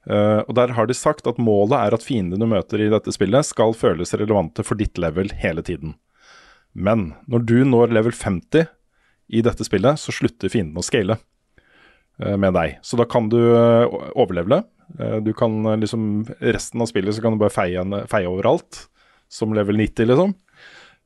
Uh, 0.05 0.45
og 0.45 0.53
der 0.61 0.75
har 0.77 0.85
de 0.85 0.93
sagt 0.93 1.25
at 1.25 1.41
målet 1.41 1.79
er 1.79 1.97
at 1.97 2.05
fiendene 2.05 2.37
du 2.37 2.51
møter 2.53 2.85
i 2.85 2.91
dette 2.93 3.17
spillet, 3.17 3.49
skal 3.49 3.73
føles 3.73 4.13
relevante 4.13 4.61
for 4.61 4.77
ditt 4.77 5.01
level 5.01 5.33
hele 5.41 5.65
tiden. 5.65 5.97
Men 6.77 7.15
når 7.25 7.49
du 7.49 7.59
når 7.65 7.97
level 7.97 8.13
50 8.13 8.69
i 9.27 9.41
dette 9.45 9.65
spillet, 9.65 9.99
så 9.99 10.13
slutter 10.13 10.51
fienden 10.53 10.77
å 10.79 10.85
scale 10.85 11.17
eh, 12.21 12.35
med 12.37 12.53
deg. 12.57 12.79
Så 12.85 12.99
da 12.99 13.07
kan 13.09 13.29
du 13.31 13.39
overleve 13.39 14.13
overlevele. 14.25 14.63
Eh, 14.99 15.17
du 15.25 15.33
kan 15.33 15.65
eh, 15.65 15.77
liksom 15.81 16.25
Resten 16.39 16.81
av 16.81 16.91
spillet 16.91 17.15
så 17.15 17.23
kan 17.23 17.35
du 17.35 17.41
bare 17.41 17.53
feie, 17.53 17.83
feie 18.11 18.29
overalt, 18.29 18.85
som 19.31 19.53
level 19.55 19.79
90, 19.81 20.11
liksom. 20.11 20.35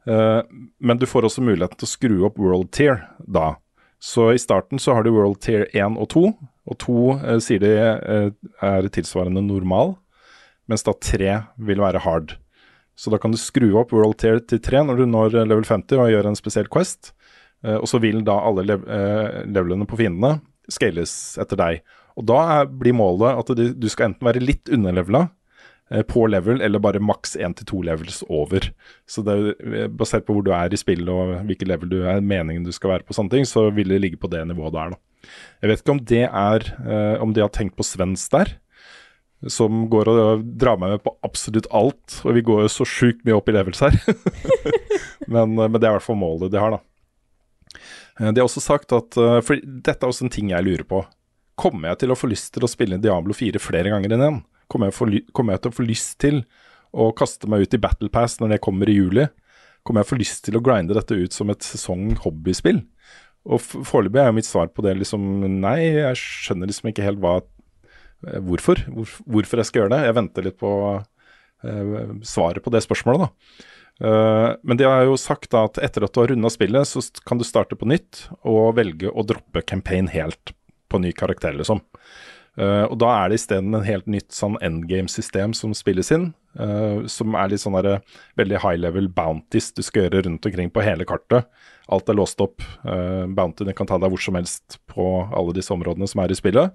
Eh, 0.07 0.41
men 0.79 0.97
du 0.97 1.05
får 1.07 1.27
også 1.27 1.43
muligheten 1.43 1.79
til 1.79 1.87
å 1.87 1.93
skru 1.93 2.19
opp 2.27 2.39
world 2.39 2.71
tier 2.75 3.03
da. 3.19 3.53
Så 3.99 4.29
i 4.31 4.39
starten 4.39 4.79
så 4.79 4.95
har 4.95 5.03
du 5.03 5.11
world 5.11 5.41
tier 5.43 5.67
1 5.75 5.99
og 5.99 6.09
2, 6.13 6.27
og 6.69 6.77
2 6.83 6.99
eh, 7.17 7.39
sier 7.43 7.63
de 7.63 7.73
eh, 7.79 8.29
er 8.63 8.91
tilsvarende 8.95 9.43
normal, 9.43 9.97
mens 10.69 10.85
da 10.87 10.93
3 10.95 11.35
vil 11.67 11.83
være 11.83 12.03
hard. 12.05 12.37
Så 12.99 13.11
da 13.11 13.19
kan 13.19 13.31
du 13.31 13.39
skru 13.39 13.71
opp 13.79 13.93
world 13.95 14.17
tier 14.19 14.41
til 14.43 14.59
3 14.63 14.83
når 14.87 14.99
du 14.99 15.05
når 15.07 15.37
level 15.45 15.63
50 15.67 16.01
og 16.03 16.11
gjør 16.11 16.29
en 16.29 16.39
spesiell 16.39 16.67
quest. 16.71 17.13
Eh, 17.65 17.75
og 17.75 17.89
så 17.91 17.99
vil 18.03 18.21
da 18.27 18.37
alle 18.47 18.65
lev 18.67 18.85
eh, 18.87 19.41
levelene 19.49 19.87
på 19.89 19.99
fiendene 19.99 20.39
scales 20.71 21.13
etter 21.41 21.59
deg. 21.59 21.81
Og 22.19 22.27
da 22.29 22.39
er, 22.59 22.71
blir 22.71 22.95
målet 22.97 23.41
at 23.41 23.51
du, 23.57 23.69
du 23.73 23.89
skal 23.91 24.11
enten 24.11 24.27
være 24.27 24.43
litt 24.43 24.71
underlevela 24.71 25.25
eh, 25.91 26.05
på 26.07 26.27
level, 26.31 26.63
eller 26.65 26.83
bare 26.83 27.03
maks 27.03 27.35
1-2 27.39 27.83
levels 27.89 28.21
over. 28.27 28.69
Så 29.09 29.25
det 29.25 29.37
er 29.59 29.91
basert 29.91 30.27
på 30.27 30.37
hvor 30.37 30.45
du 30.45 30.53
er 30.55 30.71
i 30.71 30.79
spillet 30.79 31.11
og 31.11 31.35
hvilket 31.49 31.71
level 31.71 31.91
du 31.91 31.99
er 32.03 32.23
meningen 32.23 32.67
du 32.67 32.73
skal 32.75 32.95
være 32.95 33.07
på, 33.07 33.17
sånne 33.17 33.33
ting, 33.33 33.47
så 33.49 33.69
vil 33.75 33.91
det 33.91 34.01
ligge 34.03 34.21
på 34.21 34.31
det 34.31 34.45
nivået 34.47 34.75
der, 34.77 34.95
da. 34.95 35.03
Jeg 35.59 35.69
vet 35.69 35.81
ikke 35.81 35.91
om 35.91 35.99
det 36.07 36.21
er 36.23 36.63
Om 37.19 37.33
de 37.35 37.41
har 37.43 37.49
tenkt 37.51 37.75
på 37.75 37.83
Svens 37.83 38.21
der, 38.31 38.53
som 39.51 39.81
går 39.91 40.07
og 40.07 40.45
drar 40.59 40.79
meg 40.79 40.93
med 40.93 41.01
på 41.03 41.11
absolutt 41.27 41.67
alt. 41.75 42.21
Og 42.23 42.37
vi 42.37 42.43
går 42.47 42.63
jo 42.63 42.71
så 42.71 42.87
sjukt 42.87 43.25
mye 43.27 43.35
opp 43.35 43.51
i 43.51 43.55
levels 43.57 43.83
her. 43.83 43.99
men, 45.33 45.59
men 45.59 45.75
det 45.75 45.83
er 45.83 45.91
i 45.91 45.97
hvert 45.97 46.07
fall 46.07 46.19
målet 46.23 46.55
de 46.55 46.63
har, 46.63 46.77
da. 46.77 46.81
Eh, 48.19 48.31
De 48.31 48.41
har 48.41 48.47
også 48.47 48.63
sagt 48.63 48.93
at 48.95 49.17
eh, 49.17 49.39
For 49.45 49.59
dette 49.63 49.99
er 49.99 50.11
også 50.11 50.27
en 50.27 50.33
ting 50.33 50.51
jeg 50.53 50.65
lurer 50.65 50.85
på. 50.87 51.03
Kommer 51.59 51.91
jeg 51.91 52.03
til 52.03 52.13
å 52.13 52.19
få 52.19 52.29
lyst 52.31 52.53
til 52.55 52.63
å 52.63 52.71
spille 52.71 53.01
Diablo 53.01 53.35
4 53.35 53.59
flere 53.59 53.91
ganger 53.91 54.15
enn 54.15 54.25
én? 54.27 54.41
Kommer, 54.69 54.93
kommer 55.33 55.55
jeg 55.55 55.63
til 55.63 55.71
å 55.71 55.75
få 55.75 55.85
lyst 55.87 56.19
til 56.21 56.43
å 56.95 57.09
kaste 57.17 57.49
meg 57.49 57.65
ut 57.65 57.73
i 57.75 57.81
Battle 57.81 58.09
Pass 58.13 58.37
når 58.39 58.53
det 58.53 58.63
kommer 58.63 58.89
i 58.89 58.95
juli? 58.95 59.25
Kommer 59.83 60.03
jeg 60.03 60.07
å 60.07 60.11
få 60.13 60.19
lyst 60.19 60.43
til 60.45 60.59
å 60.59 60.63
grinde 60.63 60.95
dette 60.95 61.17
ut 61.17 61.35
som 61.35 61.49
et 61.51 61.65
sesong-hobbyspill? 61.65 62.83
Og 63.49 63.63
foreløpig 63.63 64.21
er 64.21 64.29
jo 64.29 64.35
mitt 64.37 64.47
svar 64.47 64.69
på 64.71 64.83
det 64.85 64.97
liksom 64.99 65.23
nei, 65.61 65.79
jeg 65.95 66.19
skjønner 66.21 66.69
liksom 66.69 66.91
ikke 66.91 67.05
helt 67.07 67.21
hva 67.23 67.39
eh, 67.39 68.39
Hvorfor? 68.45 68.83
Hvor, 68.93 69.15
hvorfor 69.25 69.61
jeg 69.61 69.69
skal 69.69 69.83
gjøre 69.83 69.93
det? 69.95 70.01
Jeg 70.05 70.17
venter 70.19 70.47
litt 70.47 70.59
på 70.59 70.71
uh, 70.99 72.15
svaret 72.27 72.63
på 72.63 72.73
det 72.75 72.83
spørsmålet, 72.85 73.25
da. 73.25 73.67
Eh, 73.99 74.49
men 74.63 74.79
de 74.79 74.87
har 74.87 75.05
jo 75.07 75.19
sagt 75.19 75.51
da 75.53 75.65
at 75.67 75.79
etter 75.83 76.05
at 76.05 76.15
du 76.15 76.21
har 76.21 76.31
runda 76.33 76.51
spillet, 76.53 76.87
så 76.87 77.03
kan 77.27 77.39
du 77.39 77.47
starte 77.47 77.77
på 77.79 77.89
nytt 77.89 78.25
og 78.41 78.75
velge 78.79 79.11
å 79.11 79.25
droppe 79.27 79.65
campaign 79.67 80.11
helt 80.13 80.53
på 80.89 81.01
ny 81.03 81.13
karakter, 81.13 81.53
liksom. 81.57 81.83
Uh, 82.59 82.89
og 82.89 82.97
da 82.99 83.11
er 83.13 83.29
det 83.29 83.37
isteden 83.37 83.77
en 83.77 83.85
helt 83.85 84.07
nytt 84.09 84.33
sånn 84.35 84.57
endgame-system 84.65 85.53
som 85.55 85.71
spilles 85.77 86.09
inn, 86.11 86.31
Uh, 86.57 87.05
som 87.05 87.35
er 87.37 87.51
litt 87.51 87.61
sånn 87.61 87.77
der, 87.77 87.99
veldig 88.39 88.57
high 88.63 88.79
level 88.79 89.05
bounties 89.13 89.69
du 89.77 89.83
skal 89.85 90.07
gjøre 90.07 90.23
rundt 90.25 90.47
omkring 90.49 90.71
på 90.73 90.81
hele 90.83 91.05
kartet. 91.07 91.45
Alt 91.93 92.09
er 92.09 92.17
låst 92.17 92.41
opp. 92.41 92.63
Uh, 92.81 93.29
bountyene 93.29 93.75
kan 93.77 93.89
ta 93.89 93.99
deg 94.01 94.09
hvor 94.09 94.21
som 94.23 94.37
helst 94.39 94.79
på 94.89 95.05
alle 95.29 95.53
disse 95.57 95.73
områdene 95.75 96.09
som 96.09 96.23
er 96.23 96.33
i 96.33 96.39
spillet, 96.39 96.73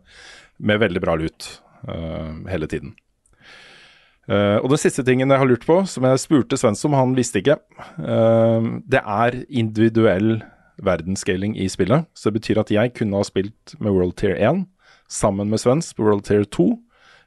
med 0.63 0.83
veldig 0.83 1.03
bra 1.03 1.19
lut 1.19 1.49
uh, 1.89 2.31
hele 2.51 2.71
tiden. 2.71 2.95
Eh, 4.25 4.57
og 4.63 4.71
den 4.73 4.81
siste 4.81 5.05
tingen 5.05 5.33
jeg 5.33 5.41
har 5.41 5.49
lurt 5.49 5.67
på, 5.69 5.83
som 5.91 6.07
jeg 6.09 6.23
spurte 6.23 6.59
Svens 6.61 6.85
om, 6.89 6.97
han 6.97 7.15
visste 7.17 7.43
ikke. 7.43 7.59
Uh, 7.99 8.81
det 8.89 9.03
er 9.03 9.43
individuell 9.49 10.39
verdensscaling 10.85 11.59
i 11.61 11.69
spillet. 11.71 12.09
Så 12.17 12.31
det 12.31 12.41
betyr 12.41 12.63
at 12.63 12.73
jeg 12.73 12.95
kunne 12.97 13.21
ha 13.21 13.27
spilt 13.27 13.77
med 13.79 13.93
World 13.95 14.17
Tier 14.21 14.39
1 14.39 14.65
sammen 15.13 15.53
med 15.53 15.61
Svens 15.63 15.93
på 15.95 16.07
World 16.07 16.25
Tier 16.27 16.47
2. 16.49 16.71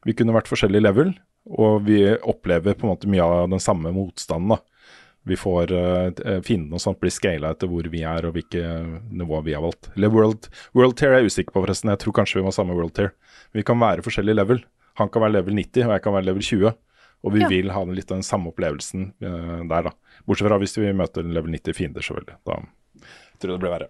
Vi 0.07 0.15
kunne 0.17 0.35
vært 0.35 0.49
forskjellig 0.49 0.81
level, 0.81 1.13
og 1.47 1.85
vi 1.87 2.01
opplever 2.17 2.75
på 2.75 2.87
en 2.87 2.93
måte 2.95 3.11
mye 3.11 3.25
av 3.25 3.51
den 3.53 3.61
samme 3.61 3.93
motstanden. 3.95 4.57
da. 4.57 4.61
Vi 5.27 5.35
får 5.37 5.73
uh, 5.75 6.39
Fiendene 6.45 6.79
og 6.79 6.81
sånt 6.81 7.01
blir 7.03 7.11
scala 7.13 7.51
etter 7.53 7.69
hvor 7.69 7.87
vi 7.91 8.01
er 8.07 8.25
og 8.25 8.37
hvilke 8.37 8.63
nivå 9.11 9.43
vi 9.45 9.53
har 9.53 9.61
valgt. 9.63 9.91
Eller 9.95 10.11
World, 10.13 10.49
world 10.73 10.97
Tier 10.97 11.13
er 11.13 11.21
jeg 11.21 11.33
usikker 11.33 11.53
på, 11.53 11.61
forresten. 11.61 11.93
Jeg 11.93 12.01
tror 12.01 12.17
kanskje 12.21 12.39
vi 12.39 12.45
må 12.47 12.53
ha 12.53 12.57
samme 12.57 12.77
World 12.77 12.95
Tier. 12.97 13.13
Vi 13.53 13.65
kan 13.67 13.79
være 13.81 14.05
forskjellig 14.05 14.37
level. 14.39 14.63
Han 14.97 15.11
kan 15.13 15.21
være 15.21 15.35
level 15.37 15.59
90, 15.59 15.85
og 15.85 15.93
jeg 15.93 16.03
kan 16.03 16.15
være 16.15 16.29
level 16.31 16.45
20. 16.47 16.73
Og 17.25 17.33
vi 17.33 17.41
Ja. 17.41 17.47
vil 17.49 17.71
ha 17.73 17.81
litt 17.85 18.11
av 18.11 18.17
den 18.19 18.23
samme 18.27 18.51
opplevelsen 18.51 19.07
uh, 19.23 19.63
der, 19.67 19.87
da. 19.89 19.91
Bortsett 20.27 20.47
fra 20.47 20.59
hvis 20.61 20.77
vi 20.77 20.91
møter 20.93 21.25
en 21.25 21.33
level 21.33 21.51
90 21.51 21.73
fiender, 21.75 22.01
selvfølgelig. 22.05 22.37
Da 22.45 22.59
tror 23.41 23.49
jeg 23.51 23.57
det 23.57 23.63
blir 23.63 23.73
verre. 23.73 23.89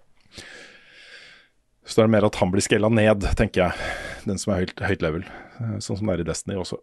Så 1.87 1.95
det 2.01 2.03
er 2.07 2.13
mer 2.15 2.25
at 2.27 2.35
han 2.41 2.51
blir 2.51 2.61
scala 2.65 2.89
ned, 2.91 3.23
tenker 3.39 3.67
jeg. 3.67 3.91
Den 4.27 4.37
som 4.41 4.53
er 4.53 4.63
høyt, 4.65 4.73
høyt 4.83 5.01
level. 5.05 5.23
eh, 5.59 5.77
Sånn 5.79 5.97
som 5.99 6.07
det 6.09 6.17
er 6.17 6.23
i 6.25 6.27
Destiny 6.27 6.57
også. 6.59 6.79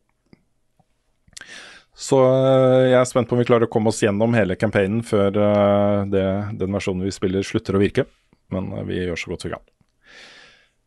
Så 1.95 2.19
eh, 2.25 2.91
jeg 2.91 2.99
er 3.01 3.05
spent 3.09 3.29
på 3.31 3.37
om 3.37 3.43
vi 3.43 3.47
klarer 3.49 3.69
å 3.69 3.71
komme 3.73 3.93
oss 3.93 4.01
gjennom 4.03 4.35
hele 4.35 4.57
campaignen 4.59 5.03
før 5.07 5.31
det, 6.11 6.25
den 6.59 6.75
versjonen 6.75 7.05
vi 7.07 7.13
spiller 7.15 7.45
slutter 7.47 7.77
å 7.79 7.83
virke. 7.83 8.07
Men 8.55 8.71
vi 8.89 9.03
gjør 9.05 9.21
så 9.21 9.31
godt 9.35 9.45
vi 9.47 9.53
kan. 9.55 9.63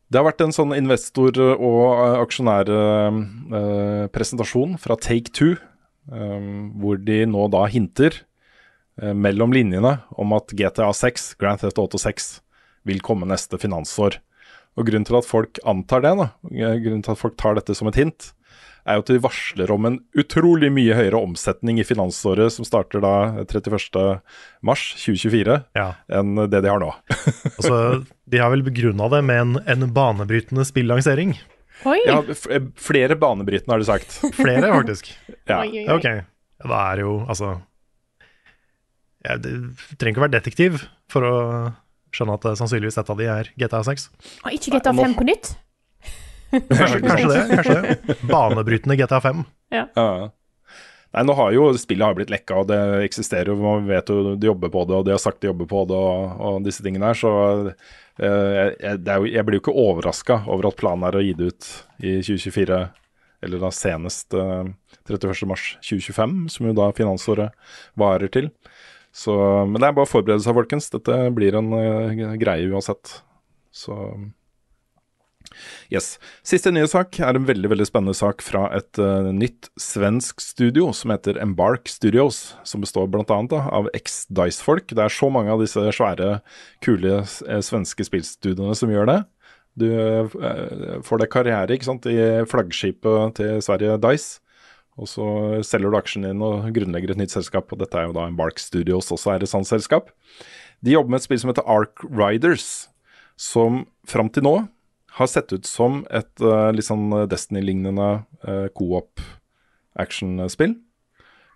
Det 0.08 0.22
har 0.22 0.30
vært 0.30 0.40
en 0.46 0.54
sånn 0.56 0.72
investor- 0.78 1.58
og 1.58 1.82
eh, 1.92 2.22
aksjonærpresentasjon 2.24 4.78
fra 4.80 4.96
Take 5.04 5.32
Two, 5.36 5.52
eh, 6.12 6.42
hvor 6.80 6.96
de 7.04 7.26
nå 7.28 7.48
da 7.52 7.68
hinter 7.68 8.16
eh, 9.02 9.12
mellom 9.12 9.52
linjene 9.56 10.00
om 10.16 10.34
at 10.38 10.48
GTA 10.56 10.94
6, 10.96 11.36
Grand 11.42 11.60
Theft 11.60 11.80
Auto 11.84 11.98
6, 12.00 12.40
vil 12.88 13.04
komme 13.04 13.28
neste 13.28 13.60
finansår. 13.60 14.24
Og 14.78 14.86
Grunnen 14.88 15.08
til 15.10 15.20
at 15.20 15.28
folk 15.28 15.60
antar 15.68 16.00
det, 16.06 16.14
da, 16.22 16.28
eh, 16.54 16.80
grunnen 16.80 17.04
til 17.04 17.12
at 17.12 17.20
folk 17.20 17.36
tar 17.36 17.60
dette 17.60 17.76
som 17.76 17.88
et 17.92 18.00
hint, 18.00 18.32
er 18.88 18.98
jo 18.98 19.04
at 19.04 19.10
de 19.12 19.18
varsler 19.24 19.72
om 19.74 19.86
en 19.90 19.98
utrolig 20.18 20.70
mye 20.72 20.96
høyere 20.96 21.20
omsetning 21.20 21.82
i 21.82 21.86
finansåret 21.88 22.54
som 22.56 22.66
starter 22.68 23.04
da 23.04 23.12
31. 23.44 24.22
mars 24.66 24.86
2024, 25.04 25.58
Ja. 25.76 25.90
enn 26.08 26.36
det 26.48 26.62
de 26.64 26.72
har 26.72 26.80
nå. 26.84 26.94
Altså, 27.58 27.80
de 28.32 28.40
har 28.42 28.52
vel 28.54 28.64
begrunna 28.64 29.10
det 29.12 29.22
med 29.28 29.42
en, 29.44 29.54
en 29.68 29.88
banebrytende 29.94 30.64
spillansering. 30.68 31.36
Oi! 31.86 32.00
Ja, 32.08 32.22
flere 32.80 33.16
banebrytende, 33.20 33.76
har 33.76 33.84
de 33.84 33.90
sagt. 33.92 34.16
Flere, 34.40 34.72
faktisk. 34.74 35.12
Ja. 35.46 35.60
Oi, 35.62 35.84
oi. 35.84 35.88
Ok. 35.94 36.08
Da 36.64 36.80
er 36.96 37.04
jo 37.04 37.20
altså 37.30 37.52
ja, 39.28 39.36
det, 39.38 39.52
Du 39.52 39.96
trenger 40.00 40.16
ikke 40.16 40.22
å 40.24 40.26
være 40.26 40.38
detektiv 40.40 40.80
for 41.12 41.28
å 41.28 41.36
skjønne 42.16 42.38
at 42.40 42.48
eh, 42.50 42.56
sannsynligvis 42.58 42.98
et 43.02 43.12
av 43.14 43.20
de 43.20 43.28
er 43.30 43.50
GTA 43.60 43.84
6. 43.86 44.08
Og 44.48 44.56
ikke 44.56 44.78
GTA 44.78 44.94
5 44.98 45.16
på 45.20 45.28
nytt? 45.28 45.52
Kanskje, 46.52 47.00
kanskje 47.04 47.30
det. 47.32 47.44
kanskje 47.56 47.78
det 47.82 48.18
Banebrytende 48.30 48.96
GTA 49.00 49.22
5. 49.22 49.46
Ja. 49.74 49.86
Nei, 51.16 51.24
nå 51.24 51.34
har 51.34 51.54
jo 51.56 51.70
spillet 51.80 52.06
har 52.06 52.18
blitt 52.18 52.32
lekka, 52.32 52.62
og 52.62 52.68
det 52.70 52.78
eksisterer 53.08 53.54
jo, 53.54 53.58
man 53.62 53.88
vet 53.88 54.10
jo 54.12 54.36
de 54.36 54.50
jobber 54.50 54.72
på 54.74 54.84
det, 54.86 54.98
og 55.00 55.08
de 55.08 55.16
har 55.16 55.22
sagt 55.24 55.40
de 55.42 55.50
jobber 55.50 55.70
på 55.70 55.86
det, 55.90 55.98
og, 55.98 56.42
og 56.50 56.66
disse 56.66 56.84
tingene 56.86 57.10
her, 57.10 57.18
så 57.18 57.32
uh, 57.72 57.74
jeg, 58.22 59.00
det 59.02 59.14
er 59.14 59.24
jo, 59.24 59.30
jeg 59.32 59.48
blir 59.48 59.58
jo 59.58 59.64
ikke 59.64 59.78
overraska 59.88 60.42
over 60.52 60.70
at 60.70 60.80
planen 60.80 61.08
er 61.08 61.18
å 61.18 61.24
gi 61.24 61.34
det 61.40 61.52
ut 61.54 61.70
i 62.04 62.18
2024, 62.28 62.82
eller 63.48 63.64
da 63.64 63.72
senest 63.74 64.36
uh, 64.38 64.68
31.3.2025, 65.08 66.38
som 66.54 66.70
jo 66.70 66.76
da 66.78 66.92
finansåret 66.98 67.74
varer 67.98 68.34
til. 68.34 68.52
Så, 69.16 69.34
men 69.66 69.80
det 69.80 69.88
er 69.88 69.96
bare 69.98 70.06
å 70.06 70.12
forberede 70.12 70.44
seg, 70.44 70.54
folkens. 70.58 70.92
Dette 70.94 71.16
blir 71.34 71.56
en 71.58 71.72
uh, 71.74 72.36
greie 72.38 72.68
uansett. 72.70 73.22
Så 73.74 73.96
Yes. 75.94 76.18
Siste 76.46 76.72
nye 76.74 76.88
sak 76.90 77.20
er 77.24 77.38
en 77.38 77.48
veldig 77.48 77.72
veldig 77.72 77.88
spennende 77.88 78.18
sak 78.18 78.44
fra 78.46 78.66
et 78.76 79.00
uh, 79.02 79.30
nytt 79.34 79.70
svensk 79.80 80.42
studio 80.44 80.90
som 80.96 81.14
heter 81.14 81.40
Embark 81.44 81.90
Studios. 81.92 82.56
Som 82.68 82.84
består 82.84 83.10
bl.a. 83.12 83.24
av 83.28 83.90
eks-Dice-folk. 83.98 84.92
Det 84.92 85.06
er 85.06 85.14
så 85.14 85.32
mange 85.34 85.54
av 85.54 85.64
disse 85.64 85.84
svære, 85.96 86.42
kule 86.86 87.22
uh, 87.24 87.62
svenske 87.64 88.08
spillstudioene 88.08 88.76
som 88.78 88.92
gjør 88.92 89.12
det. 89.12 89.22
Du 89.78 89.88
uh, 89.94 91.00
får 91.06 91.24
deg 91.24 91.32
karriere 91.34 91.78
ikke 91.78 91.92
sant, 91.92 92.10
i 92.10 92.44
flaggskipet 92.50 93.40
til 93.40 93.64
Sverige, 93.66 94.00
Dice. 94.04 94.42
Og 94.98 95.06
så 95.06 95.26
selger 95.66 95.94
du 95.94 95.98
aksjen 96.00 96.26
din 96.26 96.40
og 96.42 96.72
grunnlegger 96.74 97.14
et 97.14 97.20
nytt 97.22 97.34
selskap. 97.34 97.70
Og 97.70 97.82
dette 97.82 98.00
er 98.00 98.10
jo 98.10 98.16
da 98.18 98.26
Embark 98.30 98.58
Studios, 98.62 99.12
også 99.14 99.36
er 99.36 99.46
et 99.46 99.52
sånt 99.52 99.70
selskap. 99.70 100.10
De 100.82 100.94
jobber 100.94 101.14
med 101.14 101.22
et 101.22 101.28
spill 101.28 101.42
som 101.42 101.52
heter 101.52 101.70
Ark 101.70 102.02
Riders, 102.10 102.90
som 103.38 103.86
fram 104.10 104.32
til 104.34 104.46
nå 104.46 104.56
har 105.18 105.30
sett 105.30 105.54
ut 105.54 105.66
som 105.66 106.04
et 106.14 106.44
uh, 106.44 106.70
litt 106.74 106.88
sånn 106.88 107.10
Destiny-lignende 107.30 108.10
uh, 108.46 108.68
co-op 108.78 109.22
actionspill. 109.98 110.76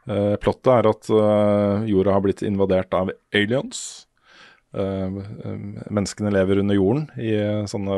Uh, 0.09 0.33
plottet 0.41 0.71
er 0.73 0.89
at 0.89 1.09
uh, 1.13 1.83
jorda 1.89 2.15
har 2.15 2.23
blitt 2.25 2.45
invadert 2.45 2.93
av 2.97 3.13
aliens. 3.33 4.07
menneskene 4.71 6.29
lever 6.31 6.61
under 6.61 6.77
jorden 6.77 7.01
i 7.19 7.33
sånne 7.67 7.95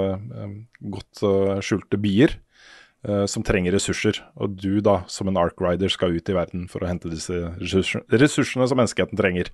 godt 0.89 1.21
skjulte 1.61 1.99
byer 2.01 2.33
som 3.29 3.45
trenger 3.45 3.75
ressurser. 3.75 4.17
Og 4.41 4.55
du 4.57 4.81
da, 4.81 5.03
som 5.05 5.29
en 5.29 5.37
Ark 5.37 5.61
Rider, 5.61 5.93
skal 5.93 6.17
ut 6.17 6.31
i 6.31 6.33
verden 6.33 6.65
for 6.71 6.81
å 6.81 6.89
hente 6.89 7.11
disse 7.13 7.51
ressursene, 7.61 8.65
som 8.65 8.81
menneskeheten 8.81 9.21
trenger. 9.21 9.53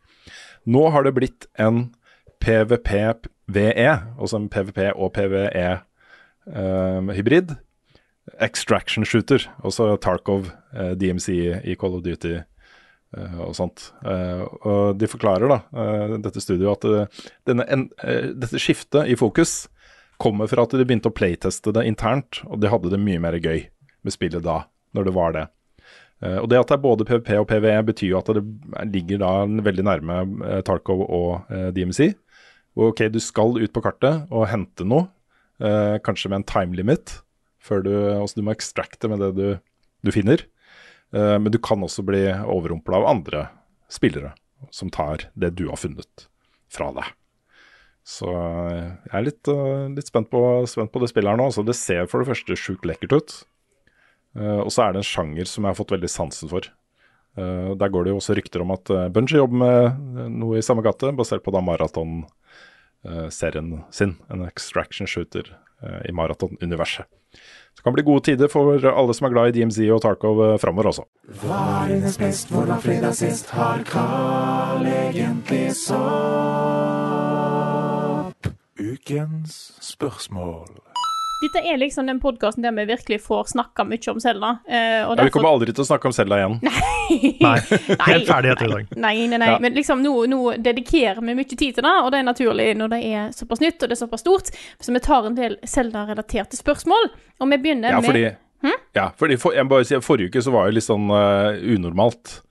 Nå 0.63 0.85
har 0.95 1.03
det 1.03 1.11
blitt 1.17 1.49
en 1.59 1.89
PVP-VE, 2.39 3.91
altså 4.15 4.39
en 4.39 4.47
PVP 4.47 4.79
og 4.95 5.11
PVE 5.17 5.75
uh, 5.75 5.88
hybrid. 6.49 7.55
Extraction 8.37 9.05
shooter, 9.05 9.43
også 9.65 9.95
Tarkov, 10.03 10.51
uh, 10.75 10.93
DMC 10.97 11.33
i 11.63 11.75
Call 11.79 11.97
of 11.97 12.03
Duty 12.05 12.35
uh, 12.37 13.39
og 13.47 13.55
sånt. 13.57 13.89
og 14.05 14.99
de 14.99 15.09
forklarer, 15.09 15.49
da, 15.49 15.59
dette 16.21 16.43
studioet, 16.43 16.85
at 16.85 17.23
denne, 17.49 17.65
en, 17.65 17.87
dette 18.37 18.61
skiftet 18.61 19.09
i 19.09 19.17
fokus 19.17 19.67
kommer 20.21 20.49
fra 20.51 20.65
at 20.67 20.75
de 20.75 20.85
begynte 20.85 21.09
å 21.09 21.15
playteste 21.15 21.73
det 21.73 21.87
internt, 21.87 22.43
og 22.45 22.59
de 22.61 22.69
hadde 22.69 22.91
det 22.91 23.01
mye 23.01 23.21
mer 23.23 23.39
gøy 23.39 23.63
med 24.03 24.13
spillet 24.13 24.43
da, 24.45 24.65
når 24.93 25.09
det 25.09 25.15
var 25.15 25.35
det. 25.35 25.45
Og 26.19 26.49
Det 26.51 26.57
at 26.59 26.67
det 26.67 26.75
er 26.75 26.83
både 26.83 27.05
PVP 27.07 27.29
og 27.39 27.45
PVE, 27.47 27.77
betyr 27.87 28.09
jo 28.11 28.19
at 28.19 28.29
det 28.35 28.43
ligger 28.91 29.21
da 29.21 29.31
veldig 29.47 29.85
nærme 29.87 30.17
Tarkov 30.67 31.05
og 31.07 31.47
DMC. 31.71 32.11
Og 32.75 32.91
ok, 32.91 33.05
du 33.07 33.21
skal 33.23 33.55
ut 33.55 33.71
på 33.71 33.83
kartet 33.85 34.27
og 34.27 34.49
hente 34.51 34.83
noe, 34.83 35.07
kanskje 35.59 36.29
med 36.31 36.39
en 36.39 36.47
time 36.47 36.77
limit, 36.79 37.17
før 37.59 37.83
du, 37.83 37.91
altså 38.13 38.39
du 38.39 38.45
må 38.47 38.53
extracte 38.55 39.09
med 39.11 39.19
det 39.19 39.29
du, 39.35 39.47
du 40.07 40.11
finner. 40.15 40.45
men 41.11 41.51
du 41.51 41.57
kan 41.59 41.83
også 41.83 42.05
bli 42.07 42.21
overrumpla 42.31 43.01
av 43.01 43.07
andre 43.11 43.41
spillere 43.91 44.31
som 44.71 44.91
tar 44.93 45.27
det 45.35 45.51
du 45.59 45.65
har 45.67 45.81
funnet 45.81 46.29
fra 46.71 46.93
deg. 46.95 47.11
Så 48.07 48.29
jeg 48.31 49.13
er 49.19 49.25
litt, 49.25 49.49
litt 49.97 50.09
spent, 50.09 50.31
på, 50.31 50.41
spent, 50.69 50.91
på, 50.93 51.01
det 51.03 51.11
spillet 51.11 51.33
her 51.33 51.39
nå. 51.39 51.49
Altså, 51.51 51.65
det 51.67 51.77
ser 51.77 52.07
for 52.09 52.23
det 52.23 52.31
første 52.31 52.57
sjukt 52.57 52.87
lekkert 52.87 53.15
ut. 53.15 53.35
Uh, 54.37 54.61
og 54.63 54.69
så 54.73 54.85
er 54.85 54.93
det 54.93 55.03
en 55.03 55.09
sjanger 55.09 55.49
som 55.49 55.65
jeg 55.65 55.73
har 55.73 55.79
fått 55.79 55.93
veldig 55.95 56.11
sansen 56.11 56.51
for. 56.51 56.67
Uh, 57.37 57.75
der 57.79 57.91
går 57.93 58.05
det 58.05 58.13
jo 58.13 58.19
også 58.19 58.35
rykter 58.37 58.63
om 58.63 58.73
at 58.75 58.91
uh, 58.93 59.07
Bungie 59.13 59.41
jobber 59.41 59.61
med 59.61 60.33
noe 60.41 60.59
i 60.59 60.65
samme 60.65 60.83
gate, 60.85 61.11
basert 61.17 61.45
på 61.45 61.53
da 61.53 61.61
maraton-serien 63.05 63.83
sin. 63.91 64.17
En 64.29 64.41
extraction 64.47 65.07
shooter 65.07 65.57
i 66.05 66.11
maratonuniverset. 66.11 67.05
Så 67.73 67.75
det 67.75 67.83
kan 67.83 67.93
bli 67.93 68.03
gode 68.03 68.23
tider 68.25 68.47
for 68.51 68.85
alle 68.89 69.13
som 69.13 69.25
er 69.27 69.31
glad 69.31 69.47
i 69.47 69.51
DMZ 69.61 69.79
og 69.93 70.01
Tarkov 70.01 70.59
framover 70.59 70.87
også. 70.91 71.03
Hva 71.43 71.85
er 71.85 71.93
hennes 71.93 72.17
best, 72.17 72.49
hvordan 72.51 72.81
fredag 72.81 73.15
sist 73.15 73.49
har 73.55 73.83
Carl 73.87 74.85
egentlig 74.85 75.75
sopp? 75.77 75.99
Ukens 78.79 79.71
spørsmål. 79.83 80.67
Dette 81.39 81.61
er 81.63 81.77
liksom 81.79 82.09
den 82.09 82.17
podkasten 82.19 82.65
der 82.65 82.73
vi 82.75 82.83
virkelig 82.89 83.21
får 83.23 83.53
snakka 83.53 83.85
mye 83.87 84.11
om 84.11 84.19
Selda. 84.19 84.49
Eh, 84.67 84.79
ja, 85.05 85.23
vi 85.23 85.31
kommer 85.31 85.53
aldri 85.53 85.71
til 85.71 85.85
å 85.85 85.87
snakke 85.87 86.09
om 86.09 86.15
Selda 86.15 86.39
igjen. 86.41 86.57
Nei. 87.09 87.35
nei. 87.39 87.53
Helt 88.05 88.27
ferdig 88.27 88.51
etter 88.51 88.67
i 88.67 88.73
dag. 88.73 88.89
Nei, 88.99 89.13
nei, 89.31 89.39
nei. 89.39 89.47
Ja. 89.53 89.61
Men 89.63 89.73
liksom 89.73 90.03
nå, 90.03 90.11
nå, 90.29 90.41
dedikerer 90.61 91.23
vi 91.23 91.37
mye 91.37 91.47
tid 91.47 91.79
til 91.79 91.85
det, 91.85 91.93
og 92.03 92.11
det 92.13 92.19
er 92.19 92.27
naturlig 92.27 92.67
når 92.77 92.91
det 92.91 92.99
er 93.07 93.31
såpass 93.33 93.63
nytt 93.63 93.79
og 93.81 93.89
det 93.89 93.95
er 93.95 94.01
såpass 94.03 94.25
stort. 94.25 94.51
Så 94.83 94.93
vi 94.93 95.01
tar 95.07 95.29
en 95.29 95.39
del 95.39 95.55
Selda-relaterte 95.63 96.59
spørsmål, 96.59 97.09
og 97.39 97.51
vi 97.55 97.61
begynner 97.63 97.95
ja, 97.95 98.03
fordi, 98.03 98.27
med 98.27 98.67
hm? 98.67 98.83
Ja, 98.99 99.07
fordi 99.17 99.39
for, 99.41 99.55
jeg 99.55 99.65
må 99.65 99.77
bare 99.77 99.87
si, 99.87 99.97
forrige 100.05 100.29
uke 100.29 100.43
så 100.43 100.53
var 100.53 100.67
jo 100.67 100.75
litt 100.75 100.85
sånn 100.85 101.07
uh, 101.07 101.55
unormalt. 101.55 102.41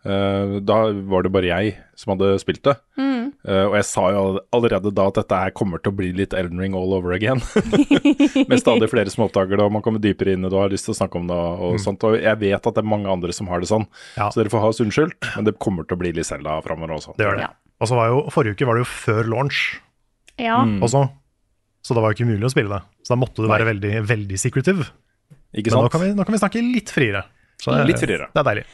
Uh, 0.00 0.56
da 0.64 0.78
var 1.12 1.26
det 1.26 1.32
bare 1.34 1.48
jeg 1.50 1.72
som 1.98 2.14
hadde 2.14 2.32
spilt 2.40 2.62
det. 2.64 2.74
Mm. 2.96 3.30
Uh, 3.44 3.66
og 3.68 3.74
jeg 3.76 3.86
sa 3.88 4.04
jo 4.14 4.22
allerede 4.56 4.92
da 4.96 5.06
at 5.10 5.18
dette 5.20 5.40
her 5.42 5.52
kommer 5.56 5.82
til 5.82 5.92
å 5.92 5.98
bli 5.98 6.08
litt 6.16 6.36
Elden 6.36 6.62
Ring 6.62 6.76
all 6.78 6.94
over 6.96 7.12
again. 7.16 7.42
Med 8.50 8.62
stadig 8.62 8.88
flere 8.92 9.12
som 9.12 9.26
oppdager 9.26 9.60
det, 9.60 9.66
og 9.66 9.74
man 9.76 9.84
kommer 9.84 10.02
dypere 10.02 10.34
inn 10.34 10.46
i 10.46 10.48
det 10.48 10.56
og 10.56 10.64
har 10.64 10.72
lyst 10.72 10.88
til 10.88 10.96
å 10.96 11.00
snakke 11.02 11.20
om 11.20 11.28
det. 11.30 11.36
Og 11.36 11.76
mm. 11.76 11.82
sånt, 11.84 12.08
og 12.08 12.16
jeg 12.16 12.40
vet 12.40 12.58
at 12.58 12.76
det 12.76 12.84
er 12.84 12.92
mange 12.96 13.12
andre 13.12 13.36
som 13.36 13.50
har 13.52 13.60
det 13.60 13.70
sånn, 13.70 13.88
ja. 14.16 14.30
så 14.30 14.40
dere 14.40 14.52
får 14.52 14.64
ha 14.64 14.72
oss 14.72 14.82
unnskyldt. 14.84 15.32
Men 15.36 15.48
det 15.50 15.58
kommer 15.60 15.88
til 15.88 15.98
å 15.98 16.02
bli 16.04 16.14
litt 16.16 16.30
Selda 16.30 16.58
framover 16.64 16.96
også. 16.96 17.16
Det 17.20 17.28
gjør 17.28 17.40
det. 17.42 17.48
Ja. 17.48 17.54
Og 17.80 17.88
så 17.88 17.96
var 17.96 18.12
jo, 18.12 18.24
Forrige 18.32 18.56
uke 18.56 18.68
var 18.68 18.76
det 18.76 18.84
jo 18.84 18.90
før 18.92 19.28
launch 19.32 19.60
ja. 20.36 20.60
mm. 20.64 20.80
også, 20.84 21.06
så 21.84 21.96
det 21.96 22.02
var 22.04 22.12
jo 22.12 22.18
ikke 22.18 22.28
mulig 22.28 22.48
å 22.48 22.52
spille 22.52 22.72
det. 22.72 22.80
Så 23.04 23.14
da 23.14 23.20
måtte 23.20 23.44
du 23.44 23.48
være 23.50 23.68
veldig, 23.68 23.92
veldig 24.08 24.40
secretive. 24.40 24.88
Ikke 25.56 25.72
sant? 25.72 25.80
Men 25.80 25.88
nå 25.88 25.92
kan, 25.92 26.02
vi, 26.04 26.12
nå 26.16 26.26
kan 26.26 26.36
vi 26.36 26.40
snakke 26.42 26.62
litt 26.64 26.92
friere. 26.92 27.24
Så 27.60 27.72
det, 27.74 27.84
litt 27.88 28.00
friere. 28.00 28.28
det 28.32 28.40
er 28.40 28.48
deilig. 28.52 28.64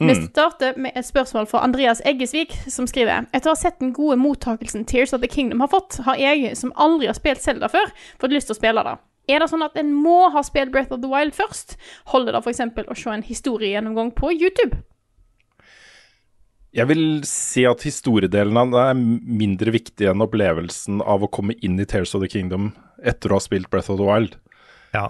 Mm. 0.00 0.08
Vi 0.10 0.14
starter 0.26 0.76
med 0.76 0.92
et 0.98 1.06
spørsmål 1.06 1.46
fra 1.48 1.62
Andreas 1.64 2.02
Eggesvik, 2.04 2.52
som 2.68 2.88
skriver 2.88 3.24
Etter 3.32 3.48
å 3.48 3.54
ha 3.54 3.58
sett 3.58 3.78
den 3.80 3.94
gode 3.96 4.18
mottakelsen 4.20 4.84
Tears 4.84 5.14
of 5.16 5.22
the 5.22 5.30
Kingdom 5.30 5.62
har 5.64 5.72
fått, 5.72 5.96
har 6.04 6.20
jeg, 6.20 6.52
som 6.58 6.74
aldri 6.76 7.08
har 7.08 7.16
spilt 7.16 7.40
Zelda 7.40 7.70
før, 7.72 7.88
fått 8.20 8.34
lyst 8.36 8.50
til 8.50 8.56
å 8.56 8.60
spille 8.60 8.84
det. 8.84 8.96
Er 9.32 9.42
det 9.42 9.48
sånn 9.50 9.64
at 9.66 9.78
en 9.80 9.94
må 9.96 10.28
ha 10.30 10.42
spilt 10.46 10.70
Breath 10.74 10.92
of 10.94 11.00
the 11.02 11.10
Wild 11.10 11.34
først? 11.34 11.74
Holder 12.12 12.36
det 12.36 12.44
f.eks. 12.44 12.62
å 12.84 12.98
se 12.98 13.14
en 13.14 13.26
historiegjennomgang 13.26 14.12
på 14.14 14.30
YouTube? 14.36 14.84
Jeg 16.76 16.90
vil 16.90 17.04
si 17.24 17.64
at 17.64 17.86
historiedelen 17.86 18.58
av 18.60 18.74
det 18.74 18.82
er 18.90 18.98
mindre 19.00 19.72
viktig 19.72 20.10
enn 20.10 20.22
opplevelsen 20.22 21.00
av 21.00 21.24
å 21.24 21.30
komme 21.32 21.56
inn 21.64 21.80
i 21.80 21.88
Tears 21.88 22.12
of 22.14 22.20
the 22.20 22.28
Kingdom 22.30 22.74
etter 23.00 23.32
å 23.32 23.40
ha 23.40 23.44
spilt 23.44 23.70
Breath 23.72 23.88
of 23.90 23.96
the 23.96 24.06
Wild. 24.06 24.36
Ja, 24.92 25.08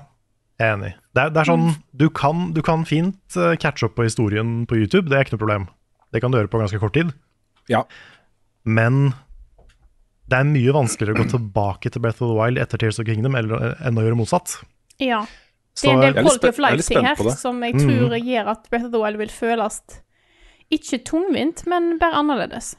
jeg 0.57 0.67
er 0.67 0.75
enig. 0.79 0.93
Det 1.13 1.23
er, 1.23 1.33
det 1.35 1.43
er 1.43 1.49
sånn, 1.51 1.67
du 1.93 2.07
kan, 2.13 2.51
du 2.57 2.63
kan 2.65 2.85
fint 2.89 3.37
uh, 3.37 3.53
catche 3.61 3.89
opp 3.89 3.97
på 3.99 4.07
historien 4.07 4.63
på 4.69 4.79
YouTube, 4.79 5.11
det 5.11 5.19
er 5.19 5.27
ikke 5.27 5.37
noe 5.37 5.45
problem. 5.45 5.67
Det 6.15 6.23
kan 6.23 6.33
du 6.33 6.39
gjøre 6.39 6.53
på 6.53 6.61
ganske 6.63 6.81
kort 6.81 6.97
tid. 6.97 7.13
Ja. 7.73 7.83
Men 8.65 9.11
det 10.31 10.41
er 10.41 10.49
mye 10.49 10.75
vanskeligere 10.75 11.19
å 11.19 11.25
gå 11.25 11.33
tilbake 11.35 11.93
til 11.93 12.03
Breath 12.03 12.25
of 12.25 12.33
the 12.33 12.39
Wild 12.39 12.59
etter 12.63 12.81
Tears 12.83 12.99
of 13.03 13.07
Kingdom 13.09 13.37
eller, 13.39 13.77
enn 13.85 13.99
å 13.99 14.07
gjøre 14.07 14.19
motsatt. 14.19 14.57
Ja. 15.03 15.25
Det 15.77 15.93
er 15.93 15.99
en 15.99 16.03
del 16.07 16.25
quality 16.25 16.49
of 16.49 16.59
life-ting 16.65 17.05
her 17.05 17.21
som 17.37 17.61
jeg 17.67 17.77
tror 17.77 18.15
mm. 18.15 18.19
gjør 18.25 18.51
at 18.55 18.67
Breath 18.73 18.89
of 18.89 18.95
the 18.95 19.03
Wild 19.03 19.21
vil 19.21 19.33
føles 19.33 19.83
ikke 20.73 20.99
tungvint, 21.07 21.63
men 21.71 21.95
bare 22.01 22.19
annerledes. 22.19 22.73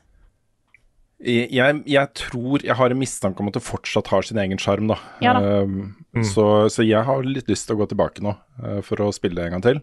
Jeg, 1.17 1.79
jeg, 1.89 2.09
tror 2.13 2.61
Jeg 2.61 2.77
har 2.77 2.93
en 2.93 2.99
mistanke 2.99 3.41
om 3.41 3.49
at 3.49 3.55
det 3.57 3.65
fortsatt 3.65 4.11
har 4.13 4.25
sin 4.25 4.37
egen 4.37 4.59
sjarm, 4.61 4.85
da. 4.91 4.99
Ja, 5.23 5.33
da. 5.33 5.63
Um, 5.65 5.95
mm. 6.13 6.25
så, 6.29 6.45
så, 6.69 6.85
jeg 6.85 7.01
har 7.07 7.25
litt 7.25 7.49
lyst 7.49 7.65
til 7.65 7.73
å 7.73 7.81
gå 7.81 7.87
tilbake 7.89 8.21
nå 8.21 8.35
uh, 8.61 8.79
for 8.85 9.01
å 9.01 9.09
spille 9.15 9.39
det 9.39 9.47
en 9.47 9.57
gang 9.57 9.65
til. 9.65 9.81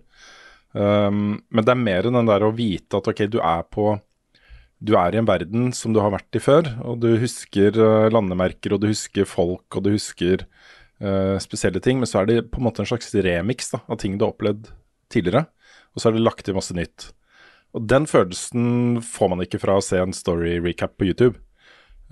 Um, 0.75 1.41
men 1.51 1.67
det 1.67 1.75
er 1.75 1.81
mer 1.81 2.07
enn 2.07 2.19
den 2.21 2.31
der 2.31 2.47
å 2.47 2.55
vite 2.55 3.01
at 3.01 3.11
ok, 3.11 3.25
du 3.31 3.41
er 3.43 3.67
på 3.71 3.97
Du 4.85 4.97
er 4.99 5.15
i 5.15 5.19
en 5.21 5.27
verden 5.27 5.69
som 5.75 5.95
du 5.95 6.01
har 6.03 6.15
vært 6.15 6.39
i 6.39 6.43
før, 6.43 6.71
og 6.87 7.03
du 7.03 7.11
husker 7.19 7.83
uh, 7.83 8.07
landemerker, 8.15 8.77
og 8.77 8.85
du 8.85 8.91
husker 8.93 9.27
folk, 9.27 9.67
og 9.75 9.87
du 9.87 9.95
husker 9.95 10.47
uh, 11.03 11.35
spesielle 11.43 11.83
ting, 11.83 11.99
men 11.99 12.11
så 12.11 12.23
er 12.23 12.31
det 12.31 12.39
på 12.53 12.63
en 12.63 12.69
måte 12.69 12.85
en 12.85 12.91
slags 12.93 13.11
remix 13.27 13.75
da, 13.75 13.83
av 13.89 13.99
ting 14.03 14.19
du 14.19 14.27
har 14.27 14.37
opplevd 14.37 14.71
tidligere, 15.11 15.49
og 15.95 16.03
så 16.03 16.11
er 16.11 16.19
det 16.19 16.27
lagt 16.27 16.47
til 16.47 16.59
masse 16.59 16.75
nytt. 16.77 17.11
Og 17.75 17.87
den 17.91 18.07
følelsen 18.07 19.01
får 19.03 19.31
man 19.33 19.43
ikke 19.45 19.59
fra 19.63 19.79
å 19.81 19.83
se 19.85 19.99
en 19.99 20.13
story 20.15 20.57
recap 20.63 20.95
på 21.01 21.09
YouTube. 21.09 21.41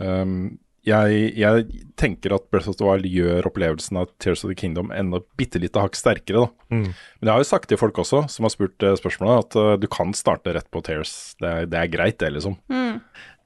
Um, 0.02 0.58
jeg, 0.82 1.28
jeg 1.38 1.66
tenker 2.00 2.32
at 2.34 2.48
Breath 2.50 2.66
of 2.72 2.74
the 2.80 2.82
Wild 2.88 3.06
gjør 3.06 3.46
opplevelsen 3.46 4.00
av 4.00 4.08
Tears 4.18 4.42
of 4.42 4.50
the 4.50 4.56
Kingdom 4.58 4.90
enda 4.90 5.20
bitte 5.38 5.60
lite 5.62 5.78
hakk 5.78 5.94
sterkere. 5.94 6.42
da. 6.48 6.74
Mm. 6.74 6.88
Men 7.20 7.28
jeg 7.28 7.32
har 7.36 7.44
jo 7.44 7.50
sagt 7.52 7.68
til 7.70 7.78
folk 7.78 8.00
også, 8.02 8.24
som 8.32 8.48
har 8.48 8.50
spurt 8.56 8.82
eh, 8.82 8.96
spørsmålet, 8.98 9.44
at 9.46 9.58
uh, 9.60 9.76
du 9.78 9.86
kan 9.86 10.10
starte 10.18 10.56
rett 10.56 10.66
på 10.74 10.82
Tears. 10.82 11.12
Det, 11.38 11.46
er- 11.52 11.70
det 11.70 11.78
er 11.84 11.92
greit, 11.94 12.18
det, 12.18 12.32
liksom. 12.34 12.58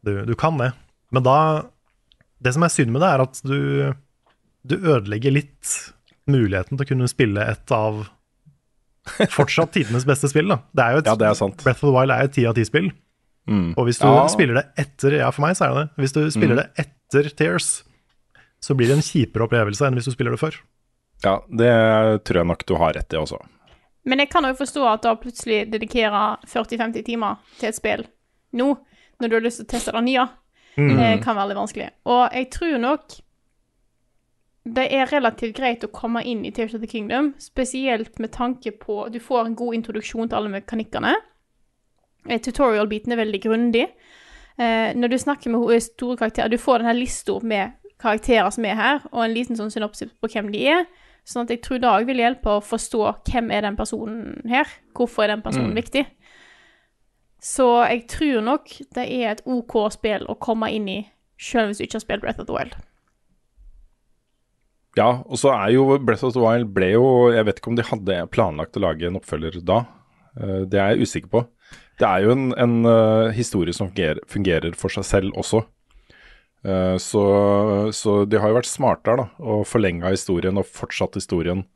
Du, 0.06 0.14
du 0.24 0.32
kan 0.38 0.56
det. 0.62 0.70
Men 1.12 1.22
da 1.26 1.36
Det 2.40 2.52
som 2.56 2.64
er 2.64 2.72
synd 2.72 2.93
med 2.97 3.05
det, 3.05 3.12
er 3.12 3.26
at 3.26 3.38
du, 3.44 3.60
du 4.64 4.74
ødelegger 4.80 5.32
litt 5.36 5.76
muligheten 6.26 6.76
til 6.78 6.84
å 6.86 6.88
kunne 6.94 7.09
spille 7.12 7.44
et 7.52 7.70
av 7.76 8.06
fortsatt 9.37 9.73
tidenes 9.77 10.05
beste 10.09 10.28
spill. 10.31 10.49
da. 10.49 10.59
Det 10.74 10.85
er 10.85 10.93
jo 10.97 10.99
et, 11.03 11.07
Ja, 11.11 11.15
det 11.16 11.28
er 11.31 11.35
sant. 11.39 11.62
Breath 11.65 11.83
of 11.85 11.91
the 11.91 11.95
Wild 11.97 12.11
er 12.15 12.24
et 12.27 12.33
ti 12.37 12.47
av 12.47 12.55
ti-spill. 12.59 12.91
Mm. 13.49 13.74
Og 13.78 13.87
hvis 13.87 14.01
du 14.03 14.07
Ja. 14.09 14.27
spiller 14.27 14.55
det 14.59 14.65
etter 14.77 15.19
Ja, 15.20 15.31
for 15.31 15.43
meg 15.47 15.55
så 15.57 15.66
er 15.69 15.74
det 15.74 15.83
det. 15.85 16.03
Hvis 16.03 16.12
du 16.16 16.31
spiller 16.35 16.57
det 16.57 16.66
etter 16.83 17.28
Tears, 17.37 17.83
så 18.61 18.74
blir 18.74 18.89
det 18.91 18.97
en 18.97 19.05
kjipere 19.07 19.47
opplevelse 19.47 19.87
enn 19.87 19.95
hvis 19.95 20.09
du 20.09 20.15
spiller 20.16 20.33
det 20.35 20.41
før. 20.41 20.57
Ja, 21.24 21.39
det 21.49 22.24
tror 22.27 22.41
jeg 22.43 22.47
nok 22.47 22.65
du 22.66 22.74
har 22.77 22.93
rett 22.95 23.12
i 23.15 23.16
også. 23.16 23.39
Men 24.05 24.19
jeg 24.19 24.31
kan 24.31 24.45
jo 24.45 24.53
forstå 24.55 24.83
at 24.93 25.03
da 25.03 25.15
plutselig 25.19 25.70
dedikerer 25.70 26.39
40-50 26.47 27.05
timer 27.07 27.39
til 27.59 27.69
et 27.70 27.74
spill 27.78 28.05
nå, 28.55 28.77
når 29.20 29.28
du 29.31 29.35
har 29.37 29.43
lyst 29.47 29.59
til 29.62 29.66
å 29.66 29.70
teste 29.70 29.93
det 29.93 30.05
nye, 30.05 30.28
Det 30.77 31.23
kan 31.24 31.35
være 31.37 31.49
litt 31.49 31.57
vanskelig. 31.57 31.87
Og 32.05 32.33
jeg 32.35 32.51
tror 32.51 32.78
nok 32.78 33.15
det 34.66 34.88
er 34.90 35.06
relativt 35.12 35.55
greit 35.55 35.84
å 35.86 35.93
komme 35.94 36.24
inn 36.26 36.43
i 36.47 36.51
Tears 36.51 36.74
of 36.74 36.82
the 36.82 36.90
Kingdom, 36.90 37.34
spesielt 37.38 38.18
med 38.18 38.32
tanke 38.34 38.72
på 38.74 39.05
at 39.05 39.12
Du 39.14 39.20
får 39.22 39.47
en 39.47 39.55
god 39.55 39.74
introduksjon 39.74 40.28
til 40.28 40.36
alle 40.36 40.51
mekanikkene. 40.51 41.14
Eh, 42.28 42.40
Tutorial-biten 42.40 43.12
er 43.12 43.22
veldig 43.22 43.40
grundig. 43.43 43.86
Eh, 44.59 44.90
når 44.97 45.09
du 45.09 45.18
snakker 45.18 45.51
med 45.51 45.82
store 45.82 46.16
karakterer 46.16 46.48
Du 46.48 46.59
får 46.59 46.78
denne 46.78 46.97
lista 46.98 47.38
med 47.43 47.72
karakterer 48.01 48.51
som 48.51 48.64
er 48.64 48.74
her, 48.74 49.01
og 49.12 49.24
en 49.24 49.34
liten 49.34 49.56
sånn 49.56 49.70
synopsis 49.70 50.10
på 50.20 50.28
hvem 50.32 50.51
de 50.52 50.66
er. 50.66 50.86
Sånn 51.26 51.44
at 51.44 51.51
jeg 51.51 51.62
tror 51.62 51.78
det 51.78 51.88
òg 51.90 52.06
vil 52.06 52.22
hjelpe 52.22 52.51
å 52.51 52.62
forstå 52.62 53.01
hvem 53.30 53.51
er 53.51 53.62
den 53.62 53.76
personen 53.76 54.43
her. 54.48 54.66
Hvorfor 54.94 55.24
er 55.24 55.34
den 55.34 55.43
personen 55.43 55.74
viktig? 55.74 56.06
Så 57.43 57.66
jeg 57.86 58.06
tror 58.09 58.43
nok 58.43 58.68
det 58.94 59.06
er 59.06 59.30
et 59.30 59.43
OK 59.47 59.74
spill 59.93 60.26
å 60.26 60.38
komme 60.38 60.70
inn 60.74 60.88
i, 60.88 61.01
sjøl 61.38 61.70
hvis 61.70 61.78
du 61.78 61.84
ikke 61.86 61.98
har 61.98 62.05
spilt 62.05 62.22
Breath 62.22 62.40
of 62.40 62.47
the 62.47 62.55
Wild. 62.55 62.76
Ja, 64.97 65.10
og 65.28 65.36
så 65.40 65.52
er 65.52 65.74
jo 65.74 65.98
Breath 66.01 66.24
of 66.24 66.32
the 66.32 66.40
Wild 66.40 66.70
ble 66.77 66.94
jo 66.94 67.05
Jeg 67.35 67.44
vet 67.48 67.60
ikke 67.60 67.73
om 67.73 67.77
de 67.77 67.85
hadde 67.85 68.23
planlagt 68.32 68.78
å 68.78 68.85
lage 68.86 69.09
en 69.09 69.18
oppfølger 69.20 69.60
da. 69.66 69.82
Eh, 70.40 70.64
Det 70.64 70.81
er 70.81 70.94
jeg 70.94 71.09
usikker 71.09 71.32
på. 71.32 71.44
Det 72.01 72.09
er 72.09 72.24
jo 72.24 72.32
en, 72.32 72.51
en 72.56 72.77
eh, 72.89 73.32
historie 73.36 73.77
som 73.77 73.90
fungerer, 73.90 74.23
fungerer 74.28 74.77
for 74.77 74.93
seg 74.93 75.05
selv 75.09 75.36
også. 75.36 75.62
Eh, 76.64 76.97
så, 77.01 77.24
så 77.93 78.18
de 78.28 78.40
har 78.40 78.52
jo 78.52 78.59
vært 78.59 78.68
smarte 78.68 79.12
her, 79.12 79.20
da, 79.20 79.28
og 79.40 79.66
forlenga 79.68 80.12
historien 80.12 80.56
og 80.60 80.68
fortsatt 80.68 81.18
historien 81.20 81.66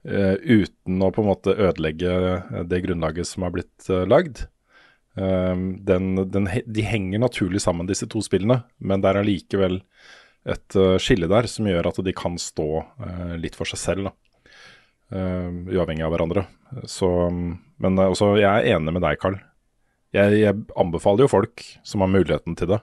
uten 0.00 1.02
å 1.04 1.10
på 1.12 1.20
en 1.20 1.26
måte 1.28 1.52
ødelegge 1.52 2.64
det 2.70 2.78
grunnlaget 2.86 3.28
som 3.28 3.44
har 3.44 3.50
blitt 3.52 3.84
lagd. 4.08 4.46
Den, 5.12 6.06
den, 6.32 6.46
de 6.48 6.84
henger 6.88 7.20
naturlig 7.20 7.60
sammen, 7.60 7.84
disse 7.84 8.08
to 8.08 8.22
spillene, 8.24 8.62
men 8.80 9.04
det 9.04 9.10
er 9.10 9.18
allikevel 9.20 9.76
et 10.48 10.76
eh, 10.78 10.96
skille 11.02 11.28
der 11.28 11.48
som 11.50 11.68
gjør 11.68 11.90
at 11.90 12.00
de 12.04 12.14
kan 12.16 12.38
stå 12.40 12.68
eh, 12.80 13.34
litt 13.40 13.58
for 13.58 13.68
seg 13.68 13.80
selv, 13.80 14.08
da. 14.08 14.14
Eh, 15.10 15.48
uavhengig 15.74 16.06
av 16.06 16.14
hverandre. 16.14 16.46
Så, 16.88 17.08
men 17.30 18.00
også, 18.00 18.36
jeg 18.40 18.48
er 18.48 18.76
enig 18.76 18.94
med 18.96 19.04
deg, 19.04 19.18
Carl. 19.20 19.36
Jeg, 20.16 20.38
jeg 20.40 20.56
anbefaler 20.80 21.26
jo 21.26 21.30
folk 21.30 21.64
som 21.86 22.02
har 22.02 22.10
muligheten 22.10 22.56
til 22.58 22.72
det, 22.72 22.80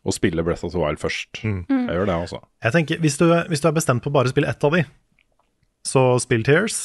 å 0.00 0.14
spille 0.14 0.42
Breath 0.46 0.64
of 0.64 0.72
the 0.72 0.80
Wild 0.80 1.02
først. 1.02 1.42
Jeg 1.44 1.68
gjør 1.68 2.08
det, 2.08 2.16
altså. 2.16 2.40
Jeg 2.64 2.74
tenker, 2.74 3.02
hvis 3.04 3.20
du, 3.20 3.28
hvis 3.50 3.62
du 3.62 3.68
er 3.68 3.76
bestemt 3.76 4.02
på 4.02 4.10
å 4.10 4.16
bare 4.16 4.32
spille 4.32 4.48
ett 4.50 4.64
av 4.64 4.74
de, 4.74 4.82
så 5.86 6.04
spill 6.22 6.42
Tears. 6.46 6.80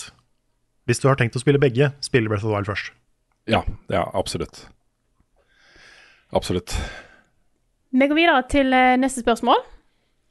Hvis 0.86 1.02
du 1.02 1.08
har 1.10 1.18
tenkt 1.18 1.38
å 1.38 1.42
spille 1.42 1.62
begge, 1.62 1.94
spill 2.06 2.28
Breath 2.30 2.46
of 2.46 2.52
the 2.52 2.58
Wild 2.58 2.70
først. 2.70 2.92
Ja, 3.50 3.64
ja, 3.94 4.04
absolutt. 4.18 4.66
Absolutt. 6.36 6.76
Vi 7.96 8.10
går 8.12 8.18
videre 8.18 8.44
til 8.52 8.76
neste 9.00 9.24
spørsmål. 9.24 9.64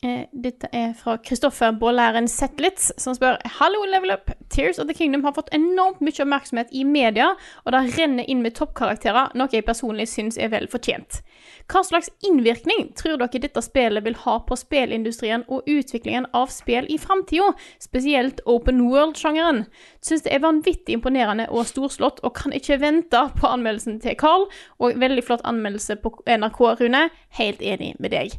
Eh, 0.04 0.26
dette 0.32 0.68
er 0.72 0.90
fra 0.92 1.16
Kristoffer 1.16 1.72
Bålæren 1.80 2.26
Zetlitz, 2.28 2.90
som 3.00 3.14
spør 3.16 3.38
Hallo, 3.56 3.84
Level 3.88 4.12
Up. 4.12 4.30
Tears 4.50 4.78
of 4.78 4.86
the 4.86 4.94
Kingdom 4.94 5.24
har 5.24 5.32
fått 5.32 5.48
enormt 5.56 6.02
mye 6.04 6.20
oppmerksomhet 6.20 6.74
i 6.76 6.82
media, 6.84 7.30
og 7.64 7.72
det 7.72 7.80
renner 7.96 8.28
inn 8.28 8.42
med 8.44 8.52
toppkarakterer, 8.58 9.32
noe 9.32 9.48
jeg 9.52 9.64
personlig 9.64 10.10
syns 10.12 10.36
er 10.36 10.52
vel 10.52 10.68
fortjent. 10.68 11.22
Hva 11.70 11.80
slags 11.86 12.10
innvirkning 12.26 12.90
tror 12.98 13.16
dere 13.20 13.40
dette 13.40 13.62
spillet 13.64 14.04
vil 14.04 14.16
ha 14.24 14.34
på 14.44 14.56
spillindustrien 14.58 15.46
og 15.48 15.64
utviklingen 15.70 16.26
av 16.36 16.52
spill 16.52 16.84
i 16.92 16.98
framtida, 17.00 17.54
spesielt 17.80 18.42
open 18.44 18.82
world-sjangeren? 18.90 19.64
Syns 20.04 20.26
det 20.26 20.34
er 20.36 20.44
vanvittig 20.44 20.98
imponerende 20.98 21.46
og 21.48 21.64
storslått, 21.70 22.20
og 22.20 22.34
kan 22.36 22.52
ikke 22.56 22.80
vente 22.82 23.22
på 23.38 23.48
anmeldelsen 23.48 23.96
til 24.04 24.16
Carl. 24.20 24.46
Og 24.78 24.98
veldig 25.00 25.24
flott 25.24 25.44
anmeldelse 25.48 25.96
på 26.04 26.12
NRK, 26.28 26.60
Rune. 26.82 27.06
Helt 27.38 27.64
enig 27.64 27.94
med 27.98 28.12
deg. 28.12 28.36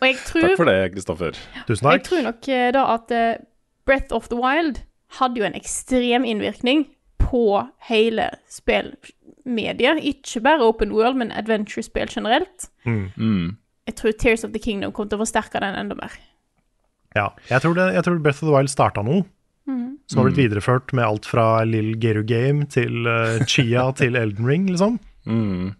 Og 0.00 0.08
jeg 0.08 0.18
tror 0.28 0.48
Takk 0.48 0.58
for 0.58 0.72
det, 0.72 0.80
Kristoffer. 0.96 1.38
Tusen 1.68 1.86
takk. 1.86 1.94
jeg 2.00 2.06
tror 2.10 2.26
nok 2.26 2.50
eh, 2.50 2.68
da 2.74 2.84
at 2.96 3.14
eh, 3.14 3.32
Breath 3.86 4.14
of 4.14 4.26
the 4.32 4.38
Wild 4.40 4.82
hadde 5.20 5.38
jo 5.38 5.46
en 5.46 5.54
ekstrem 5.54 6.26
innvirkning 6.26 6.88
på 7.22 7.62
hele 7.88 8.30
spillmediet. 9.46 10.02
Ikke 10.04 10.42
bare 10.42 10.62
Open 10.66 10.92
World, 10.92 11.16
men 11.16 11.30
adventure-spill 11.32 12.08
generelt. 12.10 12.68
Mm. 12.86 13.56
Jeg 13.86 13.94
tror 13.96 14.12
Tears 14.18 14.44
of 14.44 14.52
the 14.52 14.58
Kingdom 14.62 14.92
kommer 14.92 15.10
til 15.10 15.18
å 15.20 15.24
forsterke 15.24 15.60
den 15.62 15.74
enda 15.78 15.94
mer. 15.94 16.12
Ja, 17.16 17.30
jeg 17.48 17.62
tror, 17.62 17.74
det, 17.78 17.94
jeg 17.94 18.04
tror 18.04 18.18
Breath 18.20 18.42
of 18.42 18.48
the 18.50 18.54
Wild 18.56 18.68
starta 18.68 19.02
noe, 19.06 19.24
som 20.06 20.20
har 20.20 20.28
blitt 20.28 20.38
videreført 20.50 20.92
med 20.94 21.04
alt 21.06 21.24
fra 21.26 21.64
Lill 21.66 21.94
Geru 21.98 22.22
Game 22.28 22.66
til 22.70 23.06
uh, 23.08 23.40
Chia 23.48 23.88
til 23.98 24.14
Elden 24.18 24.46
Ring, 24.46 24.66
liksom. 24.70 24.98
Mm. 25.26 25.72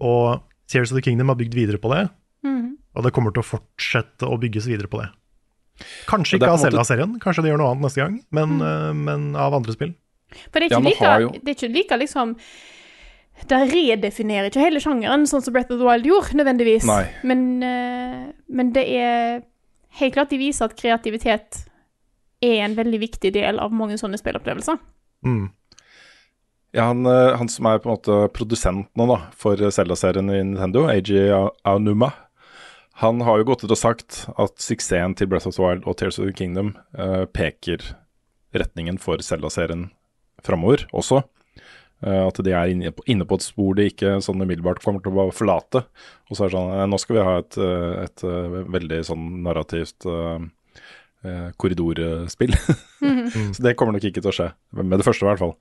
Og 0.00 0.40
Tears 0.70 0.92
of 0.92 0.96
the 0.96 1.02
Kingdom 1.04 1.28
har 1.32 1.36
bygd 1.40 1.54
videre 1.56 1.78
på 1.82 1.90
det, 1.94 2.06
Mhm. 2.44 2.76
og 2.94 3.02
det 3.04 3.12
kommer 3.16 3.32
til 3.32 3.40
å 3.40 3.46
fortsette 3.48 4.28
å 4.28 4.36
bygges 4.40 4.66
videre 4.68 4.86
på 4.92 5.00
det. 5.00 5.08
Kanskje 6.06 6.36
ikke 6.38 6.46
av 6.52 6.58
måte- 6.60 6.70
Zelda-serien, 6.70 7.18
kanskje 7.18 7.42
de 7.42 7.48
gjør 7.50 7.58
noe 7.58 7.70
annet 7.72 7.82
neste 7.88 8.00
gang, 8.04 8.18
men, 8.30 8.60
uh, 8.62 8.92
men 8.94 9.34
av 9.34 9.54
andre 9.56 9.72
spill. 9.72 9.94
For 10.52 10.60
det 10.60 10.70
er 10.70 10.78
ikke 10.78 10.78
ja, 10.78 11.16
like, 11.18 11.20
jo- 11.24 11.40
det 11.42 11.48
er 11.48 11.56
ikke 11.58 11.72
like 11.74 11.98
liksom 12.04 12.36
Det 13.50 13.58
redefinerer 13.68 14.48
ikke 14.48 14.62
hele 14.62 14.80
sjangeren, 14.80 15.26
sånn 15.28 15.42
som 15.44 15.54
Breath 15.54 15.72
of 15.74 15.80
the 15.80 15.86
Wild 15.86 16.06
gjorde, 16.08 16.36
nødvendigvis. 16.38 16.86
Men, 17.26 17.42
uh, 17.60 18.30
men 18.48 18.72
det 18.76 18.84
er 18.94 19.42
helt 20.00 20.14
klart 20.16 20.32
de 20.32 20.40
viser 20.40 20.68
at 20.68 20.76
kreativitet 20.78 21.64
er 22.44 22.62
en 22.64 22.76
veldig 22.78 23.00
viktig 23.02 23.32
del 23.34 23.60
av 23.62 23.74
mange 23.74 23.98
sånne 24.00 24.18
spillopplevelser. 24.20 24.78
Mm. 25.26 25.48
Ja, 26.74 26.88
han, 26.90 27.06
eh, 27.06 27.36
han 27.38 27.48
som 27.48 27.68
er 27.70 27.78
på 27.78 27.88
en 27.88 27.94
måte 27.94 28.16
produsent 28.34 28.88
nå 28.98 29.06
da, 29.06 29.20
for 29.38 29.56
Zelda-serien 29.56 30.26
i 30.32 30.40
Nintendo, 30.42 30.88
Eiji 30.90 31.28
Aonuma, 31.62 32.10
han 32.98 33.22
har 33.26 33.38
jo 33.38 33.46
gått 33.46 33.62
ut 33.64 33.74
og 33.74 33.78
sagt 33.78 34.24
at 34.34 34.58
suksessen 34.62 35.14
til 35.18 35.30
Breath 35.30 35.46
of 35.46 35.54
the 35.56 35.62
Wild 35.62 35.86
og 35.86 35.96
Tears 35.98 36.18
of 36.18 36.26
the 36.26 36.34
Kingdom 36.34 36.74
uh, 36.98 37.24
peker 37.30 37.82
retningen 38.54 38.98
for 39.02 39.22
Zelda-serien 39.22 39.88
framover 40.46 40.84
også. 40.94 41.22
Eh, 42.04 42.22
at 42.26 42.40
de 42.44 42.52
er 42.52 42.72
inne 42.72 42.92
på, 42.92 43.04
inne 43.10 43.24
på 43.28 43.38
et 43.38 43.46
spor 43.46 43.76
de 43.78 43.88
ikke 43.88 44.18
sånn 44.24 44.42
umiddelbart 44.42 44.82
kommer 44.84 45.00
til 45.04 45.16
å 45.16 45.30
forlate. 45.34 45.86
Og 46.28 46.36
så 46.36 46.44
er 46.44 46.50
det 46.50 46.58
sånn 46.58 46.74
eh, 46.74 46.88
Nå 46.90 47.00
skal 47.00 47.16
vi 47.16 47.24
ha 47.24 47.38
et, 47.40 47.56
eh, 47.60 47.94
et 48.04 48.26
veldig 48.74 49.00
sånn 49.08 49.24
narrativt 49.46 50.06
uh, 50.08 50.44
korridorspill. 51.60 52.52
Så 53.56 53.64
det 53.64 53.72
kommer 53.78 53.96
nok 53.96 54.04
ikke 54.04 54.20
til 54.20 54.28
å 54.28 54.34
skje, 54.36 54.50
med 54.76 54.98
det 55.00 55.06
første 55.06 55.24
i 55.24 55.28
hvert 55.30 55.40
fall. 55.40 55.54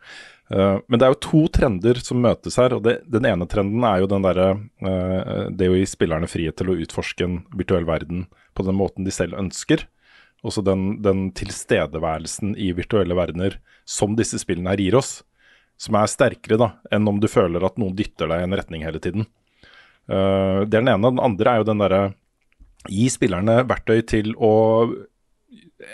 Uh, 0.51 0.83
men 0.91 0.99
det 0.99 1.07
er 1.07 1.13
jo 1.13 1.21
to 1.23 1.43
trender 1.55 2.01
som 2.03 2.19
møtes 2.23 2.59
her, 2.59 2.75
og 2.75 2.83
det, 2.83 2.97
den 3.07 3.27
ene 3.29 3.47
trenden 3.49 3.85
er 3.87 4.03
jo 4.03 4.09
den 4.11 4.25
derre 4.25 4.49
uh, 4.83 5.47
Det 5.55 5.69
å 5.71 5.77
gi 5.79 5.87
spillerne 5.87 6.27
frihet 6.27 6.59
til 6.59 6.73
å 6.73 6.77
utforske 6.83 7.27
en 7.27 7.41
virtuell 7.55 7.87
verden 7.87 8.27
på 8.57 8.67
den 8.67 8.79
måten 8.79 9.07
de 9.07 9.15
selv 9.15 9.39
ønsker. 9.39 9.87
Også 10.43 10.63
den, 10.67 10.97
den 11.05 11.29
tilstedeværelsen 11.39 12.57
i 12.59 12.73
virtuelle 12.75 13.15
verdener 13.15 13.61
som 13.87 14.17
disse 14.19 14.41
spillene 14.41 14.73
her 14.73 14.83
gir 14.83 14.99
oss, 14.99 15.21
som 15.83 15.97
er 15.99 16.11
sterkere 16.11 16.59
da 16.61 16.69
enn 16.93 17.07
om 17.09 17.19
du 17.19 17.29
føler 17.31 17.63
at 17.67 17.79
noen 17.81 17.95
dytter 17.97 18.29
deg 18.31 18.43
i 18.43 18.47
en 18.47 18.57
retning 18.57 18.85
hele 18.87 19.01
tiden. 19.03 19.27
Uh, 20.07 20.63
det 20.63 20.77
er 20.77 20.83
den 20.83 20.93
ene. 20.93 21.11
Den 21.11 21.23
andre 21.23 21.51
er 21.53 21.63
jo 21.63 21.71
den 21.71 21.83
derre 21.83 22.03
Gi 22.91 23.05
spillerne 23.07 23.61
verktøy 23.63 24.01
til 24.11 24.33
å 24.35 24.49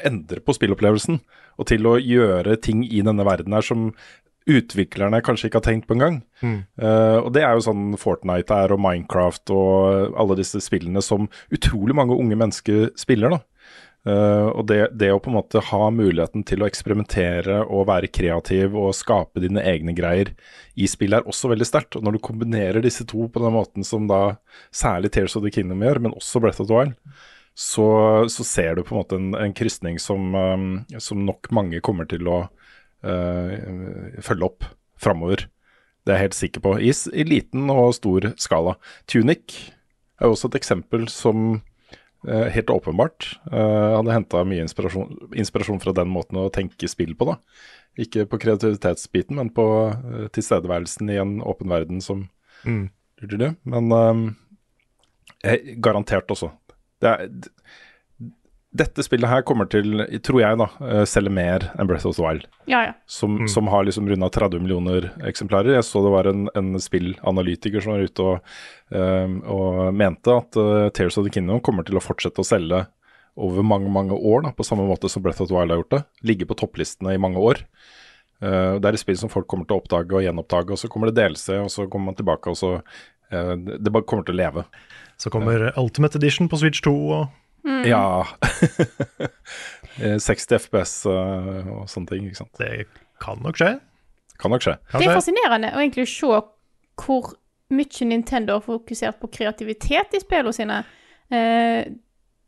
endre 0.08 0.42
på 0.42 0.56
spillopplevelsen, 0.58 1.20
og 1.62 1.68
til 1.70 1.86
å 1.86 2.00
gjøre 2.02 2.56
ting 2.66 2.82
i 2.82 3.04
denne 3.06 3.26
verden 3.28 3.54
her 3.54 3.66
som 3.66 3.92
utviklerne 4.50 5.20
kanskje 5.22 5.50
ikke 5.50 5.60
har 5.60 5.68
tenkt 5.68 5.86
på 5.90 5.94
engang. 5.98 6.22
Uh, 6.82 7.20
og 7.22 7.30
det 7.36 7.44
er 7.46 7.54
jo 7.54 7.66
sånn 7.68 7.94
Fortnite 8.02 8.56
er, 8.64 8.74
og 8.74 8.82
Minecraft 8.82 9.54
og 9.54 10.18
alle 10.18 10.40
disse 10.40 10.62
spillene 10.64 11.04
som 11.06 11.30
utrolig 11.54 11.98
mange 11.98 12.18
unge 12.18 12.40
mennesker 12.40 12.90
spiller. 12.98 13.36
da. 13.36 13.44
Uh, 14.10 14.48
og 14.56 14.64
det, 14.70 14.78
det 14.98 15.10
å 15.12 15.20
på 15.22 15.30
en 15.30 15.36
måte 15.36 15.62
ha 15.70 15.90
muligheten 15.94 16.46
til 16.48 16.64
å 16.64 16.68
eksperimentere 16.70 17.60
og 17.66 17.88
være 17.90 18.10
kreativ 18.10 18.78
og 18.80 18.96
skape 18.96 19.44
dine 19.44 19.62
egne 19.68 19.94
greier 19.98 20.32
i 20.80 20.88
spill 20.90 21.18
er 21.18 21.28
også 21.28 21.52
veldig 21.52 21.68
sterkt. 21.68 21.98
Og 21.98 22.06
når 22.06 22.16
du 22.16 22.22
kombinerer 22.24 22.82
disse 22.86 23.06
to 23.10 23.28
på 23.30 23.44
den 23.44 23.54
måten 23.54 23.86
som 23.88 24.08
da 24.10 24.40
særlig 24.72 25.12
Tears 25.14 25.36
of 25.38 25.46
the 25.46 25.52
Kingdom 25.54 25.84
gjør, 25.86 26.02
men 26.06 26.16
også 26.16 26.42
Breath 26.42 26.64
of 26.64 26.70
the 26.72 26.78
Wild, 26.78 26.96
så, 27.60 27.90
så 28.32 28.46
ser 28.48 28.78
du 28.78 28.86
på 28.88 28.96
en 28.96 29.02
måte 29.02 29.20
en, 29.20 29.34
en 29.36 29.56
krysning 29.58 30.00
som, 30.00 30.32
um, 30.32 30.68
som 31.02 31.26
nok 31.28 31.52
mange 31.56 31.82
kommer 31.84 32.08
til 32.10 32.30
å 32.32 32.40
uh, 33.04 34.20
følge 34.24 34.48
opp 34.48 34.70
framover. 35.00 35.50
Det 36.08 36.14
er 36.14 36.22
jeg 36.22 36.30
helt 36.30 36.40
sikker 36.40 36.64
på. 36.64 36.78
I, 36.80 36.94
I 37.12 37.28
liten 37.28 37.68
og 37.74 37.92
stor 38.00 38.32
skala. 38.40 38.78
Tunic 39.12 39.58
er 40.20 40.30
jo 40.30 40.38
også 40.38 40.50
et 40.54 40.62
eksempel 40.62 41.10
som 41.12 41.60
helt 42.28 42.70
åpenbart 42.74 43.30
Jeg 43.48 43.94
hadde 43.96 44.12
henta 44.12 44.42
mye 44.44 44.66
inspirasjon, 44.66 45.14
inspirasjon 45.40 45.80
fra 45.80 45.94
den 45.96 46.10
måten 46.12 46.40
å 46.42 46.50
tenke 46.52 46.90
spill 46.92 47.14
på. 47.16 47.30
da. 47.30 47.38
Ikke 48.00 48.26
på 48.30 48.40
kreativitetsbiten, 48.44 49.40
men 49.40 49.52
på 49.56 49.66
eh, 49.92 50.28
tilstedeværelsen 50.36 51.10
i 51.12 51.20
en 51.22 51.40
åpen 51.42 51.72
verden 51.72 52.04
som 52.04 52.28
Mm. 52.68 52.90
Men 53.64 53.92
um, 53.92 54.24
garantert 55.84 56.32
også. 56.32 56.52
Det 57.00 57.08
er, 57.08 57.30
dette 58.70 59.02
spillet 59.02 59.30
her 59.30 59.42
kommer 59.48 59.66
til, 59.70 60.04
tror 60.22 60.42
jeg, 60.44 60.58
da, 60.62 60.68
eh, 60.86 61.04
selge 61.10 61.32
mer 61.34 61.64
enn 61.74 61.88
Breath 61.90 62.06
of 62.06 62.16
the 62.16 62.22
Wild. 62.22 62.46
Ja, 62.70 62.84
ja. 62.86 62.94
Som, 63.10 63.48
som 63.50 63.70
har 63.74 63.88
liksom 63.88 64.06
runda 64.10 64.30
30 64.30 64.62
millioner 64.62 65.10
eksemplarer. 65.26 65.74
Jeg 65.74 65.88
så 65.88 66.04
det 66.06 66.12
var 66.14 66.30
en, 66.30 66.46
en 66.54 66.76
spillanalytiker 66.82 67.82
som 67.82 67.96
var 67.96 68.06
ute 68.06 68.28
og, 68.28 68.54
eh, 68.94 69.34
og 69.50 69.90
mente 69.98 70.36
at 70.38 70.60
uh, 70.62 70.90
Tears 70.94 71.18
of 71.18 71.26
the 71.26 71.34
Kingdom 71.34 71.64
kommer 71.66 71.88
til 71.88 71.98
å 71.98 72.04
fortsette 72.04 72.44
å 72.44 72.46
selge 72.46 72.84
over 73.40 73.66
mange 73.66 73.90
mange 73.94 74.14
år, 74.14 74.44
da, 74.46 74.54
på 74.54 74.66
samme 74.68 74.86
måte 74.86 75.10
som 75.10 75.24
Breath 75.26 75.42
of 75.42 75.50
the 75.50 75.58
Wild 75.58 75.74
har 75.74 75.82
gjort 75.82 75.96
det. 75.96 76.04
Ligge 76.30 76.50
på 76.50 76.60
topplistene 76.62 77.18
i 77.18 77.22
mange 77.22 77.42
år. 77.42 77.64
Uh, 78.38 78.78
det 78.78 78.86
er 78.86 78.94
et 78.94 79.02
spill 79.02 79.18
som 79.18 79.34
folk 79.34 79.50
kommer 79.50 79.66
til 79.66 79.80
å 79.80 79.82
oppdage 79.82 80.14
og 80.14 80.28
gjenoppdage, 80.28 80.76
og 80.76 80.84
så 80.84 80.94
kommer 80.94 81.10
det 81.10 81.18
DLC, 81.18 81.58
og 81.58 81.74
så 81.74 81.90
kommer 81.90 82.12
man 82.14 82.22
tilbake, 82.22 82.54
og 82.54 82.60
så 82.60 82.76
uh, 82.78 83.54
Det 83.58 83.82
det 83.82 83.98
bare 83.98 84.06
kommer 84.06 84.30
til 84.30 84.38
å 84.38 84.44
leve. 84.46 84.70
Så 85.18 85.34
kommer 85.34 85.72
Ultimate 85.74 86.22
Edition 86.22 86.48
på 86.48 86.62
Switch 86.62 86.86
2 86.86 86.98
og 87.18 87.30
Ja. 87.90 88.26
Eh, 90.00 90.16
60 90.22 90.54
FPS 90.64 90.92
eh, 91.12 91.66
og 91.76 91.88
sånne 91.92 92.08
ting, 92.08 92.28
ikke 92.30 92.38
sant. 92.40 92.54
Det 92.62 92.86
kan 93.20 93.42
nok 93.44 93.58
skje. 93.60 93.72
Kan 94.40 94.54
nok 94.54 94.64
skje. 94.64 94.78
Kan 94.88 95.02
Det 95.02 95.08
er 95.10 95.12
skje. 95.12 95.16
fascinerende 95.18 95.72
å 95.76 95.82
egentlig 95.82 96.06
se 96.08 96.30
hvor 97.04 97.34
mye 97.76 98.06
Nintendo 98.08 98.56
har 98.56 98.64
fokusert 98.64 99.18
på 99.20 99.28
kreativitet 99.34 100.16
i 100.16 100.22
spillene 100.24 100.54
sine. 100.56 100.78
Eh, 101.32 101.90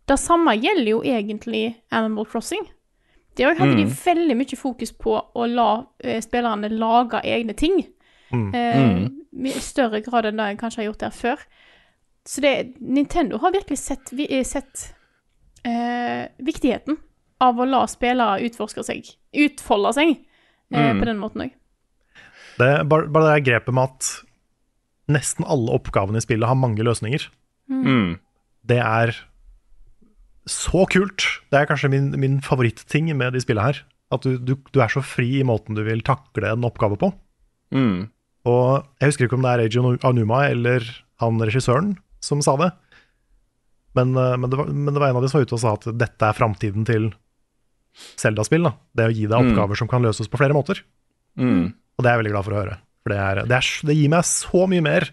det 0.07 0.17
samme 0.21 0.53
gjelder 0.55 0.91
jo 0.93 1.01
egentlig 1.03 1.63
Animal 1.91 2.25
Crossing. 2.31 2.63
Der 3.35 3.53
hadde 3.59 3.75
de 3.81 3.83
Mm. 3.89 3.91
veldig 4.05 4.37
mye 4.37 4.57
fokus 4.61 4.91
på 4.93 5.17
å 5.35 5.45
la 5.49 5.85
eh, 6.03 6.21
spillerne 6.21 6.69
lage 6.71 7.19
egne 7.25 7.53
ting. 7.57 7.83
Mm. 8.31 8.47
Eh, 8.55 9.09
I 9.51 9.59
større 9.59 9.99
grad 10.01 10.25
enn 10.25 10.37
det 10.37 10.47
en 10.53 10.57
kanskje 10.57 10.77
har 10.85 10.93
gjort 10.93 11.03
der 11.03 11.09
før. 11.11 11.37
Så 12.25 12.39
det, 12.41 12.75
Nintendo 12.79 13.37
har 13.39 13.51
virkelig 13.51 13.77
sett, 13.77 14.11
vi, 14.13 14.27
sett 14.45 14.93
eh, 15.67 16.27
viktigheten 16.41 16.97
av 17.41 17.57
å 17.61 17.65
la 17.69 17.85
spillere 17.89 18.41
utforske 18.47 18.83
seg, 18.85 19.07
utfolde 19.33 19.93
seg, 19.97 20.11
eh, 20.73 20.91
Mm. 20.93 20.99
på 21.01 21.05
den 21.05 21.19
måten 21.19 21.41
òg. 21.47 21.51
Det 22.57 22.87
bare, 22.89 23.07
bare 23.07 23.35
det 23.35 23.45
grepet 23.47 23.73
med 23.73 23.83
at 23.89 24.11
nesten 25.11 25.45
alle 25.49 25.71
oppgavene 25.73 26.17
i 26.17 26.21
spillet 26.23 26.47
har 26.47 26.55
mange 26.55 26.83
løsninger. 26.83 27.27
Mm. 27.69 28.19
Det 28.67 28.77
er 28.77 29.15
så 30.49 30.85
kult. 30.89 31.25
Det 31.51 31.59
er 31.61 31.65
kanskje 31.69 31.89
min, 31.93 32.11
min 32.19 32.39
favorittting 32.41 33.11
med 33.17 33.33
de 33.33 33.41
spillene 33.43 33.71
her. 33.71 33.81
At 34.11 34.25
du, 34.25 34.37
du, 34.37 34.55
du 34.73 34.79
er 34.83 34.91
så 34.91 35.01
fri 35.05 35.39
i 35.39 35.45
måten 35.47 35.75
du 35.77 35.83
vil 35.87 36.01
takle 36.03 36.51
en 36.51 36.65
oppgave 36.67 36.97
på. 36.99 37.11
Mm. 37.73 38.09
Og 38.49 38.83
jeg 38.99 39.11
husker 39.11 39.27
ikke 39.27 39.37
om 39.37 39.45
det 39.45 39.51
er 39.53 39.63
Eiji 39.65 39.97
Anuma 40.07 40.41
eller 40.49 40.83
han 41.21 41.37
regissøren 41.39 41.93
som 42.25 42.41
sa 42.43 42.57
det. 42.59 42.71
Men, 43.95 44.15
eh, 44.15 44.37
men, 44.37 44.49
det 44.49 44.57
var, 44.57 44.65
men 44.71 44.93
det 44.93 44.99
var 45.01 45.09
en 45.09 45.15
av 45.19 45.21
de 45.25 45.29
som 45.31 45.39
var 45.39 45.45
ute 45.49 45.57
og 45.57 45.59
sa 45.63 45.73
at 45.73 45.87
dette 45.99 46.21
er 46.29 46.37
framtiden 46.37 46.85
til 46.87 47.09
Zelda-spill. 48.17 48.63
da. 48.63 48.73
Det 48.95 49.07
å 49.09 49.13
gi 49.13 49.25
deg 49.27 49.37
Mm. 49.39 49.51
oppgaver 49.51 49.77
som 49.77 49.87
kan 49.87 50.01
løses 50.01 50.29
på 50.31 50.37
flere 50.39 50.53
måter. 50.55 50.79
Mm. 51.37 51.73
Og 51.97 52.03
det 52.03 52.07
er 52.07 52.15
jeg 52.15 52.23
veldig 52.23 52.31
glad 52.35 52.45
for 52.45 52.53
å 52.55 52.61
høre. 52.63 52.77
For 53.03 53.09
det, 53.09 53.17
er, 53.19 53.35
det, 53.45 53.57
er, 53.57 53.87
det 53.87 53.95
gir 53.97 54.09
meg 54.09 54.23
så 54.23 54.67
mye 54.69 54.81
mer 54.81 55.09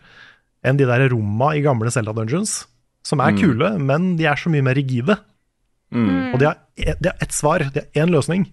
enn 0.64 0.76
de 0.76 0.84
der 0.86 1.08
romma 1.10 1.54
i 1.56 1.62
gamle 1.62 1.90
Zelda 1.90 2.12
Dungeons, 2.12 2.66
som 3.02 3.20
er 3.20 3.32
Mm. 3.32 3.38
kule, 3.40 3.78
men 3.78 4.16
de 4.16 4.26
er 4.26 4.36
så 4.36 4.50
mye 4.50 4.62
mer 4.62 4.74
rigide. 4.74 5.18
Mm. 5.92 6.34
Og 6.34 6.38
de 6.38 6.44
har, 6.44 6.56
de 6.76 7.08
har 7.08 7.16
ett 7.20 7.32
svar, 7.32 7.58
de 7.72 7.80
har 7.80 8.06
én 8.06 8.10
løsning. 8.12 8.44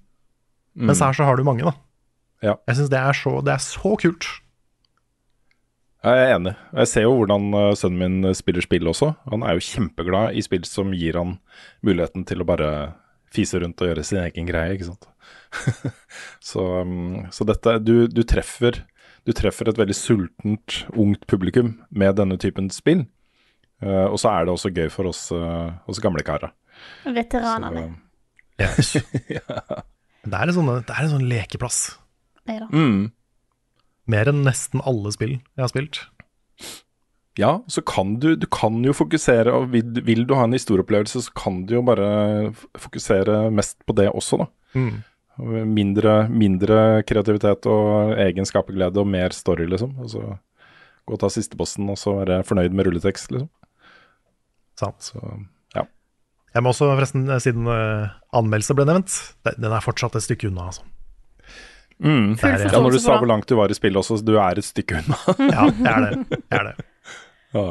Mm. 0.77 0.85
Mens 0.87 0.99
her 0.99 1.13
så 1.13 1.25
har 1.25 1.35
du 1.37 1.43
mange, 1.43 1.63
da. 1.63 1.73
Ja. 2.41 2.55
Jeg 2.67 2.75
syns 2.77 2.89
det, 2.89 3.43
det 3.45 3.53
er 3.53 3.63
så 3.63 3.97
kult. 3.99 4.25
Jeg 6.05 6.21
er 6.21 6.35
enig. 6.35 6.53
Jeg 6.77 6.89
ser 6.91 7.05
jo 7.07 7.15
hvordan 7.17 7.47
eh, 7.57 7.71
sønnen 7.79 8.19
min 8.21 8.35
spiller 8.37 8.61
spill 8.61 8.91
også. 8.91 9.15
Han 9.31 9.45
er 9.45 9.57
jo 9.57 9.65
kjempeglad 9.65 10.37
i 10.37 10.43
spill 10.45 10.65
som 10.69 10.93
gir 10.93 11.17
han 11.17 11.39
muligheten 11.85 12.27
til 12.29 12.43
å 12.43 12.47
bare 12.47 12.69
fise 13.33 13.59
rundt 13.61 13.81
og 13.81 13.89
gjøre 13.89 14.03
sin 14.05 14.21
egen 14.21 14.45
greie, 14.47 14.75
ikke 14.75 14.91
sant. 14.91 15.07
så, 16.51 16.65
um, 16.85 17.25
så 17.33 17.47
dette 17.47 17.77
du, 17.81 18.05
du 18.11 18.21
treffer 18.27 18.83
Du 19.25 19.31
treffer 19.33 19.71
et 19.71 19.79
veldig 19.79 19.95
sultent, 19.97 20.83
ungt 20.93 21.23
publikum 21.31 21.71
med 21.89 22.19
denne 22.19 22.37
typen 22.37 22.69
spill. 22.69 23.07
Eh, 23.81 24.05
og 24.05 24.19
så 24.21 24.35
er 24.35 24.45
det 24.45 24.53
også 24.53 24.69
gøy 24.75 24.91
for 24.93 25.09
oss, 25.09 25.27
uh, 25.33 25.73
oss 25.89 25.99
gamle 26.03 26.21
karer. 26.27 26.53
Veteranene. 27.09 27.87
Yes. 28.61 28.93
Det 30.25 30.37
er 30.41 30.49
sånn, 30.55 30.69
det 30.81 30.89
er 30.89 31.03
en 31.03 31.11
sånn 31.11 31.27
lekeplass. 31.29 31.79
Nei 32.49 32.55
da. 32.57 32.65
Mm. 32.73 33.11
Mer 34.11 34.29
enn 34.29 34.43
nesten 34.45 34.83
alle 34.85 35.11
spill 35.15 35.37
jeg 35.37 35.63
har 35.63 35.71
spilt. 35.71 36.01
Ja, 37.35 37.57
så 37.67 37.81
kan 37.83 38.15
du, 38.23 38.29
du 38.39 38.45
kan 38.47 38.77
jo 38.85 38.93
fokusere, 38.95 39.51
og 39.51 39.73
vil, 39.73 39.99
vil 40.07 40.23
du 40.27 40.37
ha 40.37 40.45
en 40.47 40.55
historieopplevelse, 40.55 41.25
så 41.25 41.33
kan 41.35 41.65
du 41.67 41.75
jo 41.75 41.83
bare 41.83 42.53
fokusere 42.79 43.49
mest 43.51 43.81
på 43.83 43.95
det 43.97 44.07
også, 44.13 44.39
da. 44.45 44.47
Mm. 44.75 44.95
Mindre, 45.67 46.13
mindre 46.31 46.77
kreativitet 47.03 47.67
og 47.67 48.15
egen 48.23 48.47
skaperglede 48.47 49.01
og 49.03 49.09
mer 49.11 49.35
story, 49.35 49.67
liksom. 49.67 49.97
Og 49.99 50.13
så 50.13 50.23
gå 51.05 51.17
og 51.17 51.21
ta 51.21 51.29
siste 51.33 51.59
bossen 51.59 51.91
og 51.91 51.99
så 51.99 52.15
være 52.21 52.39
fornøyd 52.47 52.71
med 52.71 52.87
rulletekst, 52.87 53.35
liksom. 53.35 53.51
Sant. 54.79 55.11
Så 55.11 55.19
ja. 55.75 55.83
Jeg 56.55 56.63
må 56.63 56.71
også, 56.71 56.87
forresten, 56.93 57.27
eh, 57.27 57.43
siden 57.43 57.67
uh, 57.67 58.15
anmeldelse 58.35 58.75
ble 58.79 58.87
nevnt, 58.87 59.19
den 59.51 59.71
er 59.71 59.83
fortsatt 59.83 60.15
et 60.15 60.23
stykke 60.23 60.53
unna, 60.53 60.69
altså. 60.71 60.87
Mm. 62.03 62.35
Full 62.35 62.51
forståelse 62.51 62.75
ja. 62.75 62.81
Når 62.83 62.91
du 62.91 62.99
sa 62.99 63.17
hvor 63.21 63.29
langt 63.29 63.49
du 63.49 63.55
var 63.55 63.71
i 63.71 63.77
spillet 63.77 63.99
også, 64.01 64.17
så 64.19 64.25
du 64.27 64.35
er 64.35 64.59
et 64.59 64.67
stykke 64.67 65.01
unna. 65.01 65.19
Ja, 65.55 65.67
det 65.71 65.91
er 65.91 66.05
det. 66.05 66.25
det, 66.29 66.41
er 66.59 66.63
det. 66.69 66.87
ja. 67.55 67.67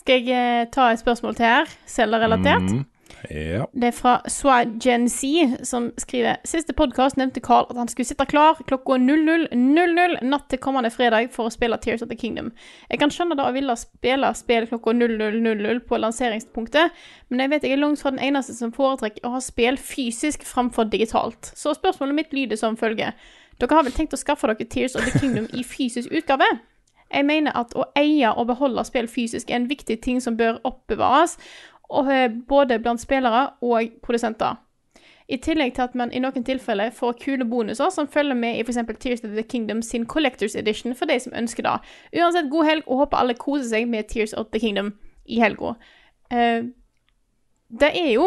Skal 0.00 0.24
jeg 0.24 0.62
eh, 0.62 0.68
ta 0.72 0.88
et 0.90 1.02
spørsmål 1.02 1.36
til 1.38 1.46
her, 1.46 1.74
Zelda-relatert? 1.86 2.66
Mm. 2.72 2.84
Ja. 3.28 3.66
Det 3.72 3.86
er 3.86 3.94
fra 3.94 4.12
Swagenc, 4.28 5.18
som 5.66 5.90
skriver 5.98 6.40
Siste 6.44 6.74
podkast 6.76 7.18
nevnte 7.20 7.42
Carl 7.44 7.66
at 7.70 7.76
han 7.76 7.88
skulle 7.88 8.08
sitte 8.08 8.26
klar 8.28 8.58
klokka 8.66 8.96
00.00 9.00 10.16
natt 10.26 10.46
til 10.50 10.62
kommende 10.62 10.90
fredag 10.90 11.30
for 11.34 11.48
å 11.48 11.54
spille 11.54 11.78
Tears 11.82 12.02
of 12.02 12.10
the 12.10 12.18
Kingdom. 12.18 12.52
Jeg 12.90 13.02
kan 13.02 13.12
skjønne 13.12 13.36
det 13.38 13.46
å 13.46 13.52
ville 13.56 13.76
spille 13.78 14.32
spill 14.38 14.68
klokka 14.70 14.94
00.00 14.96 15.82
på 15.88 16.00
lanseringspunktet, 16.00 16.96
men 17.28 17.44
jeg 17.44 17.54
vet 17.54 17.68
jeg 17.68 17.76
er 17.76 17.82
langt 17.84 18.02
fra 18.02 18.14
den 18.14 18.24
eneste 18.30 18.56
som 18.56 18.72
foretrekker 18.74 19.26
å 19.26 19.36
ha 19.36 19.44
spill 19.44 19.78
fysisk 19.78 20.46
framfor 20.48 20.90
digitalt. 20.90 21.52
Så 21.54 21.76
spørsmålet 21.76 22.18
mitt 22.22 22.34
lyder 22.36 22.60
som 22.60 22.78
følger. 22.80 23.14
Dere 23.60 23.76
har 23.76 23.84
vel 23.84 23.94
tenkt 23.94 24.16
å 24.16 24.20
skaffe 24.20 24.48
dere 24.48 24.68
Tears 24.68 24.96
of 24.96 25.04
the 25.04 25.18
Kingdom 25.18 25.50
i 25.52 25.64
fysisk 25.66 26.12
utgave? 26.12 26.48
Jeg 27.10 27.26
mener 27.26 27.56
at 27.58 27.72
å 27.74 27.88
eie 27.98 28.30
og 28.30 28.46
beholde 28.52 28.84
spill 28.86 29.08
fysisk 29.10 29.50
er 29.50 29.58
en 29.58 29.68
viktig 29.70 29.96
ting 30.04 30.20
som 30.22 30.36
bør 30.38 30.60
oppbevares, 30.68 31.36
både 32.48 32.78
blant 32.82 33.00
spillere 33.02 33.50
og 33.62 33.90
produsenter. 34.02 34.56
I 35.30 35.36
tillegg 35.38 35.74
til 35.76 35.82
at 35.82 35.94
man 35.94 36.10
i 36.12 36.18
noen 36.18 36.42
tilfeller 36.44 36.90
får 36.90 37.12
kule 37.22 37.44
bonuser 37.46 37.90
som 37.94 38.08
følger 38.10 38.34
med 38.34 38.56
i 38.58 38.64
f.eks. 38.64 38.78
Tears 38.98 39.20
of 39.24 39.30
the 39.36 39.42
Kingdom 39.46 39.82
sin 39.82 40.06
Collectors 40.06 40.56
Edition 40.58 40.94
for 40.98 41.06
de 41.06 41.20
som 41.22 41.32
ønsker 41.38 41.62
det. 41.62 41.76
Uansett, 42.18 42.50
god 42.50 42.64
helg, 42.66 42.82
og 42.86 43.04
håper 43.04 43.16
alle 43.20 43.34
koser 43.38 43.68
seg 43.68 43.86
med 43.88 44.08
Tears 44.10 44.32
of 44.34 44.48
the 44.50 44.58
Kingdom 44.58 44.92
i 45.30 45.38
helga. 45.38 45.76
Uh, 46.34 46.66
det 47.80 47.92
er 47.94 48.10
jo 48.16 48.26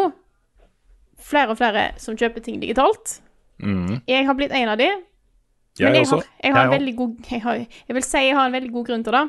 flere 1.20 1.52
og 1.52 1.60
flere 1.60 1.90
som 2.00 2.16
kjøper 2.16 2.40
ting 2.40 2.60
digitalt. 2.62 3.18
Mm. 3.60 4.00
Jeg 4.08 4.24
har 4.26 4.34
blitt 4.38 4.52
en 4.56 4.72
av 4.72 4.80
de. 4.80 4.88
Jeg, 4.88 5.84
Men 5.84 5.94
jeg 5.94 6.06
også. 6.06 6.16
har, 6.16 6.24
jeg 6.44 6.54
har 6.54 6.72
Jeg 6.72 6.82
også. 6.82 6.96
god 6.96 7.40
har, 7.42 7.54
jeg 7.88 7.94
vil 7.94 8.02
si 8.02 8.18
jeg 8.18 8.36
har 8.36 8.46
en 8.46 8.52
veldig 8.52 8.72
god 8.72 8.86
grunn 8.86 9.04
til 9.04 9.12
det. 9.12 9.24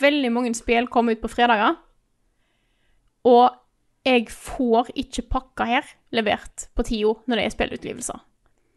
Veldig 0.00 0.32
mange 0.32 0.54
spill 0.54 0.86
kommer 0.88 1.12
ut 1.12 1.20
på 1.20 1.28
fredager. 1.28 1.76
Og 3.24 3.54
jeg 4.04 4.28
får 4.28 4.90
ikke 5.00 5.26
pakka 5.32 5.66
her 5.68 5.90
levert 6.12 6.68
på 6.76 6.84
tida 6.84 7.14
når 7.24 7.40
det 7.40 7.44
er 7.44 7.54
spillutgivelser. 7.54 8.22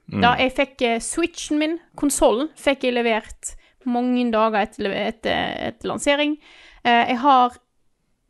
Mm. 0.07 0.21
Da 0.23 0.33
jeg 0.39 0.53
fikk 0.55 0.83
eh, 0.87 0.99
Switchen 1.03 1.59
min, 1.59 1.77
konsollen, 1.99 2.47
fikk 2.55 2.87
jeg 2.87 2.95
levert 2.95 3.55
mange 3.87 4.23
dager 4.31 4.63
etter, 4.63 4.91
etter, 4.95 5.51
etter 5.67 5.91
lansering. 5.91 6.37
Eh, 6.83 7.03
jeg 7.11 7.19
har 7.25 7.57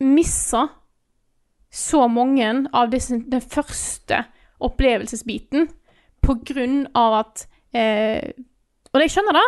missa 0.02 0.68
så 1.74 2.08
mange 2.10 2.50
av 2.74 2.90
disse, 2.90 3.20
den 3.30 3.44
første 3.44 4.24
opplevelsesbiten 4.64 5.68
på 6.26 6.38
grunn 6.48 6.86
av 6.98 7.22
at 7.22 7.48
eh, 7.78 8.34
Og 8.94 9.04
jeg 9.04 9.14
skjønner 9.14 9.38
det. 9.38 9.48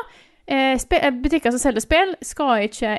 Eh, 0.49 0.75
eh, 0.75 1.13
butikker 1.23 1.53
som 1.53 1.61
selger 1.61 1.81
spill, 1.81 2.13
skal 2.21 2.67
ikke 2.67 2.97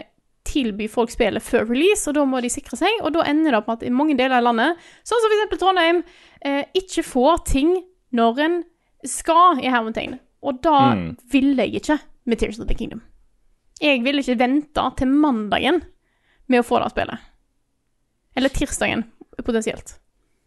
tilby 0.50 0.88
folk 0.90 1.12
spillet 1.14 1.42
før 1.46 1.68
release, 1.70 2.08
og 2.10 2.16
da 2.18 2.24
må 2.28 2.40
de 2.42 2.50
sikre 2.52 2.76
seg. 2.80 2.98
Og 3.06 3.12
da 3.14 3.22
ender 3.30 3.54
det 3.54 3.60
opp 3.60 3.68
med 3.70 3.78
at 3.80 3.86
i 3.86 3.92
mange 3.94 4.16
deler 4.18 4.38
av 4.40 4.48
landet, 4.48 4.80
sånn 5.06 5.22
som 5.22 5.34
f.eks. 5.36 5.60
Trondheim, 5.62 6.02
eh, 6.42 6.64
ikke 6.74 7.04
får 7.06 7.44
ting 7.52 7.72
når 8.18 8.42
en 8.44 8.58
skal, 9.06 9.60
i 9.62 9.70
hermetegn. 9.70 10.18
Og 10.42 10.58
da 10.64 10.94
Mm. 10.96 11.16
vil 11.32 11.54
jeg 11.56 11.74
ikke 11.80 11.98
med 12.26 12.38
Tears 12.40 12.58
of 12.60 12.66
the 12.68 12.74
Kingdom. 12.74 13.02
Jeg 13.80 14.02
vil 14.04 14.18
ikke 14.20 14.38
vente 14.40 14.82
til 14.98 15.08
mandagen 15.08 15.82
med 16.48 16.60
å 16.60 16.66
få 16.66 16.82
det 16.82 16.90
spillet. 16.92 17.18
Eller 18.36 18.48
tirsdagen, 18.52 19.04
potensielt. 19.44 19.98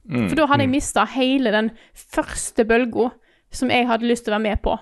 Mm. 0.09 0.27
For 0.29 0.35
da 0.35 0.45
hadde 0.51 0.65
jeg 0.65 0.69
mista 0.73 1.05
hele 1.05 1.51
den 1.51 1.71
første 1.95 2.65
bølga 2.67 3.11
som 3.53 3.69
jeg 3.71 3.87
hadde 3.87 4.07
lyst 4.09 4.25
til 4.25 4.33
å 4.33 4.37
være 4.37 4.47
med 4.49 4.61
på 4.65 4.73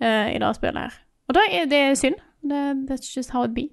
eh, 0.00 0.34
i 0.34 0.38
det 0.42 0.52
spillet 0.56 0.82
her. 0.82 0.92
Og 1.28 1.34
da 1.38 1.40
er 1.50 1.66
det 1.70 1.82
synd. 1.98 2.16
That's 2.46 3.08
just 3.16 3.30
how 3.34 3.42
it 3.44 3.54
be. 3.54 3.68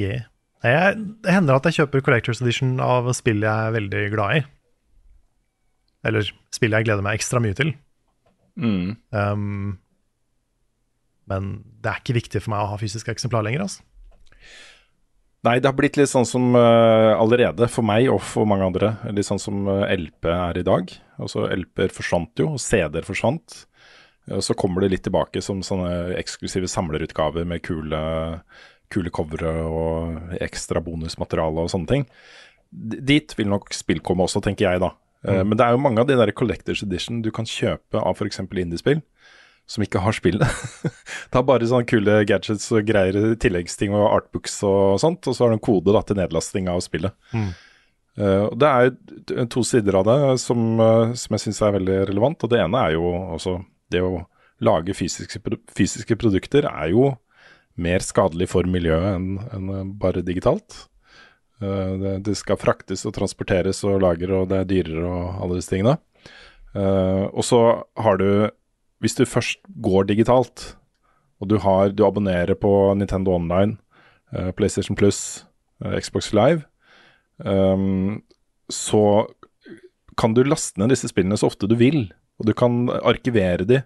Yeah. 0.00 0.28
Jeg, 0.64 1.00
det 1.22 1.32
hender 1.32 1.58
at 1.58 1.66
jeg 1.68 1.82
kjøper 1.82 2.02
Collectors 2.04 2.40
Edition 2.42 2.78
av 2.82 3.08
spill 3.16 3.44
jeg 3.44 3.52
er 3.52 3.74
veldig 3.76 4.04
glad 4.14 4.38
i. 4.38 4.44
Eller 6.06 6.30
spill 6.54 6.74
jeg 6.74 6.86
gleder 6.86 7.04
meg 7.04 7.18
ekstra 7.18 7.42
mye 7.42 7.56
til. 7.56 7.74
Mm. 8.56 8.96
Um, 9.12 9.76
men 11.30 11.50
det 11.82 11.90
er 11.90 12.00
ikke 12.00 12.16
viktig 12.16 12.42
for 12.42 12.54
meg 12.54 12.64
å 12.64 12.72
ha 12.72 12.80
fysisk 12.80 13.10
eksemplar 13.12 13.44
lenger. 13.46 13.66
Altså. 13.66 13.84
Nei, 15.46 15.58
det 15.60 15.68
har 15.68 15.76
blitt 15.78 15.98
litt 15.98 16.10
sånn 16.10 16.26
som 16.26 16.56
uh, 16.56 17.14
allerede, 17.14 17.68
for 17.70 17.86
meg 17.86 18.08
og 18.10 18.20
for 18.24 18.48
mange 18.48 18.66
andre, 18.66 18.94
litt 19.14 19.28
sånn 19.28 19.42
som 19.42 19.66
uh, 19.68 19.84
LP 19.92 20.30
er 20.32 20.58
i 20.58 20.66
dag. 20.66 20.90
Altså 21.22 21.46
LP-er 21.52 21.94
forsvant 21.94 22.42
jo, 22.42 22.54
og 22.56 22.62
CD-er 22.62 23.06
forsvant. 23.06 23.60
Og 24.34 24.42
så 24.42 24.56
kommer 24.58 24.82
det 24.82 24.90
litt 24.90 25.04
tilbake 25.06 25.42
som 25.44 25.60
sånne 25.62 26.16
eksklusive 26.18 26.66
samlerutgaver 26.70 27.46
med 27.46 27.62
kule, 27.66 28.00
kule 28.92 29.12
covere 29.14 29.52
og 29.66 30.36
ekstra 30.42 30.82
bonusmateriale 30.84 31.64
og 31.64 31.72
sånne 31.72 31.90
ting. 31.90 32.06
Dit 32.70 33.34
vil 33.38 33.50
nok 33.50 33.72
spill 33.74 34.02
komme 34.04 34.26
også, 34.26 34.42
tenker 34.44 34.68
jeg 34.68 34.82
da. 34.82 34.92
Eh, 35.26 35.42
Men 35.42 35.56
det 35.56 35.66
er 35.66 35.74
jo 35.74 35.82
mange 35.82 36.02
av 36.02 36.08
de 36.08 36.16
der 36.18 36.34
Collectors 36.36 36.82
Edition 36.86 37.22
du 37.22 37.30
kan 37.34 37.48
kjøpe 37.48 38.00
av 38.00 38.16
f.eks. 38.16 38.42
indiespill, 38.46 39.02
som 39.66 39.82
ikke 39.82 40.02
har 40.04 40.14
spillet. 40.14 40.46
det 41.30 41.40
er 41.40 41.46
bare 41.46 41.68
sånne 41.68 41.88
kule 41.90 42.20
gadgets 42.28 42.70
og 42.72 42.86
greier, 42.86 43.34
tilleggsting 43.42 43.94
og 43.96 44.08
artbooks 44.12 44.60
og 44.66 45.00
sånt, 45.02 45.26
og 45.26 45.36
så 45.36 45.44
har 45.44 45.54
du 45.54 45.58
en 45.58 45.66
kode 45.66 45.94
da, 45.96 46.04
til 46.06 46.20
nedlasting 46.20 46.70
av 46.70 46.84
spillet. 46.84 47.16
Mm. 47.34 47.50
Uh, 48.16 48.46
det 48.56 48.68
er 48.68 48.86
jo 48.86 49.44
to 49.52 49.60
sider 49.66 49.98
av 49.98 50.06
det 50.08 50.38
som, 50.40 50.60
eh, 50.80 51.10
som 51.20 51.34
jeg 51.36 51.42
syns 51.42 51.60
er 51.60 51.74
veldig 51.74 51.98
relevant. 52.08 52.46
Og 52.46 52.52
det 52.52 52.62
ene 52.62 52.86
er 52.86 52.96
jo 52.96 53.10
også 53.36 53.58
det 53.92 54.00
å 54.00 54.24
lage 54.64 54.94
fysiske, 54.96 55.42
fysiske 55.76 56.16
produkter 56.16 56.64
er 56.70 56.94
jo 56.94 57.10
mer 57.80 58.04
skadelig 58.04 58.50
for 58.52 58.68
miljøet 58.68 59.16
enn 59.16 59.32
enn, 59.54 59.72
eh, 59.74 59.88
bare 60.00 60.24
digitalt. 60.24 60.86
Eh, 61.60 61.92
det, 62.02 62.14
det 62.28 62.36
skal 62.38 62.60
fraktes 62.60 63.06
og 63.08 63.16
transporteres 63.16 63.82
og 63.84 64.00
lager, 64.04 64.32
og 64.32 64.50
det 64.52 64.60
er 64.60 64.70
dyrere 64.70 65.06
og 65.06 65.42
alle 65.44 65.60
disse 65.60 65.72
tingene. 65.72 65.98
Uh, 66.76 67.32
og 67.32 67.40
så 67.46 67.58
har 68.04 68.18
du, 68.20 68.50
hvis 69.00 69.16
du 69.16 69.22
først 69.24 69.62
går 69.80 70.10
digitalt, 70.10 70.74
og 71.40 71.48
du, 71.48 71.56
har, 71.62 71.94
du 71.96 72.02
abonnerer 72.04 72.52
på 72.58 72.70
Nintendo 73.00 73.32
Online, 73.32 73.78
uh, 74.36 74.50
PlayStation 74.52 74.98
Plus, 74.98 75.46
uh, 75.80 75.94
Xbox 75.96 76.34
Live, 76.36 76.66
um, 77.38 78.20
så 78.68 79.24
kan 80.20 80.36
du 80.36 80.42
laste 80.44 80.80
ned 80.80 80.92
disse 80.92 81.08
spillene 81.08 81.38
så 81.40 81.48
ofte 81.48 81.68
du 81.68 81.76
vil. 81.80 82.10
Og 82.36 82.48
du 82.48 82.52
kan 82.56 82.90
arkivere 83.00 83.64
de, 83.68 83.80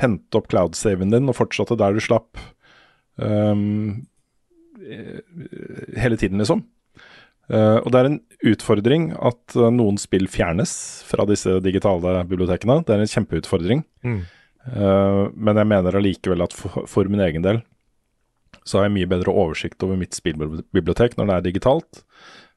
hente 0.00 0.36
opp 0.36 0.50
cloud-saven 0.50 1.12
din 1.14 1.30
og 1.30 1.38
fortsette 1.38 1.78
der 1.80 1.96
du 1.96 2.02
slapp. 2.02 2.40
Eh, 3.20 3.54
hele 6.00 6.16
tiden, 6.20 6.40
liksom. 6.42 6.64
Uh, 7.44 7.76
og 7.84 7.90
det 7.92 7.98
er 8.00 8.06
en 8.08 8.20
utfordring 8.48 9.10
at 9.20 9.52
eh, 9.58 9.68
noen 9.74 9.98
spill 10.00 10.24
fjernes 10.32 10.70
fra 11.04 11.26
disse 11.28 11.58
digitale 11.64 12.22
bibliotekene. 12.24 12.78
Det 12.88 12.94
er 12.94 13.02
en 13.04 13.10
kjempeutfordring. 13.10 13.82
Mm. 14.06 14.22
Uh, 14.64 15.26
men 15.36 15.60
jeg 15.60 15.68
mener 15.68 15.98
allikevel 15.98 16.40
at 16.46 16.54
for, 16.56 16.86
for 16.88 17.10
min 17.12 17.20
egen 17.20 17.44
del 17.44 17.58
så 18.64 18.78
har 18.78 18.86
jeg 18.86 18.94
mye 18.94 19.08
bedre 19.10 19.28
oversikt 19.34 19.82
over 19.84 19.98
mitt 20.00 20.16
spillbibliotek 20.16 21.18
når 21.18 21.26
det 21.28 21.34
er 21.34 21.44
digitalt, 21.50 21.98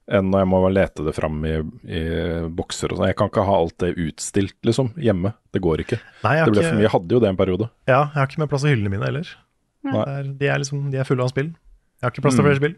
enn 0.08 0.30
når 0.32 0.46
jeg 0.46 0.50
må 0.54 0.62
lete 0.72 1.04
det 1.04 1.12
fram 1.18 1.42
i, 1.44 1.58
i 1.92 2.04
bokser 2.56 2.94
og 2.94 3.02
sånn. 3.02 3.10
Jeg 3.10 3.18
kan 3.20 3.28
ikke 3.28 3.44
ha 3.50 3.58
alt 3.60 3.76
det 3.84 3.90
utstilt, 4.00 4.56
liksom, 4.64 4.94
hjemme. 5.04 5.34
Det 5.52 5.60
går 5.66 5.84
ikke. 5.84 6.00
Nei, 6.24 6.38
jeg 6.38 6.46
Det 6.48 6.54
ble 6.54 6.62
ikke- 6.64 6.70
for 6.70 6.80
mye. 6.80 6.86
Jeg 6.88 6.94
hadde 6.96 7.12
jo 7.18 7.20
det 7.26 7.30
en 7.34 7.42
periode. 7.44 7.68
Ja, 7.92 8.00
jeg 8.06 8.16
har 8.22 8.30
ikke 8.32 8.40
mer 8.46 8.52
plass 8.54 8.64
i 8.64 8.72
hyllene 8.72 8.94
mine 8.94 9.04
heller. 9.10 9.34
Nei. 9.94 10.20
Er, 10.20 10.24
de, 10.24 10.48
er 10.48 10.58
liksom, 10.60 10.92
de 10.92 10.98
er 10.98 11.04
fulle 11.08 11.24
av 11.24 11.30
spill. 11.30 11.54
Jeg 11.54 12.04
har 12.04 12.12
ikke 12.12 12.22
plass 12.22 12.36
til 12.36 12.44
Mm. 12.44 12.50
flere 12.52 12.62
spill. 12.62 12.76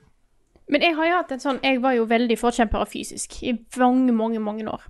Men 0.70 0.82
jeg 0.82 0.96
har 0.96 1.06
jo 1.08 1.14
hatt 1.18 1.32
en 1.32 1.40
sånn 1.40 1.60
Jeg 1.64 1.82
var 1.82 1.94
jo 1.94 2.06
veldig 2.06 2.38
forkjemper 2.38 2.80
av 2.82 2.88
fysisk 2.92 3.42
i 3.44 3.54
mange, 3.78 4.12
mange, 4.14 4.40
mange 4.40 4.68
år. 4.70 4.82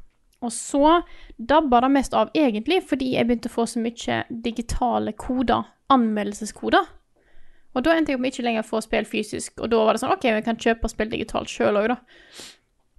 Og 0.41 0.51
så 0.51 1.03
dabba 1.39 1.81
det 1.81 1.91
mest 1.91 2.13
av, 2.13 2.29
egentlig, 2.33 2.81
fordi 2.83 3.13
jeg 3.15 3.27
begynte 3.27 3.49
å 3.49 3.55
få 3.55 3.65
så 3.67 3.79
mye 3.79 4.23
digitale 4.43 5.11
koder, 5.13 5.63
anmeldelseskoder. 5.89 6.85
Og 7.75 7.83
da 7.83 7.91
endte 7.95 8.09
jeg 8.11 8.17
opp 8.17 8.21
med 8.23 8.33
ikke 8.33 8.43
lenger 8.47 8.63
å 8.63 8.69
få 8.69 8.79
spill 8.81 9.05
fysisk, 9.05 9.59
og 9.61 9.69
da 9.69 9.77
var 9.85 9.93
det 9.93 10.01
sånn 10.01 10.13
OK, 10.15 10.23
vi 10.23 10.41
kan 10.45 10.57
kjøpe 10.57 10.83
og 10.87 10.89
spille 10.93 11.11
digitalt 11.11 11.47
sjøl 11.51 11.77
òg, 11.77 11.87
da. 11.91 11.97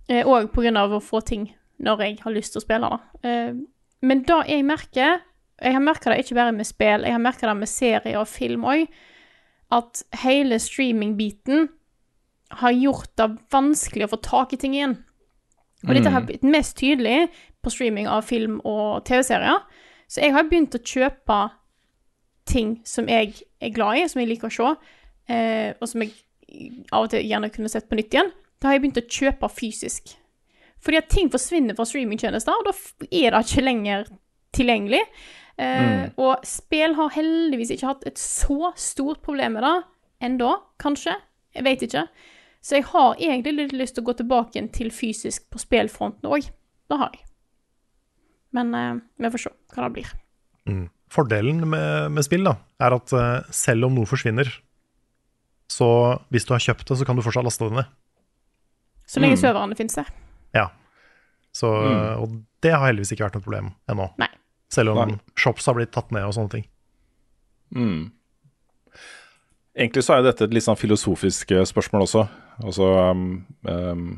Eh, 0.08 0.24
Og 0.26 0.50
på 0.52 0.62
grunn 0.62 0.76
av 0.76 0.90
å 0.92 1.00
få 1.02 1.20
ting 1.24 1.48
når 1.80 1.98
jeg 2.04 2.18
har 2.20 2.32
lyst 2.32 2.52
til 2.52 2.60
å 2.60 2.64
spille, 2.64 2.88
da. 2.90 2.98
Eh, 3.28 3.52
Men 4.02 4.22
da 4.22 4.42
jeg 4.48 4.64
merker 4.64 5.20
Jeg 5.62 5.72
har 5.74 5.80
merka 5.80 6.08
det 6.08 6.24
ikke 6.24 6.34
bare 6.34 6.52
med 6.56 6.64
spill, 6.66 7.02
jeg 7.04 7.12
har 7.12 7.18
merka 7.20 7.46
det 7.46 7.56
med 7.58 7.68
serier 7.68 8.16
og 8.18 8.26
film 8.28 8.62
òg, 8.64 8.86
at 9.70 10.02
hele 10.22 10.58
streaming-biten 10.60 11.68
har 12.60 12.74
gjort 12.74 13.10
det 13.20 13.28
vanskelig 13.52 14.08
å 14.08 14.12
få 14.14 14.20
tak 14.26 14.54
i 14.54 14.58
ting 14.60 14.74
igjen. 14.74 14.96
Og 15.86 15.94
dette 15.96 16.12
har 16.12 16.26
blitt 16.26 16.42
mest 16.44 16.76
tydelig 16.76 17.30
på 17.62 17.72
streaming 17.72 18.08
av 18.10 18.26
film 18.28 18.58
og 18.68 19.04
TV-serier. 19.08 19.62
Så 20.10 20.24
jeg 20.24 20.34
har 20.34 20.48
begynt 20.48 20.74
å 20.76 20.82
kjøpe 20.82 21.38
ting 22.50 22.74
som 22.88 23.08
jeg 23.08 23.36
er 23.62 23.72
glad 23.72 24.00
i, 24.00 24.08
som 24.10 24.20
jeg 24.20 24.32
liker 24.32 24.50
å 24.50 24.56
se, 24.56 24.72
eh, 25.30 25.70
og 25.78 25.88
som 25.88 26.02
jeg 26.02 26.16
av 26.90 27.04
og 27.04 27.12
til 27.12 27.26
gjerne 27.26 27.52
kunne 27.54 27.70
sett 27.70 27.88
på 27.88 27.96
nytt 27.98 28.14
igjen. 28.16 28.32
Da 28.60 28.68
har 28.68 28.76
jeg 28.76 28.84
begynt 28.84 29.00
å 29.00 29.06
kjøpe 29.06 29.52
fysisk. 29.54 30.16
Fordi 30.80 30.98
at 30.98 31.10
ting 31.12 31.30
forsvinner 31.32 31.76
fra 31.76 31.86
streamingtjenester, 31.88 32.56
og 32.56 32.66
da 32.66 32.74
er 33.06 33.34
det 33.34 33.42
ikke 33.44 33.64
lenger 33.64 34.08
tilgjengelig. 34.56 35.02
Eh, 35.60 36.08
Og 36.16 36.44
spill 36.48 36.94
har 36.96 37.12
heldigvis 37.12 37.72
ikke 37.74 37.90
hatt 37.90 38.06
et 38.08 38.20
så 38.20 38.72
stort 38.80 39.20
problem 39.24 39.58
med 39.58 39.66
det 39.66 39.76
ennå, 40.24 40.54
kanskje. 40.80 41.16
Jeg 41.56 41.66
vet 41.66 41.82
ikke. 41.84 42.06
Så 42.64 42.78
jeg 42.78 42.86
har 42.92 43.16
egentlig 43.16 43.56
litt 43.56 43.74
lyst 43.76 43.96
til 43.96 44.04
å 44.04 44.08
gå 44.10 44.14
tilbake 44.20 44.56
igjen 44.56 44.70
til 44.72 44.92
fysisk 44.92 45.48
på 45.52 45.60
spillfronten 45.60 46.28
òg. 46.28 46.48
Det 46.90 46.98
har 47.00 47.12
jeg. 47.16 47.24
Men 48.56 48.74
uh, 48.74 49.00
vi 49.20 49.30
får 49.32 49.44
se 49.44 49.52
hva 49.74 49.86
det 49.86 49.94
blir. 50.00 50.10
Fordelen 51.10 51.62
med, 51.72 52.10
med 52.14 52.26
spill 52.26 52.44
da, 52.46 52.56
er 52.82 52.96
at 52.96 53.14
uh, 53.16 53.46
selv 53.54 53.88
om 53.88 53.96
noe 53.96 54.08
forsvinner, 54.08 54.50
så 55.70 55.88
hvis 56.34 56.46
du 56.46 56.52
har 56.54 56.62
kjøpt 56.62 56.88
det, 56.90 56.98
så 57.00 57.06
kan 57.08 57.18
du 57.18 57.24
fortsatt 57.24 57.46
laste 57.46 57.68
det 57.68 57.78
ned. 57.80 57.96
Så 59.10 59.22
lenge 59.22 59.38
serverne 59.40 59.78
finnes 59.78 59.96
der. 59.96 60.10
Ja. 60.54 60.68
Så, 61.56 61.66
Og 62.22 62.36
det 62.62 62.70
har 62.76 62.84
heldigvis 62.86 63.10
ikke 63.14 63.26
vært 63.26 63.38
noe 63.40 63.46
problem 63.46 63.72
ennå. 63.90 64.06
Nei. 64.22 64.28
Selv 64.70 64.94
om 64.94 65.02
Nei. 65.02 65.18
shops 65.38 65.66
har 65.66 65.76
blitt 65.78 65.92
tatt 65.94 66.12
ned 66.14 66.28
og 66.28 66.36
sånne 66.36 66.54
ting. 66.54 66.66
Mm. 67.74 68.10
Egentlig 69.76 70.02
så 70.06 70.16
er 70.16 70.26
dette 70.26 70.46
et 70.46 70.54
litt 70.54 70.66
sånn 70.66 70.78
filosofisk 70.78 71.54
eh, 71.54 71.66
spørsmål 71.66 72.04
også. 72.06 72.24
Altså 72.60 72.88
um, 73.10 73.26
um, 73.64 74.08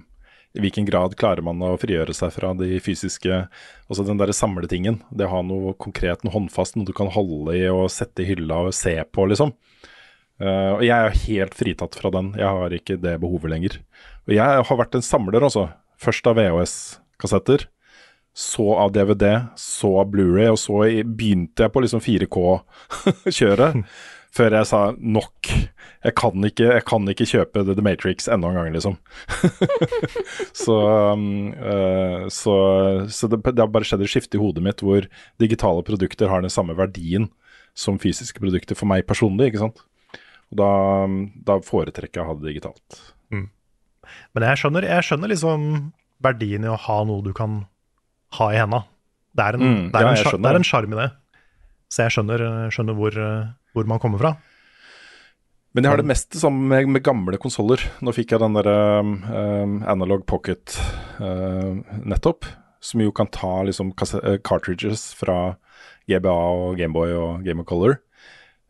I 0.57 0.63
hvilken 0.65 0.89
grad 0.89 1.15
klarer 1.21 1.45
man 1.45 1.61
å 1.63 1.77
frigjøre 1.81 2.15
seg 2.17 2.33
fra 2.35 2.51
de 2.59 2.81
fysiske 2.83 3.43
Altså 3.87 4.07
den 4.09 4.21
derre 4.21 4.35
samletingen. 4.37 5.03
Det 5.13 5.29
å 5.29 5.35
ha 5.37 5.43
noe 5.47 5.77
konkret, 5.81 6.25
noe 6.25 6.35
håndfast, 6.35 6.77
noe 6.77 6.89
du 6.89 6.95
kan 6.97 7.13
holde 7.13 7.57
i 7.59 7.67
og 7.71 7.91
sette 7.93 8.25
i 8.25 8.31
hylla 8.33 8.65
og 8.69 8.77
se 8.77 8.97
på, 9.13 9.29
liksom. 9.29 9.53
Uh, 10.43 10.81
og 10.81 10.83
jeg 10.83 10.97
er 10.97 11.21
helt 11.27 11.55
fritatt 11.55 11.97
fra 12.01 12.11
den. 12.15 12.33
Jeg 12.41 12.49
har 12.49 12.75
ikke 12.75 12.97
det 12.99 13.19
behovet 13.23 13.53
lenger. 13.53 13.79
Og 14.27 14.35
jeg 14.35 14.65
har 14.69 14.81
vært 14.81 14.97
en 14.99 15.05
samler, 15.05 15.45
altså. 15.45 15.69
Først 16.03 16.27
av 16.27 16.41
VHS-kassetter. 16.41 17.69
Så 18.33 18.65
av 18.81 18.95
DVD, 18.95 19.49
så 19.61 19.99
av 20.01 20.09
Blu-ray, 20.13 20.49
og 20.53 20.59
så 20.61 20.87
begynte 21.05 21.67
jeg 21.67 21.73
på 21.75 21.83
liksom 21.85 22.03
4K-kjøret. 22.05 23.83
Før 24.33 24.55
jeg 24.57 24.65
sa 24.71 24.79
nok. 24.97 25.51
Jeg 26.03 26.15
kan 26.17 26.47
ikke, 26.49 26.65
jeg 26.79 26.85
kan 26.89 27.11
ikke 27.13 27.27
kjøpe 27.29 27.65
The, 27.69 27.77
Matrix 27.85 28.31
enda 28.33 28.49
en 28.49 28.57
gang, 28.57 28.71
liksom. 28.73 28.97
så 30.65 30.77
um, 31.13 31.27
uh, 31.53 32.25
så, 32.33 32.55
så 33.13 33.29
det, 33.29 33.43
det 33.51 33.61
har 33.61 33.69
bare 33.75 33.85
skjedd 33.85 34.07
et 34.07 34.15
skifte 34.15 34.41
i 34.41 34.41
hodet 34.41 34.65
mitt 34.65 34.81
hvor 34.81 35.05
digitale 35.43 35.85
produkter 35.85 36.33
har 36.33 36.41
den 36.41 36.55
samme 36.55 36.73
verdien 36.79 37.29
som 37.77 38.01
fysiske 38.01 38.41
produkter 38.41 38.79
for 38.79 38.89
meg 38.89 39.05
personlig, 39.09 39.53
ikke 39.53 39.67
sant. 39.67 39.85
Og 40.49 40.63
da, 40.63 40.73
da 41.53 41.61
foretrekker 41.69 42.23
jeg 42.23 42.25
å 42.25 42.31
ha 42.33 42.39
det 42.41 42.55
digitalt. 42.55 43.03
Men 44.33 44.47
jeg 44.49 44.63
skjønner, 44.63 44.87
jeg 44.89 45.07
skjønner 45.07 45.33
liksom 45.33 45.69
verdien 46.23 46.65
i 46.65 46.71
å 46.71 46.79
ha 46.79 46.99
noe 47.09 47.25
du 47.25 47.33
kan 47.37 47.63
ha 48.39 48.53
i 48.53 48.61
henda. 48.61 48.85
Det 49.33 49.45
er 49.45 49.59
en, 49.59 49.63
Mm, 49.65 49.83
det 49.93 49.99
er 50.01 50.07
ja, 50.07 50.15
en, 50.15 50.43
det 50.43 50.51
er 50.51 50.61
en 50.61 50.69
sjarm 50.69 50.93
i 50.93 51.01
det. 51.01 51.11
Så 51.93 52.07
jeg 52.07 52.15
skjønner, 52.17 52.47
skjønner 52.73 52.97
hvor, 52.97 53.17
eh, 53.17 53.53
hvor 53.73 53.89
man 53.89 54.01
kommer 54.01 54.21
fra. 54.21 54.37
Men 55.73 55.87
jeg 55.87 55.95
har 55.95 56.03
det 56.03 56.09
meste 56.11 56.41
sammen 56.41 56.69
med, 56.69 56.89
med 56.93 57.05
gamle 57.05 57.39
konsoller. 57.41 57.81
Nå 58.05 58.13
fikk 58.13 58.35
jeg 58.35 58.43
den 58.43 58.57
derre 58.59 58.77
um, 59.01 59.79
Analog 59.89 60.27
Pocket 60.29 60.77
uh, 61.17 61.81
nettopp, 62.05 62.45
som 62.85 63.01
jo 63.01 63.13
kan 63.17 63.31
ta 63.33 63.63
liksom 63.65 63.95
eh, 63.97 64.37
cartridges 64.45 65.15
fra 65.17 65.55
GBA 66.11 66.35
og 66.35 66.77
Gameboy 66.77 67.15
og 67.17 67.47
Game 67.47 67.65
of 67.65 67.71
Color. 67.71 67.97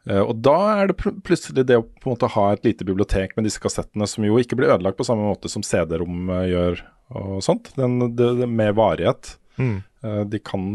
Uh, 0.06 0.22
og 0.22 0.39
da 0.47 0.56
er 0.76 0.93
det 0.93 0.98
pl 1.01 1.16
plutselig 1.26 1.66
det 1.66 1.80
å 1.80 1.84
på 1.86 2.06
en 2.06 2.14
måte 2.14 2.30
ha 2.36 2.47
et 2.52 2.64
lite 2.66 2.86
bibliotek 2.86 3.34
med 3.34 3.51
disse 3.51 3.62
kassettene, 3.62 4.06
som 4.06 4.26
jo 4.26 4.39
ikke 4.39 4.59
blir 4.59 4.70
ødelagt 4.70 4.98
på 5.01 5.06
samme 5.06 5.26
måte 5.26 5.51
som 5.51 5.66
CD-rom 5.66 6.30
eh, 6.30 6.48
gjør 6.52 6.86
og 7.18 7.43
sånt. 7.44 7.74
Den, 7.74 7.98
det, 8.14 8.30
det 8.39 8.48
med 8.51 8.78
varighet. 8.78 9.36
Mm. 9.58 9.78
Eh, 10.04 10.24
de 10.32 10.38
kan 10.38 10.66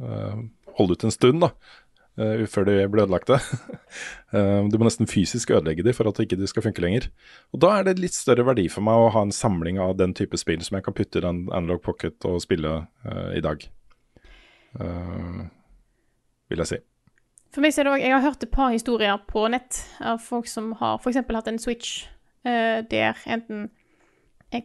eh, 0.00 0.40
holde 0.78 0.96
ut 0.96 1.04
en 1.04 1.14
stund, 1.14 1.40
da. 1.42 1.50
eh, 2.20 2.44
før 2.50 2.68
de 2.68 2.76
blir 2.88 3.06
ødelagte. 3.06 3.40
Eh, 4.30 4.62
du 4.70 4.76
må 4.78 4.86
nesten 4.86 5.08
fysisk 5.10 5.50
ødelegge 5.50 5.82
de 5.82 5.90
for 5.90 6.06
at 6.06 6.20
ikke 6.22 6.46
skal 6.46 6.62
funke 6.62 6.82
lenger. 6.84 7.08
Og 7.50 7.58
Da 7.64 7.72
er 7.74 7.88
det 7.88 7.96
litt 7.98 8.14
større 8.14 8.44
verdi 8.46 8.68
for 8.70 8.86
meg 8.86 8.94
å 8.94 9.08
ha 9.10 9.24
en 9.26 9.32
samling 9.34 9.80
av 9.82 9.96
den 9.98 10.14
type 10.14 10.38
spill 10.38 10.62
som 10.62 10.76
jeg 10.78 10.84
kan 10.86 10.94
putte 10.94 11.18
i 11.18 11.24
den 11.24 11.48
Analog 11.50 11.80
Pocket 11.82 12.22
og 12.30 12.38
spille 12.44 12.76
i 13.34 13.42
dag. 13.42 13.66
Vil 16.46 16.62
jeg 16.62 16.70
si. 16.70 16.78
For 17.50 17.64
meg 17.64 17.74
så 17.74 17.82
er 17.82 17.88
det 17.88 17.92
også, 17.96 18.04
Jeg 18.04 18.14
har 18.14 18.22
hørt 18.28 18.42
et 18.46 18.54
par 18.54 18.70
historier 18.70 19.18
på 19.26 19.48
nett 19.50 19.82
av 19.98 20.22
folk 20.22 20.46
som 20.46 20.72
har 20.78 21.00
f.eks. 21.02 21.18
hatt 21.26 21.50
en 21.50 21.58
Switch 21.58 22.06
eh, 22.46 22.86
der 22.86 23.18
enten 23.26 23.70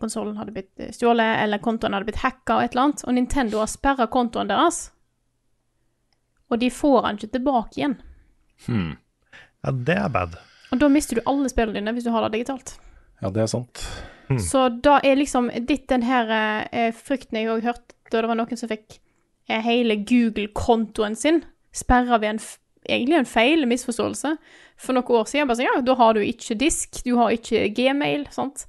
konsollen 0.01 0.37
hadde 0.39 0.55
blitt 0.55 0.81
eh, 0.81 0.91
stjålet, 0.95 1.43
eller 1.43 1.61
kontoen 1.63 1.93
hadde 1.93 2.07
blitt 2.09 2.23
hacka 2.23 2.57
og 2.57 2.65
et 2.65 2.73
eller 2.73 2.87
annet, 2.87 3.05
og 3.05 3.15
Nintendo 3.17 3.61
har 3.61 3.69
sperra 3.71 4.07
kontoen 4.11 4.49
deres. 4.49 4.89
Og 6.49 6.59
de 6.61 6.71
får 6.73 6.99
den 7.05 7.19
ikke 7.19 7.33
tilbake 7.37 7.79
igjen. 7.79 7.95
Hmm. 8.65 8.91
Ja, 9.65 9.71
det 9.71 9.97
er 9.97 10.11
bad. 10.13 10.35
Og 10.73 10.81
da 10.81 10.89
mister 10.91 11.17
du 11.17 11.25
alle 11.29 11.49
spillene 11.51 11.79
dine 11.79 11.93
hvis 11.95 12.05
du 12.05 12.11
har 12.13 12.25
det 12.25 12.35
digitalt. 12.39 12.75
Ja, 13.21 13.31
det 13.33 13.45
er 13.45 13.49
sant. 13.51 13.85
Så 14.41 14.67
da 14.81 14.97
er 15.05 15.19
liksom 15.19 15.51
ditt 15.69 15.87
den 15.89 16.05
her 16.05 16.31
eh, 16.71 16.91
frykten 16.97 17.37
jeg 17.37 17.51
òg 17.53 17.65
hørte 17.65 17.93
da 18.09 18.21
det 18.21 18.29
var 18.29 18.37
noen 18.39 18.57
som 18.57 18.69
fikk 18.69 18.97
eh, 19.49 19.61
hele 19.61 19.99
Google-kontoen 20.01 21.17
sin 21.17 21.43
sperra 21.75 22.17
ved 22.21 22.35
en 22.35 22.41
f 22.41 22.55
egentlig 22.85 23.17
en 23.17 23.25
feil, 23.25 23.63
en 23.63 23.71
misforståelse. 23.71 24.35
For 24.77 24.93
noen 24.93 25.17
år 25.17 25.29
siden 25.29 25.49
bare 25.49 25.57
sånn, 25.57 25.69
ja, 25.69 25.79
da 25.85 25.95
har 25.97 26.13
du 26.13 26.21
ikke 26.21 26.57
disk, 26.61 26.99
du 27.05 27.15
har 27.17 27.33
ikke 27.33 27.63
gmail, 27.73 28.27
sant. 28.33 28.67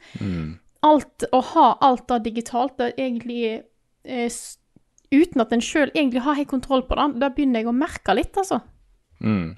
Alt, 0.87 1.27
Å 1.33 1.41
ha 1.53 1.67
alt 1.85 2.07
det 2.13 2.23
digitalt, 2.31 2.77
det 2.79 2.93
er 2.93 3.03
egentlig 3.09 3.43
eh, 4.07 4.39
Uten 5.15 5.43
at 5.43 5.53
en 5.55 5.63
sjøl 5.63 5.93
egentlig 5.93 6.25
har 6.25 6.39
helt 6.39 6.51
kontroll 6.51 6.83
på 6.87 6.97
det, 6.99 7.11
da 7.23 7.31
begynner 7.31 7.63
jeg 7.63 7.71
å 7.71 7.77
merke 7.77 8.15
litt, 8.17 8.35
altså. 8.41 8.59
Mm. 9.23 9.55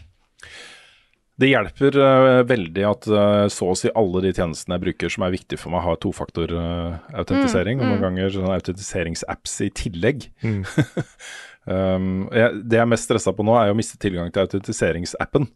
Det 1.39 1.49
hjelper 1.49 1.97
uh, 2.03 2.41
veldig 2.47 2.85
at 2.85 3.07
uh, 3.09 3.45
så 3.53 3.71
å 3.71 3.77
si 3.79 3.91
alle 3.97 4.25
de 4.25 4.33
tjenestene 4.35 4.75
jeg 4.75 4.85
bruker 4.89 5.13
som 5.15 5.25
er 5.25 5.35
viktige 5.37 5.61
for 5.63 5.73
meg, 5.73 5.85
har 5.87 6.01
tofaktor-autentisering, 6.03 7.79
Mm, 7.79 7.85
og 7.85 7.89
noen 7.89 8.01
mm. 8.01 8.05
ganger 8.07 8.35
sånne 8.35 8.57
autentiseringsapps 8.59 9.55
i 9.65 9.71
tillegg. 9.85 10.29
um, 11.69 12.27
jeg, 12.35 12.61
det 12.65 12.79
jeg 12.79 12.85
er 12.85 12.91
mest 12.91 13.07
stressa 13.09 13.33
på 13.37 13.45
nå, 13.47 13.55
er 13.61 13.73
å 13.73 13.77
miste 13.77 13.99
tilgang 14.01 14.31
til 14.33 14.47
autentiseringsappen. 14.47 15.49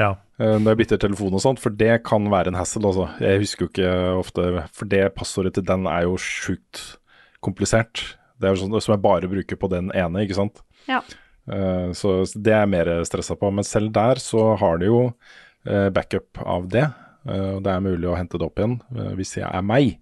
Ja. 0.00 0.14
Uh, 0.40 0.56
når 0.56 0.72
jeg 0.72 0.80
bytter 0.82 1.02
telefon 1.04 1.36
og 1.36 1.44
sånt, 1.44 1.62
for 1.62 1.74
det 1.74 2.00
kan 2.08 2.28
være 2.32 2.52
en 2.52 2.58
hassle, 2.58 2.82
altså. 2.88 3.10
Jeg 3.22 3.42
husker 3.44 3.66
jo 3.66 3.70
ikke 3.70 3.92
ofte 4.20 4.46
For 4.76 4.90
det 4.90 5.04
passordet 5.16 5.54
til 5.58 5.66
den 5.68 5.88
er 5.90 6.06
jo 6.08 6.16
sjukt 6.20 6.84
komplisert. 7.44 8.04
Det 8.40 8.48
er 8.48 8.56
jo 8.56 8.62
sånn 8.64 8.78
som 8.80 8.94
jeg 8.96 9.04
bare 9.04 9.30
bruker 9.30 9.60
på 9.60 9.70
den 9.72 9.92
ene, 9.96 10.24
ikke 10.24 10.38
sant. 10.40 10.64
Ja. 10.88 11.02
Uh, 11.50 11.92
så 11.96 12.20
så 12.28 12.40
det 12.40 12.56
er 12.56 12.64
jeg 12.64 12.74
mer 12.74 12.92
stressa 13.08 13.36
på. 13.38 13.52
Men 13.54 13.68
selv 13.68 13.92
der 13.96 14.22
så 14.22 14.54
har 14.60 14.80
de 14.80 14.90
jo 14.90 15.04
uh, 15.10 15.88
backup 15.94 16.40
av 16.44 16.68
det. 16.72 16.88
og 17.28 17.58
det 17.60 17.72
er 17.72 17.82
mulig 17.84 18.08
å 18.08 18.16
hente 18.16 18.38
det 18.40 18.46
opp 18.46 18.56
igjen 18.56 18.78
eh, 18.96 19.10
hvis 19.18 19.34
jeg 19.36 19.44
er 19.44 19.60
meg. 19.60 19.98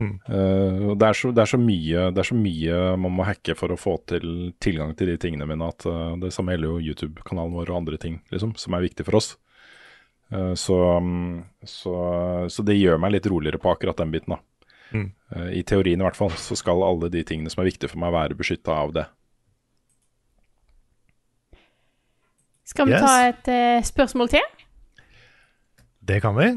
Eh, 0.00 0.78
og 0.88 0.96
det, 0.96 1.08
er 1.10 1.16
så, 1.16 1.30
det, 1.34 1.42
er 1.44 1.50
så 1.52 1.60
mye, 1.60 2.06
det 2.14 2.22
er 2.22 2.28
så 2.30 2.36
mye 2.38 2.76
man 3.00 3.14
må 3.18 3.26
hacke 3.28 3.56
for 3.58 3.72
å 3.72 3.78
få 3.80 3.98
til 4.08 4.54
tilgang 4.62 4.94
til 4.96 5.12
de 5.12 5.18
tingene 5.20 5.48
mine, 5.48 5.68
at 5.68 5.84
uh, 5.88 6.16
det 6.20 6.32
samme 6.32 6.54
gjelder 6.54 6.70
jo 6.72 6.92
YouTube-kanalen 6.92 7.56
vår 7.58 7.72
og 7.72 7.80
andre 7.82 8.00
ting 8.00 8.20
liksom, 8.32 8.54
som 8.60 8.76
er 8.76 8.86
viktig 8.86 9.04
for 9.08 9.20
oss. 9.20 9.34
Uh, 10.32 10.54
så, 10.56 10.78
um, 10.96 11.42
så, 11.66 11.94
så 12.48 12.64
det 12.64 12.78
gjør 12.78 13.00
meg 13.02 13.18
litt 13.18 13.28
roligere 13.28 13.60
på 13.60 13.74
akkurat 13.74 14.00
den 14.00 14.14
biten. 14.14 14.36
da. 14.36 14.40
Mm. 14.90 15.10
I 15.54 15.60
teorien 15.62 16.00
i 16.00 16.02
hvert 16.02 16.18
fall, 16.18 16.32
så 16.34 16.56
skal 16.58 16.82
alle 16.82 17.12
de 17.12 17.20
tingene 17.22 17.52
som 17.52 17.60
er 17.62 17.68
viktige 17.68 17.92
for 17.92 18.00
meg, 18.02 18.10
være 18.16 18.38
beskytta 18.38 18.74
av 18.74 18.96
det. 18.96 19.04
Skal 22.66 22.88
vi 22.88 22.96
Yes. 22.96 23.04
ta 23.04 23.14
et 23.28 23.86
spørsmål 23.86 24.32
til? 24.32 24.42
Det 26.02 26.18
kan 26.24 26.34
vi. 26.34 26.48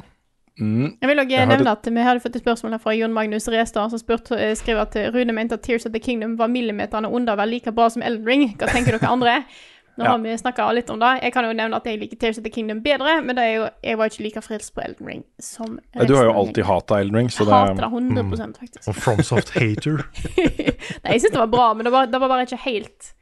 Jeg 0.60 1.10
vil 1.10 1.20
også 1.20 1.32
Jeg 1.34 1.48
nevne 1.50 1.72
at 1.72 1.88
vi 1.90 2.02
hadde 2.06 2.22
fått 2.22 2.36
et 2.38 2.44
spørsmål 2.44 2.76
fra 2.80 2.94
Jon 2.94 3.14
Magnus 3.14 3.48
Restad, 3.50 3.90
som 3.90 4.00
spurt, 4.00 4.30
eh, 4.32 4.54
skrev 4.56 4.78
at 4.84 4.96
Rune 5.16 5.34
mente 5.34 5.54
at 5.58 5.64
Tears 5.66 5.86
of 5.86 5.92
the 5.94 6.00
Kingdom 6.00 6.36
var 6.38 6.48
millimeterne 6.48 7.10
under 7.10 7.36
var 7.36 7.46
like 7.50 7.72
bra 7.72 7.90
som 7.90 8.02
Elden 8.06 8.26
Ring. 8.28 8.44
Hva 8.58 8.68
tenker 8.70 8.98
dere 9.00 9.10
andre? 9.10 9.44
Nå 9.98 10.06
Ja. 10.06 10.12
har 10.12 10.18
vi 10.24 10.38
snakka 10.38 10.72
litt 10.74 10.90
om 10.90 10.98
det. 11.00 11.20
Jeg 11.22 11.34
kan 11.34 11.46
jo 11.46 11.54
nevne 11.54 11.76
at 11.78 11.86
jeg 11.86 12.00
liker 12.02 12.18
Tears 12.18 12.38
of 12.38 12.44
the 12.44 12.50
Kingdom 12.50 12.80
bedre, 12.82 13.22
men 13.22 13.36
det 13.38 13.44
er 13.44 13.52
jo, 13.60 13.68
jeg 13.84 13.98
var 13.98 14.10
ikke 14.10 14.24
like 14.26 14.42
frelst 14.42 14.74
på 14.74 14.82
Elden 14.82 15.08
Ring 15.08 15.24
som 15.40 15.76
resten 15.94 16.08
Du 16.10 16.16
har 16.18 16.26
jo 16.26 16.34
alltid 16.34 16.66
hata 16.66 16.98
Elden 17.02 17.18
Ring, 17.18 17.30
så 17.30 17.46
Jeg 17.46 17.54
er 17.54 17.74
hater 17.74 17.84
det 17.86 17.92
100% 17.92 18.58
faktisk. 18.60 18.88
Og 18.90 18.96
FromSoft 18.96 19.50
hater. 19.54 20.02
Nei, 21.04 21.14
jeg 21.14 21.22
syns 21.22 21.36
det 21.36 21.44
var 21.44 21.52
bra, 21.54 21.68
men 21.78 21.86
det 21.86 21.94
var, 21.94 22.06
det 22.10 22.22
var 22.22 22.28
bare 22.34 22.46
ikke 22.48 22.58
helt 22.66 23.14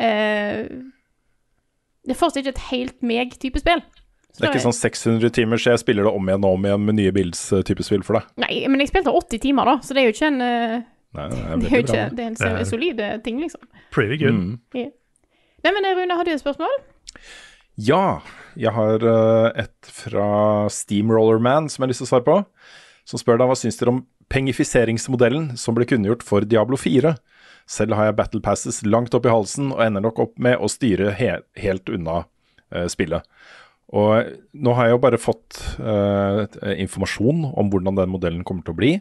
uh, 0.00 0.68
Det 2.04 2.12
er 2.12 2.20
fortsatt 2.20 2.42
ikke 2.44 2.54
et 2.56 2.66
helt 2.72 3.02
meg-type 3.02 3.60
spill. 3.64 3.80
Det 4.36 4.44
er 4.44 4.52
ikke 4.52 4.66
sånn 4.68 4.76
600 4.76 5.32
timer, 5.34 5.58
så 5.58 5.72
jeg 5.72 5.80
spiller 5.82 6.06
det 6.06 6.12
om 6.14 6.28
igjen 6.28 6.44
og 6.46 6.58
om 6.58 6.66
igjen 6.68 6.84
med 6.86 6.98
nye 7.00 7.12
bilds-type 7.16 7.82
spill 7.86 8.04
for 8.06 8.18
deg. 8.20 8.28
Nei, 8.44 8.52
men 8.70 8.82
jeg 8.84 8.90
spilte 8.92 9.10
80 9.16 9.40
timer, 9.42 9.66
da, 9.70 9.74
så 9.82 9.96
det 9.96 10.02
er 10.02 10.06
jo 10.10 10.14
ikke 10.14 10.28
en 10.28 10.40
uh, 10.44 10.76
Nei, 11.18 11.24
det 11.32 11.38
er 11.40 11.56
Det 11.62 11.70
er 11.70 11.74
jo 11.74 11.84
ikke. 11.86 12.04
Det 12.14 12.24
er 12.24 12.28
en 12.28 12.36
Det 12.38 12.50
er- 12.52 12.68
solid 12.68 13.00
eh, 13.00 13.16
ting, 13.24 13.40
liksom. 13.42 13.64
Pretty 13.94 14.18
good. 14.20 14.36
Mm. 14.36 14.58
Yeah. 14.76 14.92
Nei, 15.64 15.72
men 15.74 15.88
eh, 15.88 15.96
Rune, 15.98 16.18
har 16.20 16.28
du 16.28 16.30
et 16.34 16.42
spørsmål? 16.44 16.76
Ja, 17.78 18.20
jeg 18.58 18.74
har 18.76 19.02
eh, 19.06 19.64
et 19.64 19.90
fra 19.94 20.28
Steamrollerman 20.70 21.70
som 21.72 21.82
jeg 21.82 21.88
har 21.88 21.92
lyst 21.94 22.04
til 22.04 22.08
å 22.08 22.12
svare 22.12 22.26
på. 22.28 22.38
Som 23.08 23.22
spør 23.22 23.40
deg 23.40 23.48
hva 23.50 23.56
syns 23.58 23.80
dere 23.80 23.94
om 23.96 24.02
pengifiseringsmodellen 24.28 25.54
som 25.56 25.74
ble 25.76 25.86
kunngjort 25.88 26.22
for 26.26 26.44
Diablo 26.44 26.76
4? 26.78 27.14
Selv 27.68 27.96
har 27.96 28.10
jeg 28.10 28.18
battle 28.18 28.40
passes 28.44 28.82
langt 28.84 29.14
opp 29.16 29.26
i 29.28 29.32
halsen 29.32 29.72
og 29.74 29.80
ender 29.84 30.04
nok 30.04 30.20
opp 30.24 30.34
med 30.40 30.60
å 30.60 30.68
styre 30.72 31.14
he 31.18 31.30
helt 31.60 31.88
unna 31.92 32.22
uh, 32.74 32.86
spillet. 32.88 33.24
Og 33.96 34.34
nå 34.52 34.74
har 34.76 34.88
jeg 34.88 34.96
jo 34.96 35.00
bare 35.00 35.20
fått 35.20 35.62
uh, 35.80 36.44
informasjon 36.76 37.46
om 37.48 37.70
hvordan 37.72 37.96
den 37.96 38.12
modellen 38.12 38.44
kommer 38.44 38.66
til 38.66 38.74
å 38.74 38.80
bli. 38.80 38.92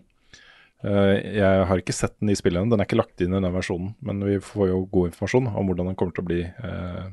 Uh, 0.86 1.16
jeg 1.36 1.66
har 1.68 1.82
ikke 1.82 1.96
sett 1.96 2.16
den 2.22 2.32
i 2.32 2.38
spillet 2.40 2.62
ennå, 2.62 2.72
den 2.72 2.84
er 2.84 2.88
ikke 2.88 3.02
lagt 3.02 3.24
inn 3.24 3.36
i 3.36 3.42
den 3.42 3.56
versjonen. 3.56 3.94
Men 4.00 4.24
vi 4.24 4.38
får 4.44 4.72
jo 4.72 4.86
god 4.94 5.12
informasjon 5.12 5.50
om 5.52 5.68
hvordan 5.68 5.92
den 5.92 5.98
kommer 6.00 6.16
til 6.16 6.24
å 6.24 6.30
bli 6.30 6.44
uh, 6.48 7.10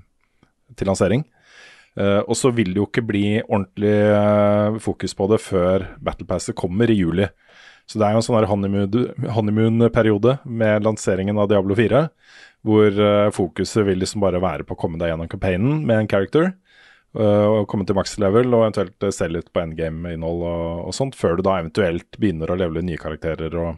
til 0.79 0.91
lansering. 0.91 1.27
Og 1.95 2.33
så 2.35 2.51
vil 2.51 2.73
det 2.73 2.81
jo 2.81 2.89
ikke 2.89 3.05
bli 3.07 3.37
ordentlig 3.45 4.81
fokus 4.83 5.13
på 5.15 5.29
det 5.31 5.37
før 5.39 5.85
Battle 6.03 6.27
Passet 6.27 6.57
kommer 6.59 6.91
i 6.91 6.97
juli. 6.99 7.29
Så 7.87 8.01
det 8.01 8.09
er 8.09 8.17
jo 8.17 8.19
en 8.19 8.25
sånn 8.27 8.35
her 8.35 8.49
honeymoon- 8.51 9.29
honeymoon-periode 9.37 10.41
med 10.43 10.83
lanseringen 10.83 11.39
av 11.39 11.53
Diablo 11.53 11.77
4, 11.79 12.01
hvor 12.67 12.99
fokuset 13.39 13.87
vil 13.87 14.03
liksom 14.03 14.27
bare 14.27 14.43
være 14.43 14.67
på 14.67 14.75
å 14.75 14.81
komme 14.81 14.99
deg 14.99 15.13
gjennom 15.13 15.31
campaignen 15.31 15.85
med 15.87 16.01
en 16.01 16.11
character, 16.11 16.51
og 17.15 17.69
komme 17.71 17.87
til 17.87 17.95
max 17.95 18.17
level, 18.19 18.51
og 18.57 18.65
eventuelt 18.65 19.07
eh, 19.07 19.15
selge 19.15 19.45
ut 19.45 19.53
på 19.55 19.63
endgame-innhold 19.63 20.41
og, 20.49 20.65
og 20.89 20.97
sånt, 20.97 21.15
før 21.19 21.39
du 21.39 21.45
da 21.47 21.61
eventuelt 21.61 22.19
begynner 22.19 22.51
å 22.51 22.59
levele 22.59 22.83
nye 22.83 22.99
karakterer 23.01 23.55
og 23.55 23.71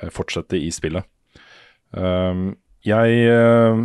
eh, 0.00 0.10
fortsette 0.14 0.56
i 0.56 0.70
spillet. 0.72 1.04
Um, 1.94 2.54
jeg 2.84 3.20
eh, 3.30 3.82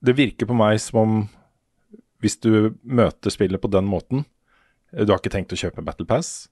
Det 0.00 0.14
virker 0.16 0.48
på 0.48 0.54
meg 0.56 0.78
som 0.80 1.00
om 1.02 1.18
hvis 2.24 2.38
du 2.40 2.72
møter 2.80 3.30
spillet 3.30 3.60
på 3.60 3.68
den 3.68 3.84
måten 3.84 4.22
eh, 4.94 5.04
Du 5.04 5.12
har 5.12 5.20
ikke 5.20 5.34
tenkt 5.34 5.52
å 5.52 5.58
kjøpe 5.60 5.84
Battle 5.84 6.08
Pass. 6.08 6.48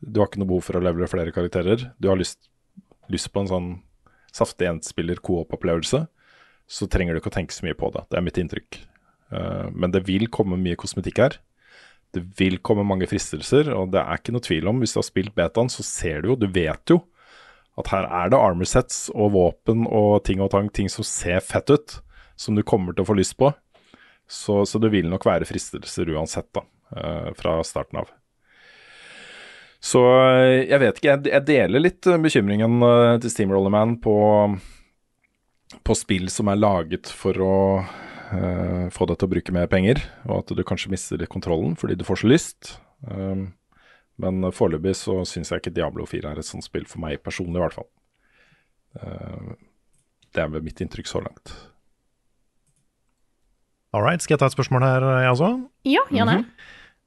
Du 0.00 0.20
har 0.20 0.28
ikke 0.28 0.42
noe 0.42 0.50
behov 0.50 0.66
for 0.66 0.80
å 0.80 0.82
levele 0.82 1.08
flere 1.08 1.32
karakterer. 1.32 1.90
Du 2.00 2.10
har 2.10 2.18
lyst, 2.18 2.50
lyst 3.12 3.30
på 3.32 3.44
en 3.44 3.52
sånn 3.52 3.70
saftig 4.34 4.68
enspiller 4.68 5.22
co-op-opplevelse. 5.24 6.02
Så 6.66 6.88
trenger 6.90 7.14
du 7.14 7.22
ikke 7.22 7.32
å 7.32 7.38
tenke 7.38 7.54
så 7.54 7.64
mye 7.64 7.78
på 7.78 7.92
det. 7.94 8.04
Det 8.10 8.18
er 8.18 8.26
mitt 8.26 8.40
inntrykk. 8.42 8.80
Eh, 9.32 9.68
men 9.72 9.92
det 9.94 10.04
vil 10.06 10.28
komme 10.32 10.58
mye 10.60 10.78
kosmetikk 10.78 11.20
her. 11.22 11.36
Det 12.14 12.22
vil 12.38 12.58
komme 12.64 12.86
mange 12.86 13.08
fristelser, 13.10 13.72
og 13.74 13.90
det 13.92 14.00
er 14.00 14.20
ikke 14.20 14.32
noe 14.32 14.44
tvil 14.44 14.70
om 14.70 14.78
Hvis 14.80 14.94
du 14.94 15.00
har 15.02 15.08
spilt 15.08 15.34
betaen, 15.36 15.70
så 15.72 15.84
ser 15.84 16.22
du 16.22 16.30
jo, 16.30 16.38
du 16.38 16.46
vet 16.48 16.92
jo, 16.92 17.02
at 17.76 17.90
her 17.92 18.06
er 18.08 18.30
det 18.32 18.40
armor 18.40 18.68
sets 18.68 19.10
og 19.12 19.34
våpen 19.34 19.84
og 19.90 20.22
ting 20.24 20.40
og 20.40 20.52
tang, 20.54 20.70
ting 20.72 20.88
som 20.88 21.04
ser 21.04 21.42
fett 21.44 21.68
ut, 21.68 21.98
som 22.36 22.56
du 22.56 22.64
kommer 22.64 22.94
til 22.94 23.04
å 23.04 23.10
få 23.10 23.18
lyst 23.18 23.36
på. 23.36 23.50
Så, 24.26 24.64
så 24.66 24.80
det 24.82 24.90
vil 24.94 25.10
nok 25.10 25.26
være 25.26 25.46
fristelser 25.46 26.08
uansett, 26.14 26.48
da, 26.56 26.64
eh, 26.96 27.28
fra 27.36 27.58
starten 27.66 28.00
av. 28.00 28.08
Så 29.82 30.00
eh, 30.06 30.64
jeg 30.70 30.80
vet 30.82 31.02
ikke, 31.02 31.18
jeg, 31.28 31.44
deler 31.50 31.84
litt 31.84 32.08
bekymringen 32.24 32.80
til 33.20 33.34
Steamrollerman 33.34 33.98
på, 34.00 34.16
på 35.84 35.98
spill 35.98 36.32
som 36.32 36.48
er 36.48 36.62
laget 36.64 37.12
for 37.12 37.44
å 37.44 37.56
eh, 38.32 38.86
få 38.94 39.06
deg 39.08 39.18
til 39.20 39.28
å 39.28 39.32
bruke 39.34 39.54
mer 39.54 39.68
penger, 39.70 40.00
og 40.26 40.42
at 40.42 40.56
du 40.56 40.64
kanskje 40.66 40.92
mister 40.92 41.20
litt 41.20 41.32
kontrollen 41.32 41.76
fordi 41.78 41.98
du 41.98 42.04
får 42.06 42.22
så 42.22 42.30
lyst. 42.30 42.72
Um, 43.06 43.52
men 44.22 44.48
foreløpig 44.56 44.94
så 44.96 45.20
syns 45.28 45.52
jeg 45.52 45.62
ikke 45.62 45.74
Diablo 45.76 46.06
4 46.08 46.32
er 46.32 46.40
et 46.40 46.48
sånt 46.48 46.64
spill 46.64 46.86
for 46.88 47.02
meg 47.04 47.20
personlig, 47.24 47.58
i 47.58 47.64
hvert 47.64 47.76
fall. 47.76 47.88
Uh, 48.96 49.56
det 50.32 50.44
er 50.44 50.52
vel 50.52 50.64
mitt 50.64 50.80
inntrykk 50.82 51.10
så 51.10 51.22
langt. 51.24 51.52
All 53.96 54.04
right, 54.04 54.20
skal 54.20 54.36
jeg 54.36 54.42
ta 54.42 54.50
et 54.50 54.56
spørsmål 54.56 54.84
her, 54.84 55.06
jeg 55.24 55.32
også? 55.36 55.52
Ja, 55.88 56.02
gjerne. 56.12 56.42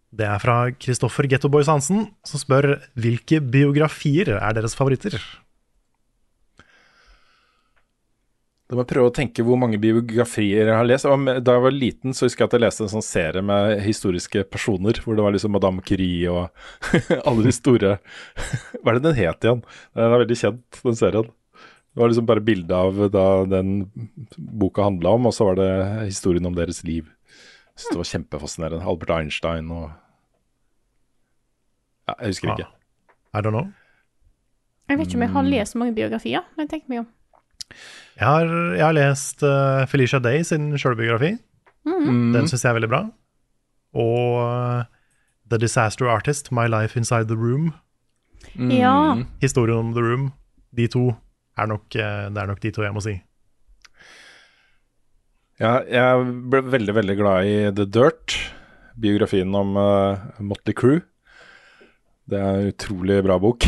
Det 0.10 0.26
er 0.26 0.42
fra 0.42 0.56
Kristoffer 0.74 1.28
Gettoboys 1.30 1.70
Hansen, 1.70 2.08
som 2.26 2.42
spør 2.42 2.80
hvilke 2.98 3.38
biografier 3.46 4.32
er 4.40 4.56
deres 4.58 4.74
favoritter? 4.78 5.20
Da 8.70 8.78
må 8.78 8.84
jeg 8.84 8.92
prøve 8.92 9.10
å 9.10 9.14
tenke 9.18 9.42
hvor 9.42 9.58
mange 9.58 9.80
biografier 9.82 10.68
jeg 10.70 10.76
har 10.78 10.86
lest. 10.86 11.08
Da 11.42 11.56
jeg 11.56 11.64
var 11.64 11.74
liten, 11.74 12.14
så 12.14 12.28
husker 12.28 12.44
jeg 12.44 12.52
at 12.52 12.56
jeg 12.56 12.62
leste 12.62 12.84
en 12.86 12.92
sånn 12.92 13.06
serie 13.06 13.42
med 13.42 13.80
historiske 13.82 14.44
personer, 14.46 15.00
hvor 15.02 15.18
det 15.18 15.26
var 15.26 15.34
liksom 15.34 15.56
Madame 15.56 15.82
Curie 15.82 16.30
og 16.30 16.52
alle 17.32 17.48
de 17.48 17.54
store 17.56 17.96
Hva 18.84 18.94
er 18.94 19.00
det 19.00 19.06
den 19.08 19.18
het 19.18 19.48
igjen? 19.48 19.64
Den 19.98 20.06
er 20.06 20.14
veldig 20.22 20.38
kjent, 20.44 20.82
den 20.86 21.00
serien. 21.02 21.34
Det 21.90 22.04
var 22.04 22.14
liksom 22.14 22.30
bare 22.30 22.46
bilde 22.46 22.78
av 22.78 23.02
da 23.10 23.26
den 23.50 23.74
boka 24.38 24.86
handla 24.86 25.18
om, 25.18 25.26
og 25.26 25.34
så 25.34 25.50
var 25.50 25.58
det 25.58 25.72
historien 26.06 26.46
om 26.46 26.54
deres 26.54 26.84
liv. 26.86 27.10
Jeg 27.74 27.82
synes 27.82 27.96
det 27.96 28.04
var 28.04 28.12
kjempefascinerende. 28.14 28.86
Albert 28.86 29.18
Einstein 29.18 29.74
og 29.74 29.88
Ja, 32.06 32.14
jeg 32.22 32.36
husker 32.36 32.54
ikke. 32.54 32.70
I 33.34 33.42
don't 33.42 33.54
know. 33.54 33.72
Jeg 34.90 34.98
vet 34.98 35.10
ikke 35.10 35.18
om 35.18 35.26
jeg 35.26 35.34
har 35.34 35.56
lest 35.58 35.76
mange 35.78 35.98
biografier. 35.98 36.46
når 36.54 36.68
jeg 36.68 36.78
tenker 36.78 36.94
meg 36.94 37.02
om. 37.08 37.16
Jeg 38.20 38.28
har, 38.28 38.50
jeg 38.76 38.84
har 38.84 38.96
lest 38.98 39.44
uh, 39.48 39.86
Felicia 39.88 40.20
Day 40.20 40.44
sin 40.44 40.74
sjølbiografi. 40.76 41.38
Mm. 41.88 42.34
Den 42.36 42.50
syns 42.50 42.66
jeg 42.66 42.74
er 42.74 42.80
veldig 42.80 42.92
bra. 42.92 43.04
Og 43.96 44.40
uh, 44.44 44.84
The 45.50 45.62
Disaster 45.62 46.10
Artist, 46.12 46.52
My 46.52 46.68
Life 46.68 47.00
Inside 47.00 47.30
the 47.32 47.38
Room. 47.40 47.72
Ja. 48.56 49.16
Historien 49.42 49.78
om 49.78 49.94
The 49.96 50.04
Room. 50.04 50.30
De 50.76 50.90
to 50.92 51.08
er 51.58 51.72
nok, 51.72 51.88
uh, 51.96 52.28
det 52.28 52.44
er 52.44 52.52
nok 52.52 52.62
de 52.64 52.74
to 52.76 52.86
jeg 52.86 52.96
må 52.96 53.04
si. 53.06 53.16
Ja, 55.60 55.80
jeg 55.84 56.36
ble 56.52 56.64
veldig, 56.72 56.94
veldig 56.96 57.16
glad 57.20 57.48
i 57.48 57.56
The 57.76 57.86
Dirt, 57.88 58.36
biografien 59.00 59.56
om 59.56 59.76
uh, 59.76 60.22
Motley 60.40 60.76
Crew. 60.76 61.02
Det 62.30 62.40
er 62.40 62.62
en 62.62 62.70
utrolig 62.72 63.18
bra 63.26 63.40
bok. 63.42 63.66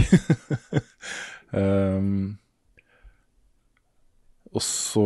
um, 1.58 2.38
og 4.52 4.62
så 4.66 5.06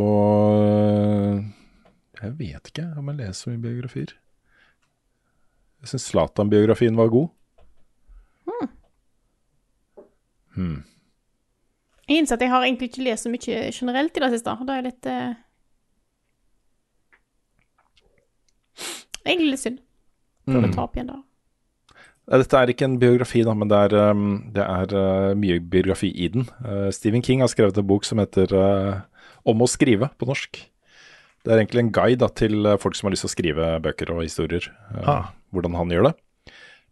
Jeg 2.21 2.37
vet 2.39 2.71
ikke 2.71 2.85
om 2.97 3.09
jeg 3.11 3.19
leser 3.19 3.37
så 3.37 3.51
mye 3.51 3.61
biografier. 3.61 4.15
Jeg 5.83 5.91
syns 5.91 6.07
Zlatan-biografien 6.09 6.97
var 6.97 7.11
god. 7.13 7.27
Hmm. 10.55 10.83
Jeg 12.07 12.21
innser 12.21 12.37
at 12.37 12.41
jeg 12.45 12.49
har 12.49 12.63
egentlig 12.63 12.89
ikke 12.89 13.03
lest 13.03 13.27
så 13.27 13.29
mye 13.33 13.71
generelt 13.75 14.17
i 14.17 14.23
det 14.23 14.31
siste. 14.33 14.55
Da 14.65 14.77
er 14.77 14.87
litt 14.87 15.09
eh... 15.09 15.37
Egentlig 19.25 19.51
litt 19.51 19.63
synd. 19.63 19.79
Burde 20.45 20.67
Mm. 20.69 20.73
ta 20.75 20.83
opp 20.85 20.95
igjen 20.95 21.09
da. 21.09 21.21
Dette 22.37 22.57
er 22.57 22.69
ikke 22.69 22.85
en 22.85 22.99
biografi, 23.01 23.43
da, 23.45 23.53
men 23.53 23.69
det 23.69 23.77
er, 23.77 24.11
um, 24.11 24.51
det 24.53 24.63
er 24.63 24.93
uh, 24.97 25.33
mye 25.37 25.59
biografi 25.59 26.09
i 26.09 26.27
den. 26.33 26.47
Uh, 26.65 26.89
Stephen 26.93 27.21
King 27.21 27.41
har 27.41 27.49
skrevet 27.49 27.77
en 27.77 27.87
bok 27.87 28.05
som 28.05 28.21
heter 28.21 28.53
uh, 28.53 29.01
Om 29.45 29.61
å 29.61 29.69
skrive, 29.69 30.09
på 30.17 30.27
norsk. 30.29 30.59
Det 31.45 31.53
er 31.53 31.61
egentlig 31.61 31.83
en 31.83 31.93
guide 31.93 32.21
da, 32.23 32.29
til 32.33 32.65
uh, 32.65 32.77
folk 32.81 32.97
som 32.97 33.07
har 33.07 33.13
lyst 33.13 33.27
til 33.27 33.29
å 33.29 33.35
skrive 33.35 33.71
bøker 33.85 34.11
og 34.15 34.23
historier. 34.25 34.65
uh, 34.95 35.01
Ah. 35.05 35.31
Hvordan 35.53 35.77
han 35.77 35.93
gjør 35.93 36.09
det. 36.09 36.15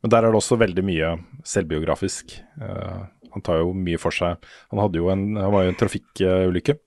Men 0.04 0.12
der 0.14 0.26
er 0.26 0.34
det 0.34 0.40
også 0.40 0.60
veldig 0.62 0.84
mye 0.86 1.14
selvbiografisk. 1.48 2.36
Uh, 2.62 3.10
han 3.34 3.44
tar 3.46 3.64
jo 3.64 3.74
mye 3.74 4.00
for 4.02 4.14
seg. 4.14 4.38
Han, 4.70 4.82
hadde 4.84 5.00
jo 5.02 5.10
en, 5.10 5.32
han 5.40 5.54
var 5.56 5.66
jo 5.66 5.74
en 5.74 5.80
trafikkulykke 5.80 6.78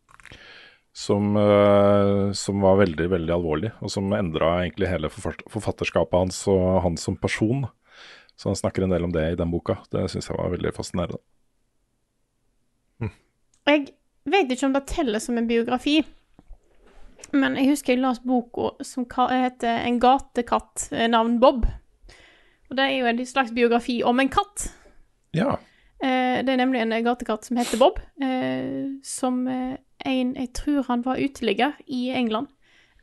som, 0.96 1.34
uh, 1.36 2.30
som 2.36 2.62
var 2.64 2.78
veldig, 2.84 3.08
veldig 3.12 3.34
alvorlig, 3.34 3.72
og 3.82 3.90
som 3.92 4.14
endra 4.16 4.60
egentlig 4.62 4.92
hele 4.92 5.10
forfatterskapet 5.10 6.16
hans 6.16 6.38
og 6.52 6.84
han 6.86 7.00
som 7.00 7.18
person. 7.20 7.66
Så 8.36 8.52
han 8.52 8.58
snakker 8.58 8.84
en 8.84 8.94
del 8.94 9.08
om 9.08 9.12
det 9.12 9.24
i 9.32 9.38
den 9.40 9.50
boka. 9.50 9.80
Det 9.92 10.06
syns 10.12 10.30
jeg 10.30 10.38
var 10.38 10.52
veldig 10.54 10.72
fascinerende. 10.76 11.20
Jeg 13.66 13.95
vet 14.26 14.50
ikke 14.50 14.66
om 14.66 14.72
det 14.76 14.86
teller 14.90 15.22
som 15.22 15.38
en 15.38 15.48
biografi, 15.48 16.00
men 17.34 17.56
jeg 17.58 17.72
husker 17.72 17.94
jeg 17.94 18.02
leste 18.02 18.26
boka 18.28 18.84
som 18.86 19.06
heter 19.06 19.82
En 19.86 19.98
gatekatt 20.00 20.88
eh, 20.92 21.08
navn 21.10 21.40
Bob. 21.40 21.66
Og 22.70 22.76
det 22.76 22.84
er 22.84 22.98
jo 22.98 23.06
en 23.10 23.26
slags 23.26 23.52
biografi 23.54 24.02
om 24.06 24.20
en 24.20 24.30
katt. 24.30 24.68
Ja. 25.34 25.56
Eh, 26.02 26.42
det 26.44 26.52
er 26.52 26.60
nemlig 26.60 26.82
en 26.82 26.94
gatekatt 27.04 27.44
som 27.46 27.58
heter 27.58 27.78
Bob, 27.78 28.00
eh, 28.22 28.98
som 29.02 29.46
eh, 29.48 29.76
en 30.06 30.34
Jeg 30.34 30.52
tror 30.54 30.84
han 30.88 31.02
var 31.04 31.18
uteligger 31.18 31.72
i 31.86 32.10
England. 32.10 32.48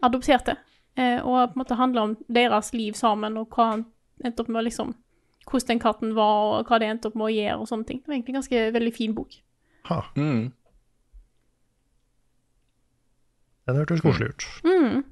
Adopterte. 0.02 0.58
Eh, 0.96 1.20
og 1.20 1.54
på 1.54 1.58
en 1.58 1.64
måte 1.64 1.76
handler 1.80 2.02
om 2.02 2.18
deres 2.28 2.74
liv 2.74 2.94
sammen, 2.94 3.38
og 3.38 3.50
hva 3.56 3.70
han 3.72 3.86
endte 4.24 4.44
opp 4.44 4.50
med 4.50 4.64
liksom 4.70 4.96
Hvordan 5.44 5.68
den 5.68 5.80
katten 5.80 6.14
var, 6.16 6.60
og 6.62 6.70
hva 6.70 6.78
det 6.80 6.88
endte 6.88 7.10
opp 7.10 7.16
med 7.20 7.26
å 7.26 7.34
gjøre, 7.34 7.56
og 7.60 7.68
sånne 7.68 7.84
ting. 7.86 7.98
Det 8.00 8.08
var 8.08 8.14
egentlig 8.16 8.32
en 8.32 8.38
ganske 8.38 8.60
veldig 8.74 8.94
fin 8.96 9.16
bok. 9.16 9.34
Ha, 9.90 9.98
Mm. 10.16 10.54
Den 13.68 13.80
hørtes 13.80 14.04
koselig 14.04 14.34
ut. 14.34 14.48
Mm. 14.68 15.04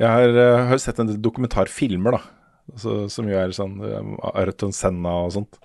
Jeg 0.00 0.08
har, 0.08 0.36
eh, 0.42 0.66
har 0.70 0.80
sett 0.80 1.00
en 1.00 1.10
del 1.10 1.20
dokumentarfilmer, 1.20 2.16
da. 2.16 2.22
Altså, 2.70 3.08
som 3.10 3.28
jo 3.28 3.36
er 3.36 3.52
sånn 3.56 3.80
uh, 3.82 4.30
Ayrton 4.38 4.72
Senna 4.72 5.16
og 5.26 5.34
sånt. 5.34 5.58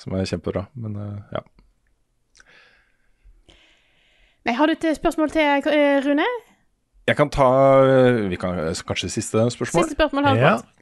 Som 0.00 0.16
er 0.16 0.28
kjempebra. 0.28 0.66
Men 0.80 0.96
eh, 0.96 1.36
ja. 1.36 1.42
Nei, 4.48 4.54
har 4.56 4.70
du 4.70 4.72
et 4.72 4.86
spørsmål 4.96 5.32
til, 5.34 5.68
eh, 5.68 6.00
Rune? 6.06 6.26
Jeg 7.10 7.18
kan 7.18 7.30
ta 7.32 7.48
eh, 7.84 8.28
Vi 8.30 8.38
kan 8.40 8.58
eh, 8.58 8.84
kanskje 8.86 9.10
siste 9.12 9.44
spørsmål. 9.52 9.84
Siste 9.84 9.98
spørsmål 9.98 10.28
har 10.28 10.38
du 10.38 10.44
Ja. 10.44 10.54
Et, 10.56 10.76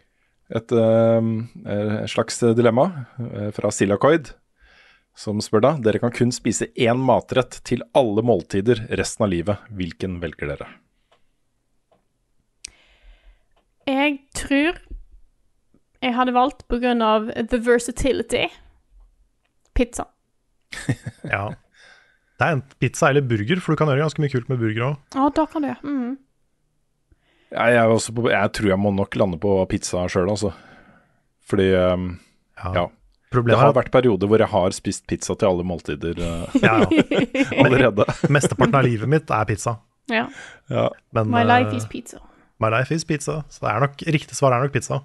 Et 0.56 0.72
eh, 0.72 2.02
et 2.04 2.08
slags 2.08 2.38
dilemma 2.56 2.86
eh, 3.20 3.50
fra 3.52 3.70
Silakoid, 3.70 4.32
som 5.18 5.40
spør 5.42 5.64
da 5.64 5.70
Dere 5.82 5.98
kan 6.02 6.14
kun 6.14 6.30
spise 6.34 6.68
én 6.78 7.00
matrett 7.02 7.58
til 7.66 7.82
alle 7.98 8.22
måltider 8.22 8.84
resten 9.00 9.26
av 9.26 9.32
livet. 9.32 9.64
Hvilken 9.74 10.20
velger 10.22 10.52
dere? 10.52 10.68
Jeg 13.88 14.20
tror 14.36 14.78
jeg 15.98 16.14
hadde 16.14 16.34
valgt 16.36 16.62
av 16.70 17.32
the 17.50 17.58
versatility 17.58 18.46
pizza. 19.74 20.06
Ja. 21.24 21.48
Det 22.38 22.46
er 22.46 22.54
en 22.54 22.62
pizza 22.78 23.08
eller 23.10 23.24
burger, 23.26 23.58
for 23.58 23.74
du 23.74 23.80
kan 23.80 23.88
gjøre 23.90 24.04
ganske 24.04 24.22
mye 24.22 24.30
kult 24.30 24.46
med 24.46 24.60
burger 24.60 24.84
òg. 24.92 24.98
Ja, 25.16 25.24
da 25.34 25.44
kan 25.50 25.64
du. 25.64 25.72
Mm. 25.82 26.12
Jeg, 27.50 27.72
jeg, 27.74 28.14
på, 28.14 28.28
jeg 28.30 28.52
tror 28.54 28.68
jeg 28.70 28.78
må 28.78 28.92
nok 28.94 29.18
lande 29.18 29.40
på 29.42 29.56
pizza 29.66 30.04
sjøl, 30.06 30.30
altså. 30.30 30.52
Fordi 31.50 31.66
um, 31.74 32.12
ja. 32.62 32.84
Det 32.86 32.97
Problemet 33.30 33.58
har 33.60 33.66
er 33.68 33.74
at 33.74 33.76
vært 33.76 33.92
perioder 33.92 34.26
hvor 34.30 34.38
jeg 34.40 34.48
har 34.48 34.70
spist 34.76 35.06
pizza 35.06 35.34
til 35.36 35.48
alle 35.50 35.64
måltider 35.68 36.16
eh, 36.16 36.58
ja, 36.62 36.78
ja. 36.80 37.44
allerede. 37.64 38.04
mesteparten 38.34 38.74
av 38.74 38.84
livet 38.86 39.08
mitt 39.08 39.30
er 39.30 39.44
pizza. 39.44 39.76
Ja. 40.08 40.26
ja. 40.72 40.88
Men 41.12 41.28
My 41.30 41.42
life 41.44 41.70
eh, 41.74 41.76
is 41.76 41.86
pizza. 41.86 42.18
my 42.58 42.70
life 42.72 42.94
is 42.94 43.04
pizza. 43.04 43.42
Så 43.52 43.60
det 43.66 43.70
er 43.74 43.80
nok, 43.84 44.00
riktig 44.08 44.34
svar 44.38 44.52
er 44.56 44.64
nok 44.64 44.72
pizza. 44.72 45.02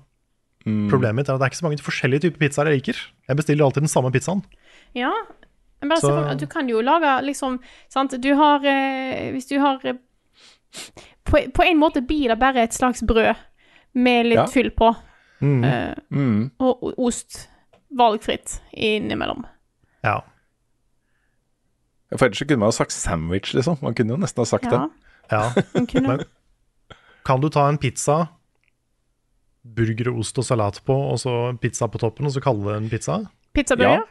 Mm. 0.66 0.88
Problemet 0.90 1.16
mitt 1.20 1.28
er 1.30 1.36
at 1.36 1.42
det 1.42 1.46
er 1.50 1.52
ikke 1.52 1.60
så 1.60 1.66
mange 1.68 1.84
forskjellige 1.84 2.24
typer 2.24 2.40
pizzaer 2.46 2.70
jeg 2.72 2.80
liker. 2.80 3.00
Jeg 3.28 3.36
bestiller 3.36 3.66
alltid 3.66 3.84
den 3.84 3.92
samme 3.92 4.12
pizzaen. 4.16 4.44
Ja. 4.96 5.12
Men 5.82 5.90
bare 5.92 6.00
Så- 6.00 6.40
du 6.40 6.46
kan 6.48 6.70
jo 6.70 6.80
lage 6.82 7.22
liksom 7.28 7.60
Sant, 7.92 8.16
du 8.24 8.30
har 8.40 8.64
eh, 8.64 9.34
Hvis 9.36 9.50
du 9.50 9.58
har 9.60 9.82
eh, 9.84 9.98
på, 11.28 11.42
på 11.54 11.64
en 11.68 11.78
måte 11.82 12.02
blir 12.08 12.30
det 12.32 12.40
bare 12.40 12.64
et 12.64 12.74
slags 12.74 13.04
brød 13.04 13.36
med 13.94 14.26
litt 14.32 14.40
Ja. 14.40 14.46
fyll 14.48 14.72
på, 14.72 14.96
Mm. 15.42 15.64
eh, 15.66 15.96
Mm. 16.12 16.52
og 16.60 16.94
ost 16.98 17.50
valgfritt 17.98 18.62
innimellom. 18.74 19.46
Ja. 20.04 20.20
For 22.18 22.28
ellers 22.28 22.44
kunne 22.46 22.60
man 22.62 22.70
jo 22.72 22.78
sagt 22.78 22.92
sandwich, 22.94 23.54
liksom. 23.58 23.78
Man 23.82 23.96
kunne 23.98 24.14
jo 24.16 24.22
nesten 24.22 24.44
ha 24.44 24.46
sagt 24.50 24.70
Ja, 24.70 24.84
ja. 25.32 25.44
kunne 25.90 26.08
Men 26.08 26.24
kan 27.26 27.42
du 27.42 27.48
ta 27.50 27.68
en 27.70 27.78
pizza, 27.80 28.28
burger 29.64 30.12
ost 30.20 30.38
og 30.38 30.46
salat 30.46 30.82
på, 30.86 30.94
og 31.14 31.18
så 31.22 31.34
pizza 31.62 31.88
på 31.88 32.02
toppen, 32.02 32.28
og 32.28 32.34
så 32.36 32.42
kalle 32.44 32.66
det 32.68 32.76
en 32.82 32.90
pizza? 32.92 33.22
Pizzaburger? 33.56 34.04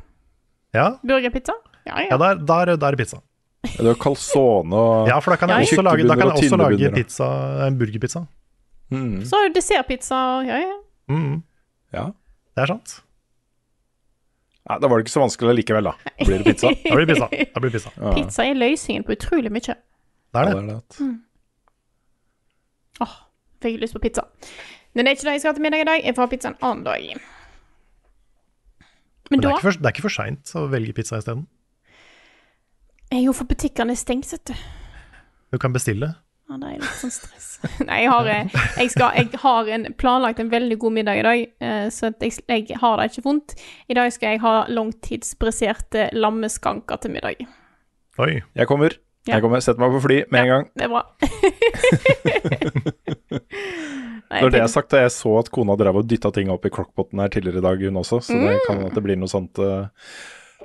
Ja, 0.72 0.86
Burgerpizza? 1.04 1.52
Ja, 1.84 1.98
ja 2.00 2.06
ja. 2.14 2.16
der, 2.16 2.38
der, 2.48 2.76
der 2.80 2.86
er 2.86 2.96
det 2.96 3.02
pizza. 3.02 3.18
det. 3.20 3.74
Det 3.76 3.84
var 3.86 3.94
calzone 4.00 4.74
og 4.74 5.08
Ja, 5.10 5.18
for 5.20 5.30
da 5.34 5.36
kan 5.36 5.48
Ja, 5.52 5.58
jeg 5.60 5.68
også 5.68 5.82
lage, 5.84 6.06
da 6.08 6.14
kan 6.16 6.30
jeg 6.32 6.38
også 6.48 6.56
lage 6.56 6.90
pizza, 6.96 7.28
en 7.66 7.78
burgerpizza. 7.78 8.24
mm. 8.90 9.24
Så 9.24 9.36
har 9.36 9.48
du 9.48 9.54
dessertpizza. 9.54 10.16
Ja, 10.48 10.56
ja. 10.58 10.76
Mm, 11.08 11.42
Ja. 11.92 12.06
det 12.56 12.62
er 12.62 12.66
sant. 12.66 13.02
Nei, 14.70 14.76
da 14.78 14.86
var 14.88 14.98
det 15.00 15.04
ikke 15.08 15.14
så 15.16 15.22
vanskelig 15.24 15.56
likevel, 15.58 15.88
da. 15.90 16.12
Blir 16.22 16.38
det 16.42 16.52
pizza? 16.52 16.70
Da 16.86 16.94
blir 16.94 17.06
det 17.06 17.14
pizza. 17.16 17.28
Da 17.54 17.60
blir 17.62 17.70
det 17.72 17.76
pizza. 17.80 17.90
Ja. 17.98 18.12
Pizza 18.14 18.44
er 18.46 18.54
løsningen 18.60 19.04
på 19.08 19.16
utrolig 19.16 19.50
mye. 19.50 19.74
Det 19.74 20.38
er 20.38 20.46
Ja, 20.46 20.54
det. 20.54 20.62
det 20.68 20.74
er 20.76 20.82
det. 21.02 21.08
Åh, 23.02 23.14
fikk 23.64 23.80
lyst 23.82 23.96
på 23.96 24.02
pizza. 24.04 24.26
Men 24.94 25.04
det 25.04 25.10
er 25.10 25.16
ikke 25.16 25.26
det 25.26 25.34
jeg 25.34 25.42
skal 25.42 25.50
ha 25.50 25.56
til 25.58 25.64
middag 25.66 25.82
i 25.82 25.88
dag. 25.88 26.04
Jeg 26.06 26.14
får 26.14 26.22
ha 26.26 26.30
pizza 26.34 26.48
en 26.52 26.58
annen 26.62 26.84
dag. 26.86 27.08
Men, 29.32 29.38
Men 29.38 29.40
det 29.40 29.46
da 29.48 29.48
er 29.50 29.56
ikke 29.58 29.66
for, 29.70 29.78
det 29.80 29.88
er 29.88 29.94
ikke 29.96 30.04
for 30.06 30.14
seint 30.18 30.54
å 30.60 30.64
velge 30.70 30.92
pizza 30.98 31.18
isteden. 31.22 31.46
er 33.12 33.22
jo 33.24 33.32
for 33.36 33.48
butikkene 33.48 33.96
stengt, 33.96 34.30
vet 34.32 34.44
du. 34.52 34.54
Du 35.52 35.58
kan 35.60 35.72
bestille. 35.74 36.12
Ja, 36.52 36.58
det 36.60 36.68
er 36.68 36.80
litt 36.82 36.98
sånn 37.00 37.12
stress. 37.14 37.46
Nei, 37.88 38.02
jeg 38.02 38.10
har, 38.12 38.26
eh, 38.28 38.56
jeg 38.82 38.90
skal, 38.92 39.14
jeg 39.16 39.38
har 39.40 39.68
en, 39.72 39.86
planlagt 39.96 40.40
en 40.42 40.50
veldig 40.52 40.76
god 40.82 40.92
middag 40.98 41.20
i 41.20 41.22
dag, 41.24 41.44
eh, 41.64 41.86
så 41.94 42.10
at 42.10 42.20
jeg, 42.26 42.34
jeg 42.50 42.76
har 42.82 42.98
det 43.00 43.06
ikke 43.08 43.24
vondt. 43.24 43.54
I 43.88 43.96
dag 43.96 44.12
skal 44.12 44.34
jeg 44.34 44.42
ha 44.42 44.52
langtidsbriserte 44.68 46.10
lammeskanker 46.12 47.00
til 47.00 47.14
middag. 47.14 47.46
Oi. 48.20 48.34
Jeg 48.58 48.68
kommer. 48.68 48.98
Ja. 49.24 49.38
Jeg 49.38 49.44
kommer. 49.46 49.62
Sett 49.64 49.80
meg 49.80 49.94
på 49.94 50.02
fly 50.04 50.18
med 50.34 50.42
en 50.42 50.50
gang. 50.52 50.68
Det 50.76 50.84
er 50.84 50.92
bra. 50.92 51.02
Når 54.32 54.52
det 54.52 54.60
er 54.64 54.70
sagt, 54.72 54.92
jeg 54.96 55.12
så 55.12 55.32
at 55.40 55.50
kona 55.52 55.74
drev 55.78 55.98
og 56.00 56.06
dytta 56.08 56.30
ting 56.34 56.48
opp 56.52 56.64
i 56.68 56.72
crockpoten 56.72 57.20
her 57.20 57.32
tidligere 57.32 57.60
i 57.60 57.64
dag, 57.66 57.82
hun 57.88 58.00
også, 58.00 58.20
så 58.24 58.36
det 58.36 58.54
Mm. 58.58 58.62
kan 58.66 58.84
at 58.86 58.94
det 58.96 59.02
blir 59.04 59.16
noe 59.20 59.28
sånt 59.28 59.58
uh, 59.60 59.88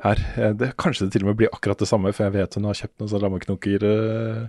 her. 0.03 0.17
Det, 0.57 0.71
kanskje 0.79 1.05
det 1.07 1.11
til 1.15 1.23
og 1.25 1.31
med 1.31 1.37
blir 1.41 1.51
akkurat 1.53 1.79
det 1.79 1.87
samme, 1.89 2.13
for 2.15 2.27
jeg 2.27 2.33
vet 2.37 2.55
hun 2.59 2.67
har 2.69 2.79
kjøpt 2.79 2.97
noen 2.99 3.11
sånne 3.11 3.23
lammeknoker 3.27 3.83
eh, 3.87 4.47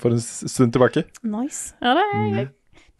for 0.00 0.10
en 0.14 0.20
stund 0.20 0.72
tilbake. 0.74 1.02
Nice. 1.22 1.74
Ja, 1.82 1.94
det, 1.98 2.04
Mm. 2.14 2.38
er 2.38 2.46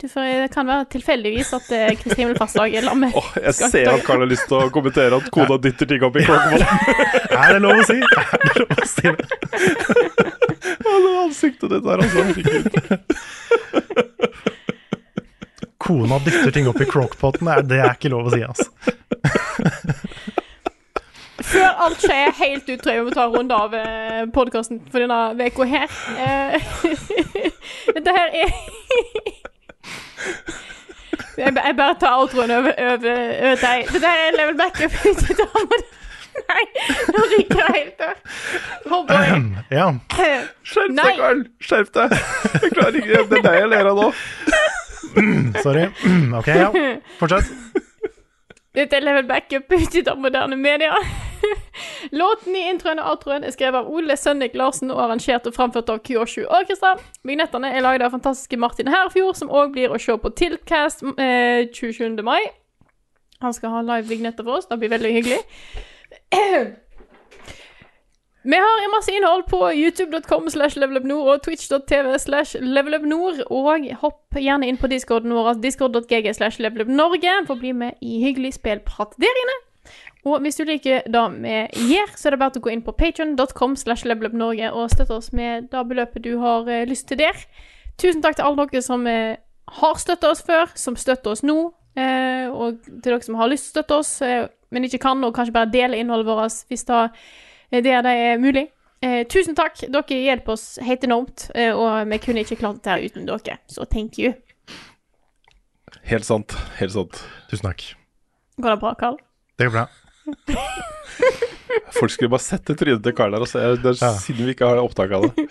du 0.03 0.09
får, 0.11 0.23
det 0.43 0.51
kan 0.53 0.66
være 0.66 0.85
tilfeldigvis 0.91 1.53
at 1.55 1.62
Kristin 1.70 2.11
vil 2.11 2.16
himmelfartsdag 2.19 2.74
er 2.74 2.82
lamme. 2.82 3.12
Åh, 3.15 3.28
jeg 3.45 3.55
ser 3.55 3.89
at 3.93 4.03
Karl 4.05 4.19
har 4.24 4.28
lyst 4.28 4.49
til 4.51 4.57
å 4.59 4.70
kommentere 4.74 5.16
at 5.23 5.31
kona 5.32 5.57
dytter 5.62 5.86
ting 5.86 6.03
opp 6.05 6.16
i 6.19 6.24
crockpoten. 6.27 6.66
Er 7.45 7.53
det 7.55 7.62
lov 7.62 7.78
å 7.78 7.85
si? 7.86 7.95
Er 8.03 8.39
det 8.43 8.55
lov 8.65 8.74
å 8.74 8.77
si 8.91 9.07
det? 9.15 9.24
Å, 10.74 10.77
det 11.07 11.15
ansiktet 11.23 11.70
ditt 11.77 11.86
der, 11.86 11.99
altså. 12.03 12.20
Kona 15.85 16.19
dytter 16.24 16.51
ting 16.51 16.69
opp 16.70 16.81
i 16.81 16.85
crockpoten. 16.91 17.47
Det 17.47 17.62
Det 17.69 17.78
er 17.85 17.93
ikke 17.95 18.09
lov 18.12 18.27
å 18.31 18.32
si, 18.35 18.43
altså. 18.43 18.65
Før 21.55 21.82
alt 21.86 22.02
skjer 22.02 22.32
helt 22.40 22.68
ut, 22.68 22.81
tror 22.82 22.93
jeg 22.93 23.01
vi 23.01 23.06
må 23.09 23.14
ta 23.14 23.24
en 23.28 23.35
runde 23.39 23.59
av 23.66 23.74
eh, 23.78 24.22
podkasten 24.35 24.81
for 24.90 25.05
denne 25.05 25.20
uka 25.39 25.66
her. 25.70 25.98
Eh, 26.18 26.59
Dette 27.94 28.14
her 28.16 28.39
er 28.43 28.55
jeg, 31.35 31.76
bare 31.76 31.94
tar 31.98 32.14
outroen 32.20 32.51
over, 32.55 32.74
over, 32.78 33.10
over 33.10 33.60
deg. 33.60 33.89
Dette 33.90 34.06
her 34.06 34.24
er 34.28 34.36
level 34.39 34.56
backup. 34.59 34.93
Nei, 36.35 36.62
nå 37.14 37.24
ryker 37.31 37.60
jeg 37.60 37.74
helt 37.74 38.01
der. 38.01 38.16
Oh 38.90 39.05
boy. 39.06 39.43
Ja. 39.70 39.86
Skjerp 40.66 40.97
deg, 40.98 41.20
Karl! 41.20 41.44
Skjerp 41.62 41.93
deg! 41.94 42.16
Jeg 42.64 42.72
klarer 42.74 42.98
ikke 42.98 43.20
Det 43.31 43.39
er 43.39 43.44
deg 43.47 43.59
jeg 43.60 43.70
ler 43.70 43.90
av 43.93 44.01
nå. 44.01 44.09
Sorry. 45.62 45.85
OK, 46.40 46.51
ja. 46.51 46.70
Fortsett. 47.20 47.52
Dette 48.74 48.98
er 48.98 49.05
level 49.05 49.28
backup 49.28 49.70
utgitt 49.78 50.09
av 50.10 50.18
moderne 50.20 50.56
media. 50.59 50.96
Låten 52.10 52.56
i 52.56 52.64
introen 52.70 53.01
og 53.02 53.10
outroen 53.12 53.44
er 53.44 53.52
skrevet 53.55 53.82
av 53.82 53.90
Ole 53.92 54.16
Sønnik 54.16 54.56
Larsen 54.59 54.92
og 54.94 55.02
arrangert 55.05 55.46
og 55.48 55.55
framført 55.56 55.92
av 55.92 56.01
Kyoshu 56.06 56.44
Orkestra. 56.46 56.94
Vignettene 57.26 57.70
er 57.74 57.84
laget 57.84 58.06
av 58.06 58.14
fantastiske 58.16 58.59
Martin 58.60 58.90
Herfjord, 58.92 59.36
som 59.38 59.52
òg 59.52 59.74
blir 59.76 59.92
å 59.92 60.01
se 60.01 60.16
på 60.18 60.32
Tiltcast 60.40 61.05
eh, 61.14 61.66
27. 61.70 62.22
mai. 62.26 62.40
Han 63.44 63.55
skal 63.55 63.74
ha 63.74 63.82
live 63.84 64.09
vignetter 64.09 64.46
for 64.46 64.60
oss. 64.60 64.70
Det 64.70 64.80
blir 64.80 64.94
veldig 64.94 65.12
hyggelig. 65.18 65.42
Vi 68.47 68.57
har 68.57 68.91
masse 68.93 69.12
innhold 69.12 69.47
på 69.49 69.59
youtube.com 69.73 70.51
slash 70.51 70.77
levelupnord 70.77 71.29
og 71.33 71.43
twitch.tv 71.47 72.19
slash 72.21 72.59
levelupnord. 72.61 73.39
Og 73.49 73.87
hopp 74.03 74.37
gjerne 74.37 74.69
inn 74.69 74.77
på 74.77 74.91
discorden 74.93 75.33
vår, 75.33 75.55
discord.gg 75.62 76.29
slash 76.37 76.61
levelupnorge, 76.61 77.39
for 77.47 77.57
å 77.57 77.62
bli 77.62 77.73
med 77.73 77.97
i 78.05 78.19
hyggelig 78.21 78.59
spillprat 78.59 79.16
der 79.16 79.41
inne. 79.45 79.55
Og 80.29 80.45
hvis 80.45 80.61
du 80.61 80.66
liker 80.69 81.07
det 81.09 81.23
vi 81.39 81.55
gjør, 81.95 82.12
så 82.16 82.29
er 82.29 82.35
det 82.35 82.41
bare 82.43 82.61
å 82.61 82.65
gå 82.66 82.73
inn 82.75 82.85
på 82.85 82.93
patreon.com 83.01 83.79
slash 83.81 84.05
levelupnorge 84.09 84.69
og 84.77 84.93
støtte 84.93 85.16
oss 85.16 85.33
med 85.37 85.71
det 85.73 85.87
beløpet 85.89 86.25
du 86.25 86.35
har 86.45 86.69
eh, 86.69 86.85
lyst 86.89 87.09
til 87.09 87.21
der. 87.21 87.41
Tusen 88.01 88.21
takk 88.25 88.37
til 88.37 88.45
alle 88.45 88.69
dere 88.69 88.85
som 88.85 89.09
eh, 89.09 89.41
har 89.81 89.97
støtta 90.01 90.35
oss 90.35 90.45
før, 90.45 90.69
som 90.77 91.01
støtter 91.01 91.33
oss 91.33 91.45
nå, 91.45 91.57
eh, 91.97 92.53
og 92.53 92.77
til 92.85 93.09
dere 93.09 93.25
som 93.25 93.41
har 93.41 93.53
lyst 93.53 93.71
til 93.71 93.73
å 93.73 93.79
støtte 93.79 94.01
oss, 94.05 94.15
men 94.69 94.85
ikke 94.85 95.01
kan, 95.05 95.25
og 95.25 95.33
kanskje 95.37 95.57
bare 95.57 95.73
dele 95.73 96.01
innholdet 96.01 96.29
vårt 96.29 96.65
hvis 96.69 96.85
det 96.89 97.03
eh, 97.74 97.82
det 97.82 97.92
er 97.98 98.02
det 98.06 98.14
er 98.28 98.38
mulig. 98.42 98.68
Eh, 99.05 99.24
tusen 99.28 99.56
takk. 99.59 99.82
Dere 99.92 100.20
hjelper 100.22 100.55
oss 100.55 100.78
helt 100.80 101.02
enormt, 101.05 101.48
eh, 101.55 101.74
og 101.76 102.06
vi 102.09 102.18
kunne 102.22 102.40
ikke 102.46 102.56
klart 102.62 102.78
dette 102.82 103.10
uten 103.10 103.26
dere. 103.28 103.59
Så 103.68 103.84
thank 103.90 104.18
you. 104.22 104.32
Helt 106.09 106.24
sant. 106.24 106.55
Helt 106.78 106.92
sant. 106.94 107.20
Tusen 107.51 107.68
takk. 107.68 107.84
Går 108.60 108.70
det 108.76 108.80
bra, 108.80 108.94
Karl? 108.94 109.18
Det 109.59 109.66
går 109.68 109.74
bra. 109.76 109.86
Folk 111.94 112.10
skulle 112.14 112.30
bare 112.32 112.42
sette 112.42 112.74
trynet 112.78 113.02
til 113.05 113.14
Karl 113.16 113.34
der 113.34 113.44
og 113.44 113.48
se. 113.51 113.60
Det 113.82 113.92
er 113.92 113.98
Ja. 114.01 114.12
siden 114.18 114.46
vi 114.46 114.55
ikke 114.55 114.66
har 114.68 114.80
opptak 114.82 115.12
av 115.12 115.26
det. 115.28 115.48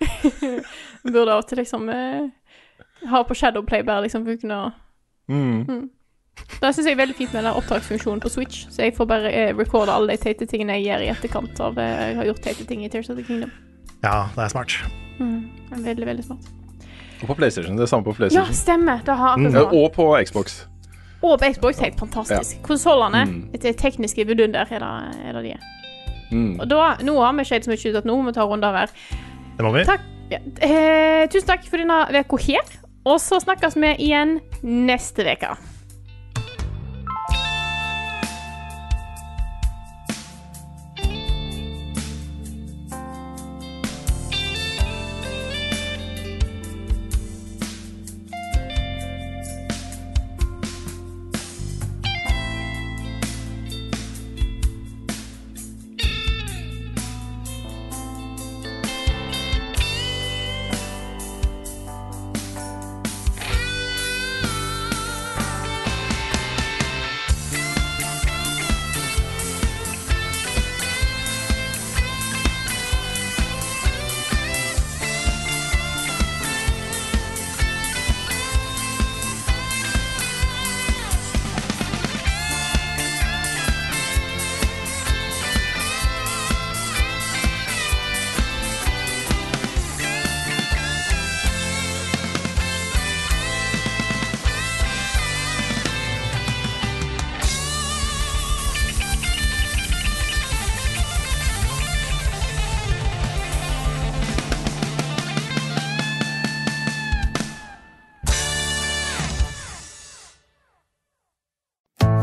Burde 1.04 1.32
av 1.32 1.42
og 1.42 1.48
til 1.48 1.58
liksom 1.60 1.88
eh, 1.92 2.28
ha 3.10 3.22
på 3.28 3.34
Shadowplay 3.36 3.82
bare 3.84 4.06
liksom 4.06 4.24
for 4.24 4.34
å 4.34 4.40
kunne 4.40 4.62
Mm. 5.28 5.90
Det 6.60 6.70
syns 6.74 6.86
jeg 6.86 6.94
er 6.96 7.00
veldig 7.02 7.14
fint 7.18 7.32
med 7.34 7.44
den 7.44 7.52
opptaksfunksjonen 7.58 8.20
på 8.24 8.30
Switch, 8.32 8.64
så 8.72 8.82
jeg 8.86 8.94
får 8.96 9.06
bare 9.10 9.30
eh, 9.32 9.52
recorde 9.56 9.92
alle 9.92 10.14
de 10.14 10.22
teite 10.22 10.46
tingene 10.48 10.78
jeg 10.78 10.86
gjør 10.88 11.02
i 11.04 11.08
etterkant 11.12 11.60
av 11.60 11.78
eh, 11.78 12.08
jeg 12.08 12.16
har 12.16 12.24
gjort 12.30 12.42
teite 12.46 12.64
ting 12.68 12.84
i 12.84 12.88
Tears 12.88 13.10
of 13.10 13.16
the 13.18 13.24
Kingdom. 13.26 13.50
Ja, 14.04 14.28
det 14.34 14.44
er 14.44 14.48
smart. 14.52 14.76
Mm. 15.18 15.50
Veldig, 15.84 16.06
veldig 16.06 16.24
smart. 16.24 16.48
Og 17.22 17.28
på 17.30 17.36
PlayStation. 17.38 17.76
Det 17.76 17.82
er 17.86 17.90
samme 17.90 18.04
på 18.04 18.14
Ja, 18.14 18.16
PlayStation. 18.22 18.54
stemmer. 18.54 19.02
Det 19.06 19.14
har 19.16 19.36
Ja, 19.38 19.44
akkurat 19.48 19.70
sånn. 19.70 19.84
og 19.84 19.92
på 19.94 20.08
Xbox. 20.26 20.56
Og 21.24 21.38
på 21.40 21.52
Xbox 21.54 21.78
helt 21.80 21.98
fantastisk. 22.00 22.62
Konsollene, 22.62 23.24
Mm. 23.26 23.52
det 23.60 23.76
tekniske 23.80 24.26
vidunder, 24.26 24.60
er 24.70 24.78
det, 24.78 25.26
er 25.28 25.32
det 25.32 25.42
de 25.44 25.50
er. 25.52 25.60
Mm. 26.32 26.60
Og 26.60 26.68
da, 26.68 26.96
nå 27.00 27.14
har 27.20 27.32
vi 27.32 27.40
ikke 27.44 27.54
helt 27.54 27.64
så 27.64 27.70
mye 27.70 27.90
ut 27.92 27.96
at 27.96 28.04
nå 28.04 28.16
må 28.16 28.24
vi 28.26 28.32
ta 28.32 28.44
runder 28.44 28.72
hver. 28.72 28.90
Det 29.56 29.64
må 29.64 29.72
vi. 29.72 29.84
Takk. 29.84 30.00
Ja. 30.30 30.38
Eh, 30.60 31.26
tusen 31.28 31.46
takk 31.46 31.64
for 31.68 31.76
denne 31.78 32.08
uka 32.10 32.36
her. 32.42 32.64
Og 33.06 33.20
så 33.20 33.38
snakkes 33.40 33.74
vi 33.76 33.94
igjen 34.08 34.40
neste 34.64 35.24
uke. 35.24 35.56